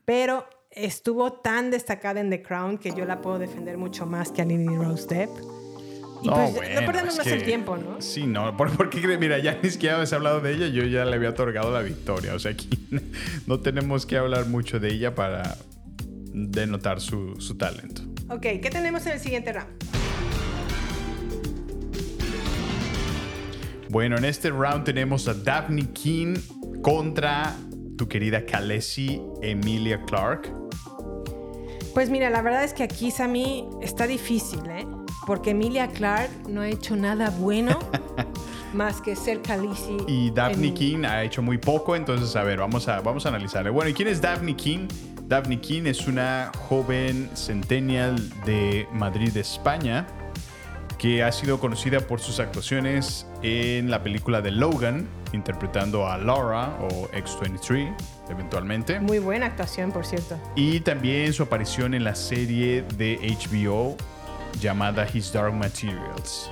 Pero 0.05 0.45
estuvo 0.69 1.33
tan 1.33 1.71
destacada 1.71 2.19
en 2.19 2.29
The 2.29 2.43
Crown 2.43 2.77
que 2.77 2.91
yo 2.93 3.03
la 3.05 3.19
puedo 3.19 3.39
defender 3.39 3.79
mucho 3.79 4.05
más 4.05 4.31
que 4.31 4.43
a 4.43 4.45
Lily 4.45 4.77
Rose 4.77 5.07
Depp. 5.07 5.31
Y 6.21 6.27
No, 6.27 6.33
pues 6.35 6.55
bueno, 6.55 6.81
no 6.81 6.87
perdemos 6.87 7.17
más 7.17 7.27
que- 7.27 7.33
el 7.33 7.43
tiempo, 7.43 7.77
¿no? 7.77 8.01
Sí, 8.01 8.25
no, 8.25 8.55
por- 8.57 8.75
porque 8.75 9.17
mira, 9.19 9.37
ya 9.39 9.59
ni 9.61 9.69
siquiera 9.69 9.95
habías 9.95 10.13
hablado 10.13 10.41
de 10.41 10.53
ella, 10.53 10.67
yo 10.67 10.83
ya 10.83 11.05
le 11.05 11.15
había 11.15 11.29
otorgado 11.29 11.71
la 11.71 11.81
victoria. 11.81 12.33
O 12.33 12.39
sea, 12.39 12.51
aquí 12.51 12.69
no 13.47 13.59
tenemos 13.59 14.05
que 14.05 14.17
hablar 14.17 14.47
mucho 14.47 14.79
de 14.79 14.89
ella 14.93 15.13
para 15.15 15.57
denotar 16.33 16.99
su, 17.01 17.35
su 17.39 17.55
talento. 17.57 18.01
Ok, 18.29 18.41
¿qué 18.61 18.69
tenemos 18.71 19.05
en 19.05 19.13
el 19.13 19.19
siguiente 19.19 19.53
round? 19.53 19.69
Bueno, 23.89 24.17
en 24.17 24.25
este 24.25 24.49
round 24.49 24.83
tenemos 24.83 25.27
a 25.27 25.33
Daphne 25.33 25.89
King 25.93 26.35
contra 26.81 27.55
tu 27.97 28.07
querida 28.07 28.45
Khaleesi 28.45 29.21
Emilia 29.41 30.01
Clark. 30.05 30.51
Pues 31.93 32.09
mira, 32.09 32.29
la 32.29 32.41
verdad 32.41 32.63
es 32.63 32.73
que 32.73 32.83
aquí, 32.83 33.09
Sammy, 33.11 33.65
está 33.81 34.05
difícil, 34.05 34.59
¿eh? 34.69 34.85
Porque 35.27 35.49
Emilia 35.51 35.89
Clark 35.89 36.29
no 36.47 36.61
ha 36.61 36.69
hecho 36.69 36.95
nada 36.95 37.29
bueno 37.31 37.77
más 38.73 39.01
que 39.01 39.13
ser 39.15 39.41
Khaleesi. 39.41 39.97
Y 40.07 40.31
Daphne 40.31 40.69
en- 40.69 40.73
King 40.73 41.03
ha 41.05 41.21
hecho 41.23 41.41
muy 41.41 41.57
poco, 41.57 41.97
entonces 41.97 42.33
a 42.37 42.43
ver, 42.43 42.59
vamos 42.59 42.87
a, 42.87 43.01
vamos 43.01 43.25
a 43.25 43.29
analizarle. 43.29 43.69
Bueno, 43.69 43.89
¿y 43.89 43.93
quién 43.93 44.07
es 44.07 44.21
Daphne 44.21 44.55
King? 44.55 44.87
Daphne 45.27 45.59
King 45.59 45.83
es 45.85 46.07
una 46.07 46.49
joven 46.69 47.29
centennial 47.33 48.15
de 48.45 48.87
Madrid, 48.93 49.35
España, 49.35 50.07
que 50.97 51.21
ha 51.23 51.31
sido 51.33 51.59
conocida 51.59 51.99
por 51.99 52.21
sus 52.21 52.39
actuaciones 52.39 53.27
en 53.43 53.91
la 53.91 54.01
película 54.03 54.41
de 54.41 54.51
Logan, 54.51 55.05
interpretando 55.33 56.07
a 56.07 56.17
Laura 56.17 56.77
o 56.89 57.09
X-23, 57.11 57.93
eventualmente. 58.29 59.01
Muy 59.01 59.19
buena 59.19 59.47
actuación, 59.47 59.91
por 59.91 60.05
cierto. 60.05 60.39
Y 60.55 60.79
también 60.79 61.33
su 61.33 61.43
aparición 61.43 61.93
en 61.93 62.05
la 62.05 62.15
serie 62.15 62.83
de 62.97 63.19
HBO 63.51 63.97
llamada 64.59 65.07
His 65.11 65.31
Dark 65.31 65.53
Materials. 65.53 66.49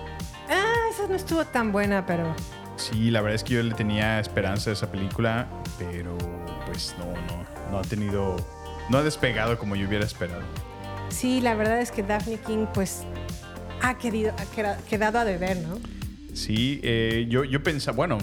Ah, 0.50 0.74
esa 0.92 1.08
no 1.08 1.16
estuvo 1.16 1.44
tan 1.46 1.72
buena, 1.72 2.06
pero 2.06 2.36
Sí, 2.78 3.10
la 3.10 3.22
verdad 3.22 3.36
es 3.36 3.44
que 3.44 3.54
yo 3.54 3.64
le 3.64 3.74
tenía 3.74 4.20
esperanza 4.20 4.70
a 4.70 4.74
esa 4.74 4.92
película, 4.92 5.48
pero 5.80 6.18
pues 6.68 6.94
no, 7.00 7.06
no, 7.06 7.46
no 7.72 7.80
ha 7.80 7.84
tenido, 7.84 8.36
no 8.90 8.98
ha 8.98 9.04
despegado 9.04 9.58
como 9.58 9.76
yo 9.78 9.88
hubiera 9.88 10.04
esperado. 10.06 10.42
sí, 11.10 11.40
la 11.40 11.56
verdad 11.56 11.80
es 11.80 11.92
que 11.92 12.04
Daphne 12.04 12.38
King, 12.46 12.66
pues, 12.74 13.04
ha, 13.82 13.98
querido, 13.98 14.34
ha 14.38 14.46
queda- 14.54 14.78
quedado 14.90 15.20
a 15.20 15.26
deber, 15.26 15.58
¿no? 15.58 15.80
Sí, 16.34 16.82
eh, 16.84 17.28
yo, 17.30 17.46
yo 17.46 17.64
pensaba, 17.64 17.96
bueno, 17.96 18.18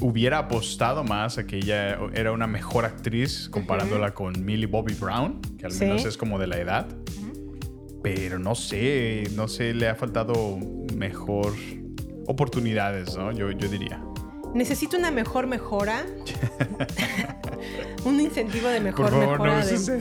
hubiera 0.00 0.38
apostado 0.38 1.04
más 1.04 1.36
a 1.36 1.46
que 1.46 1.58
ella 1.58 1.98
era 2.14 2.32
una 2.32 2.46
mejor 2.46 2.86
actriz 2.86 3.48
comparándola 3.50 4.14
con 4.14 4.42
Millie 4.42 4.66
Bobby 4.66 4.94
Brown, 4.94 5.40
que 5.58 5.66
al 5.66 5.72
Sí. 5.72 5.84
menos 5.84 6.04
es 6.06 6.16
como 6.16 6.38
de 6.38 6.46
la 6.46 6.56
edad. 6.56 6.86
Pero 8.04 8.38
no 8.38 8.54
sé, 8.54 9.24
no 9.34 9.48
sé, 9.48 9.72
le 9.74 9.88
ha 9.88 9.94
faltado 9.96 10.58
mejor 10.94 11.52
oportunidades, 12.26 13.16
¿no? 13.16 13.32
Yo, 13.32 13.50
yo 13.50 13.66
diría. 13.68 14.00
Necesito 14.54 14.96
una 14.98 15.10
mejor 15.10 15.46
mejora. 15.46 16.04
un 18.04 18.20
incentivo 18.20 18.68
de 18.68 18.80
mejor 18.80 19.06
Por 19.10 19.10
favor, 19.20 19.30
mejora 19.40 19.58
no 19.60 19.66
de, 19.66 19.74
eso. 19.74 19.92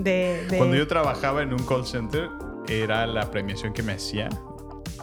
de- 0.00 0.46
de- 0.48 0.56
Cuando 0.56 0.74
yo 0.76 0.86
trabajaba 0.88 1.42
en 1.42 1.52
un 1.52 1.64
call 1.66 1.86
center, 1.86 2.28
era 2.68 3.06
la 3.06 3.30
premiación 3.30 3.72
que 3.72 3.82
me 3.82 3.92
hacía 3.92 4.28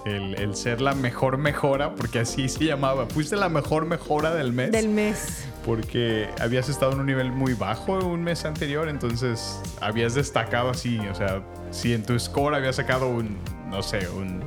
el, 0.05 0.35
el 0.39 0.55
ser 0.55 0.81
la 0.81 0.93
mejor 0.93 1.37
mejora, 1.37 1.95
porque 1.95 2.19
así 2.19 2.49
se 2.49 2.65
llamaba. 2.65 3.05
Fuiste 3.07 3.35
la 3.35 3.49
mejor 3.49 3.85
mejora 3.85 4.33
del 4.35 4.51
mes. 4.51 4.71
Del 4.71 4.89
mes. 4.89 5.45
Porque 5.65 6.27
habías 6.39 6.69
estado 6.69 6.91
en 6.93 6.99
un 6.99 7.05
nivel 7.07 7.31
muy 7.31 7.53
bajo 7.53 7.97
un 7.99 8.23
mes 8.23 8.45
anterior, 8.45 8.87
entonces 8.89 9.59
habías 9.81 10.13
destacado 10.13 10.69
así. 10.71 10.99
O 10.99 11.15
sea, 11.15 11.43
si 11.75 11.93
en 11.93 12.03
tu 12.03 12.17
score 12.17 12.55
habías 12.55 12.77
sacado 12.77 13.09
un, 13.09 13.37
no 13.69 13.83
sé, 13.83 14.07
un, 14.09 14.43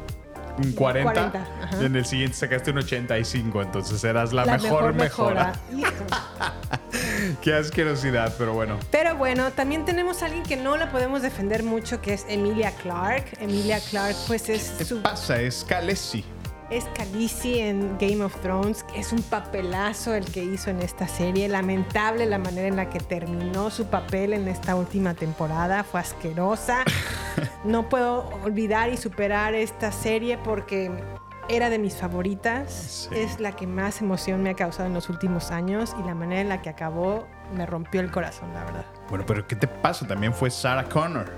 un 0.58 0.72
40, 0.72 1.12
40, 1.12 1.46
ajá. 1.62 1.84
en 1.84 1.94
el 1.94 2.06
siguiente 2.06 2.36
sacaste 2.36 2.70
un 2.70 2.78
85, 2.78 3.62
entonces 3.62 4.02
eras 4.02 4.32
la, 4.32 4.46
La 4.46 4.56
mejor, 4.58 4.94
mejora. 4.94 5.52
Qué 7.42 7.52
asquerosidad, 7.54 8.34
pero 8.38 8.54
bueno. 8.54 8.78
Pero 8.90 9.14
bueno, 9.16 9.52
también 9.52 9.84
tenemos 9.84 10.22
a 10.22 10.26
alguien 10.26 10.42
que 10.42 10.56
no 10.56 10.76
la 10.76 10.90
podemos 10.90 11.20
defender 11.20 11.62
mucho, 11.62 12.00
que 12.00 12.14
es 12.14 12.24
Emilia 12.28 12.72
Clarke. 12.82 13.36
Emilia 13.40 13.78
Clarke, 13.80 14.16
pues 14.26 14.48
es 14.48 14.70
¿Qué 14.78 14.84
su 14.84 15.02
pasa? 15.02 15.40
Es 15.40 15.64
Khaleesi. 15.68 16.24
Es 16.70 16.84
Khaleesi 16.94 17.60
en 17.60 17.96
Game 17.98 18.22
of 18.22 18.34
Thrones. 18.40 18.82
que 18.84 19.00
Es 19.00 19.12
un 19.12 19.22
papelazo 19.22 20.14
el 20.14 20.24
que 20.30 20.44
hizo 20.44 20.70
en 20.70 20.80
esta 20.80 21.08
serie. 21.08 21.48
Lamentable 21.48 22.26
la 22.26 22.38
manera 22.38 22.68
en 22.68 22.76
la 22.76 22.90
que 22.90 23.00
terminó 23.00 23.70
su 23.70 23.86
papel 23.86 24.32
en 24.32 24.48
esta 24.48 24.74
última 24.74 25.14
temporada. 25.14 25.84
Fue 25.84 26.00
asquerosa. 26.00 26.84
No 27.64 27.88
puedo 27.88 28.28
olvidar 28.44 28.92
y 28.92 28.96
superar 28.96 29.54
esta 29.54 29.92
serie 29.92 30.38
porque 30.38 30.90
era 31.48 31.70
de 31.70 31.78
mis 31.78 31.94
favoritas. 31.94 33.08
Es 33.12 33.38
la 33.38 33.52
que 33.52 33.66
más 33.66 34.00
emoción 34.00 34.42
me 34.42 34.50
ha 34.50 34.54
causado 34.54 34.86
en 34.88 34.94
los 34.94 35.08
últimos 35.08 35.50
años 35.52 35.94
y 36.00 36.06
la 36.06 36.14
manera 36.14 36.40
en 36.40 36.48
la 36.48 36.62
que 36.62 36.68
acabó 36.68 37.28
me 37.54 37.64
rompió 37.64 38.00
el 38.00 38.10
corazón, 38.10 38.52
la 38.54 38.64
verdad. 38.64 38.86
Bueno, 39.08 39.24
pero 39.26 39.46
¿qué 39.46 39.54
te 39.56 39.68
pasa? 39.68 40.06
También 40.06 40.34
fue 40.34 40.50
Sarah 40.50 40.88
Connor 40.88 41.30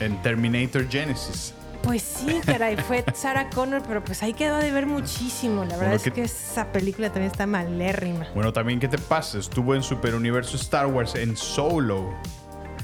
en 0.00 0.20
Terminator 0.22 0.88
Genesis. 0.88 1.54
Pues 1.84 2.02
sí, 2.02 2.40
caray, 2.44 2.76
fue 2.76 3.04
Sarah 3.14 3.50
Connor, 3.50 3.82
pero 3.86 4.02
pues 4.02 4.22
ahí 4.22 4.32
quedó 4.32 4.56
de 4.58 4.70
ver 4.70 4.86
muchísimo. 4.86 5.64
La 5.64 5.76
verdad 5.76 5.80
Bueno, 5.80 5.94
es 5.96 6.02
¿qué- 6.02 6.12
que 6.12 6.22
esa 6.22 6.72
película 6.72 7.08
también 7.08 7.30
está 7.30 7.46
malérrima. 7.46 8.26
Bueno, 8.34 8.52
también 8.52 8.80
¿qué 8.80 8.88
te 8.88 8.98
pasa? 8.98 9.38
Estuvo 9.38 9.74
en 9.74 9.82
Super 9.82 10.14
Universo 10.14 10.56
Star 10.56 10.86
Wars 10.86 11.14
en 11.14 11.36
Solo. 11.36 12.14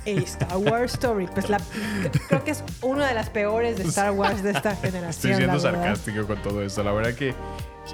Star 0.07 0.57
Wars 0.57 0.95
Story, 0.95 1.27
pues 1.33 1.49
la, 1.51 1.61
creo 2.29 2.43
que 2.45 2.51
es 2.53 2.65
una 2.83 3.07
de 3.09 3.15
las 3.15 3.31
peores 3.31 3.77
de 3.79 3.85
Star 3.85 4.13
Wars 4.13 4.43
de 4.43 4.51
esta 4.53 4.75
generación. 4.77 5.33
Estoy 5.33 5.35
siendo 5.35 5.59
sarcástico 5.61 6.27
con 6.27 6.43
todo 6.43 6.63
esto. 6.63 6.83
La 6.83 6.93
verdad 6.93 7.15
que 7.15 7.35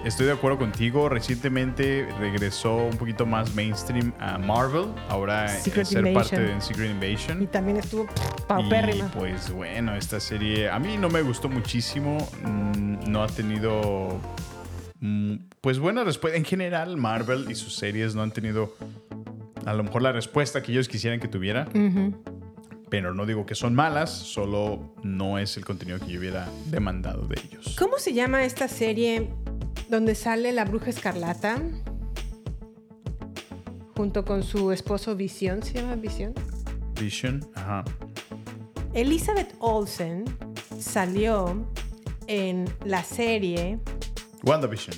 estoy 0.05 0.27
de 0.27 0.33
acuerdo 0.33 0.59
contigo. 0.59 1.09
Recientemente 1.09 2.09
regresó 2.19 2.77
un 2.77 2.97
poquito 2.97 3.27
más 3.27 3.55
mainstream 3.55 4.13
a 4.21 4.39
Marvel. 4.39 4.87
Ahora 5.09 5.49
Secret 5.49 5.83
es 5.83 5.89
ser 5.89 6.07
Invasion. 6.07 6.41
parte 6.43 6.55
de 6.55 6.61
Secret 6.61 6.91
Invasion. 6.91 7.43
Y 7.43 7.47
también 7.47 7.77
estuvo 7.79 8.07
pff, 8.07 8.23
Y 8.39 8.43
paupérrima. 8.47 9.11
pues 9.13 9.51
bueno, 9.51 9.95
esta 9.97 10.21
serie 10.21 10.69
a 10.71 10.79
mí 10.79 10.97
no 10.97 11.09
me 11.09 11.23
gustó 11.23 11.49
muchísimo. 11.49 12.19
Mm, 12.45 13.11
No 13.11 13.23
ha 13.23 13.27
tenido 13.29 14.19
mm, 15.01 15.35
pues 15.61 15.79
buena 15.79 16.05
respuesta. 16.05 16.37
En 16.39 16.45
general, 16.45 16.97
Marvel 16.97 17.51
y 17.51 17.55
sus 17.55 17.75
series 17.77 18.15
no 18.15 18.23
han 18.23 18.31
tenido 18.33 18.75
a 19.67 19.75
lo 19.75 19.83
mejor 19.83 20.01
la 20.01 20.13
respuesta 20.13 20.63
que 20.63 20.73
ellos 20.73 20.89
quisieran 20.89 21.19
que 21.21 21.27
tuviera. 21.29 21.69
Pero 22.89 23.13
no 23.13 23.27
digo 23.27 23.45
que 23.45 23.57
son 23.57 23.75
malas, 23.75 24.11
solo 24.11 24.95
no 25.03 25.39
es 25.39 25.57
el 25.57 25.65
contenido 25.65 25.99
que 25.99 26.07
yo 26.07 26.21
hubiera 26.21 26.49
demandado 26.67 27.27
de 27.27 27.37
ellos. 27.45 27.75
¿Cómo 27.77 27.99
se 27.99 28.15
llama 28.15 28.45
esta 28.45 28.69
serie 28.69 29.29
donde 29.91 30.15
sale 30.15 30.53
la 30.53 30.65
bruja 30.65 30.91
escarlata? 30.91 31.61
Junto 33.97 34.25
con 34.25 34.45
su 34.45 34.71
esposo 34.71 35.17
Visión. 35.17 35.65
¿Se 35.65 35.75
llama 35.75 35.97
Visión? 35.97 36.33
Vision, 37.01 37.45
ajá. 37.57 37.85
Elizabeth 38.95 39.53
Olsen 39.59 40.25
salió 40.79 41.67
en 42.29 42.67
la 42.85 43.03
serie 43.03 43.81
WandaVision, 44.45 44.97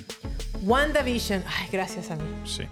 WandaVision. 0.63 1.43
Ay, 1.47 1.67
gracias 1.71 2.11
a 2.11 2.15
mí. 2.17 2.23
sí. 2.45 2.63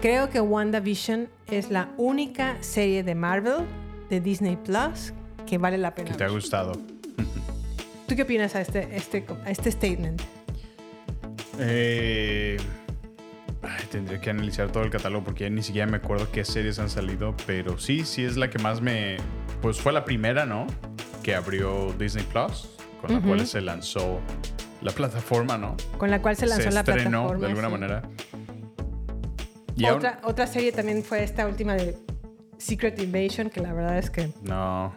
Creo 0.00 0.30
que 0.30 0.40
WandaVision 0.40 1.28
es 1.48 1.70
la 1.70 1.88
única 1.96 2.56
serie 2.60 3.02
de 3.02 3.16
Marvel 3.16 3.66
de 4.08 4.20
Disney 4.20 4.56
Plus 4.56 5.12
que 5.44 5.58
vale 5.58 5.76
la 5.76 5.92
pena. 5.92 6.10
Que 6.10 6.16
te 6.16 6.22
ha 6.22 6.28
gustado. 6.28 6.72
¿Tú 8.06 8.14
qué 8.14 8.22
opinas 8.22 8.54
a 8.54 8.60
este, 8.60 8.96
este, 8.96 9.26
a 9.44 9.50
este 9.50 9.72
statement? 9.72 10.22
Eh, 11.58 12.58
ay, 13.62 13.84
tendría 13.90 14.20
que 14.20 14.30
analizar 14.30 14.70
todo 14.70 14.84
el 14.84 14.90
catálogo 14.90 15.24
porque 15.24 15.44
ya 15.44 15.50
ni 15.50 15.64
siquiera 15.64 15.88
me 15.88 15.96
acuerdo 15.96 16.30
qué 16.30 16.44
series 16.44 16.78
han 16.78 16.90
salido, 16.90 17.34
pero 17.44 17.76
sí, 17.78 18.04
sí 18.04 18.22
es 18.24 18.36
la 18.36 18.48
que 18.50 18.60
más 18.60 18.80
me... 18.80 19.16
Pues 19.60 19.80
fue 19.80 19.92
la 19.92 20.04
primera, 20.04 20.46
¿no? 20.46 20.68
Que 21.24 21.34
abrió 21.34 21.92
Disney 21.98 22.24
Plus, 22.24 22.68
con 23.00 23.10
la 23.10 23.18
Ujú. 23.18 23.26
cual 23.30 23.46
se 23.48 23.60
lanzó 23.60 24.20
la 24.80 24.92
plataforma, 24.92 25.58
¿no? 25.58 25.76
Con 25.98 26.12
la 26.12 26.22
cual 26.22 26.36
se 26.36 26.46
lanzó 26.46 26.70
la 26.70 26.80
estrenó 26.80 27.26
plataforma. 27.32 27.40
de 27.40 27.46
alguna 27.48 27.66
sí. 27.66 27.72
manera. 27.72 28.02
Otra, 29.86 30.20
otra 30.24 30.46
serie 30.46 30.72
también 30.72 31.02
fue 31.02 31.22
esta 31.22 31.46
última 31.46 31.74
de 31.74 31.96
Secret 32.58 32.98
Invasion, 33.00 33.50
que 33.50 33.60
la 33.60 33.72
verdad 33.72 33.98
es 33.98 34.10
que, 34.10 34.30
No. 34.42 34.92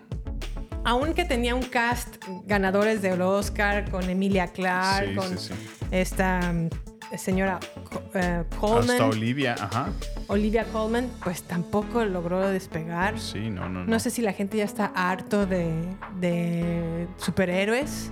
aunque 0.83 1.25
tenía 1.25 1.53
un 1.55 1.63
cast 1.63 2.17
ganadores 2.45 3.01
del 3.01 3.21
Oscar 3.21 3.89
con 3.89 4.09
Emilia 4.09 4.47
Clarke, 4.47 5.09
Sí, 5.09 5.15
con 5.15 5.37
sí, 5.37 5.53
sí. 5.53 5.85
esta 5.91 6.51
mm, 6.51 6.69
señora 7.17 7.59
eh, 8.15 8.43
Coleman, 8.59 8.89
Hasta 8.91 9.05
Olivia, 9.07 9.55
ajá. 9.59 9.89
Olivia 10.27 10.63
Colman, 10.65 11.09
pues 11.23 11.43
tampoco 11.43 12.03
logró 12.05 12.39
despegar. 12.49 13.19
Sí, 13.19 13.49
no, 13.49 13.67
no, 13.69 13.81
no. 13.81 13.85
No 13.85 13.99
sé 13.99 14.09
si 14.09 14.21
la 14.21 14.33
gente 14.33 14.57
ya 14.57 14.63
está 14.65 14.85
harto 14.95 15.45
de, 15.45 15.71
de 16.19 17.07
superhéroes, 17.17 18.09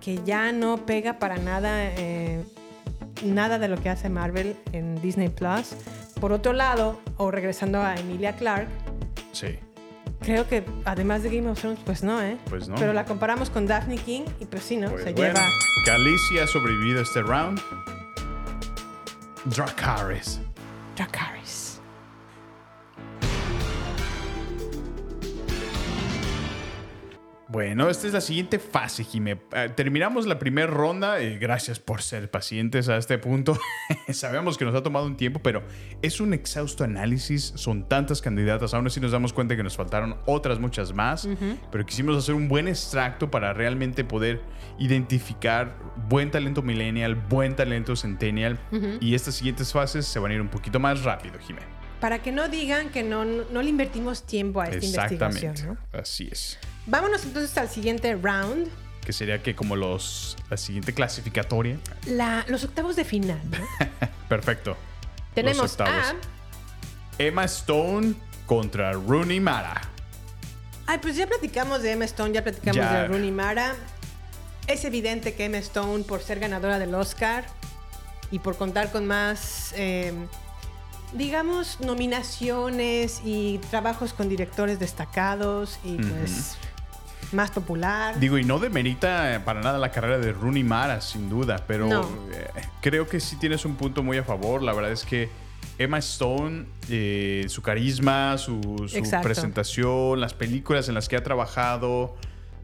que 0.00 0.20
ya 0.24 0.52
no 0.52 0.84
pega 0.86 1.18
para 1.18 1.36
nada 1.38 1.84
eh, 1.84 2.44
nada 3.24 3.58
de 3.58 3.68
lo 3.68 3.76
que 3.80 3.88
hace 3.90 4.08
Marvel 4.08 4.56
en 4.72 5.00
Disney 5.00 5.28
Plus. 5.28 5.74
Por 6.20 6.32
otro 6.32 6.52
lado, 6.52 7.00
o 7.16 7.30
regresando 7.30 7.82
a 7.82 7.94
Emilia 7.96 8.36
Clarke, 8.36 8.68
Sí. 9.32 9.58
creo 10.20 10.48
que 10.48 10.64
además 10.84 11.22
de 11.22 11.36
Game 11.36 11.48
of 11.50 11.60
Thrones, 11.60 11.78
pues 11.84 12.02
no, 12.02 12.22
¿eh? 12.22 12.38
Pues 12.48 12.68
no. 12.68 12.74
Pero 12.76 12.92
la 12.92 13.04
comparamos 13.04 13.50
con 13.50 13.66
Daphne 13.66 13.96
King 13.98 14.22
y 14.40 14.46
pues 14.46 14.62
sí, 14.64 14.76
¿no? 14.76 14.90
Pues 14.90 15.04
Se 15.04 15.12
bueno, 15.12 15.34
lleva. 15.34 15.46
Khaleesi 15.84 16.38
ha 16.38 16.46
sobrevivido 16.46 17.00
a 17.00 17.02
este 17.02 17.22
round. 17.22 17.60
Dracarys. 19.44 20.40
Dracarys. 20.96 21.65
Bueno, 27.48 27.88
esta 27.88 28.08
es 28.08 28.12
la 28.12 28.20
siguiente 28.20 28.58
fase, 28.58 29.04
Jime. 29.04 29.38
Eh, 29.52 29.70
terminamos 29.74 30.26
la 30.26 30.38
primera 30.38 30.66
ronda. 30.66 31.20
eh, 31.20 31.38
gracias 31.38 31.78
por 31.78 32.02
ser 32.02 32.28
pacientes 32.28 32.88
a 32.88 32.96
este 32.96 33.18
punto. 33.18 33.56
Sabemos 34.12 34.58
que 34.58 34.64
nos 34.64 34.74
ha 34.74 34.82
tomado 34.82 35.06
un 35.06 35.16
tiempo, 35.16 35.38
pero 35.40 35.62
es 36.02 36.20
un 36.20 36.34
exhausto 36.34 36.82
análisis. 36.82 37.52
Son 37.54 37.88
tantas 37.88 38.20
candidatas. 38.20 38.74
Aún 38.74 38.88
así 38.88 38.98
nos 38.98 39.12
damos 39.12 39.32
cuenta 39.32 39.56
que 39.56 39.62
nos 39.62 39.76
faltaron 39.76 40.16
otras 40.26 40.58
muchas 40.58 40.92
más. 40.92 41.28
Pero 41.70 41.86
quisimos 41.86 42.16
hacer 42.16 42.34
un 42.34 42.48
buen 42.48 42.66
extracto 42.66 43.30
para 43.30 43.52
realmente 43.52 44.02
poder 44.02 44.40
identificar 44.78 45.76
buen 46.08 46.32
talento 46.32 46.62
millennial, 46.62 47.14
buen 47.14 47.54
talento 47.54 47.94
centennial. 47.94 48.58
Ujú. 48.72 48.98
Y 49.00 49.14
estas 49.14 49.36
siguientes 49.36 49.72
fases 49.72 50.04
se 50.06 50.18
van 50.18 50.32
a 50.32 50.34
ir 50.34 50.40
un 50.40 50.48
poquito 50.48 50.80
más 50.80 51.04
rápido, 51.04 51.38
Jime. 51.38 51.60
Para 52.00 52.20
que 52.22 52.32
no 52.32 52.48
digan 52.48 52.90
que 52.90 53.02
no, 53.02 53.24
no, 53.24 53.62
le 53.62 53.70
invertimos 53.70 54.26
tiempo 54.26 54.60
a 54.60 54.68
esta 54.68 54.84
investigación, 54.84 55.52
Exactamente. 55.52 55.82
¿no? 55.92 55.98
Así 55.98 56.28
es. 56.30 56.58
Vámonos 56.86 57.24
entonces 57.24 57.56
al 57.58 57.68
siguiente 57.68 58.14
round. 58.14 58.68
Que 59.04 59.12
sería 59.12 59.42
que 59.42 59.54
como 59.54 59.76
los 59.76 60.36
la 60.50 60.56
siguiente 60.56 60.92
clasificatoria. 60.92 61.78
La- 62.06 62.44
los 62.48 62.64
octavos 62.64 62.96
de 62.96 63.04
final. 63.04 63.40
¿no? 63.50 64.06
Perfecto. 64.28 64.76
Tenemos 65.34 65.58
Los 65.62 65.70
octavos. 65.72 65.92
a. 65.94 66.14
Emma 67.22 67.44
Stone 67.44 68.14
contra 68.46 68.92
Rooney 68.92 69.40
Mara. 69.40 69.80
Ay, 70.86 70.98
pues 71.02 71.16
ya 71.16 71.26
platicamos 71.26 71.82
de 71.82 71.92
Emma 71.92 72.04
Stone, 72.04 72.32
ya 72.32 72.42
platicamos 72.42 72.76
Ya. 72.76 73.02
de 73.02 73.08
Rooney 73.08 73.30
Mara. 73.32 73.74
Es 74.66 74.84
evidente 74.84 75.34
que 75.34 75.44
Emma 75.46 75.58
Stone, 75.58 76.04
por 76.04 76.20
ser 76.22 76.40
ganadora 76.40 76.78
del 76.78 76.94
Oscar 76.94 77.44
y 78.30 78.38
por 78.40 78.56
contar 78.56 78.90
con 78.90 79.06
más, 79.06 79.72
eh, 79.76 80.12
digamos, 81.12 81.80
nominaciones 81.80 83.20
y 83.24 83.58
trabajos 83.70 84.12
con 84.12 84.28
directores 84.28 84.78
destacados 84.78 85.78
y 85.84 85.96
pues 85.96 86.56
más 87.32 87.50
popular. 87.50 88.18
Digo, 88.20 88.38
y 88.38 88.44
no 88.44 88.58
demerita 88.58 89.34
eh, 89.34 89.40
para 89.40 89.60
nada 89.60 89.78
la 89.78 89.90
carrera 89.90 90.18
de 90.18 90.32
Rooney 90.32 90.62
Mara, 90.64 91.00
sin 91.00 91.28
duda, 91.28 91.64
pero 91.66 91.86
No. 91.88 92.08
eh, 92.32 92.46
creo 92.80 93.08
que 93.08 93.20
sí 93.20 93.36
tienes 93.36 93.64
un 93.64 93.76
punto 93.76 94.02
muy 94.02 94.16
a 94.18 94.24
favor. 94.24 94.62
La 94.62 94.72
verdad 94.72 94.92
es 94.92 95.04
que 95.04 95.28
Emma 95.78 95.98
Stone, 95.98 96.66
eh, 96.88 97.44
su 97.48 97.62
carisma, 97.62 98.38
su, 98.38 98.60
presentación, 99.22 100.20
las 100.20 100.34
películas 100.34 100.88
en 100.88 100.94
las 100.94 101.08
que 101.08 101.16
ha 101.16 101.22
trabajado, 101.22 102.16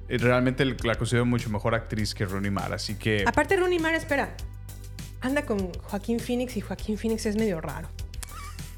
realmente 0.08 0.64
la 0.64 0.94
considero 0.94 1.26
mucho 1.26 1.50
mejor 1.50 1.74
actriz 1.74 2.14
que 2.14 2.24
Rooney 2.24 2.50
Mara. 2.50 2.76
Así 2.76 2.94
que 2.94 3.24
Aparte, 3.26 3.56
Rooney 3.56 3.78
Mara, 3.78 3.96
espera, 3.96 4.34
anda 5.20 5.44
con 5.44 5.72
Joaquín 5.74 6.20
Phoenix 6.20 6.56
y 6.56 6.60
Joaquín 6.60 6.96
Phoenix 6.98 7.26
es 7.26 7.36
medio 7.36 7.60
raro. 7.60 7.88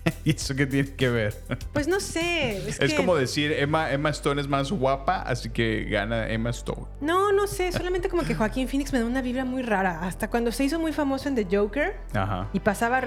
¿Y 0.25 0.35
eso 0.37 0.55
qué 0.55 0.67
tiene 0.67 0.95
que 0.95 1.09
ver? 1.09 1.35
Pues 1.73 1.89
no 1.89 1.99
sé. 2.01 2.59
Es, 2.69 2.81
Es 2.81 2.91
que- 2.91 2.97
como 2.97 3.17
decir, 3.17 3.53
Emma, 3.53 3.91
Emma 3.93 4.11
Stone 4.11 4.41
es 4.41 4.49
más 4.49 4.71
guapa, 4.71 5.23
así 5.23 5.51
que 5.51 5.85
gana 5.85 6.29
Emma 6.29 6.51
Stone. 6.51 6.87
No, 7.01 7.33
no 7.33 7.47
sé. 7.47 7.73
Solamente 7.73 8.09
como 8.09 8.23
que 8.25 8.35
Joaquín 8.35 8.69
Phoenix 8.69 8.93
me 8.93 9.01
da 9.01 9.07
una 9.07 9.23
vibra 9.23 9.45
muy 9.45 9.63
rara. 9.63 10.01
Hasta 10.03 10.29
cuando 10.29 10.53
se 10.53 10.65
hizo 10.65 10.79
muy 10.79 10.93
famoso 10.93 11.29
en 11.29 11.35
The 11.35 11.47
Joker 11.57 11.97
Ajá. 12.15 12.49
y 12.53 12.61
pasaba 12.61 12.99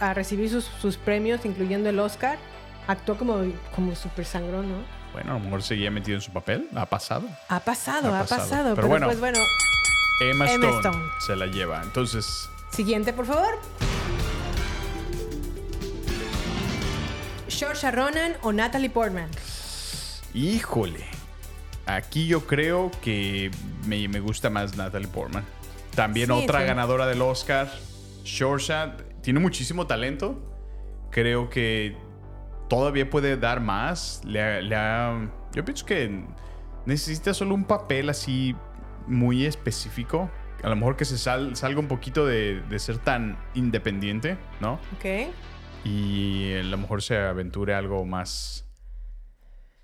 a, 0.00 0.14
recibir 0.14 0.50
sus, 0.50 0.64
sus 0.64 0.96
premios, 0.96 1.44
incluyendo 1.44 1.88
el 1.90 1.98
Oscar, 1.98 2.38
actuó 2.86 3.16
como, 3.16 3.42
como 3.74 3.94
súper 3.94 4.24
sangrón, 4.24 4.68
¿no? 4.70 4.76
Bueno, 5.12 5.32
a 5.32 5.38
lo 5.38 5.40
mejor 5.44 5.62
seguía 5.62 5.90
metido 5.90 6.16
en 6.16 6.20
su 6.22 6.32
papel. 6.32 6.68
Ha 6.74 6.86
pasado. 6.86 7.26
Ha 7.48 7.60
pasado, 7.60 8.12
Ha 8.14 8.20
ha 8.20 8.22
pasado. 8.22 8.40
pasado. 8.42 8.64
Pero 8.74 8.76
Pero, 8.76 8.88
bueno. 8.88 9.06
pues 9.06 9.20
bueno. 9.20 9.38
Emma, 10.20 10.50
Emma 10.50 10.68
Stone, 10.68 10.76
Stone. 10.78 11.04
se 11.26 11.36
la 11.36 11.46
lleva. 11.46 11.82
Entonces, 11.82 12.48
Siguiente, 12.70 13.12
por 13.12 13.26
favor. 13.26 13.58
Saoirse 17.56 17.90
Ronan 17.90 18.34
o 18.42 18.52
Natalie 18.52 18.90
Portman. 18.90 19.28
híjole. 20.34 21.04
Aquí 21.86 22.26
yo 22.26 22.46
creo 22.46 22.90
que 23.00 23.50
me, 23.86 24.08
me 24.08 24.20
gusta 24.20 24.50
más 24.50 24.76
Natalie 24.76 25.08
Portman. 25.08 25.44
También 25.94 26.26
Sí, 26.26 26.32
otra 26.32 26.60
sí. 26.60 26.66
ganadora 26.66 27.06
del 27.06 27.22
Oscar. 27.22 27.70
Saoirse 28.24 28.74
tiene 29.22 29.40
muchísimo 29.40 29.86
talento. 29.86 30.38
Creo 31.10 31.48
que 31.48 31.96
todavía 32.68 33.08
puede 33.08 33.36
dar 33.36 33.60
más. 33.60 34.20
Le 34.24 34.42
ha- 34.42 34.60
le 34.60 34.76
ha- 34.76 35.30
yo 35.54 35.64
pienso 35.64 35.86
que 35.86 36.24
necesita 36.84 37.32
solo 37.32 37.54
un 37.54 37.64
papel 37.64 38.10
así 38.10 38.54
muy 39.06 39.46
específico. 39.46 40.30
A 40.62 40.68
lo 40.68 40.76
mejor 40.76 40.96
que 40.96 41.04
se 41.04 41.16
sal- 41.16 41.54
salga 41.54 41.78
un 41.78 41.86
poquito 41.88 42.26
de, 42.26 42.60
de 42.68 42.78
ser 42.80 42.98
tan 42.98 43.38
independiente, 43.54 44.36
¿no? 44.60 44.74
Ok. 44.98 45.30
Y 45.86 46.52
a 46.54 46.64
lo 46.64 46.78
mejor 46.78 47.00
se 47.00 47.16
aventure 47.16 47.72
algo 47.74 48.04
más. 48.04 48.64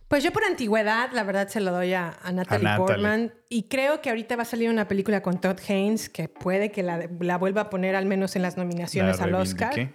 Pues 0.08 0.24
yo 0.24 0.32
por 0.32 0.44
antigüedad, 0.44 1.10
la 1.12 1.22
verdad, 1.22 1.48
se 1.48 1.60
lo 1.60 1.70
doy 1.70 1.94
a, 1.94 2.18
a 2.22 2.32
Natalie. 2.32 2.68
Portman. 2.76 3.32
Y 3.48 3.68
creo 3.68 4.02
que 4.02 4.10
ahorita 4.10 4.36
va 4.36 4.42
a 4.42 4.44
salir 4.44 4.68
una 4.68 4.88
película 4.88 5.22
con 5.22 5.40
Todd 5.40 5.58
Haynes 5.68 6.10
que 6.10 6.28
puede 6.28 6.70
que 6.70 6.82
la, 6.82 7.08
la 7.20 7.38
vuelva 7.38 7.62
a 7.62 7.70
poner 7.70 7.94
al 7.94 8.06
menos 8.06 8.36
en 8.36 8.42
las 8.42 8.56
nominaciones 8.56 9.18
la 9.18 9.24
al 9.24 9.34
Oscar. 9.36 9.92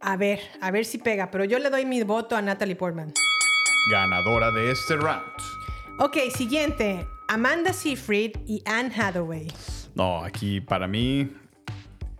A 0.00 0.16
ver, 0.16 0.38
a 0.60 0.70
ver 0.70 0.84
si 0.84 0.98
pega. 0.98 1.30
Pero 1.30 1.44
yo 1.44 1.58
le 1.58 1.68
doy 1.68 1.84
mi 1.84 2.02
voto 2.04 2.36
a 2.36 2.42
Natalie 2.42 2.76
Portman. 2.76 3.12
Ganadora 3.90 4.50
de 4.52 4.70
este 4.70 4.96
round. 4.96 5.24
Ok, 5.98 6.16
siguiente. 6.34 7.06
Amanda 7.28 7.72
Seyfried 7.72 8.36
y 8.46 8.62
Anne 8.66 8.92
Hathaway. 8.96 9.48
No, 9.94 10.24
aquí 10.24 10.60
para 10.60 10.86
mí, 10.86 11.30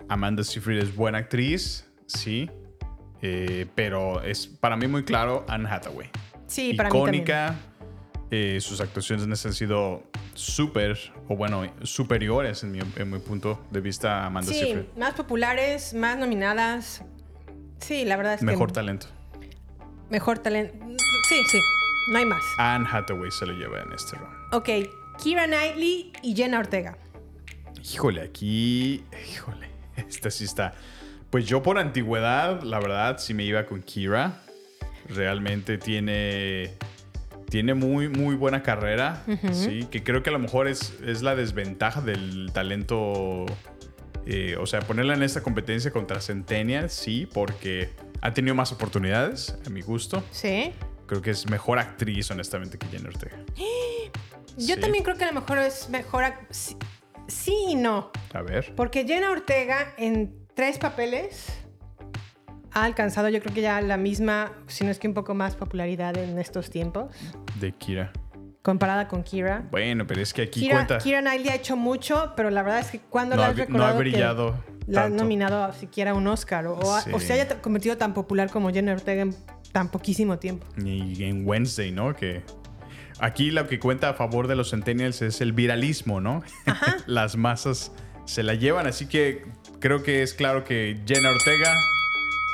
Amanda 0.08 0.42
Seyfried 0.42 0.78
es 0.78 0.94
buena 0.94 1.18
actriz, 1.18 1.88
sí. 2.06 2.50
Eh, 3.26 3.66
pero 3.74 4.20
es 4.22 4.46
para 4.46 4.76
mí 4.76 4.86
muy 4.86 5.02
claro 5.04 5.46
Anne 5.48 5.66
Hathaway. 5.68 6.10
Sí, 6.46 6.74
para 6.74 6.90
mí 6.90 6.92
también. 6.98 7.14
Icónica. 7.24 7.56
eh, 8.30 8.58
sus 8.60 8.80
actuaciones 8.82 9.46
han 9.46 9.54
sido 9.54 10.02
súper, 10.34 10.98
o 11.28 11.36
bueno, 11.36 11.62
superiores 11.84 12.62
en 12.64 12.72
mi, 12.72 12.80
en 12.96 13.10
mi 13.10 13.18
punto 13.18 13.64
de 13.70 13.80
vista 13.80 14.22
a 14.22 14.26
Amanda 14.26 14.52
Sí, 14.52 14.58
Seyfried. 14.58 14.84
más 14.98 15.14
populares, 15.14 15.94
más 15.94 16.18
nominadas. 16.18 17.02
Sí, 17.80 18.04
la 18.04 18.16
verdad 18.16 18.34
es 18.34 18.42
Mejor 18.42 18.68
que... 18.68 18.74
talento. 18.74 19.06
Mejor 20.10 20.38
talento. 20.38 20.74
Sí, 21.28 21.36
sí. 21.50 21.60
No 22.12 22.18
hay 22.18 22.26
más. 22.26 22.42
Anne 22.58 22.86
Hathaway 22.90 23.30
se 23.30 23.46
lo 23.46 23.54
lleva 23.54 23.80
en 23.80 23.92
este 23.92 24.16
round. 24.16 24.36
Ok, 24.52 24.68
Kira 25.22 25.46
Knightley 25.46 26.12
y 26.22 26.34
Jenna 26.34 26.58
Ortega. 26.58 26.98
Híjole, 27.82 28.20
aquí. 28.22 29.02
Híjole, 29.32 29.68
esta 29.96 30.30
sí 30.30 30.44
está. 30.44 30.74
Pues 31.34 31.46
yo 31.46 31.64
por 31.64 31.78
antigüedad, 31.78 32.62
la 32.62 32.78
verdad, 32.78 33.18
sí 33.18 33.34
me 33.34 33.42
iba 33.42 33.66
con 33.66 33.82
Kira. 33.82 34.40
Realmente 35.08 35.78
tiene. 35.78 36.74
Tiene 37.50 37.74
muy, 37.74 38.08
muy 38.08 38.36
buena 38.36 38.62
carrera. 38.62 39.24
Sí, 39.50 39.88
que 39.90 40.04
creo 40.04 40.22
que 40.22 40.30
a 40.30 40.32
lo 40.32 40.38
mejor 40.38 40.68
es, 40.68 40.94
es 41.04 41.22
la 41.22 41.34
desventaja 41.34 42.00
del 42.02 42.52
talento. 42.54 43.46
eh, 44.26 44.54
o 44.60 44.66
sea, 44.66 44.78
ponerla 44.82 45.14
en 45.14 45.24
esta 45.24 45.42
competencia 45.42 45.90
contra 45.90 46.20
Centennial, 46.20 46.88
sí, 46.88 47.26
porque 47.34 47.88
ha 48.20 48.32
tenido 48.32 48.54
más 48.54 48.70
oportunidades, 48.70 49.58
a 49.66 49.70
mi 49.70 49.80
gusto. 49.82 50.22
Sí. 50.30 50.70
Creo 51.08 51.20
que 51.20 51.32
es 51.32 51.50
mejor 51.50 51.80
actriz, 51.80 52.30
honestamente, 52.30 52.78
que 52.78 52.86
Jenna 52.86 53.08
Ortega. 53.08 53.38
Yo 54.56 54.76
Sí. 54.76 54.80
también 54.80 55.02
creo 55.02 55.16
que 55.16 55.24
a 55.24 55.32
lo 55.32 55.40
mejor 55.40 55.58
es 55.58 55.88
mejor. 55.90 56.26
Sí, 56.50 56.76
sí 57.26 57.56
y 57.70 57.74
no. 57.74 58.12
A 58.32 58.42
ver. 58.42 58.72
Porque 58.76 59.04
Jenna 59.04 59.32
Ortega 59.32 59.94
en 59.98 60.43
tres 60.54 60.78
papeles 60.78 61.46
ha 62.72 62.84
alcanzado, 62.84 63.28
yo 63.28 63.40
creo 63.40 63.54
que 63.54 63.60
ya 63.62 63.80
la 63.80 63.96
misma, 63.96 64.52
si 64.66 64.84
no 64.84 64.90
es 64.90 64.98
que 64.98 65.06
un 65.08 65.14
poco 65.14 65.34
más 65.34 65.54
popularidad 65.56 66.16
en 66.18 66.38
estos 66.38 66.70
tiempos, 66.70 67.14
De 67.60 67.72
Kira. 67.72 68.12
comparada 68.62 69.06
con 69.08 69.22
Kira. 69.22 69.64
Bueno, 69.70 70.06
pero 70.06 70.20
es 70.20 70.32
que 70.34 70.42
aquí 70.42 70.60
Kira, 70.60 70.76
cuenta. 70.76 70.98
Kira 70.98 71.20
Knightley 71.20 71.50
ha 71.50 71.54
hecho 71.54 71.76
mucho, 71.76 72.32
pero 72.36 72.50
la 72.50 72.62
verdad 72.62 72.80
es 72.80 72.90
que 72.90 72.98
cuando 73.00 73.36
No 73.36 73.42
la 73.42 73.48
ha 73.48 73.50
has 73.50 73.56
vi- 73.56 73.62
no 73.62 73.66
ha 73.66 73.66
recordado 73.92 73.92
que 73.94 73.98
brillado 74.00 74.64
la 74.86 75.04
han 75.04 75.16
nominado 75.16 75.62
a 75.64 75.72
siquiera 75.72 76.10
a 76.10 76.14
un 76.14 76.26
Oscar 76.26 76.66
o, 76.66 76.80
Sí. 77.00 77.10
se 77.20 77.32
haya 77.34 77.60
convertido 77.62 77.96
tan 77.96 78.12
popular 78.12 78.50
como 78.50 78.70
Jenna 78.70 78.92
Ortega 78.92 79.22
en 79.22 79.34
tan 79.72 79.88
poquísimo 79.88 80.38
tiempo. 80.38 80.66
Y 80.84 81.22
en 81.24 81.46
Wednesday, 81.46 81.90
¿no? 81.92 82.14
Que 82.16 82.42
aquí 83.20 83.50
lo 83.52 83.66
que 83.68 83.78
cuenta 83.78 84.08
a 84.10 84.14
favor 84.14 84.46
de 84.48 84.56
los 84.56 84.70
Centennials 84.70 85.22
es 85.22 85.40
el 85.40 85.52
viralismo, 85.52 86.20
¿no? 86.20 86.42
Las 87.06 87.36
masas 87.36 87.92
se 88.24 88.42
la 88.42 88.54
llevan, 88.54 88.86
así 88.86 89.06
que 89.06 89.44
creo 89.84 90.02
que 90.02 90.22
es 90.22 90.32
claro 90.32 90.64
que 90.64 90.98
Jenna 91.04 91.28
Ortega 91.28 91.78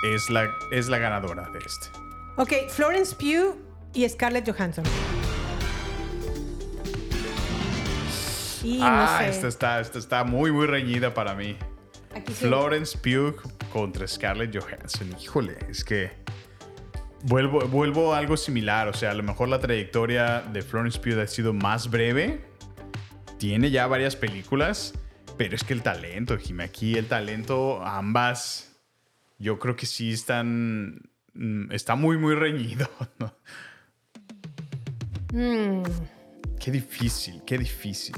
es 0.02 0.30
la, 0.30 0.52
es 0.72 0.88
la 0.88 0.98
ganadora 0.98 1.48
de 1.50 1.60
este. 1.60 1.86
Ok, 2.34 2.68
Florence 2.68 3.14
Pugh 3.14 3.56
y 3.94 4.08
Scarlett 4.08 4.50
Johansson. 4.50 4.84
Y 8.64 8.80
ah, 8.82 9.18
sé. 9.20 9.28
esta, 9.28 9.46
está, 9.46 9.80
esta 9.80 10.00
está 10.00 10.24
muy, 10.24 10.50
muy 10.50 10.66
reñida 10.66 11.14
para 11.14 11.36
mí. 11.36 11.56
Aquí 12.12 12.32
sí. 12.32 12.46
Florence 12.46 12.98
Pugh 12.98 13.40
contra 13.72 14.08
Scarlett 14.08 14.52
Johansson. 14.52 15.14
Híjole, 15.22 15.56
es 15.68 15.84
que 15.84 16.10
vuelvo, 17.22 17.60
vuelvo 17.60 18.12
a 18.12 18.18
algo 18.18 18.36
similar. 18.36 18.88
O 18.88 18.92
sea, 18.92 19.12
a 19.12 19.14
lo 19.14 19.22
mejor 19.22 19.48
la 19.48 19.60
trayectoria 19.60 20.40
de 20.40 20.62
Florence 20.62 20.98
Pugh 20.98 21.20
ha 21.20 21.28
sido 21.28 21.52
más 21.52 21.88
breve. 21.90 22.44
Tiene 23.38 23.70
ya 23.70 23.86
varias 23.86 24.16
películas. 24.16 24.94
Pero 25.40 25.56
es 25.56 25.64
que 25.64 25.72
el 25.72 25.80
talento, 25.82 26.36
Jimmy, 26.36 26.64
aquí 26.64 26.98
el 26.98 27.06
talento, 27.08 27.82
ambas, 27.82 28.76
yo 29.38 29.58
creo 29.58 29.74
que 29.74 29.86
sí 29.86 30.12
están. 30.12 31.00
mm, 31.32 31.72
Está 31.72 31.94
muy, 31.94 32.18
muy 32.18 32.34
reñido. 32.34 32.86
¿no? 33.18 33.32
Mm, 35.32 35.82
Qué 36.58 36.70
difícil, 36.70 37.42
qué 37.46 37.56
difícil. 37.56 38.14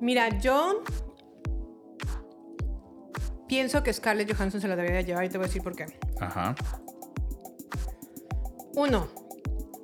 Mira, 0.00 0.30
yo 0.40 0.82
pienso 3.46 3.82
que 3.82 3.92
Scarlett 3.92 4.34
Johansson 4.34 4.62
se 4.62 4.68
la 4.68 4.76
debería 4.76 5.02
llevar 5.02 5.26
y 5.26 5.28
te 5.28 5.36
voy 5.36 5.44
a 5.44 5.48
decir 5.48 5.62
por 5.62 5.76
qué. 5.76 5.84
Ajá. 6.18 6.54
Uno, 8.74 9.06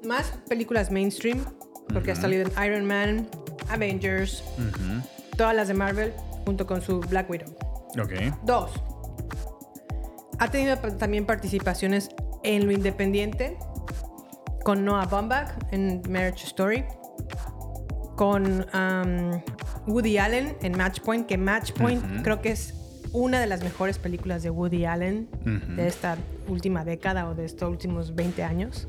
más 0.07 0.29
películas 0.49 0.91
mainstream, 0.91 1.45
porque 1.93 2.13
ha 2.13 2.17
salido 2.17 2.47
en 2.51 2.65
Iron 2.65 2.87
Man, 2.87 3.29
Avengers, 3.69 4.43
Ujú. 4.57 5.20
Todas 5.41 5.57
las 5.57 5.69
de 5.69 5.75
Marvel, 5.75 6.13
junto 6.45 6.67
con 6.67 6.83
su 6.83 7.01
Black 7.01 7.31
Widow. 7.31 7.49
Ok. 7.99 8.13
Dos, 8.45 8.71
ha 10.39 10.51
tenido 10.51 10.77
también 10.77 11.25
participaciones 11.25 12.11
en 12.43 12.67
lo 12.67 12.73
independiente, 12.73 13.57
con 14.63 14.85
Noah 14.85 15.07
Baumbach 15.07 15.53
en 15.71 16.03
Marriage 16.11 16.45
Story, 16.45 16.85
con 18.17 18.67
um, 18.75 19.41
Woody 19.87 20.19
Allen 20.19 20.59
en 20.61 20.77
Match 20.77 21.01
Point, 21.01 21.27
que 21.27 21.39
Match 21.39 21.73
Point 21.73 22.23
creo 22.23 22.43
que 22.43 22.51
es 22.51 22.75
una 23.15 23.41
de 23.41 23.47
las 23.47 23.63
mejores 23.63 23.99
películas 23.99 24.43
de 24.43 24.51
Woody 24.51 24.85
Allen 24.85 25.27
de 25.75 25.89
esta 25.89 26.19
última 26.49 26.85
década 26.85 27.27
o 27.31 27.35
de 27.35 27.47
estos 27.47 27.71
últimos 27.71 28.15
20 28.15 28.43
años. 28.43 28.89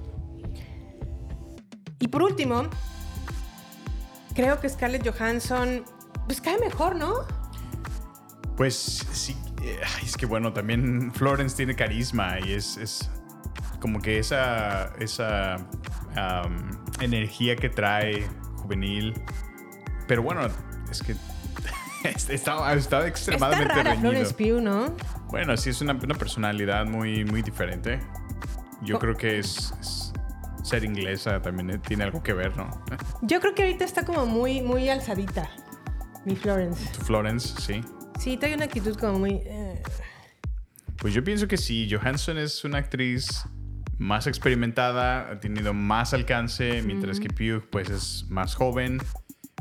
Y 1.99 2.09
por 2.09 2.21
último, 2.21 2.63
creo 4.35 4.59
que 4.59 4.67
Scarlett 4.67 5.07
Johansson 5.07 5.85
pues 6.27 6.41
cae 6.41 6.57
mejor, 6.59 6.95
¿no? 6.95 7.13
Pues 8.57 8.75
sí, 9.11 9.35
eh, 9.63 9.79
es 10.03 10.15
que 10.17 10.25
bueno, 10.25 10.53
también 10.53 11.11
Florence 11.13 11.55
tiene 11.55 11.75
carisma 11.75 12.39
y 12.39 12.53
es, 12.53 12.77
es 12.77 13.09
como 13.79 13.99
que 13.99 14.19
esa, 14.19 14.93
esa 14.99 15.55
energía 16.99 17.55
que 17.55 17.69
trae 17.69 18.27
juvenil. 18.57 19.13
Pero 20.07 20.21
bueno, 20.23 20.41
es 20.91 21.01
que 21.01 21.15
estaba, 22.33 22.73
estaba 22.73 23.07
extremadamente 23.07 23.63
Está 23.71 23.75
rara 23.83 23.89
reñido. 23.95 24.11
Florence 24.11 24.33
Pugh, 24.33 24.61
¿no? 24.61 24.95
Bueno, 25.29 25.55
sí, 25.57 25.69
es 25.69 25.81
una, 25.81 25.93
una 25.93 26.15
personalidad 26.15 26.85
muy, 26.85 27.23
muy 27.25 27.41
diferente. 27.41 27.99
Yo 28.83 28.97
Oh. 28.97 28.99
creo 28.99 29.15
que 29.15 29.39
es, 29.39 29.73
es- 29.79 30.13
ser 30.63 30.83
inglesa 30.83 31.41
también 31.41 31.71
eh, 31.71 31.79
tiene 31.79 32.03
algo 32.03 32.21
que 32.21 32.33
ver, 32.33 32.55
¿no? 32.55 32.69
Yo 33.23 33.39
creo 33.39 33.55
que 33.55 33.63
ahorita 33.63 33.83
está 33.85 34.05
como 34.05 34.25
muy, 34.27 34.61
muy 34.61 34.89
alzadita, 34.89 35.49
mi 36.25 36.35
Florence. 36.35 36.89
Florence, 37.03 37.61
sí. 37.61 37.81
Sí, 38.19 38.37
trae 38.37 38.53
una 38.53 38.65
actitud 38.65 38.95
como 38.95 39.19
muy... 39.19 39.41
eh. 39.45 39.81
Pues 40.97 41.13
yo 41.13 41.23
pienso 41.23 41.47
que 41.47 41.57
sí, 41.57 41.89
Johansson 41.91 42.37
es 42.37 42.63
una 42.63 42.77
actriz 42.77 43.43
más 43.97 44.27
experimentada, 44.27 45.31
ha 45.31 45.39
tenido 45.39 45.73
más 45.73 46.13
alcance, 46.13 46.81
mientras 46.83 47.19
que 47.19 47.29
Pugh 47.29 47.67
pues 47.69 47.89
es 47.89 48.25
más 48.29 48.55
joven, 48.55 48.99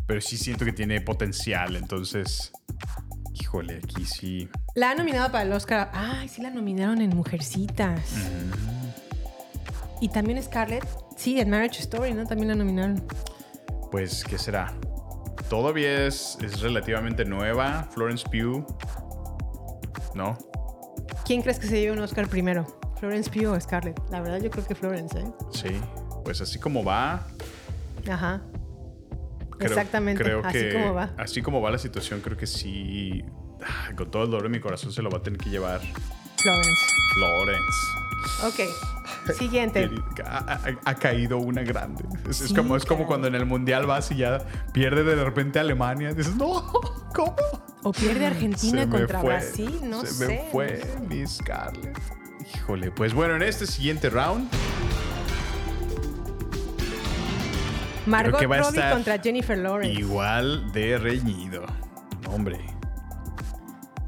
pero 0.07 0.21
sí 0.21 0.37
siento 0.37 0.65
que 0.65 0.73
tiene 0.73 1.01
potencial, 1.01 1.77
entonces, 1.77 2.53
híjole, 3.33 3.81
aquí 3.83 4.05
sí. 4.05 4.49
La 4.75 4.91
han 4.91 4.99
nominado 4.99 5.33
para 5.33 5.45
el 5.45 5.53
Oscar. 5.53 5.91
Ay, 5.95 6.29
sí 6.29 6.43
la 6.43 6.51
nominaron 6.51 7.01
en 7.01 7.11
Mujercitas. 7.11 8.01
Y 10.01 10.09
también 10.09 10.43
Scarlett. 10.43 10.87
Sí, 11.17 11.41
en 11.41 11.51
Marriage 11.51 11.81
Story, 11.81 12.15
¿no? 12.15 12.25
También 12.27 12.49
la 12.49 12.55
nominaron. 12.55 13.03
Pues, 13.91 14.25
¿qué 14.25 14.39
será? 14.39 14.73
Todavía 15.49 16.07
es, 16.07 16.39
es 16.43 16.61
relativamente 16.61 17.25
nueva, 17.25 17.89
Florence 17.93 18.25
Pugh, 18.29 18.65
¿no? 20.15 20.37
¿Quién 21.25 21.43
crees 21.43 21.59
que 21.59 21.67
se 21.67 21.81
lleve 21.81 21.93
un 21.93 22.01
Oscar 22.01 22.29
primero? 22.29 22.67
¿Florence 22.99 23.31
Pugh 23.31 23.49
o 23.53 23.61
Scarlett? 23.61 23.99
La 24.11 24.21
verdad, 24.21 24.41
yo 24.41 24.51
creo 24.51 24.67
que 24.67 24.75
Florence, 24.75 25.19
¿eh? 25.19 25.25
Sí, 25.53 25.81
pues 26.25 26.41
así 26.41 26.59
como 26.59 26.85
va, 26.85 27.27
Ajá. 28.11 28.43
creo, 29.59 29.69
Exactamente, 29.71 30.23
creo 30.23 30.41
así 30.45 30.59
que 30.59 30.73
como 30.73 30.95
va. 30.95 31.11
así 31.17 31.43
como 31.43 31.61
va 31.61 31.71
la 31.71 31.79
situación, 31.79 32.21
creo 32.21 32.37
que 32.37 32.47
sí, 32.47 33.25
ah, 33.65 33.93
con 33.97 34.11
todo 34.11 34.25
el 34.25 34.31
dolor 34.31 34.45
de 34.45 34.49
mi 34.51 34.61
corazón 34.61 34.93
se 34.93 35.03
lo 35.03 35.11
va 35.11 35.19
a 35.19 35.23
tener 35.23 35.39
que 35.41 35.51
llevar 35.51 35.81
Florence. 36.37 36.83
Florence. 37.15 37.79
Ok. 38.47 39.00
Siguiente. 39.39 39.91
Ha, 40.25 40.39
ha- 40.39 40.61
ha 40.85 40.95
caído 40.95 41.39
una 41.39 41.63
grande. 41.63 42.05
Es, 42.29 42.53
como, 42.53 42.77
es 42.77 42.85
como 42.85 43.01
caray. 43.01 43.07
cuando 43.07 43.29
en 43.29 43.35
el 43.35 43.47
mundial 43.47 43.87
vas 43.87 44.11
y 44.11 44.17
ya 44.17 44.39
pierde 44.73 45.05
de 45.05 45.23
repente 45.25 45.59
Alemania. 45.59 46.13
Dices, 46.15 46.35
no, 46.37 46.63
¿cómo? 47.15 47.37
O 47.83 47.93
pierde 47.93 48.27
Argentina 48.27 48.83
Se 48.85 48.89
contra 48.89 49.21
fue, 49.21 49.29
Brasil, 49.31 49.81
no 49.85 50.01
se 50.03 50.07
sé. 50.09 50.27
me 50.27 50.49
fue 50.51 50.83
mi 51.09 51.27
Scarlett. 51.27 51.99
Híjole, 52.55 52.91
pues 52.91 53.15
bueno, 53.15 53.37
en 53.37 53.43
este 53.43 53.67
siguiente 53.67 54.11
round 54.11 54.49
Margot 58.07 58.41
Robbie 58.43 58.91
contra 58.91 59.19
Jennifer 59.19 59.57
Lawrence. 59.59 60.01
igual 60.01 60.73
de 60.73 60.99
reñido. 60.99 61.65
Hombre, 62.29 62.59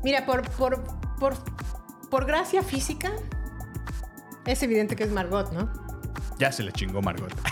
Mira, 0.02 0.26
por, 0.26 0.42
por, 0.50 0.82
por, 1.20 1.34
por 2.10 2.26
gracia 2.26 2.62
física, 2.62 3.12
es 4.46 4.62
evidente 4.62 4.96
que 4.96 5.04
es 5.04 5.10
Margot, 5.10 5.52
¿no? 5.52 5.70
ya 6.38 6.50
se 6.50 6.62
le 6.62 6.72
chingó 6.72 7.00
Margot. 7.02 7.32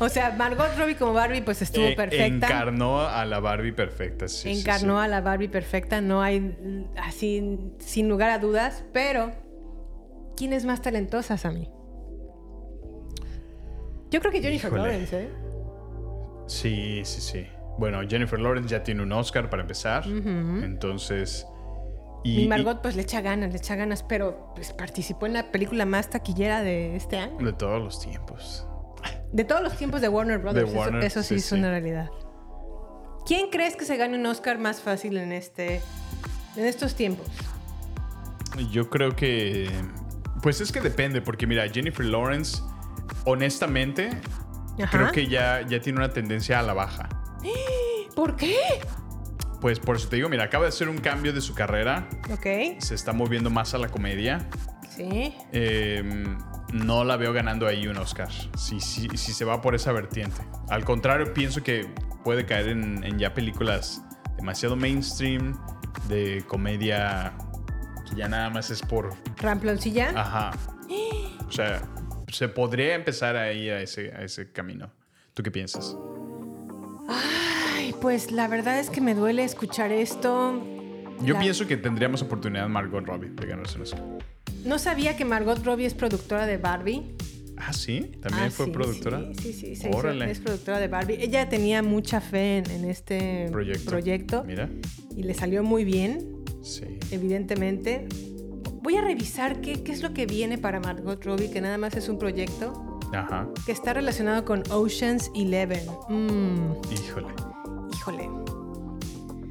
O 0.00 0.08
sea, 0.08 0.30
Margot 0.32 0.76
Robbie 0.78 0.94
como 0.96 1.12
Barbie, 1.12 1.40
pues 1.42 1.60
estuvo 1.62 1.84
Eh, 1.86 1.96
perfecta. 1.96 2.46
Encarnó 2.46 3.00
a 3.00 3.24
la 3.24 3.40
Barbie 3.40 3.72
perfecta. 3.72 4.28
sí, 4.28 4.50
Encarnó 4.60 4.98
sí. 4.98 5.04
a 5.04 5.08
la 5.08 5.20
Barbie 5.20 5.48
perfecta, 5.48 6.00
no 6.00 6.22
hay 6.22 6.86
así, 7.02 7.58
sin 7.78 8.08
lugar 8.08 8.30
a 8.30 8.38
dudas, 8.38 8.84
pero 8.92 9.32
¿quién 10.36 10.52
es 10.52 10.64
más 10.64 10.82
talentosa, 10.82 11.36
Sammy? 11.36 11.68
Yo 14.10 14.20
creo 14.20 14.30
que 14.32 14.40
Jennifer 14.42 14.68
Híjole. 14.70 14.82
Lawrence, 14.82 15.20
¿eh? 15.24 15.28
Sí, 16.46 17.00
sí, 17.04 17.20
sí. 17.20 17.46
Bueno, 17.78 18.00
Jennifer 18.08 18.38
Lawrence 18.38 18.68
ya 18.68 18.82
tiene 18.84 19.02
un 19.02 19.12
Oscar 19.12 19.50
para 19.50 19.62
empezar. 19.62 20.04
Entonces. 20.06 21.46
Y, 22.24 22.48
Margot 22.48 22.80
pues 22.80 22.96
le 22.96 23.02
echa 23.02 23.20
ganas, 23.20 23.52
le 23.52 23.58
echa 23.58 23.76
ganas, 23.76 24.02
pero 24.02 24.52
pues 24.54 24.72
participó 24.72 25.26
en 25.26 25.34
la 25.34 25.52
película 25.52 25.84
más 25.84 26.08
taquillera 26.10 26.62
de 26.62 26.96
este 26.96 27.18
año. 27.18 27.36
De 27.38 27.52
todos 27.52 27.80
los 27.82 28.00
tiempos. 28.00 28.66
De 29.30 29.44
todos 29.44 29.62
los 29.62 29.76
tiempos 29.76 30.00
de 30.00 30.08
Warner 30.08 30.38
Brothers, 30.38 30.70
eso- 30.70 30.78
Warner, 30.78 31.04
eso, 31.04 31.22
sí, 31.22 31.28
sí, 31.28 31.34
es 31.36 31.44
sí. 31.44 31.54
una 31.54 31.68
realidad. 31.70 32.08
¿Quién 33.26 33.50
crees 33.50 33.76
que 33.76 33.84
se 33.84 33.96
gane 33.96 34.18
un 34.18 34.24
Oscar 34.26 34.58
más 34.58 34.80
fácil 34.80 35.16
en 35.18 35.32
este 35.32 35.80
en 36.56 36.64
estos 36.64 36.94
tiempos? 36.94 37.26
Yo 38.70 38.88
creo 38.88 39.14
que. 39.16 39.68
Pues 40.42 40.60
es 40.60 40.70
que 40.72 40.80
depende, 40.80 41.20
porque 41.22 41.46
mira, 41.46 41.66
Jennifer 41.68 42.04
Lawrence, 42.04 42.62
honestamente, 43.24 44.10
Ajá. 44.82 44.90
creo 44.98 45.12
que 45.12 45.26
ya, 45.26 45.62
ya 45.66 45.80
tiene 45.80 45.98
una 45.98 46.10
tendencia 46.12 46.58
a 46.60 46.62
la 46.62 46.74
baja. 46.74 47.08
¿Por 48.14 48.36
qué? 48.36 48.56
Pues 49.64 49.80
por 49.80 49.96
eso 49.96 50.10
te 50.10 50.16
digo, 50.16 50.28
mira, 50.28 50.44
acaba 50.44 50.64
de 50.64 50.68
hacer 50.68 50.90
un 50.90 50.98
cambio 50.98 51.32
de 51.32 51.40
su 51.40 51.54
carrera. 51.54 52.06
Ok, 52.30 52.78
Se 52.80 52.94
está 52.94 53.14
moviendo 53.14 53.48
más 53.48 53.72
a 53.72 53.78
la 53.78 53.88
comedia. 53.88 54.46
sí. 54.90 55.34
Eh, 55.52 56.02
no 56.74 57.02
la 57.02 57.16
veo 57.16 57.32
ganando 57.32 57.66
ahí 57.66 57.86
un 57.86 57.96
Oscar. 57.96 58.28
Si, 58.58 58.78
si, 58.78 59.08
si 59.16 59.32
se 59.32 59.42
va 59.46 59.62
por 59.62 59.74
esa 59.74 59.90
vertiente. 59.92 60.42
Al 60.68 60.84
contrario, 60.84 61.32
pienso 61.32 61.62
que 61.62 61.88
puede 62.24 62.44
caer 62.44 62.68
en, 62.68 63.02
en 63.04 63.18
ya 63.18 63.32
películas 63.32 64.02
demasiado 64.36 64.76
mainstream, 64.76 65.58
de 66.10 66.44
comedia 66.46 67.32
que 68.06 68.16
ya 68.16 68.28
nada 68.28 68.50
más 68.50 68.68
es 68.70 68.82
por. 68.82 69.14
Ramploncilla. 69.38 70.10
Ajá. 70.14 70.50
O 71.48 71.50
sea, 71.50 71.80
se 72.28 72.48
podría 72.48 72.96
empezar 72.96 73.34
a 73.36 73.50
ir 73.54 73.72
a 73.72 73.80
ese, 73.80 74.12
a 74.12 74.24
ese 74.24 74.52
camino. 74.52 74.90
¿Tú 75.32 75.42
qué 75.42 75.50
piensas? 75.50 75.96
Pues 78.04 78.30
la 78.32 78.48
verdad 78.48 78.78
es 78.80 78.90
que 78.90 79.00
me 79.00 79.14
duele 79.14 79.44
escuchar 79.44 79.90
esto. 79.90 80.62
Yo 81.22 81.32
La- 81.32 81.40
pienso 81.40 81.66
que 81.66 81.78
tendríamos 81.78 82.20
oportunidad 82.20 82.68
Margot 82.68 83.02
Robbie 83.06 83.30
de 83.30 83.46
ganarse 83.46 83.76
un 83.76 83.82
Oscar. 83.84 84.02
No 84.62 84.78
sabía 84.78 85.16
que 85.16 85.24
Margot 85.24 85.64
Robbie 85.64 85.86
es 85.86 85.94
productora 85.94 86.44
de 86.44 86.58
Barbie. 86.58 87.14
Ah, 87.56 87.72
sí, 87.72 88.12
también 88.20 88.48
Ah, 88.48 88.50
fue 88.50 88.66
sí, 88.66 88.72
productora. 88.72 89.22
Sí, 89.40 89.54
sí, 89.54 89.74
sí. 89.74 89.88
hizo- 89.88 89.96
Órale. 89.96 90.30
es 90.30 90.38
productora 90.40 90.80
de 90.80 90.88
Barbie. 90.88 91.16
Ella 91.18 91.48
tenía 91.48 91.82
mucha 91.82 92.20
fe 92.20 92.58
en, 92.58 92.70
en 92.72 92.84
este 92.84 93.48
Proyecto. 93.50 93.90
proyecto 93.90 94.44
Mira. 94.44 94.68
y 95.16 95.22
le 95.22 95.32
salió 95.32 95.62
muy 95.62 95.84
bien, 95.84 96.44
Sí. 96.62 96.84
evidentemente. 97.10 98.06
Voy 98.82 98.96
a 98.96 99.00
revisar 99.00 99.62
qué, 99.62 99.82
qué 99.82 99.92
es 99.92 100.02
lo 100.02 100.12
que 100.12 100.26
viene 100.26 100.58
para 100.58 100.78
Margot 100.78 101.24
Robbie, 101.24 101.50
que 101.50 101.62
nada 101.62 101.78
más 101.78 101.96
es 101.96 102.10
un 102.10 102.18
proyecto 102.18 103.00
Ajá. 103.14 103.48
que 103.64 103.72
está 103.72 103.94
relacionado 103.94 104.44
con 104.44 104.62
Ocean's 104.70 105.30
Eleven. 105.34 105.86
Mm, 106.10 106.72
Híjole. 106.92 107.28
Híjole. 108.12 108.30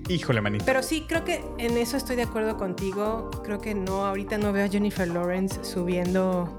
Híjole, 0.10 0.42
manito. 0.42 0.66
Pero 0.66 0.84
sí, 0.84 1.06
creo 1.08 1.24
que 1.24 1.42
en 1.60 1.78
eso 1.78 1.96
estoy 1.96 2.18
de 2.18 2.24
acuerdo 2.24 2.58
contigo. 2.58 3.32
Creo 3.44 3.60
que 3.62 3.74
no, 3.74 4.06
ahorita 4.06 4.38
no 4.38 4.52
veo 4.52 4.66
a 4.66 4.68
Jennifer 4.68 5.08
Lawrence 5.08 5.64
subiendo 5.64 6.58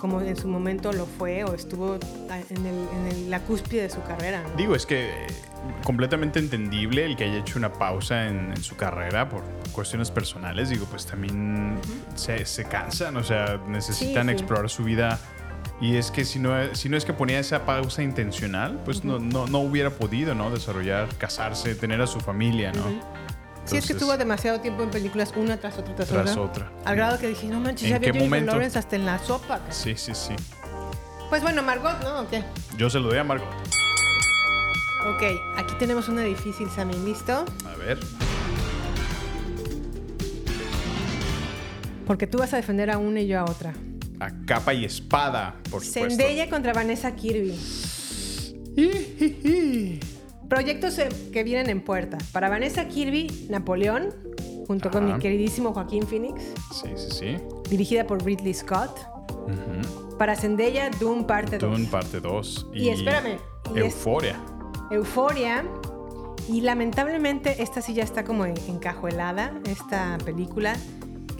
como 0.00 0.22
en 0.22 0.36
su 0.36 0.48
momento 0.48 0.90
lo 0.92 1.04
fue 1.04 1.44
o 1.44 1.52
estuvo 1.54 1.96
en, 1.96 2.66
el- 2.66 2.88
en 2.96 3.06
el- 3.10 3.30
la 3.30 3.40
cúspide 3.40 3.82
de 3.82 3.90
su 3.90 4.02
carrera. 4.02 4.42
¿no? 4.42 4.56
Digo, 4.56 4.74
es 4.74 4.86
que 4.86 5.10
eh, 5.10 5.26
completamente 5.84 6.38
entendible 6.38 7.04
el 7.04 7.14
que 7.14 7.24
haya 7.24 7.36
hecho 7.38 7.58
una 7.58 7.72
pausa 7.74 8.26
en, 8.28 8.52
en 8.52 8.62
su 8.62 8.74
carrera 8.74 9.28
por 9.28 9.42
cuestiones 9.72 10.10
personales. 10.10 10.70
Digo, 10.70 10.86
pues 10.86 11.04
también 11.04 11.76
se, 12.14 12.46
se 12.46 12.64
cansan, 12.64 13.16
o 13.18 13.22
sea, 13.22 13.60
necesitan 13.68 14.28
Sí, 14.28 14.30
sí. 14.30 14.38
explorar 14.38 14.70
su 14.70 14.82
vida. 14.82 15.20
Y 15.82 15.96
es 15.96 16.12
que 16.12 16.24
si 16.24 16.38
no, 16.38 16.52
si 16.76 16.88
no 16.88 16.96
es 16.96 17.04
que 17.04 17.12
ponía 17.12 17.40
esa 17.40 17.66
pausa 17.66 18.04
intencional, 18.04 18.80
pues 18.84 19.02
no, 19.02 19.18
no, 19.18 19.48
no 19.48 19.58
hubiera 19.58 19.90
podido, 19.90 20.32
¿no? 20.32 20.48
Desarrollar, 20.52 21.08
casarse, 21.18 21.74
tener 21.74 22.00
a 22.00 22.06
su 22.06 22.20
familia, 22.20 22.70
¿no? 22.72 22.84
Sí, 23.64 23.76
es 23.78 23.86
que 23.88 23.92
estuvo 23.94 24.16
demasiado 24.16 24.60
tiempo 24.60 24.84
en 24.84 24.90
películas, 24.90 25.32
una 25.34 25.56
tras 25.56 25.78
otra 25.78 25.96
tras, 25.96 26.08
Tras 26.08 26.36
otra. 26.36 26.42
otra. 26.68 26.72
Al 26.84 26.94
grado 26.94 27.18
que 27.18 27.26
dije, 27.26 27.48
no 27.48 27.58
manches, 27.58 27.90
¿En 27.90 28.00
ya 28.00 28.12
vi 28.12 28.24
a? 28.32 28.40
Lawrence 28.40 28.78
hasta 28.78 28.94
en 28.94 29.06
la 29.06 29.18
sopa. 29.18 29.60
Sí, 29.70 29.94
sí, 29.96 30.14
sí. 30.14 30.34
Pues 31.28 31.42
bueno, 31.42 31.64
Margot, 31.64 32.00
¿no? 32.04 32.20
¿O 32.20 32.28
qué? 32.28 32.44
Yo 32.76 32.88
se 32.88 33.00
lo 33.00 33.08
doy 33.08 33.18
a 33.18 33.24
Margot. 33.24 33.48
Ok, 35.04 35.22
aquí 35.56 35.74
tenemos 35.80 36.08
una 36.08 36.22
difícil, 36.22 36.70
Sammy. 36.70 36.94
¿Listo? 37.04 37.44
A 37.66 37.76
ver. 37.76 37.98
Porque 42.06 42.28
tú 42.28 42.38
vas 42.38 42.52
a 42.52 42.56
defender 42.56 42.88
a 42.88 42.98
una 42.98 43.20
y 43.20 43.26
yo 43.26 43.40
a 43.40 43.44
otra. 43.44 43.72
A 44.22 44.30
capa 44.46 44.72
y 44.72 44.84
espada, 44.84 45.56
por 45.68 45.82
supuesto. 45.84 46.10
Zendaya 46.10 46.48
contra 46.48 46.72
Vanessa 46.72 47.10
Kirby. 47.16 47.58
Proyectos 50.48 50.96
eh, 50.98 51.08
que 51.32 51.42
vienen 51.42 51.70
en 51.70 51.80
puerta. 51.82 52.18
Para 52.32 52.48
Vanessa 52.48 52.86
Kirby, 52.86 53.46
Napoleón, 53.50 54.10
junto 54.68 54.90
con 54.92 55.06
mi 55.12 55.18
queridísimo 55.18 55.72
Joaquín 55.72 56.06
Phoenix, 56.06 56.40
Sí, 56.72 56.88
sí, 56.96 57.08
sí. 57.10 57.36
dirigida 57.68 58.06
por 58.06 58.24
Ridley 58.24 58.54
Scott. 58.54 58.96
Para 60.18 60.36
Zendaya, 60.36 60.88
Doom 61.00 61.26
parte 61.26 61.58
2. 61.58 61.70
Dune 61.72 61.86
parte 61.88 62.20
2. 62.20 62.68
Y 62.74 62.90
espérame, 62.90 63.38
y 63.74 63.78
es- 63.78 63.84
Euforia. 63.86 64.36
Euforia. 64.92 65.64
Y 66.48 66.60
lamentablemente 66.60 67.60
esta 67.62 67.82
sí 67.82 67.92
ya 67.94 68.04
está 68.04 68.22
como 68.24 68.44
en- 68.46 68.54
encajuelada, 68.68 69.52
esta 69.64 70.16
película 70.24 70.76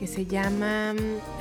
que 0.03 0.09
se 0.09 0.27
llama... 0.27 0.95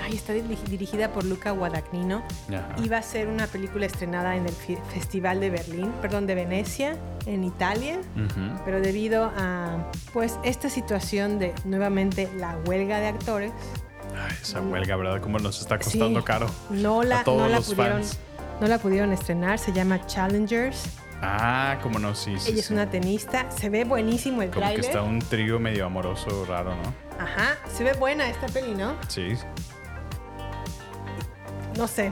Ay, 0.04 0.14
está 0.14 0.34
diri- 0.36 0.56
dirigida 0.70 1.12
por 1.12 1.26
Luca 1.26 1.50
Guadagnino. 1.50 2.22
Ajá. 2.48 2.76
Iba 2.84 2.98
a 3.00 3.02
ser 3.02 3.28
una 3.28 3.48
película 3.48 3.88
estrenada 3.88 4.36
en 4.36 4.46
el 4.46 4.54
Festival 4.94 5.40
de 5.40 5.50
Berlín, 5.50 5.92
perdón, 6.00 6.28
de 6.28 6.36
Venecia, 6.36 6.96
en 7.26 7.44
Italia. 7.44 7.98
Ujú. 8.16 8.62
Pero 8.64 8.80
debido 8.80 9.32
a 9.36 9.90
pues 10.14 10.38
esta 10.44 10.70
situación 10.70 11.40
de 11.40 11.56
nuevamente 11.66 12.30
la 12.38 12.56
huelga 12.68 13.00
de 13.00 13.08
actores, 13.08 13.52
Ay, 14.16 14.38
esa 14.40 14.62
huelga, 14.62 14.96
¿verdad? 14.96 15.20
¿Cómo 15.22 15.40
nos 15.40 15.60
está 15.60 15.80
costando 15.80 16.20
Sí. 16.20 16.26
caro? 16.26 16.46
no 16.70 17.02
la, 17.02 17.22
A 17.22 17.24
todos 17.24 17.40
no 17.42 17.48
la 17.50 17.56
los 17.56 17.66
pudieron, 17.74 18.04
fans. 18.04 18.20
no 18.62 18.68
la 18.68 18.78
pudieron 18.78 19.12
estrenar, 19.12 19.58
se 19.58 19.74
llama 19.74 20.06
Challengers. 20.06 20.84
Ah, 21.24 21.80
como 21.82 21.98
no, 21.98 22.14
sí, 22.14 22.36
sí. 22.38 22.52
Ella 22.52 22.60
es 22.60 22.66
sí. 22.68 22.74
una 22.74 22.88
tenista. 22.92 23.50
Se 23.50 23.70
ve 23.72 23.86
buenísimo 23.86 24.44
el 24.44 24.50
Como 24.50 24.62
que 24.62 24.74
tráiler. 24.74 24.86
está 24.86 25.02
un 25.02 25.18
trío 25.20 25.60
medio 25.60 25.86
amoroso 25.88 26.46
raro, 26.46 26.76
¿no? 26.76 27.11
Ajá. 27.22 27.58
Se 27.68 27.84
ve 27.84 27.94
buena 27.94 28.28
esta 28.30 28.48
peli, 28.48 28.74
¿no? 28.74 28.96
Sí. 29.08 29.36
No 31.78 31.88
sé. 31.88 32.12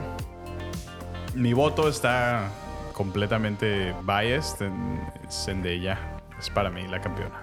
Mi 1.34 1.52
voto 1.52 1.88
está 1.88 2.48
completamente 2.92 3.94
biased 4.02 4.66
en 4.66 5.00
Zendaya. 5.30 5.98
Es 6.38 6.48
para 6.50 6.70
mí 6.70 6.86
la 6.86 7.00
campeona. 7.00 7.40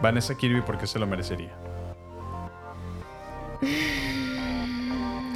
Vanessa 0.00 0.34
Kirby 0.36 0.62
porque 0.62 0.86
se 0.86 0.98
lo 0.98 1.06
merecería. 1.06 1.52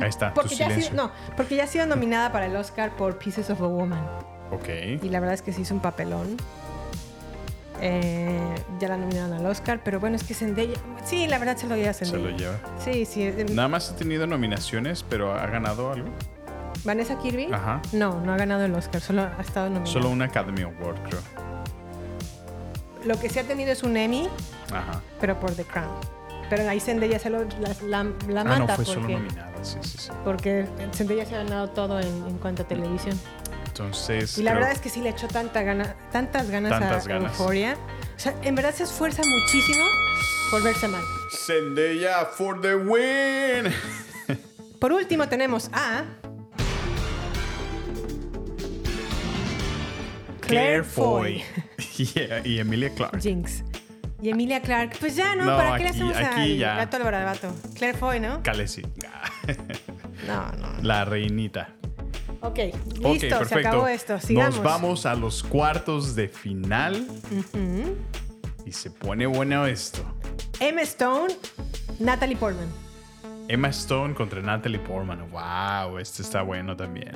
Ahí 0.01 0.09
está, 0.09 0.29
tu 0.35 0.41
Porque 0.43 0.55
ya, 0.57 0.67
ha 0.67 0.69
silencio. 0.69 0.93
sido, 0.93 1.05
no, 1.07 1.13
porque 1.37 1.57
ya 1.57 1.65
ha 1.65 1.67
sido 1.67 1.87
nominada 1.87 2.31
para 2.31 2.47
el 2.47 2.57
Oscar 2.57 2.91
por 2.97 3.19
Pieces 3.19 3.49
of 3.51 3.63
a 3.63 3.67
Woman. 3.67 4.05
Ok. 4.51 4.69
Y 5.03 5.09
la 5.09 5.21
verdad 5.21 5.35
es 5.35 5.43
que 5.43 5.53
se 5.53 5.63
hizo 5.63 5.75
un 5.75 5.81
papelón. 5.81 6.37
Eh, 7.81 8.55
ya 8.81 8.89
la 8.89 8.97
nominaron 8.97 9.33
al 9.35 9.45
Oscar, 9.47 9.81
pero 9.85 10.01
bueno, 10.01 10.17
es 10.17 10.25
que 10.25 10.35
Zendaya... 10.35 10.75
Sí, 11.05 11.27
la 11.27 11.39
verdad 11.39 11.57
se 11.57 11.67
lo 11.67 11.77
lleva 11.77 11.93
Se 11.93 12.07
Zendaya. 12.07 12.31
lo 12.31 12.37
lleva. 12.39 12.59
Sí, 12.83 13.05
sí. 13.05 13.33
Nada 13.53 13.69
más 13.69 13.91
ha 13.91 13.97
tenido 13.97 14.27
nominaciones, 14.27 15.03
pero 15.09 15.33
ha 15.35 15.47
ganado 15.47 15.93
algo. 15.93 16.09
¿Vanessa 16.85 17.19
Kirby? 17.19 17.49
Ajá. 17.53 17.83
No, 17.93 18.21
no 18.21 18.33
ha 18.33 18.37
ganado 18.37 18.65
el 18.65 18.75
Oscar, 18.75 19.01
solo 19.01 19.23
ha 19.23 19.41
estado 19.41 19.67
nominada. 19.67 19.91
Solo 19.93 20.09
un 20.11 20.23
Academy 20.23 20.63
Award, 20.63 21.03
creo. 21.09 21.21
Lo 23.05 23.19
que 23.21 23.29
sí 23.29 23.39
ha 23.39 23.45
tenido 23.45 23.71
es 23.73 23.83
un 23.83 23.97
Emmy, 23.97 24.29
Ajá. 24.73 25.01
pero 25.21 25.39
por 25.39 25.53
The 25.53 25.65
Crown. 25.65 25.89
Pero 26.51 26.69
ahí 26.69 26.79
Zendaya 26.81 27.19
se 27.19 27.29
lo, 27.31 27.43
la, 27.45 27.75
la- 27.89 28.05
la 28.29 28.41
ah, 28.41 28.45
mata 28.45 28.59
no, 28.59 28.67
fue 28.69 28.77
porque, 28.77 28.85
solo 28.93 29.09
nominada. 29.09 29.53
Sí, 29.63 29.79
sí, 29.83 29.99
sí. 29.99 30.11
porque 30.25 30.67
Zendaya 30.93 31.25
se 31.27 31.35
ha 31.35 31.39
ganado 31.45 31.71
todo 31.71 31.99
en, 32.01 32.07
en 32.27 32.39
cuanto 32.39 32.63
a 32.63 32.69
televisión. 32.69 33.19
Entonces. 33.81 34.39
Y 34.39 34.43
la 34.43 34.53
creo- 34.53 34.61
verdad 34.61 34.75
es 34.77 34.81
que 34.81 34.89
sí 34.89 35.01
le 35.03 35.11
echó 35.11 35.29
tanta 35.29 35.63
gana, 35.63 35.95
tantas 36.13 36.51
ganas 36.51 36.71
Tantas 36.71 37.05
a 37.05 37.09
ganas. 37.09 37.33
Euphoria. 37.33 37.77
O 38.17 38.19
sea, 38.19 38.35
en 38.43 38.55
verdad 38.55 38.75
se 38.75 38.85
esfuerza 38.85 39.23
muchísimo 39.25 39.85
por 40.51 40.63
verse 40.63 40.89
mal. 40.89 41.03
Zendaya 41.31 42.25
for 42.25 42.61
the 42.61 42.75
win. 42.77 43.73
Por 44.81 44.93
último 44.93 45.27
tenemos 45.29 45.69
a 45.73 46.05
Claire 50.41 50.85
Foy. 50.85 51.43
Yeah, 51.97 52.43
y 52.47 52.59
Emilia 52.59 52.91
Clarke. 52.95 53.21
Jinx. 53.21 53.63
Y 54.21 54.29
Emilia 54.31 54.61
Clark, 54.61 54.97
pues 55.01 55.17
ya, 55.17 55.35
¿no? 55.35 55.45
No, 55.45 55.57
¿Para 55.57 55.77
qué 55.79 55.85
le 55.85 55.89
aquí- 55.91 55.97
hacemos 55.99 56.17
aquí 56.17 56.41
al 56.53 56.57
ya. 56.59 56.75
gato 56.77 56.97
al 56.99 57.03
barabato? 57.05 57.55
Claire 57.75 57.97
Foy, 57.97 58.21
¿no? 58.21 58.43
Calesi. 58.43 58.83
No, 60.27 60.53
no. 60.53 60.83
La 60.83 61.05
reinita. 61.07 61.69
Ok, 62.47 62.59
listo, 62.59 63.21
se 63.21 63.29
perfecto. 63.29 63.69
acabó 63.69 63.89
esto. 63.89 64.21
Sigamos. 64.21 64.57
Nos 64.57 64.65
vamos 64.65 65.07
a 65.07 65.15
los 65.15 65.43
cuartos 65.43 66.15
de 66.15 66.29
final 66.29 67.07
y 68.65 68.73
se 68.73 68.91
pone 68.91 69.27
bueno 69.27 69.67
esto. 69.67 70.03
Emma 70.61 70.83
Stone, 70.83 71.35
Natalie 71.99 72.37
Portman. 72.37 72.69
Emma 73.49 73.69
Stone 73.69 74.15
contra 74.15 74.41
Natalie 74.43 74.79
Portman. 74.81 75.31
Wow, 75.31 75.99
este 75.99 76.23
está 76.23 76.43
bueno 76.43 76.77
también. 76.77 77.13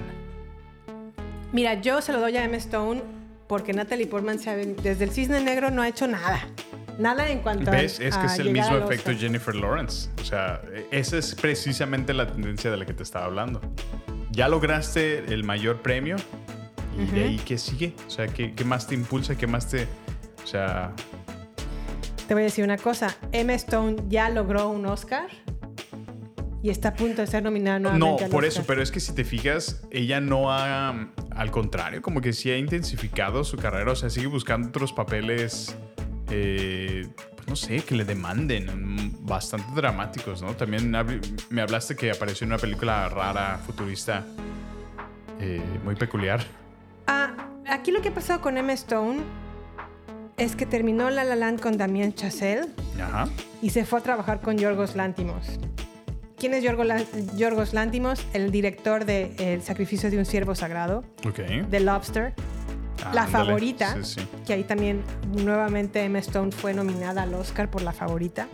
Mira, 1.52 1.74
yo 1.80 2.00
se 2.00 2.12
lo 2.12 2.20
doy 2.20 2.36
a 2.36 2.44
Emma 2.44 2.56
Stone 2.58 3.02
porque 3.48 3.72
Natalie 3.72 4.06
Portman 4.06 4.38
se 4.38 4.54
ven- 4.54 4.76
desde 4.82 5.04
el 5.04 5.10
Cisne 5.10 5.40
Negro 5.42 5.70
no 5.70 5.82
ha 5.82 5.88
hecho 5.88 6.06
nada. 6.06 6.38
Nada 6.98 7.28
en 7.30 7.40
cuanto 7.40 7.70
a. 7.70 7.74
¿Ves? 7.74 7.98
Es 7.98 8.14
que 8.16 8.22
a 8.22 8.26
es 8.26 8.38
el 8.38 8.50
mismo 8.52 8.76
efecto. 8.76 9.10
Jennifer 9.12 9.54
Lawrence. 9.54 10.10
O 10.20 10.24
sea, 10.24 10.60
esa 10.92 11.16
es 11.18 11.34
precisamente 11.34 12.12
la 12.14 12.26
tendencia 12.30 12.70
de 12.70 12.76
la 12.76 12.84
que 12.86 12.92
te 12.92 13.02
estaba 13.02 13.24
hablando. 13.24 13.60
Ya 14.32 14.48
lograste 14.48 15.32
el 15.32 15.44
mayor 15.44 15.82
premio 15.82 16.16
y 16.98 17.04
de 17.06 17.24
ahí 17.24 17.40
qué 17.44 17.58
sigue. 17.58 17.94
O 18.06 18.10
sea, 18.10 18.28
¿qué, 18.28 18.54
qué 18.54 18.64
más 18.64 18.86
te 18.86 18.94
impulsa? 18.94 19.36
¿Qué 19.36 19.46
más 19.46 19.68
te... 19.68 19.86
O 20.42 20.46
sea, 20.46 20.92
Te 22.26 22.34
voy 22.34 22.42
a 22.42 22.44
decir 22.44 22.64
una 22.64 22.78
cosa. 22.78 23.16
Emma 23.32 23.54
Stone 23.54 24.04
ya 24.08 24.28
logró 24.30 24.68
un 24.70 24.86
Oscar 24.86 25.28
y 26.62 26.70
está 26.70 26.90
a 26.90 26.94
punto 26.94 27.22
de 27.22 27.26
ser 27.26 27.42
nominada 27.42 27.78
no, 27.78 27.90
nuevamente. 27.90 28.24
al 28.24 28.30
por 28.30 28.44
Oscar. 28.44 28.60
eso, 28.60 28.66
pero 28.66 28.82
es 28.82 28.90
que 28.90 29.00
si 29.00 29.14
te 29.14 29.24
fijas, 29.24 29.82
ella 29.90 30.20
no 30.20 30.52
ha, 30.52 31.10
al 31.30 31.50
contrario, 31.50 32.02
como 32.02 32.20
que 32.20 32.32
sí 32.32 32.50
ha 32.50 32.56
intensificado 32.58 33.44
su 33.44 33.56
carrera, 33.56 33.92
o 33.92 33.96
sea, 33.96 34.10
sigue 34.10 34.26
buscando 34.26 34.68
otros 34.68 34.92
papeles, 34.92 35.76
eh, 36.30 37.08
no 37.50 37.56
sé, 37.56 37.80
que 37.80 37.96
le 37.96 38.04
demanden, 38.04 38.66
mm, 38.94 39.26
bastante 39.26 39.66
dramáticos, 39.74 40.40
¿no? 40.40 40.54
También 40.54 40.94
me 41.50 41.62
hablaste 41.62 41.96
que 41.96 42.12
apareció 42.12 42.44
en 42.44 42.52
una 42.52 42.58
película 42.60 43.08
rara, 43.08 43.58
futurista, 43.66 44.24
eh, 45.40 45.60
muy 45.84 45.96
peculiar. 45.96 46.40
Ah, 47.08 47.32
aquí 47.66 47.90
lo 47.90 48.00
que 48.02 48.10
ha 48.10 48.14
pasado 48.14 48.40
con 48.40 48.56
Emma 48.56 48.72
Stone 48.74 49.18
es 50.36 50.54
que 50.54 50.64
terminó 50.64 51.10
La 51.10 51.24
La 51.24 51.34
Land 51.34 51.60
con 51.60 51.76
Damien 51.76 52.14
Chazelle 52.14 52.68
Ajá. 53.02 53.28
y 53.60 53.70
se 53.70 53.84
fue 53.84 53.98
a 53.98 54.02
trabajar 54.02 54.40
con 54.40 54.56
Yorgos 54.56 54.94
Lantimos. 54.94 55.58
¿Quién 56.38 56.54
es 56.54 56.62
Yorgos, 56.62 57.74
Lantimos? 57.74 58.24
El 58.32 58.52
director 58.52 59.04
de 59.04 59.34
El 59.38 59.60
sacrificio 59.62 60.08
de 60.08 60.18
un 60.18 60.24
ciervo 60.24 60.54
sagrado, 60.54 61.04
Ok. 61.26 61.40
The 61.68 61.80
Lobster. 61.80 62.32
La 63.12 63.22
Ándale, 63.22 63.30
favorita, 63.30 63.94
sí, 64.02 64.20
sí. 64.20 64.28
que 64.46 64.52
ahí 64.52 64.64
también 64.64 65.02
nuevamente 65.32 66.02
Emma 66.04 66.18
Stone 66.20 66.52
fue 66.52 66.74
nominada 66.74 67.22
al 67.22 67.34
Oscar 67.34 67.70
por 67.70 67.82
la 67.82 67.92
favorita. 67.92 68.48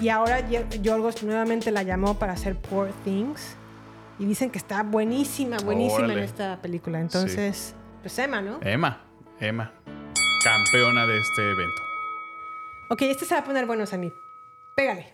Y 0.00 0.08
ahora 0.10 0.48
Yor- 0.48 0.80
Yorgos 0.82 1.22
nuevamente 1.22 1.70
la 1.70 1.82
llamó 1.82 2.18
para 2.18 2.32
hacer 2.34 2.56
Poor 2.56 2.90
Things. 3.04 3.56
Y 4.20 4.24
dicen 4.24 4.50
que 4.50 4.58
está 4.58 4.82
buenísima, 4.82 5.58
buenísima 5.58 6.12
en 6.12 6.18
esta 6.18 6.60
película. 6.60 7.00
Entonces, 7.00 7.74
pues 8.02 8.18
Emma, 8.18 8.40
¿no? 8.40 8.58
Emma, 8.62 9.04
Emma, 9.38 9.72
campeona 10.42 11.06
de 11.06 11.18
este 11.20 11.42
evento. 11.50 11.82
Ok, 12.90 13.02
este 13.02 13.24
se 13.24 13.34
va 13.34 13.42
a 13.42 13.44
poner 13.44 13.64
bueno 13.66 13.84
a 13.90 13.96
mí. 13.96 14.12
Pégale. 14.74 15.06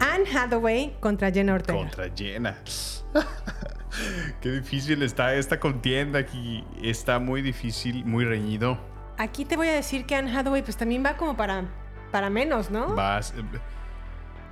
Anne 0.00 0.24
Hathaway 0.36 0.96
contra 1.00 1.30
Jenna 1.30 1.54
Ortega. 1.54 1.78
Contra 1.78 2.10
Jenna. 2.14 2.58
Qué 4.40 4.50
difícil 4.50 5.02
está 5.02 5.34
esta 5.34 5.60
contienda 5.60 6.18
aquí. 6.18 6.64
Está 6.82 7.18
muy 7.18 7.42
difícil, 7.42 8.04
muy 8.04 8.24
reñido. 8.24 8.78
Aquí 9.18 9.44
te 9.44 9.56
voy 9.56 9.68
a 9.68 9.72
decir 9.72 10.06
que 10.06 10.14
Anne 10.16 10.34
Hathaway 10.36 10.62
pues 10.62 10.76
también 10.76 11.04
va 11.04 11.16
como 11.16 11.36
para, 11.36 11.64
para 12.10 12.30
menos, 12.30 12.70
¿no? 12.70 12.94
Vas. 12.94 13.34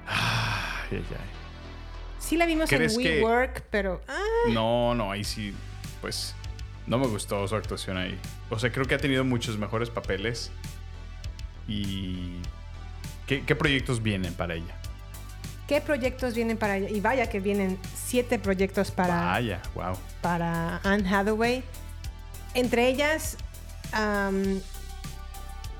Ay, 0.06 0.98
ay, 0.98 1.06
ay. 1.10 1.16
Sí 2.18 2.36
la 2.36 2.46
vimos 2.46 2.70
en 2.70 2.78
¿Crees 2.78 2.98
que- 2.98 3.22
WeWork, 3.22 3.62
pero... 3.70 4.02
No, 4.50 4.94
no, 4.94 5.10
ahí 5.10 5.24
sí. 5.24 5.54
Pues 6.00 6.34
no 6.86 6.98
me 6.98 7.06
gustó 7.06 7.46
su 7.48 7.56
actuación 7.56 7.96
ahí. 7.96 8.18
O 8.50 8.58
sea, 8.58 8.70
creo 8.70 8.84
que 8.86 8.94
ha 8.94 8.98
tenido 8.98 9.24
muchos 9.24 9.56
mejores 9.58 9.90
papeles. 9.90 10.50
Y. 11.68 12.40
¿Qué, 13.26 13.42
qué 13.44 13.54
proyectos 13.54 14.02
vienen 14.02 14.34
para 14.34 14.54
ella? 14.54 14.74
¿Qué 15.70 15.80
proyectos 15.80 16.34
vienen 16.34 16.58
para? 16.58 16.78
Y 16.78 17.00
vaya 17.00 17.28
que 17.30 17.38
vienen 17.38 17.78
siete 17.94 18.40
proyectos 18.40 18.90
para, 18.90 19.26
Vaya, 19.26 19.62
wow. 19.76 19.96
para 20.20 20.78
Anne 20.82 21.08
Hathaway. 21.08 21.62
Entre 22.54 22.88
ellas, 22.88 23.36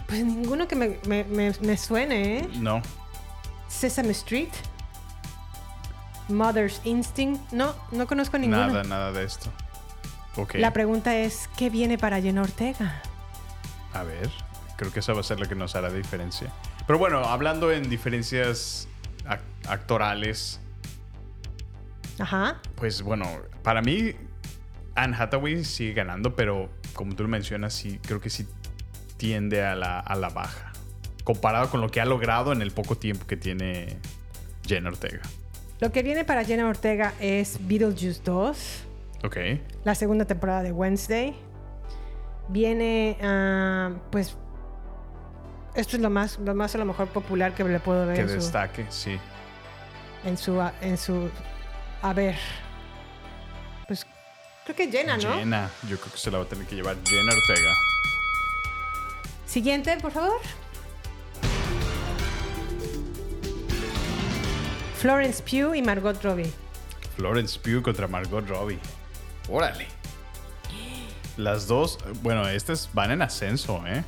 pues 0.07 0.25
ninguno 0.25 0.69
que 0.69 0.77
me, 0.77 1.01
me- 1.09 1.25
me- 1.25 1.53
me 1.61 1.77
suene, 1.77 2.39
¿eh? 2.39 2.49
No. 2.61 2.81
Sesame 3.69 4.11
Street, 4.13 4.51
Mother's 6.29 6.81
Instinct. 6.85 7.51
No, 7.53 7.75
no 7.91 8.07
conozco 8.07 8.39
ninguno. 8.39 8.69
Nada, 8.69 8.85
nada 8.85 9.11
de 9.11 9.25
esto. 9.25 9.51
Ok. 10.37 10.55
La 10.55 10.73
pregunta 10.73 11.17
es, 11.17 11.49
¿qué 11.57 11.69
viene 11.69 11.99
para 11.99 12.21
Jenna 12.23 12.43
Ortega? 12.43 13.03
A 13.93 14.05
ver, 14.05 14.31
creo 14.77 14.93
que 14.93 15.01
esa 15.01 15.15
va 15.15 15.21
a 15.21 15.25
ser 15.25 15.41
la 15.41 15.49
que 15.49 15.57
nos 15.57 15.75
hará 15.75 15.91
diferencia. 15.91 16.53
Pero 16.87 16.97
bueno, 17.01 17.25
hablando 17.25 17.73
en 17.73 17.91
diferencias 17.91 18.87
actorales, 19.69 20.61
Ajá. 22.19 22.61
pues 22.77 23.03
bueno, 23.03 23.27
para 23.63 23.83
mí 23.83 24.15
Anne 24.95 25.17
Hathaway 25.19 25.65
sigue 25.65 25.95
ganando, 25.95 26.35
pero 26.35 26.71
como 26.95 27.15
tú 27.15 27.23
lo 27.23 27.29
mencionas, 27.29 27.73
sí, 27.75 27.99
creo 28.03 28.21
que 28.21 28.31
sí 28.31 28.47
tiende 29.17 29.65
a 29.65 29.75
la, 29.75 30.01
a 30.01 30.17
la 30.17 30.29
baja. 30.29 30.73
Comparado 31.25 31.69
con 31.71 31.81
lo 31.81 31.89
que 31.91 32.01
ha 32.01 32.05
logrado 32.05 32.53
en 32.53 32.63
el 32.63 32.73
poco 32.73 32.97
tiempo 32.97 33.27
que 33.27 33.37
tiene 33.37 33.99
Jenna 34.67 34.89
Ortega. 34.89 35.21
Lo 35.81 35.93
que 35.93 36.03
viene 36.03 36.25
para 36.25 36.45
Jenna 36.45 36.69
Ortega 36.69 37.15
es 37.21 37.59
Beetlejuice 37.67 38.21
2. 38.25 38.87
Ok. 39.23 39.37
la 39.85 39.95
segunda 39.95 40.25
temporada 40.25 40.63
de 40.63 40.73
Wednesday. 40.73 41.35
Viene, 42.49 43.17
ah, 43.23 43.93
pues, 44.11 44.37
esto 45.75 45.97
es 45.97 46.03
lo 46.03 46.11
más, 46.11 46.39
lo 46.39 46.55
más 46.55 46.75
a 46.75 46.79
lo 46.79 46.85
mejor 46.85 47.09
popular 47.09 47.55
que 47.55 47.63
le 47.65 47.79
puedo 47.81 48.07
ver 48.07 48.17
Que 48.17 48.29
su, 48.29 48.35
destaque, 48.35 48.87
sí. 48.89 49.19
En 50.25 50.37
su, 50.37 50.61
en 50.81 50.97
su, 50.99 51.31
a 52.03 52.13
ver, 52.13 52.37
pues, 53.87 54.07
creo 54.65 54.77
que 54.77 54.91
Jenna, 54.91 55.17
¿no? 55.17 55.35
Jenna, 55.35 55.71
yo 55.89 55.99
creo 55.99 56.13
que 56.13 56.19
se 56.19 56.31
la 56.31 56.39
va 56.39 56.45
a 56.45 56.49
tener 56.49 56.67
que 56.67 56.75
llevar 56.77 56.97
Jenna 57.05 57.33
Ortega. 57.33 57.71
Siguiente, 59.47 59.97
por 60.01 60.13
favor. 60.13 60.41
Florence 64.99 65.43
Pugh 65.43 65.75
y 65.75 65.83
Margot 65.83 66.23
Robbie. 66.23 66.53
Florence 67.17 67.59
Pugh 67.59 67.83
contra 67.83 68.07
Margot 68.07 68.47
Robbie. 68.47 68.79
Órale. 69.49 69.87
Las 71.37 71.67
dos, 71.67 71.99
bueno, 72.23 72.47
estas 72.49 72.91
van 72.93 73.11
en 73.13 73.23
ascenso, 73.23 73.83
¿eh? 73.87 74.05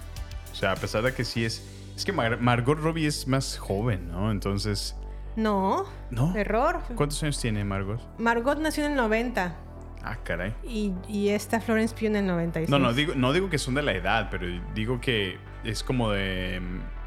O 0.52 0.54
sea, 0.54 0.72
a 0.72 0.76
pesar 0.76 1.02
de 1.02 1.14
que 1.14 1.24
sí 1.24 1.44
es. 1.44 1.62
Es 1.96 2.04
que 2.04 2.12
Mar- 2.12 2.38
Margot 2.40 2.78
Robbie 2.78 3.06
es 3.06 3.26
más 3.26 3.56
joven, 3.58 4.10
¿no? 4.10 4.30
Entonces. 4.30 4.94
No. 5.36 5.84
¿No? 6.10 6.34
Error. 6.36 6.80
¿Cuántos 6.94 7.22
años 7.22 7.40
tiene 7.40 7.64
Margot? 7.64 8.00
Margot 8.18 8.58
nació 8.58 8.84
en 8.84 8.92
el 8.92 8.96
90 8.96 9.56
Ah, 10.04 10.16
caray. 10.24 10.52
y, 10.64 10.92
y 11.08 11.28
esta 11.28 11.60
Florence 11.60 11.94
Pugh 11.94 12.06
en 12.08 12.16
el 12.16 12.26
96. 12.26 12.68
No, 12.68 12.78
no 12.78 12.92
digo, 12.92 13.14
no 13.14 13.32
digo 13.32 13.48
que 13.48 13.58
son 13.58 13.74
de 13.74 13.82
la 13.82 13.92
edad, 13.92 14.28
pero 14.30 14.46
digo 14.74 15.00
que 15.00 15.38
es 15.64 15.82
como 15.84 16.10
de, 16.10 16.60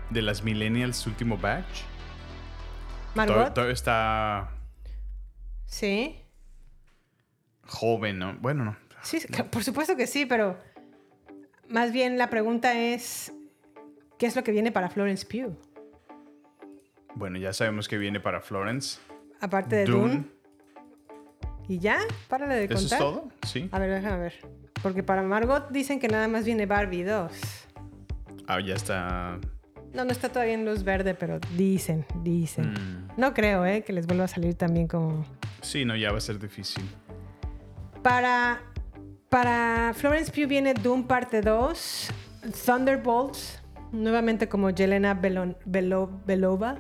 de 0.09 0.21
las 0.21 0.43
millennials 0.43 1.05
último 1.05 1.37
batch. 1.37 1.81
Margot. 3.13 3.33
Todavía, 3.35 3.53
todavía 3.53 3.73
está 3.73 4.49
Sí. 5.65 6.21
joven, 7.65 8.19
¿no? 8.19 8.35
Bueno, 8.39 8.63
no. 8.65 8.77
Sí, 9.01 9.19
sí, 9.19 9.27
por 9.51 9.63
supuesto 9.63 9.95
que 9.95 10.07
sí, 10.07 10.25
pero 10.25 10.57
más 11.69 11.91
bien 11.91 12.17
la 12.17 12.29
pregunta 12.29 12.73
es, 12.79 13.31
¿qué 14.17 14.25
es 14.25 14.35
lo 14.35 14.43
que 14.43 14.51
viene 14.51 14.71
para 14.71 14.89
Florence 14.89 15.25
Pugh? 15.25 15.57
Bueno, 17.15 17.37
ya 17.37 17.53
sabemos 17.53 17.87
que 17.87 17.97
viene 17.97 18.19
para 18.19 18.41
Florence. 18.41 18.99
Aparte 19.41 19.75
de 19.77 19.85
Dune. 19.85 20.01
Dune. 20.13 20.25
¿Y 21.67 21.79
ya? 21.79 21.97
Párale 22.27 22.55
de 22.55 22.65
¿Eso 22.65 22.75
contar. 22.75 22.91
es 22.93 22.97
todo? 22.99 23.29
Sí. 23.45 23.69
A 23.71 23.79
ver, 23.79 23.89
déjame 23.91 24.17
ver. 24.21 24.33
Porque 24.83 25.01
para 25.01 25.23
Margot 25.23 25.69
dicen 25.71 25.99
que 25.99 26.07
nada 26.07 26.27
más 26.27 26.45
viene 26.45 26.65
Barbie 26.65 27.03
2. 27.03 27.31
Ah, 28.47 28.59
ya 28.59 28.75
está. 28.75 29.39
No, 29.93 30.03
no 30.05 30.11
está 30.11 30.29
todavía 30.29 30.53
en 30.53 30.65
luz 30.65 30.83
verde, 30.83 31.15
pero 31.15 31.39
dicen, 31.55 32.05
dicen. 32.21 32.73
Mm. 32.73 33.07
No 33.17 33.33
creo, 33.33 33.65
¿eh? 33.65 33.83
Que 33.83 33.93
les 33.93 34.05
vuelva 34.05 34.25
a 34.25 34.27
salir 34.27 34.53
también 34.55 34.87
como... 34.87 35.25
Sí, 35.61 35.85
no, 35.85 35.95
ya 35.95 36.11
va 36.11 36.17
a 36.17 36.21
ser 36.21 36.37
difícil. 36.37 36.83
Para, 38.03 38.61
para 39.29 39.93
Florence 39.95 40.31
Pugh 40.31 40.47
viene 40.47 40.73
Doom 40.73 41.07
parte 41.07 41.41
2, 41.41 42.09
Thunderbolts, 42.65 43.61
nuevamente 43.91 44.47
como 44.47 44.69
Yelena 44.69 45.19
Belon- 45.19 45.57
Belo- 45.65 46.11
Belova, 46.25 46.77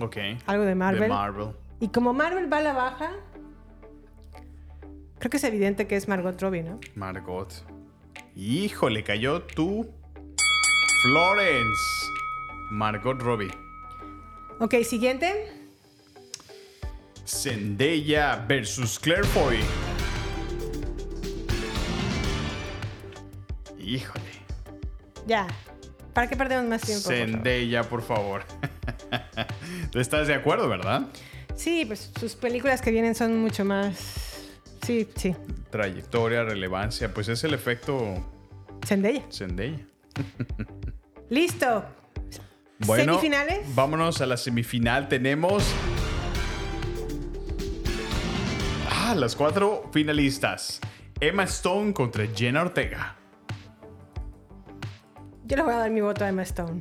Ok. 0.00 0.16
algo 0.46 0.64
de 0.64 0.74
Marvel. 0.74 1.02
De 1.02 1.08
Marvel. 1.08 1.48
Y 1.80 1.88
como 1.88 2.12
Marvel 2.12 2.52
va 2.52 2.58
a 2.58 2.62
la 2.62 2.72
baja, 2.72 3.12
creo 5.18 5.30
que 5.30 5.36
es 5.36 5.44
evidente 5.44 5.86
que 5.86 5.96
es 5.96 6.08
Margot 6.08 6.40
Robbie, 6.40 6.62
¿no? 6.62 6.80
Margot. 6.94 7.52
Híjole, 8.34 9.02
cayó 9.02 9.42
tú. 9.42 9.88
Florence. 11.02 11.80
Margot 12.70 13.20
Robbie. 13.20 13.50
Ok, 14.60 14.74
siguiente. 14.82 15.52
Zendaya 17.24 18.44
versus 18.48 18.98
Claire 18.98 19.24
Foy. 19.24 19.58
Híjole. 23.78 24.24
Ya. 25.26 25.46
¿Para 26.12 26.28
qué 26.28 26.36
perdemos 26.36 26.68
más 26.68 26.82
tiempo? 26.82 27.04
por 27.04 27.12
favor? 27.14 27.30
Zendaya, 27.30 27.82
por 27.84 28.02
favor. 28.02 28.42
¿Tú 29.90 29.98
estás 30.00 30.28
de 30.28 30.34
acuerdo, 30.34 30.68
verdad? 30.68 31.02
Sí, 31.54 31.84
pues 31.84 32.12
sus 32.18 32.34
películas 32.34 32.80
que 32.82 32.90
vienen 32.90 33.14
son 33.14 33.38
mucho 33.40 33.64
más... 33.64 34.48
Sí, 34.86 35.08
sí. 35.16 35.34
Trayectoria, 35.70 36.44
relevancia, 36.44 37.12
pues 37.12 37.28
es 37.28 37.42
el 37.44 37.52
efecto 37.52 38.24
Zendaya. 38.86 39.22
Zendaya. 39.30 39.78
Listo. 41.28 41.84
Bueno, 42.86 43.14
¿Semifinales? 43.14 43.74
vámonos 43.74 44.20
a 44.20 44.26
la 44.26 44.36
semifinal. 44.36 45.08
Tenemos. 45.08 45.64
Ah, 48.90 49.14
las 49.16 49.34
cuatro 49.34 49.90
finalistas: 49.92 50.80
Emma 51.20 51.42
Stone 51.44 51.92
contra 51.92 52.26
Jenna 52.34 52.62
Ortega. 52.62 53.16
Yo 55.44 55.56
le 55.56 55.62
voy 55.62 55.72
a 55.72 55.78
dar 55.78 55.90
mi 55.90 56.00
voto 56.00 56.24
a 56.24 56.28
Emma 56.28 56.42
Stone. 56.42 56.80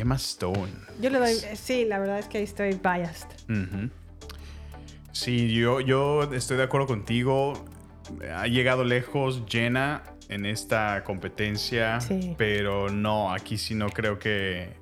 Emma 0.00 0.16
Stone. 0.16 0.72
Yo 1.00 1.10
le 1.10 1.18
doy... 1.18 1.34
Sí, 1.54 1.84
la 1.84 1.98
verdad 1.98 2.18
es 2.18 2.26
que 2.26 2.38
ahí 2.38 2.44
estoy 2.44 2.70
biased. 2.82 3.28
Sí, 5.12 5.52
yo, 5.52 5.80
yo 5.80 6.22
estoy 6.32 6.56
de 6.56 6.62
acuerdo 6.64 6.86
contigo. 6.86 7.64
Ha 8.34 8.46
llegado 8.46 8.84
lejos 8.84 9.42
Jenna 9.48 10.02
en 10.28 10.46
esta 10.46 11.02
competencia, 11.04 12.00
Sí. 12.00 12.34
pero 12.38 12.88
no, 12.88 13.32
aquí 13.32 13.58
sí 13.58 13.74
no 13.74 13.88
creo 13.90 14.18
que, 14.18 14.72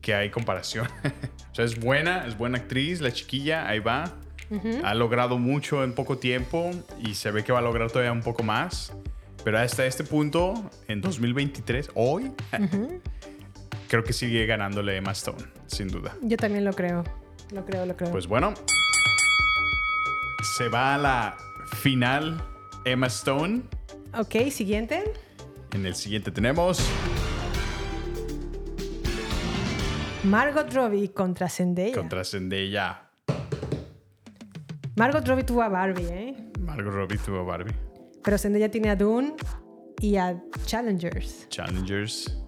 que 0.00 0.14
hay 0.14 0.30
comparación. 0.30 0.86
o 1.52 1.54
sea, 1.54 1.64
es 1.64 1.78
buena, 1.78 2.26
es 2.26 2.36
buena 2.38 2.58
actriz, 2.58 3.00
la 3.00 3.12
chiquilla, 3.12 3.68
ahí 3.68 3.78
va. 3.80 4.04
Ha 4.84 4.94
logrado 4.94 5.38
mucho 5.38 5.82
en 5.82 5.94
poco 5.94 6.18
tiempo 6.18 6.70
y 7.00 7.14
se 7.14 7.32
ve 7.32 7.42
que 7.42 7.50
va 7.52 7.58
a 7.58 7.62
lograr 7.62 7.90
todavía 7.90 8.12
un 8.12 8.22
poco 8.22 8.44
más. 8.44 8.92
Pero 9.42 9.58
hasta 9.58 9.84
este 9.84 10.04
punto, 10.04 10.70
en 10.86 11.00
2023, 11.00 11.90
hoy, 11.94 12.30
Ujú. 12.60 13.00
Creo 13.88 14.04
que 14.04 14.12
sigue 14.12 14.46
ganándole 14.46 14.96
Emma 14.96 15.12
Stone, 15.12 15.44
sin 15.66 15.88
duda. 15.88 16.16
Yo 16.22 16.36
también 16.36 16.64
lo 16.64 16.72
creo. 16.72 17.04
Lo 17.52 17.64
creo, 17.64 17.86
lo 17.86 17.96
creo. 17.96 18.10
Pues 18.10 18.26
bueno, 18.26 18.54
se 20.56 20.68
va 20.68 20.94
a 20.94 20.98
la 20.98 21.36
final 21.80 22.42
Emma 22.84 23.06
Stone. 23.08 23.62
Ok, 24.18 24.50
siguiente. 24.50 25.04
En 25.72 25.84
el 25.86 25.94
siguiente 25.94 26.30
tenemos 26.30 26.80
Margot 30.24 30.72
Robbie 30.72 31.12
contra 31.12 31.48
Zendaya. 31.48 31.94
contra 31.94 32.24
Zendaya. 32.24 33.10
Margot 34.96 35.26
Robbie 35.26 35.44
tuvo 35.44 35.62
a 35.62 35.68
Barbie, 35.68 36.06
¿eh? 36.06 36.36
Margot 36.60 36.92
Robbie 36.94 37.18
tuvo 37.18 37.40
a 37.40 37.42
Barbie. 37.42 37.74
Pero 38.22 38.38
Zendaya 38.38 38.70
tiene 38.70 38.90
a 38.90 38.96
Dune 38.96 39.34
y 40.00 40.16
a 40.16 40.40
Challengers. 40.64 41.46
Challengers. 41.48 42.38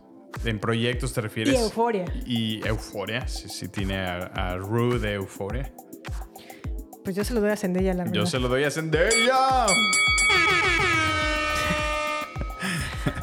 ¿En 0.45 0.59
proyectos 0.61 1.13
te 1.13 1.21
refieres? 1.21 1.55
Y 1.55 1.57
Euphoria. 1.57 2.05
Y 2.25 2.67
Euforia. 2.67 3.27
Sí, 3.27 3.49
sí, 3.49 3.69
tiene 3.69 3.99
a, 3.99 4.27
a 4.27 4.57
Rue 4.57 4.99
de 4.99 5.15
Euforia. 5.15 5.73
Pues 7.05 7.17
yo 7.17 7.25
se 7.25 7.35
lo 7.35 7.41
doy 7.41 7.51
a 7.51 7.57
Zendaya, 7.57 7.95
la 7.95 8.05
verdad. 8.05 8.15
Yo 8.15 8.27
se 8.27 8.39
lo 8.39 8.49
doy 8.49 8.65
a 8.65 8.71
Zendaya. 8.71 9.67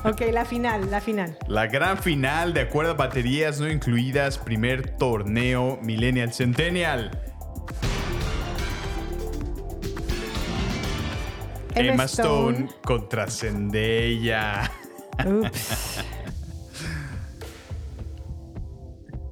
Ok, 0.05 0.21
la 0.31 0.43
final, 0.43 0.91
la 0.91 0.99
final. 0.99 1.37
La 1.47 1.67
gran 1.67 1.97
final 1.97 2.53
de 2.53 2.61
acuerdo 2.61 2.91
a 2.91 2.95
baterías 2.95 3.59
no 3.61 3.69
incluidas, 3.69 4.37
primer 4.37 4.97
torneo 4.97 5.79
Millennial 5.81 6.33
Centennial. 6.33 7.11
Emma 11.75 11.93
Emma 11.93 12.03
Stone, 12.03 12.57
Stone. 12.65 12.81
contra 12.83 13.27
Zendaya. 13.29 14.71
Ups. 15.25 16.03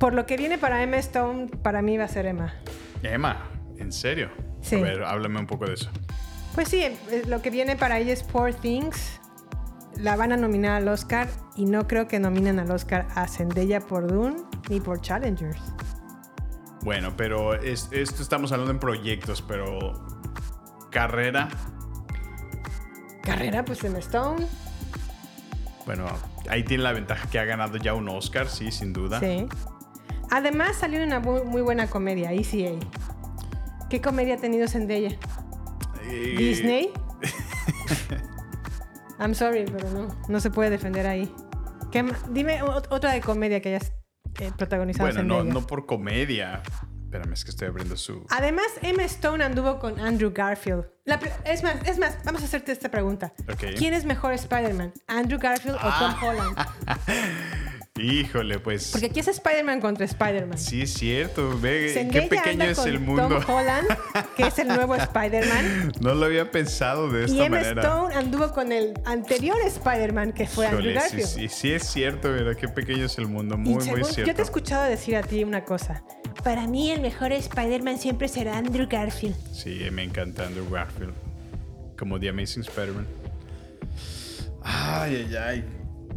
Por 0.01 0.15
lo 0.15 0.25
que 0.25 0.35
viene 0.35 0.57
para 0.57 0.81
Emma 0.83 0.97
Stone, 0.97 1.47
para 1.61 1.81
mí 1.83 1.95
va 1.95 2.05
a 2.05 2.07
ser 2.09 2.25
Emma. 2.25 2.55
Emma, 3.03 3.37
¿en 3.77 3.91
serio? 3.93 4.29
Sí. 4.61 4.75
A 4.75 4.81
ver, 4.81 5.03
háblame 5.03 5.39
un 5.39 5.45
poco 5.45 5.65
de 5.67 5.75
eso. 5.75 5.91
Pues 6.55 6.67
sí, 6.69 6.81
eh, 6.83 6.97
lo 7.27 7.41
que 7.43 7.51
viene 7.51 7.75
para 7.75 7.99
ella 7.99 8.11
es 8.11 8.23
Poor 8.23 8.51
Things. 8.53 9.21
La 9.97 10.15
van 10.15 10.31
a 10.31 10.37
nominar 10.37 10.71
al 10.81 10.87
Oscar 10.87 11.27
y 11.55 11.65
no 11.65 11.87
creo 11.87 12.07
que 12.07 12.19
nominen 12.19 12.57
al 12.59 12.71
Oscar 12.71 13.07
a 13.13 13.27
Zendaya 13.27 13.79
por 13.79 14.07
Dune 14.11 14.37
ni 14.69 14.79
por 14.79 15.01
Challengers. 15.01 15.61
Bueno, 16.81 17.13
pero 17.15 17.53
es- 17.53 17.87
esto 17.91 18.23
estamos 18.23 18.51
hablando 18.51 18.71
en 18.71 18.79
proyectos, 18.79 19.43
pero 19.43 20.03
carrera, 20.89 21.47
Carrera, 23.21 23.63
pues 23.63 23.83
Emma 23.83 23.99
Stone. 23.99 24.47
bueno, 25.85 26.05
ahí 26.49 26.63
tiene 26.63 26.81
la 26.81 26.91
ventaja 26.91 27.29
que 27.29 27.37
ha 27.37 27.45
ganado 27.45 27.77
ya 27.77 27.93
un 27.93 28.09
Oscar, 28.09 28.47
sí, 28.49 28.71
sin 28.71 28.93
duda. 28.93 29.19
Sí. 29.19 29.47
Además 30.31 30.77
salió 30.77 31.03
una 31.03 31.19
muy, 31.19 31.43
muy 31.43 31.61
buena 31.61 31.87
comedia, 31.87 32.31
ECA. 32.31 32.79
¿Qué 33.89 34.01
comedia 34.01 34.35
ha 34.35 34.37
tenido 34.37 34.67
Zendaya? 34.67 35.09
Eh, 36.05 36.35
¿Disney? 36.37 36.89
I'm 39.19 39.35
sorry, 39.35 39.65
pero 39.65 39.89
no, 39.91 40.07
no 40.27 40.39
se 40.39 40.49
puede 40.49 40.69
defender 40.69 41.05
ahí. 41.05 41.31
¿Qué 41.91 42.03
Dime 42.29 42.61
ot- 42.63 42.87
otra 42.89 43.11
de 43.11 43.21
comedia 43.21 43.61
que 43.61 43.75
hayas 43.75 43.91
eh, 44.39 44.51
protagonizado 44.57 45.05
Bueno, 45.09 45.23
no, 45.23 45.35
Zendaya. 45.39 45.53
no 45.59 45.67
por 45.67 45.85
comedia. 45.85 46.63
Espérame, 47.03 47.33
es 47.33 47.43
que 47.43 47.51
estoy 47.51 47.67
abriendo 47.67 47.97
su... 47.97 48.25
Además, 48.29 48.67
Emma 48.81 49.03
Stone 49.03 49.43
anduvo 49.43 49.79
con 49.79 49.99
Andrew 49.99 50.31
Garfield. 50.33 50.85
La 51.03 51.19
es, 51.43 51.61
más, 51.61 51.75
es 51.85 51.99
más, 51.99 52.17
vamos 52.23 52.41
a 52.41 52.45
hacerte 52.45 52.71
esta 52.71 52.89
pregunta. 52.89 53.33
Ok. 53.51 53.75
¿Quién 53.77 53.93
es 53.93 54.05
mejor 54.05 54.31
Spider-Man? 54.33 54.93
¿Andrew 55.07 55.37
Garfield 55.37 55.75
o 55.75 55.89
Tom 55.99 56.13
Holland? 56.23 56.57
Híjole, 57.99 58.57
pues... 58.59 58.89
Porque 58.91 59.07
aquí 59.07 59.19
es 59.19 59.27
Spider-Man 59.27 59.81
contra 59.81 60.05
Spider-Man. 60.05 60.57
Sí, 60.57 60.83
es 60.83 60.93
cierto. 60.93 61.59
Ve 61.59 61.91
Zendaya 61.93 62.21
qué 62.21 62.27
pequeño 62.27 62.63
es 62.63 62.77
el 62.79 62.99
mundo. 63.01 63.27
Tom 63.27 63.43
Holland, 63.55 63.85
que 64.37 64.43
es 64.47 64.57
el 64.59 64.69
nuevo 64.69 64.95
Spider-Man. 64.95 65.91
No 66.01 66.15
lo 66.15 66.25
había 66.25 66.49
pensado 66.51 67.09
de 67.09 67.25
esta 67.25 67.35
Y 67.37 67.41
Emma 67.41 67.57
manera. 67.57 67.81
Stone 67.81 68.15
anduvo 68.15 68.51
con 68.53 68.71
el 68.71 68.93
anterior 69.05 69.57
Spider-Man, 69.65 70.31
que 70.31 70.47
fue 70.47 70.67
Andrew 70.67 70.91
Híjole, 70.91 71.01
sí, 71.09 71.17
Garfield. 71.17 71.27
sí, 71.27 71.49
sí 71.49 71.71
es 71.73 71.83
cierto, 71.87 72.31
¿verdad? 72.31 72.55
Qué 72.55 72.69
pequeño 72.69 73.05
es 73.05 73.17
el 73.17 73.27
mundo. 73.27 73.55
Y 73.55 73.57
Muy, 73.59 73.73
muy 73.73 74.03
cierto. 74.05 74.23
yo 74.25 74.35
te 74.35 74.41
he 74.41 74.45
escuchado 74.45 74.83
decir 74.85 75.17
a 75.17 75.21
ti 75.23 75.43
una 75.43 75.65
cosa. 75.65 76.01
Para 76.45 76.67
mí 76.67 76.91
el 76.91 77.01
mejor 77.01 77.33
Spider-Man 77.33 77.97
siempre 77.99 78.29
será 78.29 78.57
Andrew 78.57 78.87
Garfield. 78.89 79.35
Sí, 79.53 79.81
me 79.91 80.03
encanta 80.03 80.47
Andrew 80.47 80.67
Garfield. 80.69 81.13
como 81.99 82.17
The 82.19 82.29
Amazing 82.29 82.63
Spider-Man. 82.63 83.05
Ay, 84.63 85.25
ay, 85.27 85.35
ay. 85.35 85.65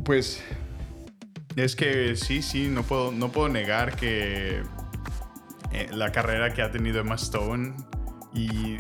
Pues 0.05 0.41
es 1.57 1.77
que 1.77 2.17
sí, 2.17 2.43
sí, 2.43 2.69
no 2.69 2.83
puedo, 2.83 3.13
no 3.13 3.31
puedo 3.31 3.49
negar 3.49 3.97
que 3.97 4.63
eh, 5.73 5.89
la 5.93 6.13
carrera 6.13 6.53
que 6.53 6.63
ha 6.63 6.71
tenido 6.71 7.01
Emma 7.01 7.15
Stone 7.17 7.75
y... 8.33 8.77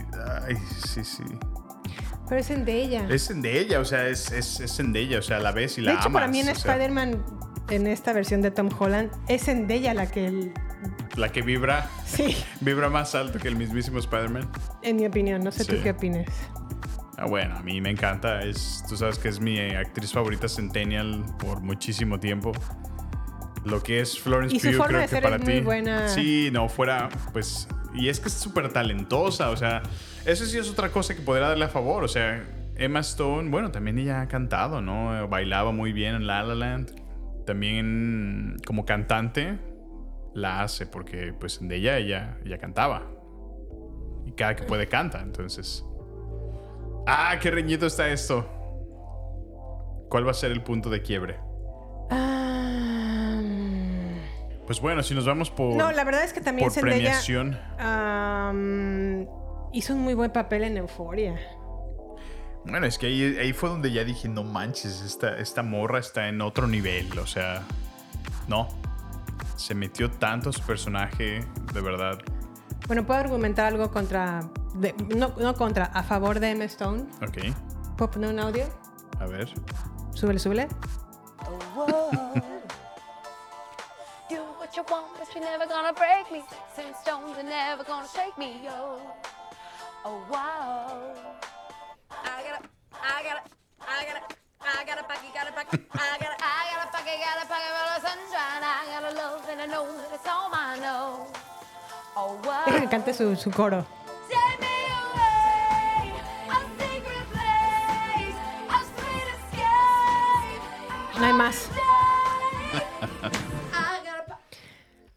Ay, 0.46 0.56
sí, 0.86 1.04
sí. 1.04 1.22
Pero 2.28 2.40
es 2.40 2.50
en 2.50 2.64
de 2.64 2.82
ella. 2.82 3.06
Es 3.10 3.28
de 3.42 3.60
ella, 3.60 3.80
o 3.80 3.84
sea, 3.84 4.08
es, 4.08 4.32
es, 4.32 4.60
es 4.60 4.78
ella, 4.80 5.18
o 5.18 5.22
sea, 5.22 5.38
la 5.40 5.52
ves 5.52 5.76
y 5.78 5.82
la 5.82 5.92
de 5.92 5.96
hecho, 5.98 6.06
amas. 6.08 6.20
para 6.22 6.32
mí 6.32 6.38
en 6.40 6.46
sea, 6.46 6.54
Spider-Man, 6.54 7.24
en 7.70 7.86
esta 7.86 8.12
versión 8.12 8.40
de 8.42 8.50
Tom 8.50 8.68
Holland, 8.78 9.10
es 9.28 9.46
en 9.48 9.66
de 9.66 9.74
ella 9.74 9.92
la 9.94 10.10
que, 10.10 10.26
el- 10.26 10.52
La 11.16 11.30
que 11.30 11.42
vibra, 11.42 11.88
Sí. 12.06 12.36
vibra 12.60 12.88
más 12.88 13.14
alto 13.14 13.38
que 13.38 13.48
el 13.48 13.56
mismísimo 13.56 13.98
Spider-Man. 13.98 14.48
en 14.82 14.96
mi 14.96 15.06
opinión, 15.06 15.42
no 15.44 15.52
sé 15.52 15.64
tú 15.64 15.76
qué 15.82 15.90
opines. 15.90 16.28
Ah, 17.16 17.26
bueno, 17.26 17.56
a 17.56 17.62
mí 17.62 17.80
me 17.80 17.90
encanta. 17.90 18.42
Es, 18.42 18.84
tú 18.88 18.96
sabes 18.96 19.18
que 19.18 19.28
es 19.28 19.40
mi 19.40 19.58
actriz 19.60 20.12
favorita 20.12 20.48
Centennial 20.48 21.24
por 21.38 21.60
muchísimo 21.60 22.18
tiempo. 22.18 22.52
Lo 23.64 23.82
que 23.82 24.00
es 24.00 24.18
Florence 24.18 24.56
Pugh, 24.56 24.84
creo 24.86 24.98
de 24.98 25.04
que 25.04 25.08
ser 25.08 25.22
para 25.22 25.38
ti. 25.38 25.60
buena. 25.60 26.08
Sí, 26.08 26.50
no, 26.52 26.68
fuera, 26.68 27.08
pues. 27.32 27.68
Y 27.94 28.08
es 28.08 28.20
que 28.20 28.28
es 28.28 28.34
súper 28.34 28.72
talentosa, 28.72 29.50
o 29.50 29.56
sea, 29.56 29.82
eso 30.26 30.44
sí 30.44 30.58
es 30.58 30.68
otra 30.68 30.90
cosa 30.90 31.14
que 31.14 31.22
podría 31.22 31.48
darle 31.48 31.64
a 31.64 31.68
favor. 31.68 32.02
O 32.02 32.08
sea, 32.08 32.44
Emma 32.76 33.00
Stone, 33.00 33.50
bueno, 33.50 33.70
también 33.70 33.98
ella 33.98 34.20
ha 34.20 34.28
cantado, 34.28 34.80
¿no? 34.80 35.28
Bailaba 35.28 35.70
muy 35.72 35.92
bien 35.92 36.16
en 36.16 36.26
La 36.26 36.42
La 36.42 36.54
Land. 36.54 36.92
También 37.46 38.56
como 38.66 38.84
cantante 38.84 39.58
la 40.34 40.62
hace 40.62 40.86
porque, 40.86 41.32
pues, 41.38 41.60
de 41.62 41.76
ella, 41.76 41.98
ella, 41.98 42.38
ella 42.44 42.58
cantaba. 42.58 43.06
Y 44.26 44.32
cada 44.32 44.56
que 44.56 44.64
puede 44.64 44.88
canta, 44.88 45.20
entonces. 45.20 45.84
Ah, 47.06 47.38
qué 47.40 47.50
reñido 47.50 47.86
está 47.86 48.08
esto. 48.08 48.48
¿Cuál 50.08 50.26
va 50.26 50.30
a 50.30 50.34
ser 50.34 50.50
el 50.50 50.62
punto 50.62 50.90
de 50.90 51.02
quiebre? 51.02 51.38
Pues 54.66 54.80
bueno, 54.80 55.02
si 55.02 55.14
nos 55.14 55.26
vamos 55.26 55.50
por, 55.50 55.76
no, 55.76 55.92
la 55.92 56.04
verdad 56.04 56.24
es 56.24 56.32
que 56.32 56.40
también 56.40 56.66
por 56.66 56.72
Zendaya 56.72 57.20
premiación. 57.20 57.58
hizo 59.72 59.92
un 59.92 60.00
muy 60.00 60.14
buen 60.14 60.30
papel 60.30 60.64
en 60.64 60.78
Euforia. 60.78 61.38
Bueno, 62.64 62.86
es 62.86 62.96
que 62.96 63.06
ahí, 63.08 63.36
ahí 63.38 63.52
fue 63.52 63.68
donde 63.68 63.92
ya 63.92 64.04
dije, 64.04 64.26
no 64.26 64.42
manches, 64.42 65.02
esta, 65.02 65.36
esta 65.36 65.62
morra 65.62 65.98
está 65.98 66.28
en 66.28 66.40
otro 66.40 66.66
nivel. 66.66 67.18
O 67.18 67.26
sea, 67.26 67.62
no. 68.48 68.68
Se 69.56 69.74
metió 69.74 70.10
tanto 70.10 70.48
a 70.48 70.52
su 70.52 70.62
personaje, 70.62 71.44
de 71.74 71.80
verdad. 71.82 72.18
Bueno, 72.86 73.04
puedo 73.04 73.20
argumentar 73.20 73.66
algo 73.66 73.90
contra, 73.90 74.40
de- 74.74 74.92
no, 75.14 75.32
no 75.36 75.54
contra, 75.54 75.86
a 75.86 76.02
favor 76.02 76.38
de 76.40 76.50
Emma 76.50 76.64
Stone. 76.64 77.06
Ok, 77.22 77.38
Pop 77.96 78.16
no 78.16 78.28
un 78.28 78.38
audio. 78.40 78.66
a 79.20 79.26
ver. 79.26 79.48
Súbele, 80.14 80.38
súbele. 80.38 80.68
Do 84.30 84.40
what 84.58 84.74
you 84.76 84.82
want, 84.90 85.06
but 85.18 85.28
you're 85.34 85.44
never 85.44 85.66
gonna 85.66 85.92
break 85.92 86.30
me. 86.32 86.42
Six 86.74 86.98
stones 87.02 87.36
are 87.36 87.42
never 87.42 87.84
gonna 87.84 88.08
shake 88.08 88.36
me, 88.38 88.60
yo. 88.64 88.98
Oh 90.04 90.18
wow. 90.30 91.12
I 92.10 92.42
gotta, 92.46 92.62
I 92.92 93.22
gotta, 93.22 93.42
I 93.80 94.04
gotta, 94.08 94.22
I 94.60 94.84
gotta 94.84 95.04
pack 95.04 95.22
it, 95.24 95.34
gotta 95.34 95.52
pack 95.52 95.74
it, 95.74 95.80
I 95.92 96.16
gotta, 96.18 96.36
I 96.40 96.62
gotta 96.72 96.90
pack 96.92 97.06
it, 97.06 97.20
gotta 97.20 97.46
pack 97.46 97.62
it 97.66 97.72
for 97.76 97.86
the 97.92 98.00
sunshine. 98.08 98.62
I 98.62 98.82
gotta 98.92 99.14
love 99.16 99.48
and 99.50 99.60
I 99.60 99.66
know 99.66 99.84
that 99.86 100.14
it's 100.14 100.26
all 100.26 100.50
I 100.52 100.78
know. 100.80 101.26
Oh 102.16 102.40
wow. 102.44 102.64
Deja 102.66 102.80
que 102.84 102.88
cante 102.88 103.12
su, 103.12 103.36
su 103.36 103.50
coro. 103.50 103.84
A 104.34 104.40
a. 111.16 111.20
No 111.20 111.26
hay 111.26 111.32
más. 111.32 111.68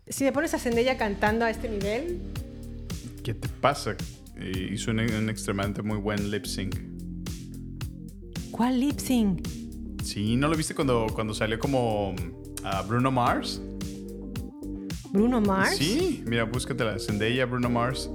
Si 0.09 0.23
me 0.23 0.31
pones 0.31 0.53
a 0.53 0.57
Zendaya 0.57 0.97
cantando 0.97 1.45
a 1.45 1.49
este 1.51 1.69
nivel, 1.69 2.19
¿Qué 3.23 3.33
te 3.33 3.49
pasa? 3.49 3.95
Eh, 4.37 4.69
hizo 4.71 4.89
un, 4.89 4.99
un 4.99 5.29
extremadamente 5.29 5.81
muy 5.81 5.97
buen 5.97 6.31
lip 6.31 6.45
sync. 6.45 6.75
¿cuál 8.51 8.79
lip 8.79 8.97
sync? 8.99 9.47
Sí, 10.03 10.35
¿no 10.35 10.47
lo 10.47 10.55
viste 10.55 10.73
cuando, 10.73 11.07
cuando 11.13 11.33
salió 11.33 11.59
como 11.59 12.15
ah, 12.63 12.83
Bruno 12.87 13.11
Mars? 13.11 13.61
¿Bruno 15.11 15.41
Mars? 15.41 15.75
Sí, 15.77 16.23
mira, 16.25 16.45
búscatela. 16.45 16.97
Zendaya, 16.99 17.45
Bruno 17.45 17.69
Mars. 17.69 18.09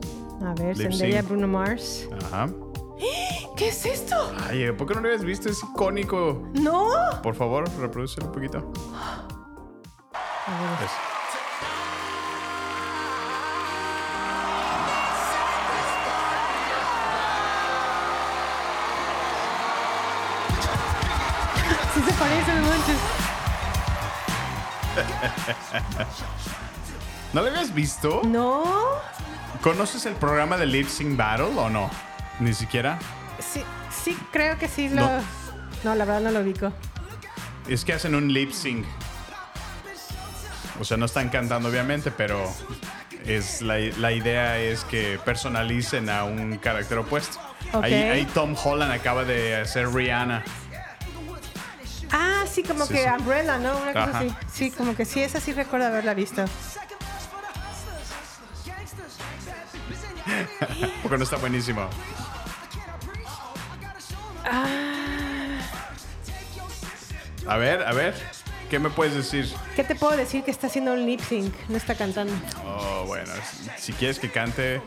A 0.44 0.54
ver, 0.54 0.76
Lip 0.76 0.90
Zendaya, 0.92 1.20
sync. 1.20 1.28
Bruno 1.28 1.48
Mars. 1.48 2.08
Ajá. 2.26 2.48
¿Qué 3.56 3.68
es 3.68 3.86
esto? 3.86 4.16
Ay, 4.48 4.70
¿por 4.72 4.86
qué 4.86 4.94
no 4.94 5.00
lo 5.00 5.08
habías 5.08 5.24
visto? 5.24 5.48
Es 5.48 5.62
icónico. 5.62 6.42
¡No! 6.54 6.88
Por 7.22 7.34
favor, 7.34 7.68
reproducelo 7.78 8.26
un 8.26 8.32
poquito. 8.32 8.58
A 10.46 10.50
ver. 10.50 10.86
Es- 10.86 10.92
Sí 21.94 22.00
se 22.02 22.12
parece 22.14 22.52
mucho. 22.60 22.92
¿No 27.32 27.42
lo 27.42 27.48
habías 27.48 27.72
visto? 27.74 28.20
No. 28.24 28.64
¿Conoces 29.60 30.06
el 30.06 30.14
programa 30.14 30.56
de 30.56 30.66
Lip 30.66 30.88
Sync 30.88 31.16
Battle 31.16 31.52
o 31.56 31.68
no? 31.68 31.90
Ni 32.40 32.52
siquiera. 32.54 32.98
Sí, 33.38 33.62
sí, 34.04 34.16
creo 34.32 34.58
que 34.58 34.68
sí 34.68 34.88
lo. 34.88 35.02
No. 35.02 35.20
No, 35.84 35.94
la 35.94 36.04
verdad 36.04 36.20
no 36.20 36.30
lo 36.30 36.40
ubico. 36.40 36.72
Es 37.68 37.84
que 37.84 37.92
hacen 37.92 38.14
un 38.14 38.32
lip 38.32 38.52
sync. 38.52 38.84
O 40.80 40.84
sea, 40.84 40.96
no 40.96 41.06
están 41.06 41.28
cantando 41.28 41.68
obviamente, 41.68 42.10
pero 42.10 42.52
es 43.26 43.62
la, 43.62 43.78
la 43.98 44.12
idea 44.12 44.58
es 44.58 44.84
que 44.84 45.20
personalicen 45.24 46.08
a 46.08 46.24
un 46.24 46.58
carácter 46.58 46.98
opuesto. 46.98 47.38
Ok. 47.72 47.84
Ahí, 47.84 47.94
ahí 47.94 48.24
Tom 48.26 48.54
Holland 48.62 48.92
acaba 48.92 49.24
de 49.24 49.56
hacer 49.56 49.88
Rihanna. 49.92 50.44
Ah, 52.10 52.44
sí, 52.50 52.62
como 52.62 52.84
Sí, 52.86 52.94
que 52.94 53.02
sí. 53.04 53.08
Umbrella, 53.18 53.58
¿no? 53.58 53.76
Una 53.78 53.92
cosa 53.92 54.18
así. 54.18 54.34
Sí, 54.52 54.70
como 54.70 54.94
que 54.94 55.04
sí, 55.04 55.22
esa 55.22 55.40
sí 55.40 55.52
recuerdo 55.52 55.86
haberla 55.86 56.14
visto. 56.14 56.44
Porque 61.02 61.18
no 61.18 61.24
está 61.24 61.36
buenísimo. 61.36 61.88
Ah, 64.44 64.66
A 67.46 67.56
ver, 67.56 67.82
a 67.82 67.92
ver. 67.92 68.14
¿Qué 68.70 68.78
me 68.78 68.88
puedes 68.88 69.14
decir? 69.14 69.52
¿Qué 69.76 69.84
te 69.84 69.94
puedo 69.94 70.16
decir 70.16 70.44
que 70.44 70.50
está 70.50 70.66
haciendo 70.68 70.94
un 70.94 71.04
lip 71.04 71.20
sync? 71.20 71.52
No 71.68 71.76
está 71.76 71.94
cantando. 71.94 72.32
Oh, 72.64 73.04
bueno. 73.06 73.30
si- 73.76 73.92
quieres 73.92 74.18
que 74.18 74.30
cante, 74.30 74.80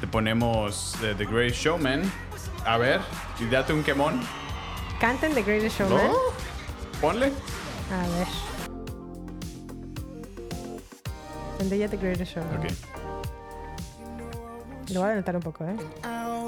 te 0.00 0.06
ponemos 0.06 0.94
eh, 1.02 1.14
The 1.18 1.24
Great 1.26 1.52
Showman. 1.54 2.02
A 2.64 2.76
ver, 2.78 3.00
y 3.40 3.46
date 3.46 3.72
un 3.72 3.82
quemón. 3.82 4.22
Canten 5.00 5.34
The 5.34 5.42
Greatest 5.42 5.80
Showman. 5.80 6.06
¿No? 6.06 6.14
Ponle. 7.00 7.32
A 7.90 8.06
ver. 8.18 8.28
The 11.90 11.96
Greatest 11.96 12.36
Showman. 12.36 12.58
Ok. 12.58 12.91
Lo 14.90 15.00
voy 15.00 15.02
a 15.02 15.06
adelantar 15.06 15.36
un 15.36 15.42
poco, 15.42 15.64
¿eh? 15.64 15.76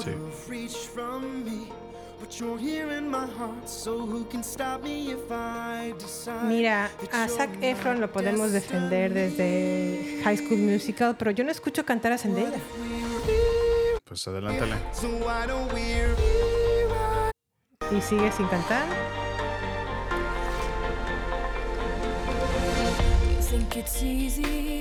Sí. 0.03 0.11
reach 0.49 0.89
from 0.93 1.45
me. 1.45 1.69
But 2.21 2.41
you're 2.41 2.59
here 2.59 2.97
in 2.97 3.11
my 3.11 3.27
heart, 3.27 3.69
so 3.69 3.99
who 3.99 4.25
can 4.25 4.43
stop 4.43 4.83
me 4.83 5.13
if 5.13 5.31
I 5.31 5.93
decide? 5.99 6.45
Mira, 6.45 6.91
a 7.13 7.29
Zac 7.29 7.51
Efron 7.61 8.01
lo 8.01 8.11
podemos 8.11 8.51
defender 8.53 9.13
desde 9.13 10.23
High 10.25 10.39
School 10.39 10.59
Musical, 10.59 11.17
pero 11.17 11.33
yo 11.33 11.45
no 11.45 11.51
escucho 11.51 11.85
cantar 11.85 12.13
a 12.13 12.19
Zendaya. 12.19 12.59
Pues 14.05 14.27
adelántale. 14.27 14.77
So 14.93 15.09
why 15.09 15.47
don't 15.47 15.73
we 15.73 16.05
Y 17.91 18.01
sigue 18.01 18.33
sin 18.33 18.47
cantar. 18.49 18.87
Think 23.51 23.77
it's 23.77 24.03
easy. 24.03 24.74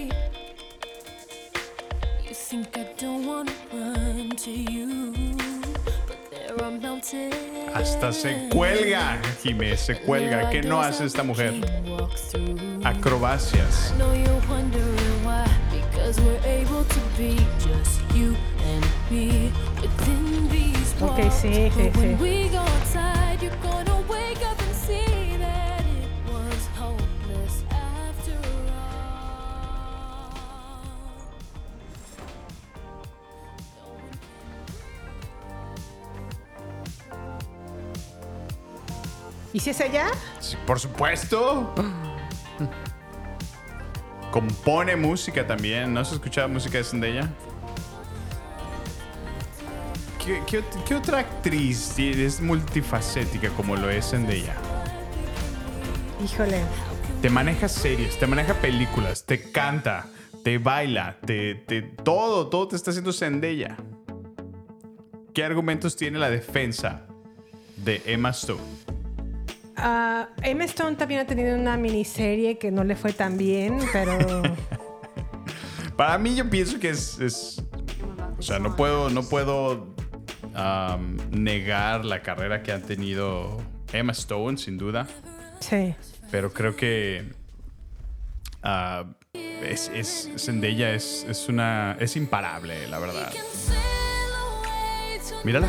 Hasta 7.73 8.11
se 8.11 8.49
cuelga, 8.49 9.19
Jimé, 9.41 9.75
se 9.75 9.95
cuelga. 9.99 10.49
¿Qué 10.51 10.61
no 10.61 10.79
hace 10.79 11.05
esta 11.05 11.23
mujer? 11.23 11.53
Acrobacias. 12.83 13.91
I 13.93 13.97
know 13.97 14.13
you're 14.13 14.41
wondering 14.47 15.03
¿Y 39.53 39.59
si 39.59 39.69
es 39.69 39.79
ella? 39.79 40.07
Sí, 40.39 40.57
por 40.65 40.79
supuesto. 40.79 41.73
Compone 44.31 44.95
música 44.95 45.45
también. 45.45 45.93
¿No 45.93 45.99
has 45.99 46.11
escuchado 46.11 46.49
música 46.49 46.79
de 46.79 46.83
Zendaya? 46.83 47.29
¿Qué, 50.23 50.41
qué 50.47 50.59
ot- 50.61 50.83
qué 50.85 50.95
otra 50.95 51.19
actriz 51.19 51.93
es 51.99 52.41
multifacética 52.41 53.49
como 53.49 53.75
lo 53.75 53.89
es 53.89 54.09
Zendaya? 54.09 54.55
Híjole. 56.23 56.61
Te 57.21 57.29
maneja 57.29 57.67
series, 57.69 58.17
te 58.17 58.25
maneja 58.27 58.53
películas, 58.55 59.25
te 59.25 59.51
canta, 59.51 60.07
te 60.43 60.57
baila, 60.57 61.17
te, 61.25 61.55
te- 61.55 61.81
todo, 61.81 62.47
todo 62.47 62.69
te 62.69 62.75
está 62.75 62.89
haciendo 62.91 63.13
Zendaya. 63.13 63.77
¿Qué 65.33 65.43
argumentos 65.43 65.95
tiene 65.95 66.19
la 66.19 66.29
defensa 66.29 67.01
de 67.77 68.01
Emma 68.05 68.29
Stone? 68.29 68.61
Ah, 69.85 70.29
Emma 70.41 70.63
Stone 70.63 70.95
también 70.95 71.19
ha 71.19 71.25
tenido 71.25 71.55
una 71.57 71.75
miniserie 71.75 72.57
que 72.57 72.71
no 72.71 72.85
le 72.85 72.95
fue 72.95 73.11
tan 73.11 73.37
bien, 73.37 73.77
pero 73.91 74.17
Para 75.97 76.17
mí 76.17 76.35
yo 76.35 76.49
pienso 76.49 76.79
que 76.79 76.89
es, 76.89 77.19
es- 77.19 77.61
o 78.39 78.41
sea, 78.41 78.59
no 78.59 78.75
puedo, 78.77 79.09
no 79.09 79.23
puedo 79.23 79.93
negar 81.31 82.05
la 82.05 82.21
carrera 82.21 82.63
que 82.63 82.71
ha 82.71 82.81
tenido 82.81 83.61
Emma 83.91 84.11
Stone, 84.13 84.57
sin 84.57 84.77
duda, 84.77 85.07
sí. 85.59 85.95
pero 86.31 86.53
creo 86.53 86.75
que 86.75 87.31
ah, 88.61 89.05
es, 89.33 89.89
es 89.93 90.29
Zendaya 90.37 90.93
es, 90.93 91.25
es 91.27 91.47
una, 91.49 91.97
es 91.99 92.15
imparable, 92.15 92.87
la 92.87 92.99
verdad. 92.99 93.31
Mírala. 95.43 95.67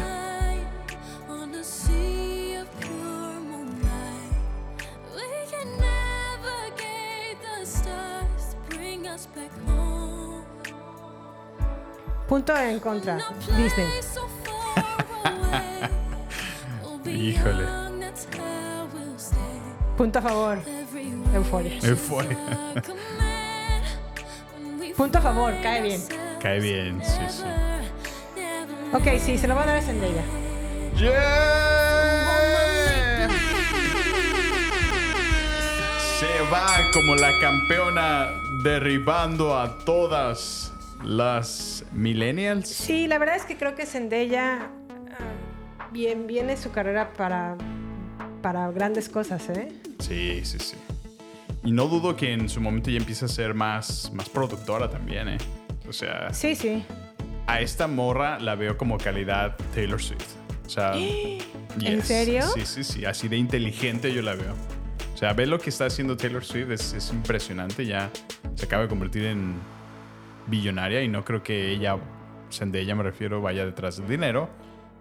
Punto 12.34 12.50
en 12.56 12.80
contra. 12.80 13.18
Disney. 13.56 13.86
Híjole. 17.06 17.64
Punto 19.96 20.18
a 20.18 20.22
favor. 20.22 20.58
Euforia. 21.32 21.78
Euforia. 21.84 22.36
Punto 24.96 25.18
a 25.18 25.20
favor. 25.20 25.54
Cae 25.62 25.82
bien. 25.82 26.00
Cae 26.40 26.58
bien, 26.58 27.00
sí, 27.04 27.20
sí. 27.28 27.44
Ok, 28.92 29.20
sí, 29.20 29.38
se 29.38 29.46
lo 29.46 29.54
va 29.54 29.62
a 29.62 29.66
dar 29.66 29.76
a 29.76 29.82
Zendaya. 29.82 30.24
Se 36.18 36.42
va 36.52 36.66
como 36.92 37.14
la 37.14 37.38
campeona 37.38 38.26
derribando 38.60 39.56
a 39.56 39.78
todas 39.78 40.63
las 41.04 41.84
millennials. 41.92 42.68
Sí, 42.68 43.06
la 43.06 43.18
verdad 43.18 43.36
es 43.36 43.44
que 43.44 43.56
creo 43.56 43.74
que 43.74 43.86
Zendaya 43.86 44.62
ah, 44.62 45.88
bien 45.92 46.26
viene 46.26 46.56
su 46.56 46.70
carrera 46.70 47.12
para 47.12 47.56
para 48.42 48.70
grandes 48.72 49.08
cosas, 49.08 49.48
¿eh? 49.48 49.72
Sí, 50.00 50.40
sí, 50.44 50.58
sí. 50.58 50.76
Y 51.62 51.72
no 51.72 51.86
dudo 51.86 52.14
que 52.14 52.30
en 52.34 52.50
su 52.50 52.60
momento 52.60 52.90
ya 52.90 52.98
empiece 52.98 53.24
a 53.24 53.28
ser 53.28 53.54
más, 53.54 54.12
más 54.12 54.28
productora 54.28 54.90
también, 54.90 55.28
¿eh? 55.28 55.38
O 55.88 55.94
sea, 55.94 56.30
Sí, 56.34 56.54
sí. 56.54 56.84
a 57.46 57.62
esta 57.62 57.86
morra 57.86 58.38
la 58.38 58.54
veo 58.54 58.76
como 58.76 58.98
calidad 58.98 59.56
Taylor 59.74 60.02
Swift. 60.02 60.26
O 60.66 60.68
sea, 60.68 60.92
¿En 61.80 62.02
serio? 62.02 62.42
Sí, 62.54 62.66
sí, 62.66 62.84
sí. 62.84 63.04
Así 63.06 63.28
de 63.28 63.38
inteligente 63.38 64.12
yo 64.12 64.20
la 64.20 64.34
veo. 64.34 64.52
O 65.14 65.16
sea, 65.16 65.32
ver 65.32 65.48
lo 65.48 65.58
que 65.58 65.70
está 65.70 65.86
haciendo 65.86 66.14
Taylor 66.18 66.44
Swift 66.44 66.70
es, 66.70 66.92
es 66.92 67.10
impresionante. 67.12 67.86
Ya 67.86 68.10
se 68.56 68.66
acaba 68.66 68.82
de 68.82 68.88
convertir 68.90 69.24
en 69.24 69.54
billonaria 70.46 71.02
y 71.02 71.08
no 71.08 71.24
creo 71.24 71.42
que 71.42 71.70
ella, 71.70 71.96
Zendaya 72.52 72.94
me 72.94 73.02
refiero, 73.02 73.40
vaya 73.40 73.64
detrás 73.64 73.96
del 73.98 74.08
dinero. 74.08 74.48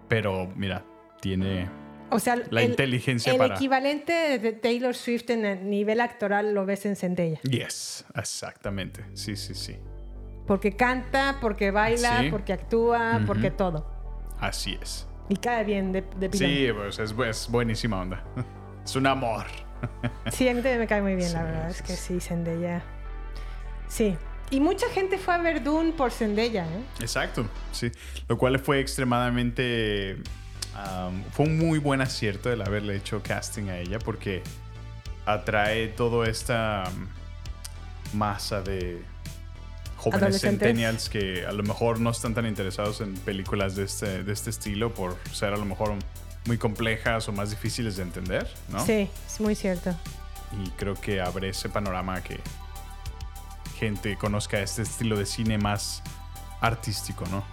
Pero 0.08 0.48
mira, 0.54 0.84
tiene 1.20 1.68
O 2.10 2.18
sea, 2.18 2.36
la 2.50 2.62
el- 2.62 2.70
inteligencia 2.70 3.32
el 3.32 3.38
para... 3.38 3.54
equivalente 3.54 4.38
de 4.38 4.52
Taylor 4.52 4.94
Swift 4.94 5.30
en 5.30 5.44
el 5.46 5.68
nivel 5.70 6.00
actoral 6.00 6.52
lo 6.54 6.66
ves 6.66 6.84
en 6.86 6.96
Zendaya. 6.96 7.40
Yes, 7.42 8.04
exactamente. 8.14 9.04
Sí, 9.14 9.34
sí, 9.36 9.54
sí. 9.54 9.76
Porque 10.46 10.76
canta, 10.76 11.38
porque 11.40 11.70
baila, 11.70 12.20
Sí. 12.20 12.30
porque 12.30 12.52
actúa, 12.52 13.16
Ujú. 13.16 13.26
porque 13.26 13.50
todo. 13.50 13.90
Así 14.38 14.78
es. 14.80 15.08
Y 15.30 15.36
cae 15.36 15.64
bien 15.64 15.90
de, 15.92 16.02
de. 16.18 16.30
Sí, 16.36 16.68
pues 16.76 16.98
es, 16.98 17.14
es 17.26 17.48
buenísima 17.50 18.00
onda. 18.00 18.22
Es 18.84 18.94
un 18.96 19.06
amor. 19.06 19.46
Sí, 20.30 20.46
a 20.46 20.52
mí 20.52 20.60
también 20.60 20.80
me 20.80 20.86
cae 20.86 21.00
muy 21.00 21.14
bien, 21.14 21.32
la 21.32 21.38
Sí, 21.40 21.44
verdad. 21.46 21.70
Es 21.70 21.80
que 21.80 21.94
sí, 21.94 22.20
Zendaya. 22.20 22.82
Sí. 23.88 24.14
Y 24.50 24.60
mucha 24.60 24.88
gente 24.90 25.18
fue 25.18 25.34
a 25.34 25.38
ver 25.38 25.62
Dune 25.62 25.92
por 25.92 26.10
Zendaya, 26.10 26.64
¿eh? 26.66 26.82
Exacto, 27.00 27.46
sí. 27.72 27.90
Lo 28.28 28.38
cual 28.38 28.58
fue 28.58 28.80
extremadamente... 28.80 30.16
um, 30.74 31.22
fue 31.32 31.46
un 31.46 31.58
muy 31.58 31.78
buen 31.78 32.00
acierto 32.00 32.52
el 32.52 32.62
haberle 32.62 32.96
hecho 32.96 33.22
casting 33.22 33.68
a 33.68 33.78
ella 33.78 33.98
porque 33.98 34.42
atrae 35.26 35.88
toda 35.88 36.28
esta 36.28 36.84
masa 38.12 38.60
de 38.60 39.02
jóvenes 39.96 40.40
centennials 40.40 41.08
que 41.08 41.46
a 41.46 41.52
lo 41.52 41.62
mejor 41.62 41.98
no 41.98 42.10
están 42.10 42.34
tan 42.34 42.46
interesados 42.46 43.00
en 43.00 43.14
películas 43.14 43.74
de 43.74 43.84
este, 43.84 44.22
de 44.22 44.32
este 44.32 44.50
estilo 44.50 44.92
por 44.92 45.16
ser 45.32 45.54
a 45.54 45.56
lo 45.56 45.64
mejor 45.64 45.94
muy 46.46 46.58
complejas 46.58 47.26
o 47.28 47.32
más 47.32 47.50
difíciles 47.50 47.96
de 47.96 48.02
entender, 48.02 48.46
¿no? 48.68 48.84
Sí, 48.84 49.08
es 49.26 49.40
muy 49.40 49.54
cierto. 49.54 49.96
Y 50.62 50.68
creo 50.72 50.94
que 50.94 51.20
abre 51.20 51.48
ese 51.48 51.70
panorama 51.70 52.22
que 52.22 52.38
gente 53.86 54.16
conozca 54.16 54.58
este 54.60 54.82
estilo 54.82 55.16
de 55.18 55.26
cine 55.26 55.58
más 55.58 56.02
artístico, 56.60 57.24
¿no? 57.30 57.44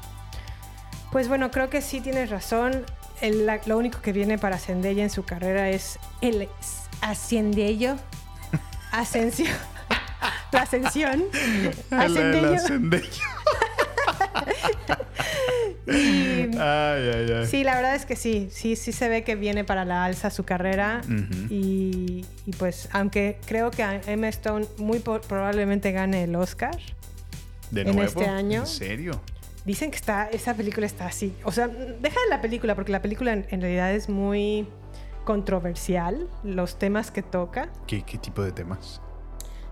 Pues 1.12 1.28
bueno, 1.28 1.52
creo 1.52 1.70
que 1.70 1.82
sí 1.82 2.00
tienes 2.02 2.30
razón. 2.30 2.86
El- 3.20 3.46
la- 3.46 3.60
lo 3.66 3.78
único 3.78 4.02
que 4.02 4.14
viene 4.14 4.38
para 4.38 4.58
Zendaya 4.58 5.04
en 5.04 5.10
su 5.10 5.24
carrera 5.24 5.70
es 5.70 6.00
el 6.22 6.48
ascendello. 7.02 7.96
Ascensión. 8.92 9.50
La 10.52 10.62
ascensión. 10.64 11.24
Ascendello. 11.92 12.58
Y- 15.88 16.58
Ay, 16.58 17.10
ay, 17.14 17.32
ay. 17.40 17.46
Sí, 17.48 17.64
la 17.64 17.76
verdad 17.76 17.96
es 17.96 18.06
que 18.06 18.16
sí, 18.16 18.50
sí, 18.52 18.76
sí 18.76 18.92
se 18.92 19.10
ve 19.10 19.24
que 19.24 19.36
viene 19.36 19.64
para 19.64 19.84
la 19.84 20.06
alza 20.06 20.30
su 20.30 20.44
carrera 20.44 21.02
y, 21.50 22.26
y 22.46 22.52
pues 22.58 22.88
aunque 22.94 23.40
creo 23.46 23.72
que 23.72 23.84
Emma 24.06 24.28
Stone 24.30 24.68
muy 24.78 25.00
probablemente 25.00 25.92
gane 25.92 26.24
el 26.26 26.36
Oscar, 26.36 26.78
¿De 27.72 27.82
en 27.82 28.00
este 28.00 28.26
año. 28.26 28.62
¿En 28.62 28.68
serio? 28.68 29.22
dicen 29.66 29.92
que 29.92 29.98
está, 29.98 30.28
esa 30.30 30.54
película 30.56 30.86
está 30.86 31.06
así, 31.08 31.34
o 31.44 31.52
sea, 31.52 31.68
deja 31.68 32.20
de 32.22 32.30
la 32.30 32.42
película 32.42 32.74
porque 32.76 32.92
la 32.92 33.02
película 33.02 33.34
en, 33.34 33.46
en 33.50 33.62
realidad 33.62 33.94
es 33.94 34.08
muy 34.10 34.68
controversial, 35.24 36.28
los 36.44 36.78
temas 36.80 37.12
que 37.12 37.22
toca. 37.22 37.70
¿Qué, 37.88 38.02
qué 38.04 38.18
tipo 38.18 38.42
de 38.44 38.52
temas? 38.52 39.02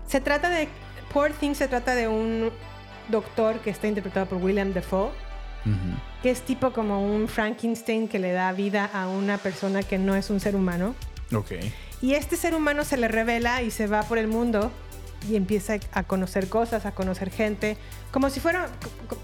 Se 0.06 0.20
trata 0.20 0.48
de, 0.50 0.68
Poor 1.12 1.32
Things 1.32 1.58
se 1.58 1.66
trata 1.68 1.94
de 1.96 2.06
un 2.08 2.50
doctor 3.10 3.60
que 3.60 3.70
está 3.70 3.88
interpretado 3.88 4.26
por 4.26 4.42
William 4.42 4.72
Defoe 4.72 5.10
que 6.22 6.30
es 6.30 6.42
tipo 6.42 6.72
como 6.72 7.04
un 7.04 7.28
Frankenstein 7.28 8.08
que 8.08 8.18
le 8.18 8.32
da 8.32 8.52
vida 8.52 8.90
a 8.92 9.08
una 9.08 9.38
persona 9.38 9.82
que 9.82 9.98
no 9.98 10.14
es 10.14 10.30
un 10.30 10.40
ser 10.40 10.56
humano. 10.56 10.94
Ok. 11.34 11.52
Y 12.02 12.14
este 12.14 12.36
ser 12.36 12.54
humano 12.54 12.84
se 12.84 12.96
le 12.96 13.08
revela 13.08 13.62
y 13.62 13.70
se 13.70 13.86
va 13.86 14.02
por 14.02 14.18
el 14.18 14.26
mundo 14.26 14.70
y 15.28 15.36
empieza 15.36 15.76
a 15.92 16.02
conocer 16.02 16.48
cosas, 16.48 16.86
a 16.86 16.92
conocer 16.92 17.30
gente, 17.30 17.76
como 18.10 18.30
si 18.30 18.40
fuera 18.40 18.68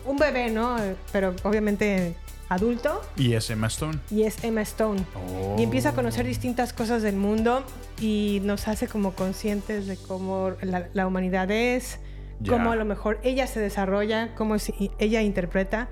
un 0.05 0.19
bebé, 0.19 0.51
¿no? 0.51 0.77
Pero 1.11 1.35
obviamente 1.43 2.15
adulto. 2.49 3.01
¿Y 3.17 3.33
es 3.33 3.49
Emma 3.49 3.67
Stone? 3.69 3.99
Y 4.11 4.23
es 4.25 4.45
Emma 4.45 4.61
Stone. 4.63 5.05
Oh. 5.15 5.57
Y 5.59 5.63
empieza 5.63 5.91
a 5.91 5.93
conocer 5.95 6.27
distintas 6.27 6.75
cosas 6.75 7.03
del 7.03 7.17
mundo 7.17 7.65
y 8.01 8.41
nos 8.45 8.69
hace 8.69 8.89
como 8.89 9.13
conscientes 9.13 9.87
de 9.87 9.97
cómo 9.97 10.53
la, 10.61 10.89
la 10.93 11.07
humanidad 11.07 11.51
es, 11.51 11.99
Ya. 12.41 12.53
cómo 12.53 12.73
a 12.73 12.77
lo 12.77 12.85
mejor 12.85 13.19
ella 13.23 13.47
se 13.47 13.61
desarrolla, 13.61 14.35
cómo 14.35 14.59
si- 14.59 14.91
ella 14.99 15.23
interpreta. 15.23 15.89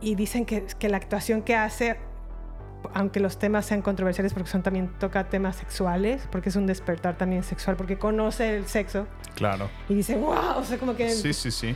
Y 0.00 0.14
dicen 0.14 0.46
que, 0.46 0.64
que 0.78 0.88
la 0.88 0.96
actuación 0.96 1.42
que 1.42 1.56
hace, 1.56 1.96
aunque 2.94 3.18
los 3.18 3.38
temas 3.40 3.66
sean 3.66 3.82
controversiales 3.82 4.32
porque 4.32 4.48
son 4.48 4.62
también 4.62 4.92
toca 5.00 5.28
temas 5.28 5.56
sexuales, 5.56 6.28
porque 6.30 6.50
es 6.50 6.56
un 6.56 6.66
despertar 6.66 7.18
también 7.18 7.42
sexual, 7.42 7.76
porque 7.76 7.98
conoce 7.98 8.56
el 8.56 8.66
sexo 8.66 9.08
Claro. 9.34 9.68
y 9.88 9.94
dice, 9.94 10.14
wow, 10.16 10.58
o 10.58 10.64
sea, 10.64 10.78
como 10.78 10.94
que... 10.94 11.10
Sí, 11.10 11.32
sí, 11.32 11.50
sí. 11.50 11.74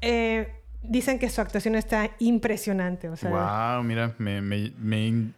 eh, 0.00 0.54
dicen 0.82 1.18
que 1.18 1.28
su 1.28 1.40
actuación 1.40 1.74
está 1.74 2.10
impresionante, 2.20 3.08
o 3.08 3.16
sea... 3.16 3.30
wow, 3.74 3.82
mira, 3.82 4.14
me, 4.18 4.40
me, 4.40 4.72
me, 4.78 5.32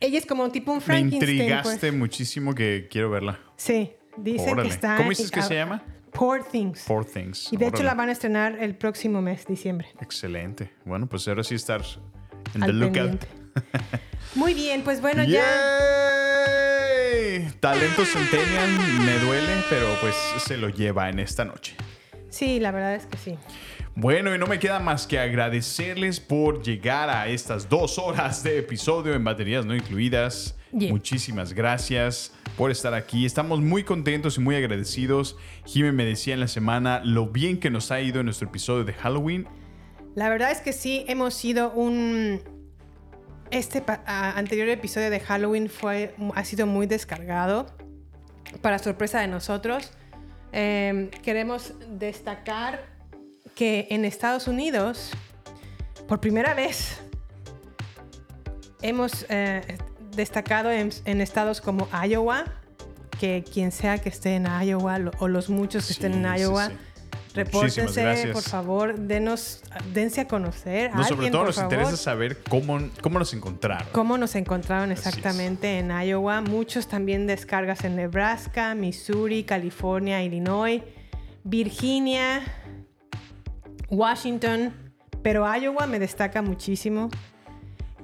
Ella 0.00 0.18
es 0.18 0.26
como 0.26 0.44
un 0.44 0.52
tipo 0.52 0.70
un 0.72 0.78
me 0.78 0.84
Frankenstein. 0.84 1.30
intrigaste 1.30 1.78
pues. 1.88 1.94
muchísimo 1.94 2.54
que 2.54 2.88
quiero 2.90 3.08
verla. 3.08 3.38
Sí, 3.56 3.92
dicen 4.18 4.50
Órale. 4.52 4.68
que 4.68 4.74
está. 4.74 4.96
¿Cómo 4.96 5.08
dices 5.08 5.30
que 5.30 5.40
se 5.40 5.54
llama? 5.54 5.82
Poor 6.14 6.44
Things. 6.44 6.84
Poor 6.86 7.04
Things. 7.04 7.52
Y 7.52 7.56
de 7.56 7.66
hecho 7.66 7.82
la 7.82 7.94
van 7.94 8.08
a 8.08 8.12
estrenar 8.12 8.56
el 8.60 8.76
próximo 8.76 9.20
mes, 9.20 9.46
diciembre. 9.46 9.88
Excelente. 10.00 10.70
Bueno, 10.84 11.08
pues 11.08 11.26
ahora 11.26 11.42
sí 11.42 11.56
estar 11.56 11.82
en 12.54 12.62
Al 12.62 12.70
the 12.70 12.72
lookout. 12.72 13.24
Muy 14.36 14.54
bien, 14.54 14.82
pues 14.82 15.00
bueno, 15.00 15.24
ya. 15.24 15.42
sí, 17.12 17.56
talento 17.58 18.04
centennial 18.04 18.70
me 19.04 19.18
duele, 19.18 19.52
pero 19.68 19.88
pues 20.00 20.14
se 20.38 20.56
lo 20.56 20.68
lleva 20.68 21.08
en 21.10 21.18
esta 21.18 21.44
noche. 21.44 21.74
Sí, 22.30 22.60
la 22.60 22.70
verdad 22.70 22.94
es 22.94 23.06
que 23.06 23.16
sí. 23.16 23.36
Bueno, 23.96 24.32
y 24.34 24.38
no 24.38 24.46
me 24.46 24.60
queda 24.60 24.78
más 24.78 25.08
que 25.08 25.18
agradecerles 25.18 26.20
por 26.20 26.62
llegar 26.62 27.10
a 27.10 27.26
estas 27.26 27.68
dos 27.68 27.98
horas 27.98 28.42
de 28.44 28.58
episodio 28.58 29.14
en 29.14 29.24
baterías 29.24 29.66
no 29.66 29.74
incluidas. 29.74 30.56
Yeah. 30.72 30.90
Muchísimas 30.90 31.52
gracias 31.52 32.32
por 32.56 32.70
estar 32.70 32.94
aquí. 32.94 33.26
Estamos 33.26 33.60
muy 33.60 33.84
contentos 33.84 34.38
y 34.38 34.40
muy 34.40 34.56
agradecidos. 34.56 35.36
Jimmy 35.64 35.92
me 35.92 36.04
decía 36.04 36.34
en 36.34 36.40
la 36.40 36.48
semana 36.48 37.00
lo 37.04 37.26
bien 37.26 37.58
que 37.58 37.70
nos 37.70 37.90
ha 37.90 38.00
ido 38.00 38.20
en 38.20 38.26
nuestro 38.26 38.48
episodio 38.48 38.84
de 38.84 38.92
Halloween. 38.92 39.46
La 40.14 40.28
verdad 40.28 40.52
es 40.52 40.60
que 40.60 40.72
sí, 40.72 41.04
hemos 41.08 41.34
sido 41.34 41.72
un... 41.72 42.40
Este 43.50 43.84
anterior 44.06 44.68
episodio 44.68 45.10
de 45.10 45.20
Halloween 45.20 45.68
fue, 45.68 46.14
ha 46.34 46.44
sido 46.44 46.66
muy 46.66 46.86
descargado, 46.86 47.66
para 48.62 48.78
sorpresa 48.78 49.20
de 49.20 49.28
nosotros. 49.28 49.92
Eh, 50.52 51.10
queremos 51.22 51.74
destacar 51.90 52.86
que 53.54 53.86
en 53.90 54.04
Estados 54.04 54.48
Unidos, 54.48 55.12
por 56.08 56.20
primera 56.20 56.54
vez, 56.54 57.00
hemos 58.82 59.26
eh, 59.28 59.78
destacado 60.16 60.70
en, 60.70 60.90
en 61.04 61.20
estados 61.20 61.60
como 61.60 61.88
Iowa, 62.06 62.44
que 63.18 63.44
quien 63.50 63.72
sea 63.72 63.98
que 63.98 64.08
esté 64.08 64.34
en 64.36 64.46
Iowa 64.46 64.98
lo- 64.98 65.12
o 65.18 65.28
los 65.28 65.48
muchos 65.48 65.86
que 65.86 65.92
estén 65.92 66.14
en 66.14 66.38
Iowa, 66.40 66.68
sí. 66.68 66.74
repórtense, 67.34 68.28
por 68.32 68.42
favor, 68.42 68.98
denos, 68.98 69.62
dense 69.92 70.20
a 70.22 70.28
conocer. 70.28 70.90
a 70.90 70.96
No, 70.96 71.02
sobre 71.04 71.26
alguien, 71.26 71.32
todo 71.32 71.40
por 71.42 71.46
nos 71.48 71.56
favor. 71.56 71.72
interesa 71.72 71.96
saber 71.96 72.38
cómo, 72.48 72.78
cómo 73.00 73.18
nos 73.18 73.32
encontraron. 73.34 73.86
¿Cómo 73.92 74.18
nos 74.18 74.34
encontraron 74.34 74.90
exactamente 74.92 75.78
en 75.78 75.90
Iowa? 75.90 76.40
Muchos 76.40 76.88
también 76.88 77.26
descargas 77.26 77.84
en 77.84 77.96
Nebraska, 77.96 78.74
Missouri, 78.74 79.44
California, 79.44 80.22
Illinois, 80.22 80.82
Virginia, 81.44 82.40
Washington, 83.90 84.72
pero 85.22 85.44
Iowa 85.56 85.86
me 85.86 85.98
destaca 85.98 86.42
muchísimo. 86.42 87.10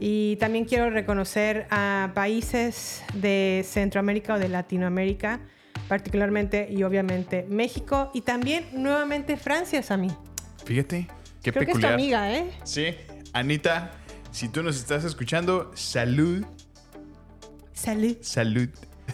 Y 0.03 0.37
también 0.37 0.65
quiero 0.65 0.89
reconocer 0.89 1.67
a 1.71 2.13
países 2.15 3.03
de 3.15 3.63
Centroamérica 3.69 4.35
o 4.35 4.39
de 4.39 4.49
Latinoamérica, 4.49 5.41
particularmente 5.89 6.69
y 6.71 6.83
obviamente 6.85 7.47
México 7.51 8.11
y 8.15 8.23
también 8.23 8.65
nuevamente 8.73 9.37
Francia, 9.37 9.83
Sammy. 9.83 10.11
Fíjate, 10.65 11.07
qué 11.43 11.53
Creo 11.53 11.67
que 11.67 11.73
es 11.73 11.77
tu 11.77 11.81
peculiar. 11.83 11.93
amiga, 11.93 12.33
¿eh? 12.35 12.51
Sí, 12.65 12.87
Anita, 13.35 13.93
si 14.31 14.49
tú 14.49 14.63
nos 14.63 14.77
estás 14.77 15.05
escuchando, 15.05 15.71
salud, 15.75 16.47
Salud. 17.75 18.17
salud. 18.23 18.69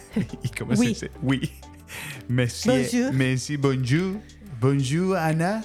¿Y 0.43 0.49
cómo 0.49 0.71
Oui. 0.71 0.77
se 0.77 0.87
dice? 0.87 1.11
Oui. 1.21 1.51
Monsieur, 2.27 2.83
Bonjour. 2.83 3.13
merci, 3.13 3.57
bonjour. 3.57 4.15
Bonjour, 4.59 5.15
Ana. 5.17 5.63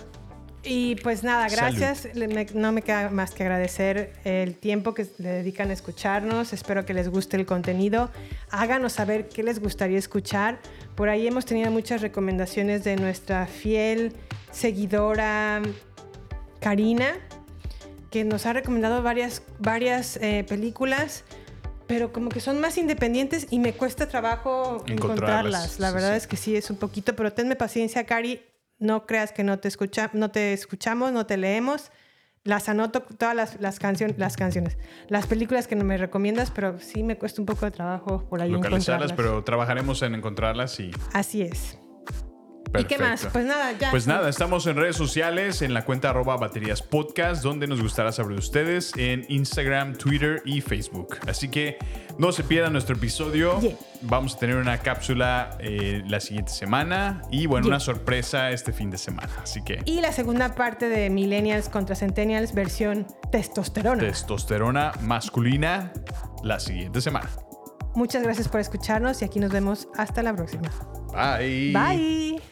Y 0.64 0.94
pues 0.96 1.24
nada, 1.24 1.48
gracias. 1.48 2.08
Me- 2.14 2.46
no 2.54 2.70
me 2.70 2.82
queda 2.82 3.10
más 3.10 3.32
que 3.32 3.42
agradecer 3.42 4.12
el 4.24 4.54
tiempo 4.54 4.94
que 4.94 5.06
le 5.18 5.28
dedican 5.28 5.70
a 5.70 5.72
escucharnos. 5.72 6.52
Espero 6.52 6.84
que 6.86 6.94
les 6.94 7.08
guste 7.08 7.36
el 7.36 7.46
contenido. 7.46 8.10
Háganos 8.50 8.92
saber 8.92 9.28
qué 9.28 9.42
les 9.42 9.58
gustaría 9.60 9.98
escuchar. 9.98 10.60
Por 10.94 11.08
ahí 11.08 11.26
hemos 11.26 11.46
tenido 11.46 11.70
muchas 11.72 12.00
recomendaciones 12.00 12.84
de 12.84 12.94
nuestra 12.96 13.46
fiel 13.46 14.12
seguidora 14.52 15.62
Karina, 16.60 17.14
que 18.10 18.22
nos 18.24 18.46
ha 18.46 18.52
recomendado 18.52 19.02
varias, 19.02 19.42
varias 19.58 20.16
eh, 20.18 20.44
películas. 20.48 21.24
Pero 21.88 22.12
como 22.12 22.28
que 22.28 22.40
son 22.40 22.60
más 22.60 22.78
independientes 22.78 23.48
y 23.50 23.58
me 23.58 23.72
cuesta 23.72 24.06
trabajo 24.08 24.84
Encontrarlas, 24.86 25.66
encontrarlas. 25.66 25.80
La 25.80 25.88
sí, 25.88 25.94
verdad 25.94 26.10
sí. 26.12 26.16
es 26.18 26.26
que 26.28 26.36
sí, 26.36 26.56
es 26.56 26.70
un 26.70 26.76
poquito, 26.76 27.16
pero 27.16 27.32
tenme 27.32 27.56
paciencia, 27.56 28.04
Cari. 28.06 28.40
No 28.82 29.06
creas 29.06 29.32
que 29.32 29.44
no 29.44 29.58
te, 29.58 29.68
escucha, 29.68 30.10
no 30.12 30.30
te 30.30 30.52
escuchamos, 30.52 31.12
no 31.12 31.24
te 31.26 31.36
leemos. 31.36 31.90
Las 32.44 32.68
anoto 32.68 33.02
todas 33.02 33.36
las, 33.36 33.60
las, 33.60 33.80
cancion- 33.80 34.16
las 34.16 34.36
canciones, 34.36 34.76
las 35.08 35.28
películas 35.28 35.68
que 35.68 35.76
no 35.76 35.84
me 35.84 35.96
recomiendas, 35.96 36.50
pero 36.50 36.80
sí 36.80 37.04
me 37.04 37.16
cuesta 37.16 37.40
un 37.40 37.46
poco 37.46 37.64
de 37.66 37.70
trabajo 37.70 38.24
por 38.28 38.42
ahí 38.42 38.50
Localizarlas, 38.50 39.10
encontrarlas. 39.12 39.16
pero 39.34 39.44
trabajaremos 39.44 40.02
en 40.02 40.16
encontrarlas 40.16 40.80
y. 40.80 40.90
Así 41.12 41.42
es. 41.42 41.78
¿Y 42.78 42.84
qué 42.84 42.98
más? 42.98 43.26
Pues 43.32 43.44
nada, 43.44 43.72
ya. 43.72 43.90
Pues 43.90 44.06
nada, 44.06 44.28
estamos 44.28 44.66
en 44.66 44.76
redes 44.76 44.96
sociales, 44.96 45.60
en 45.62 45.74
la 45.74 45.84
cuenta 45.84 46.10
arroba 46.10 46.36
baterías 46.36 46.82
podcast, 46.82 47.42
donde 47.42 47.66
nos 47.66 47.82
gustará 47.82 48.12
saber 48.12 48.32
de 48.32 48.38
ustedes, 48.38 48.92
en 48.96 49.24
Instagram, 49.28 49.96
Twitter 49.96 50.42
y 50.44 50.60
Facebook. 50.60 51.18
Así 51.28 51.48
que 51.48 51.76
no 52.18 52.32
se 52.32 52.44
pierdan 52.44 52.72
nuestro 52.72 52.96
episodio. 52.96 53.60
Yeah. 53.60 53.76
Vamos 54.02 54.34
a 54.36 54.38
tener 54.38 54.56
una 54.56 54.78
cápsula 54.78 55.56
eh, 55.60 56.02
la 56.06 56.20
siguiente 56.20 56.52
semana 56.52 57.22
y 57.30 57.46
bueno, 57.46 57.66
Yeah. 57.66 57.76
una 57.76 57.80
sorpresa 57.80 58.50
este 58.50 58.72
fin 58.72 58.90
de 58.90 58.98
semana. 58.98 59.30
Así 59.42 59.62
que 59.62 59.80
Y 59.84 60.00
la 60.00 60.12
segunda 60.12 60.54
parte 60.54 60.88
de 60.88 61.10
Millennials 61.10 61.68
contra 61.68 61.94
Centennials, 61.94 62.54
versión 62.54 63.06
testosterona. 63.30 64.00
testosterona 64.00 64.92
masculina 65.02 65.92
la 66.42 66.58
siguiente 66.58 67.00
semana. 67.00 67.28
Muchas 67.94 68.22
gracias 68.22 68.48
por 68.48 68.60
escucharnos 68.60 69.20
y 69.20 69.26
aquí 69.26 69.38
nos 69.38 69.52
vemos 69.52 69.86
hasta 69.96 70.22
la 70.22 70.34
próxima. 70.34 70.70
Bye. 71.12 71.72
Bye. 71.72 72.51